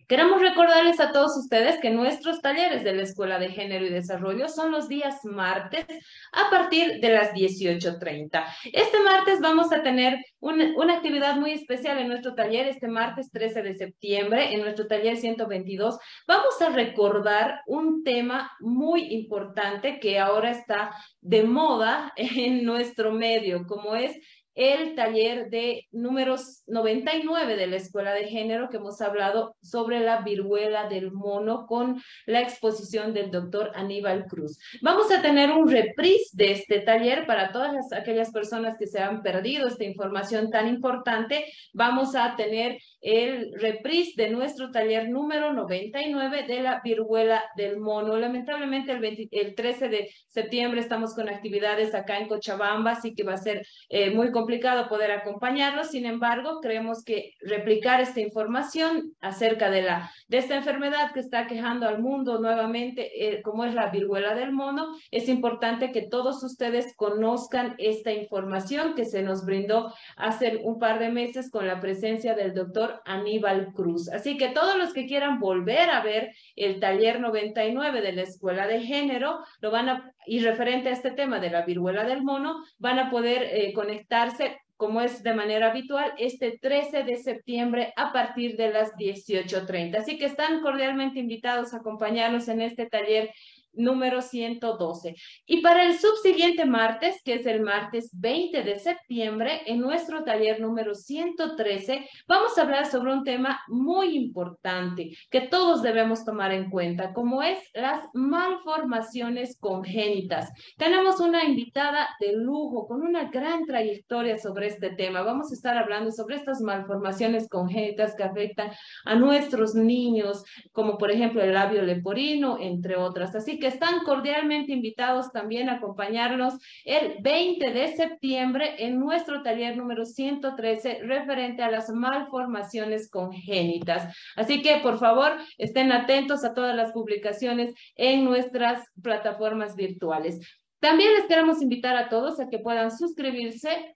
Queremos 0.07 0.41
recordarles 0.41 0.99
a 0.99 1.11
todos 1.11 1.37
ustedes 1.37 1.79
que 1.79 1.89
nuestros 1.89 2.41
talleres 2.41 2.83
de 2.83 2.93
la 2.93 3.03
Escuela 3.03 3.39
de 3.39 3.49
Género 3.49 3.85
y 3.85 3.89
Desarrollo 3.89 4.49
son 4.49 4.71
los 4.71 4.87
días 4.87 5.23
martes 5.23 5.85
a 6.33 6.49
partir 6.49 6.99
de 6.99 7.09
las 7.09 7.31
18.30. 7.31 8.43
Este 8.73 8.99
martes 8.99 9.39
vamos 9.39 9.71
a 9.71 9.81
tener 9.81 10.17
una 10.39 10.93
actividad 10.93 11.37
muy 11.37 11.51
especial 11.51 11.97
en 11.99 12.09
nuestro 12.09 12.35
taller, 12.35 12.67
este 12.67 12.87
martes 12.87 13.31
13 13.31 13.61
de 13.61 13.75
septiembre, 13.75 14.53
en 14.53 14.61
nuestro 14.61 14.87
taller 14.87 15.15
122. 15.15 15.97
Vamos 16.27 16.61
a 16.61 16.69
recordar 16.69 17.61
un 17.65 18.03
tema 18.03 18.51
muy 18.59 19.13
importante 19.13 19.99
que 19.99 20.19
ahora 20.19 20.51
está 20.51 20.91
de 21.21 21.43
moda 21.43 22.11
en 22.17 22.65
nuestro 22.65 23.11
medio, 23.11 23.65
como 23.65 23.95
es 23.95 24.17
el 24.55 24.95
taller 24.95 25.49
de 25.49 25.87
números 25.91 26.63
99 26.67 27.55
de 27.55 27.67
la 27.67 27.75
Escuela 27.77 28.13
de 28.13 28.27
Género 28.27 28.69
que 28.69 28.77
hemos 28.77 29.01
hablado 29.01 29.55
sobre 29.61 29.99
la 29.99 30.21
viruela 30.21 30.87
del 30.87 31.11
mono 31.11 31.65
con 31.65 32.01
la 32.25 32.41
exposición 32.41 33.13
del 33.13 33.31
doctor 33.31 33.71
Aníbal 33.73 34.25
Cruz. 34.25 34.59
Vamos 34.81 35.11
a 35.11 35.21
tener 35.21 35.51
un 35.51 35.69
reprise 35.69 36.29
de 36.33 36.51
este 36.51 36.79
taller 36.81 37.25
para 37.25 37.51
todas 37.51 37.91
aquellas 37.91 38.31
personas 38.31 38.77
que 38.77 38.87
se 38.87 38.99
han 38.99 39.23
perdido 39.23 39.67
esta 39.67 39.83
información 39.83 40.49
tan 40.49 40.67
importante. 40.67 41.45
Vamos 41.73 42.15
a 42.15 42.35
tener 42.35 42.77
el 43.03 43.51
reprise 43.59 44.13
de 44.15 44.29
nuestro 44.29 44.71
taller 44.71 45.09
número 45.09 45.51
99 45.51 46.43
de 46.47 46.61
la 46.61 46.81
viruela 46.81 47.43
del 47.57 47.77
mono. 47.77 48.17
Lamentablemente 48.17 48.93
el, 48.93 49.29
el 49.29 49.55
13 49.55 49.89
de 49.89 50.09
septiembre 50.27 50.79
estamos 50.79 51.13
con 51.13 51.27
actividades 51.27 51.93
acá 51.93 52.17
en 52.17 52.29
Cochabamba, 52.29 52.91
así 52.91 53.13
que 53.13 53.23
va 53.23 53.33
a 53.33 53.37
ser 53.37 53.67
eh, 53.89 54.09
muy 54.09 54.31
complicado 54.31 54.87
poder 54.87 55.11
acompañarlos, 55.11 55.89
sin 55.89 56.05
embargo, 56.05 56.59
creemos 56.61 57.03
que 57.03 57.33
replicar 57.41 57.99
esta 57.99 58.21
información 58.21 59.13
acerca 59.19 59.69
de, 59.69 59.81
la, 59.81 60.09
de 60.29 60.37
esta 60.37 60.55
enfermedad 60.55 61.11
que 61.13 61.19
está 61.19 61.45
quejando 61.45 61.87
al 61.87 62.01
mundo 62.01 62.39
nuevamente, 62.39 63.11
eh, 63.27 63.41
como 63.41 63.65
es 63.65 63.73
la 63.73 63.89
viruela 63.89 64.33
del 64.33 64.53
mono, 64.53 64.95
es 65.11 65.27
importante 65.27 65.91
que 65.91 66.03
todos 66.03 66.41
ustedes 66.43 66.95
conozcan 66.95 67.75
esta 67.79 68.13
información 68.13 68.95
que 68.95 69.03
se 69.03 69.23
nos 69.23 69.45
brindó 69.45 69.93
hace 70.15 70.61
un 70.63 70.79
par 70.79 70.99
de 70.99 71.09
meses 71.09 71.51
con 71.51 71.67
la 71.67 71.81
presencia 71.81 72.33
del 72.33 72.53
doctor 72.53 72.92
Aníbal 73.05 73.73
Cruz. 73.73 74.09
Así 74.09 74.37
que 74.37 74.49
todos 74.49 74.77
los 74.77 74.93
que 74.93 75.05
quieran 75.05 75.39
volver 75.39 75.89
a 75.89 76.01
ver 76.01 76.31
el 76.55 76.79
taller 76.79 77.19
99 77.19 78.01
de 78.01 78.13
la 78.13 78.21
Escuela 78.23 78.67
de 78.67 78.81
Género, 78.81 79.39
lo 79.61 79.71
van 79.71 79.89
a 79.89 80.13
y 80.25 80.39
referente 80.39 80.89
a 80.89 80.93
este 80.93 81.11
tema 81.11 81.39
de 81.39 81.49
la 81.49 81.65
viruela 81.65 82.03
del 82.05 82.23
mono, 82.23 82.63
van 82.77 82.99
a 82.99 83.09
poder 83.09 83.43
eh, 83.43 83.73
conectarse 83.73 84.57
como 84.83 85.01
es 85.01 85.23
de 85.23 85.33
manera 85.33 85.69
habitual, 85.69 86.13
este 86.17 86.57
13 86.59 87.03
de 87.03 87.15
septiembre 87.15 87.93
a 87.95 88.11
partir 88.11 88.57
de 88.57 88.69
las 88.69 88.91
18.30. 88.95 89.97
Así 89.97 90.17
que 90.17 90.25
están 90.25 90.61
cordialmente 90.61 91.19
invitados 91.19 91.73
a 91.73 91.77
acompañarnos 91.77 92.49
en 92.49 92.61
este 92.61 92.87
taller 92.87 93.31
número 93.73 94.21
112. 94.21 95.15
Y 95.45 95.61
para 95.61 95.83
el 95.83 95.97
subsiguiente 95.97 96.65
martes, 96.65 97.21
que 97.23 97.35
es 97.35 97.45
el 97.45 97.61
martes 97.61 98.09
20 98.13 98.63
de 98.63 98.79
septiembre, 98.79 99.61
en 99.65 99.79
nuestro 99.79 100.23
taller 100.23 100.59
número 100.59 100.95
113, 100.95 102.07
vamos 102.27 102.57
a 102.57 102.61
hablar 102.61 102.85
sobre 102.85 103.13
un 103.13 103.23
tema 103.23 103.61
muy 103.67 104.15
importante 104.15 105.11
que 105.29 105.41
todos 105.41 105.81
debemos 105.81 106.25
tomar 106.25 106.51
en 106.51 106.69
cuenta, 106.69 107.13
como 107.13 107.41
es 107.41 107.59
las 107.73 108.05
malformaciones 108.13 109.57
congénitas. 109.59 110.51
Tenemos 110.77 111.19
una 111.19 111.43
invitada 111.43 112.09
de 112.19 112.33
lujo 112.33 112.87
con 112.87 113.01
una 113.01 113.29
gran 113.29 113.65
trayectoria 113.65 114.37
sobre 114.37 114.67
este 114.67 114.91
tema. 114.91 115.21
Vamos 115.21 115.51
a 115.51 115.55
estar 115.55 115.77
hablando 115.77 116.11
sobre 116.11 116.35
estas 116.35 116.61
malformaciones 116.61 117.49
congénitas 117.49 118.15
que 118.15 118.23
afectan 118.23 118.71
a 119.05 119.15
nuestros 119.15 119.75
niños, 119.75 120.43
como 120.71 120.97
por 120.97 121.11
ejemplo 121.11 121.41
el 121.41 121.53
labio 121.53 121.81
leporino, 121.81 122.57
entre 122.59 122.95
otras. 122.95 123.35
Así 123.35 123.59
que 123.59 123.62
están 123.67 124.03
cordialmente 124.03 124.71
invitados 124.71 125.31
también 125.31 125.69
a 125.69 125.75
acompañarnos 125.75 126.55
el 126.85 127.17
20 127.21 127.71
de 127.71 127.95
septiembre 127.95 128.75
en 128.79 128.99
nuestro 128.99 129.43
taller 129.43 129.77
número 129.77 130.05
113 130.05 130.99
referente 131.03 131.63
a 131.63 131.71
las 131.71 131.89
malformaciones 131.89 133.09
congénitas. 133.09 134.15
Así 134.35 134.61
que, 134.61 134.77
por 134.77 134.99
favor, 134.99 135.31
estén 135.57 135.91
atentos 135.91 136.43
a 136.43 136.53
todas 136.53 136.75
las 136.75 136.91
publicaciones 136.91 137.73
en 137.95 138.23
nuestras 138.23 138.87
plataformas 139.01 139.75
virtuales. 139.75 140.39
También 140.79 141.13
les 141.13 141.25
queremos 141.25 141.61
invitar 141.61 141.95
a 141.95 142.09
todos 142.09 142.39
a 142.39 142.49
que 142.49 142.59
puedan 142.59 142.91
suscribirse 142.91 143.95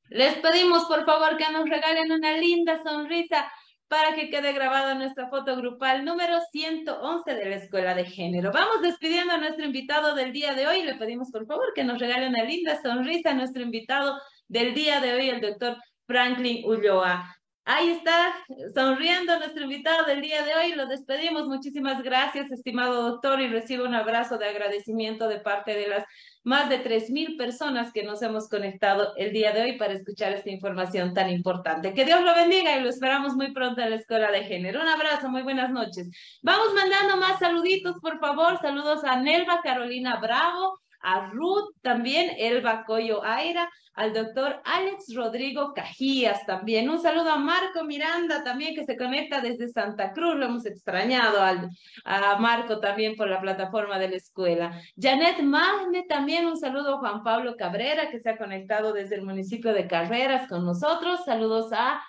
les 0.08 0.34
pedimos, 0.36 0.84
por 0.84 1.06
favor, 1.06 1.36
que 1.36 1.50
nos 1.52 1.68
regalen 1.68 2.12
una 2.12 2.36
linda 2.36 2.82
sonrisa 2.82 3.50
para 3.92 4.14
que 4.14 4.30
quede 4.30 4.54
grabada 4.54 4.94
nuestra 4.94 5.28
foto 5.28 5.54
grupal 5.54 6.02
número 6.02 6.40
111 6.50 7.34
de 7.34 7.44
la 7.44 7.56
Escuela 7.56 7.94
de 7.94 8.06
Género. 8.06 8.50
Vamos 8.50 8.80
despidiendo 8.80 9.34
a 9.34 9.36
nuestro 9.36 9.66
invitado 9.66 10.14
del 10.14 10.32
día 10.32 10.54
de 10.54 10.66
hoy. 10.66 10.82
Le 10.82 10.94
pedimos 10.94 11.30
por 11.30 11.44
favor 11.44 11.74
que 11.74 11.84
nos 11.84 11.98
regale 11.98 12.26
una 12.26 12.42
linda 12.42 12.80
sonrisa 12.80 13.32
a 13.32 13.34
nuestro 13.34 13.60
invitado 13.60 14.18
del 14.48 14.72
día 14.72 14.98
de 15.00 15.12
hoy, 15.12 15.28
el 15.28 15.42
doctor 15.42 15.76
Franklin 16.06 16.64
Ulloa. 16.64 17.36
Ahí 17.66 17.90
está, 17.90 18.34
sonriendo 18.74 19.38
nuestro 19.38 19.64
invitado 19.64 20.06
del 20.06 20.22
día 20.22 20.42
de 20.42 20.54
hoy. 20.54 20.72
Lo 20.72 20.86
despedimos. 20.86 21.46
Muchísimas 21.46 22.02
gracias, 22.02 22.50
estimado 22.50 23.10
doctor, 23.10 23.42
y 23.42 23.48
recibo 23.48 23.84
un 23.84 23.94
abrazo 23.94 24.38
de 24.38 24.46
agradecimiento 24.46 25.28
de 25.28 25.40
parte 25.40 25.74
de 25.74 25.88
las 25.88 26.04
más 26.44 26.68
de 26.68 26.82
3.000 26.82 27.36
personas 27.36 27.92
que 27.92 28.02
nos 28.02 28.20
hemos 28.22 28.48
conectado 28.48 29.14
el 29.16 29.32
día 29.32 29.52
de 29.52 29.62
hoy 29.62 29.78
para 29.78 29.92
escuchar 29.92 30.32
esta 30.32 30.50
información 30.50 31.14
tan 31.14 31.30
importante. 31.30 31.94
Que 31.94 32.04
Dios 32.04 32.22
lo 32.22 32.34
bendiga 32.34 32.76
y 32.76 32.82
lo 32.82 32.88
esperamos 32.88 33.34
muy 33.34 33.52
pronto 33.52 33.80
en 33.80 33.90
la 33.90 33.96
Escuela 33.96 34.30
de 34.32 34.44
Género. 34.44 34.80
Un 34.80 34.88
abrazo, 34.88 35.28
muy 35.28 35.42
buenas 35.42 35.70
noches. 35.70 36.08
Vamos 36.42 36.74
mandando 36.74 37.16
más 37.16 37.38
saluditos, 37.38 37.96
por 38.00 38.18
favor. 38.18 38.58
Saludos 38.60 39.04
a 39.04 39.20
Nelva 39.20 39.60
Carolina 39.62 40.16
Bravo, 40.20 40.81
a 41.02 41.30
Ruth 41.30 41.74
también, 41.82 42.34
Elba 42.38 42.84
Coyo 42.84 43.24
Aira, 43.24 43.68
al 43.94 44.14
doctor 44.14 44.60
Alex 44.64 45.14
Rodrigo 45.14 45.72
Cajías 45.74 46.46
también. 46.46 46.88
Un 46.88 47.00
saludo 47.00 47.30
a 47.30 47.36
Marco 47.36 47.84
Miranda 47.84 48.42
también 48.42 48.74
que 48.74 48.84
se 48.84 48.96
conecta 48.96 49.40
desde 49.40 49.68
Santa 49.68 50.12
Cruz. 50.12 50.36
Lo 50.36 50.46
hemos 50.46 50.66
extrañado 50.66 51.42
al, 51.42 51.68
a 52.04 52.36
Marco 52.38 52.80
también 52.80 53.16
por 53.16 53.28
la 53.28 53.40
plataforma 53.40 53.98
de 53.98 54.08
la 54.08 54.16
escuela. 54.16 54.80
Janet 54.98 55.42
Magne 55.42 56.04
también. 56.08 56.46
Un 56.46 56.56
saludo 56.56 56.94
a 56.94 56.98
Juan 56.98 57.22
Pablo 57.22 57.56
Cabrera 57.56 58.10
que 58.10 58.20
se 58.20 58.30
ha 58.30 58.38
conectado 58.38 58.92
desde 58.92 59.16
el 59.16 59.22
municipio 59.22 59.74
de 59.74 59.86
Carreras 59.86 60.48
con 60.48 60.64
nosotros. 60.64 61.24
Saludos 61.24 61.72
a 61.72 62.02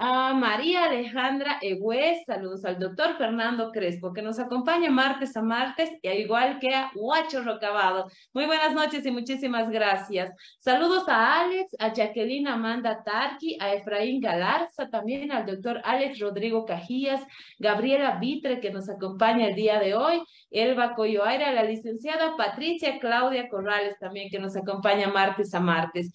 a 0.00 0.32
María 0.32 0.84
Alejandra 0.84 1.58
Egués, 1.60 2.22
saludos 2.24 2.64
al 2.64 2.78
doctor 2.78 3.16
Fernando 3.18 3.72
Crespo, 3.72 4.12
que 4.12 4.22
nos 4.22 4.38
acompaña 4.38 4.90
martes 4.90 5.36
a 5.36 5.42
martes, 5.42 5.90
y 6.00 6.08
igual 6.08 6.60
que 6.60 6.72
a 6.72 6.92
Huacho 6.94 7.42
Rocabado. 7.42 8.06
Muy 8.32 8.46
buenas 8.46 8.72
noches 8.74 9.04
y 9.04 9.10
muchísimas 9.10 9.68
gracias. 9.68 10.32
Saludos 10.60 11.08
a 11.08 11.40
Alex, 11.40 11.74
a 11.80 11.92
Jacqueline 11.92 12.46
Amanda 12.46 13.02
Tarqui, 13.02 13.58
a 13.60 13.74
Efraín 13.74 14.20
Galarza, 14.20 14.88
también 14.88 15.32
al 15.32 15.46
doctor 15.46 15.80
Alex 15.84 16.20
Rodrigo 16.20 16.64
Cajías, 16.64 17.20
Gabriela 17.58 18.18
Vitre, 18.20 18.60
que 18.60 18.70
nos 18.70 18.88
acompaña 18.88 19.48
el 19.48 19.56
día 19.56 19.80
de 19.80 19.96
hoy, 19.96 20.22
Elba 20.52 20.94
Coyoaira, 20.94 21.50
la 21.52 21.64
licenciada 21.64 22.36
Patricia 22.36 23.00
Claudia 23.00 23.48
Corrales, 23.48 23.98
también 23.98 24.30
que 24.30 24.38
nos 24.38 24.56
acompaña 24.56 25.08
martes 25.08 25.52
a 25.54 25.60
martes. 25.60 26.12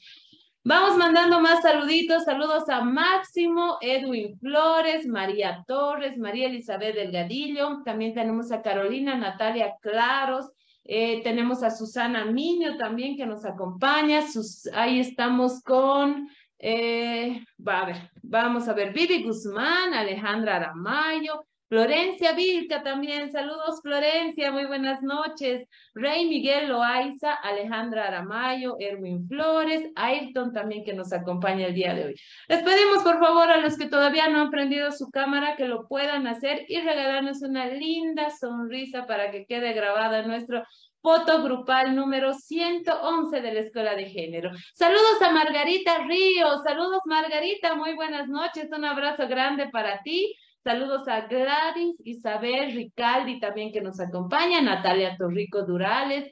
Vamos 0.66 0.96
mandando 0.98 1.42
más 1.42 1.62
saluditos. 1.62 2.24
Saludos 2.24 2.70
a 2.70 2.80
Máximo, 2.82 3.78
Edwin 3.82 4.40
Flores, 4.40 5.06
María 5.06 5.62
Torres, 5.68 6.18
María 6.18 6.48
Elizabeth 6.48 6.96
Delgadillo. 6.96 7.84
También 7.84 8.14
tenemos 8.14 8.50
a 8.54 8.62
Carolina 8.62 9.18
Natalia 9.18 9.76
Claros. 9.82 10.54
Eh, 10.86 11.22
tenemos 11.22 11.64
a 11.64 11.70
Susana 11.70 12.24
Miño 12.24 12.78
también 12.78 13.18
que 13.18 13.26
nos 13.26 13.44
acompaña. 13.44 14.22
Sus, 14.22 14.68
ahí 14.68 15.02
estamos 15.02 15.62
con, 15.64 16.30
eh, 16.60 17.44
a 17.66 17.86
ver, 17.86 18.12
vamos 18.22 18.70
a 18.70 18.74
ver, 18.74 18.94
Vivi 18.94 19.22
Guzmán, 19.22 19.94
Alejandra 19.94 20.56
Aramayo, 20.56 21.46
Florencia 21.74 22.34
Vilca 22.34 22.84
también, 22.84 23.32
saludos 23.32 23.82
Florencia, 23.82 24.52
muy 24.52 24.66
buenas 24.66 25.02
noches. 25.02 25.68
Rey 25.96 26.30
Miguel 26.30 26.70
Loaiza, 26.70 27.34
Alejandra 27.34 28.06
Aramayo, 28.06 28.76
Erwin 28.78 29.28
Flores, 29.28 29.82
Ayrton 29.96 30.54
también 30.54 30.84
que 30.84 30.94
nos 30.94 31.12
acompaña 31.12 31.66
el 31.66 31.74
día 31.74 31.96
de 31.96 32.06
hoy. 32.06 32.16
Les 32.48 32.62
pedimos 32.62 33.02
por 33.02 33.18
favor 33.18 33.50
a 33.50 33.58
los 33.58 33.76
que 33.76 33.88
todavía 33.88 34.30
no 34.30 34.42
han 34.42 34.52
prendido 34.52 34.92
su 34.92 35.10
cámara 35.10 35.56
que 35.56 35.68
lo 35.68 35.88
puedan 35.88 36.28
hacer 36.28 36.64
y 36.68 36.80
regalarnos 36.80 37.42
una 37.42 37.66
linda 37.66 38.30
sonrisa 38.30 39.08
para 39.08 39.32
que 39.32 39.48
quede 39.48 39.74
grabada 39.74 40.22
nuestro 40.22 40.64
foto 41.02 41.42
grupal 41.42 41.96
número 41.96 42.36
111 42.36 43.42
de 43.42 43.52
la 43.52 43.60
Escuela 43.62 43.96
de 43.96 44.06
Género. 44.12 44.52
Saludos 44.76 45.20
a 45.24 45.32
Margarita 45.32 46.06
Ríos, 46.06 46.62
saludos 46.64 47.02
Margarita, 47.06 47.74
muy 47.74 47.96
buenas 47.96 48.28
noches, 48.30 48.70
un 48.72 48.86
abrazo 48.86 49.28
grande 49.28 49.70
para 49.70 50.04
ti. 50.04 50.36
Saludos 50.64 51.08
a 51.10 51.28
Gladys, 51.28 51.96
Isabel, 52.06 52.74
Ricaldi 52.74 53.40
también 53.40 53.74
que 53.74 53.82
nos 53.82 54.00
acompaña, 54.00 54.62
Natalia 54.62 55.18
Torrico 55.18 55.64
Durales. 55.64 56.32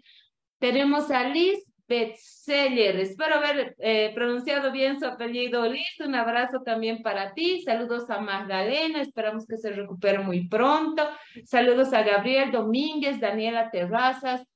Tenemos 0.58 1.12
a 1.12 1.28
Liz 1.28 1.66
Betzeller, 1.86 2.98
espero 3.02 3.36
haber 3.36 3.76
eh, 3.80 4.14
pronunciado 4.16 4.72
bien 4.72 4.98
su 4.98 5.06
apellido 5.06 5.68
Liz, 5.68 6.00
un 6.00 6.16
abrazo 6.16 6.62
también 6.64 7.02
para 7.02 7.34
ti, 7.34 7.62
saludos 7.64 8.10
a 8.10 8.22
Magdalena, 8.22 9.02
esperamos 9.02 9.46
que 9.46 9.58
se 9.58 9.72
recupere 9.72 10.20
muy 10.20 10.48
pronto, 10.48 11.06
saludos 11.44 11.92
a 11.92 12.04
Gabriel 12.04 12.52
Domínguez, 12.52 13.20
Daniela 13.20 13.70
Terrazas, 13.70 14.48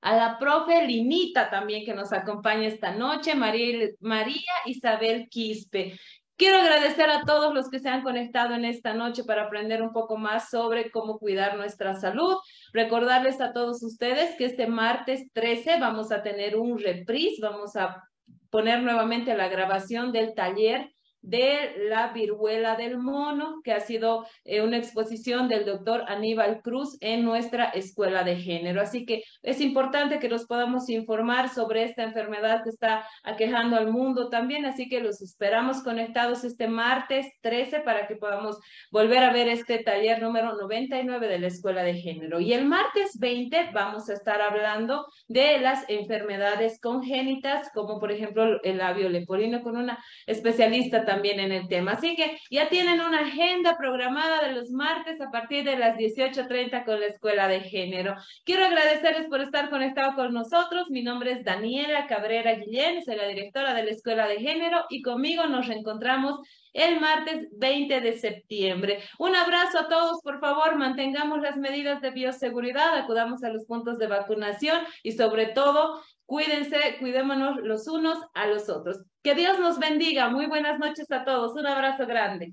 a 0.00 0.16
la 0.16 0.36
profe 0.36 0.84
Limita 0.84 1.48
también 1.48 1.84
que 1.84 1.94
nos 1.94 2.12
acompaña 2.12 2.66
esta 2.66 2.90
noche, 2.90 3.36
María 3.36 4.42
Isabel 4.66 5.28
Quispe. 5.28 5.96
Quiero 6.42 6.58
agradecer 6.58 7.08
a 7.08 7.22
todos 7.24 7.54
los 7.54 7.70
que 7.70 7.78
se 7.78 7.88
han 7.88 8.02
conectado 8.02 8.54
en 8.54 8.64
esta 8.64 8.94
noche 8.94 9.22
para 9.22 9.44
aprender 9.44 9.80
un 9.80 9.92
poco 9.92 10.16
más 10.16 10.50
sobre 10.50 10.90
cómo 10.90 11.20
cuidar 11.20 11.56
nuestra 11.56 11.94
salud. 11.94 12.34
Recordarles 12.72 13.40
a 13.40 13.52
todos 13.52 13.80
ustedes 13.84 14.36
que 14.36 14.46
este 14.46 14.66
martes 14.66 15.32
13 15.34 15.78
vamos 15.78 16.10
a 16.10 16.24
tener 16.24 16.56
un 16.56 16.80
reprise, 16.80 17.40
vamos 17.40 17.76
a 17.76 18.02
poner 18.50 18.82
nuevamente 18.82 19.36
la 19.36 19.46
grabación 19.46 20.10
del 20.10 20.34
taller 20.34 20.91
de 21.22 21.86
la 21.88 22.08
viruela 22.08 22.76
del 22.76 22.98
mono, 22.98 23.60
que 23.62 23.72
ha 23.72 23.80
sido 23.80 24.26
eh, 24.44 24.60
una 24.60 24.76
exposición 24.76 25.48
del 25.48 25.64
doctor 25.64 26.04
Aníbal 26.08 26.60
Cruz 26.62 26.98
en 27.00 27.24
nuestra 27.24 27.66
escuela 27.66 28.24
de 28.24 28.36
género. 28.36 28.80
Así 28.80 29.06
que 29.06 29.22
es 29.42 29.60
importante 29.60 30.18
que 30.18 30.28
nos 30.28 30.46
podamos 30.46 30.88
informar 30.88 31.48
sobre 31.48 31.84
esta 31.84 32.02
enfermedad 32.02 32.62
que 32.64 32.70
está 32.70 33.06
aquejando 33.22 33.76
al 33.76 33.90
mundo 33.90 34.28
también, 34.28 34.66
así 34.66 34.88
que 34.88 35.00
los 35.00 35.22
esperamos 35.22 35.82
conectados 35.82 36.44
este 36.44 36.68
martes 36.68 37.26
13 37.40 37.80
para 37.80 38.06
que 38.06 38.16
podamos 38.16 38.58
volver 38.90 39.22
a 39.22 39.32
ver 39.32 39.48
este 39.48 39.78
taller 39.78 40.20
número 40.20 40.56
99 40.56 41.28
de 41.28 41.38
la 41.38 41.46
escuela 41.46 41.82
de 41.82 41.94
género. 41.94 42.40
Y 42.40 42.52
el 42.52 42.66
martes 42.66 43.18
20 43.18 43.70
vamos 43.72 44.10
a 44.10 44.14
estar 44.14 44.40
hablando 44.40 45.06
de 45.28 45.58
las 45.58 45.84
enfermedades 45.88 46.80
congénitas, 46.80 47.70
como 47.72 48.00
por 48.00 48.10
ejemplo 48.10 48.60
el 48.62 48.78
labio 48.78 49.08
leporino 49.08 49.62
con 49.62 49.76
una 49.76 50.02
especialista 50.26 51.04
también 51.12 51.40
en 51.40 51.52
el 51.52 51.68
tema. 51.68 51.92
Así 51.92 52.16
que 52.16 52.38
ya 52.50 52.68
tienen 52.68 53.00
una 53.00 53.20
agenda 53.20 53.76
programada 53.76 54.46
de 54.46 54.52
los 54.52 54.70
martes 54.70 55.20
a 55.20 55.30
partir 55.30 55.64
de 55.64 55.76
las 55.76 55.96
18.30 55.96 56.84
con 56.84 57.00
la 57.00 57.06
Escuela 57.06 57.48
de 57.48 57.60
Género. 57.60 58.14
Quiero 58.44 58.64
agradecerles 58.64 59.28
por 59.28 59.42
estar 59.42 59.68
conectados 59.68 60.14
con 60.14 60.32
nosotros. 60.32 60.90
Mi 60.90 61.02
nombre 61.02 61.32
es 61.32 61.44
Daniela 61.44 62.06
Cabrera 62.06 62.54
Guillén, 62.54 63.04
soy 63.04 63.16
la 63.16 63.26
directora 63.26 63.74
de 63.74 63.84
la 63.84 63.90
Escuela 63.90 64.26
de 64.26 64.40
Género 64.40 64.86
y 64.88 65.02
conmigo 65.02 65.44
nos 65.46 65.66
reencontramos 65.66 66.40
el 66.72 67.00
martes 67.00 67.48
20 67.52 68.00
de 68.00 68.18
septiembre. 68.18 69.00
Un 69.18 69.36
abrazo 69.36 69.80
a 69.80 69.88
todos, 69.88 70.22
por 70.22 70.40
favor, 70.40 70.76
mantengamos 70.76 71.42
las 71.42 71.56
medidas 71.56 72.00
de 72.00 72.10
bioseguridad, 72.10 72.96
acudamos 72.96 73.44
a 73.44 73.50
los 73.50 73.66
puntos 73.66 73.98
de 73.98 74.06
vacunación 74.06 74.80
y 75.02 75.12
sobre 75.12 75.46
todo, 75.46 76.02
cuídense, 76.26 76.96
cuidémonos 76.98 77.58
los 77.62 77.86
unos 77.88 78.18
a 78.34 78.46
los 78.46 78.68
otros. 78.68 79.00
Que 79.22 79.34
Dios 79.34 79.58
nos 79.58 79.78
bendiga. 79.78 80.28
Muy 80.30 80.46
buenas 80.46 80.78
noches 80.78 81.10
a 81.10 81.24
todos. 81.24 81.54
Un 81.56 81.66
abrazo 81.66 82.06
grande. 82.06 82.52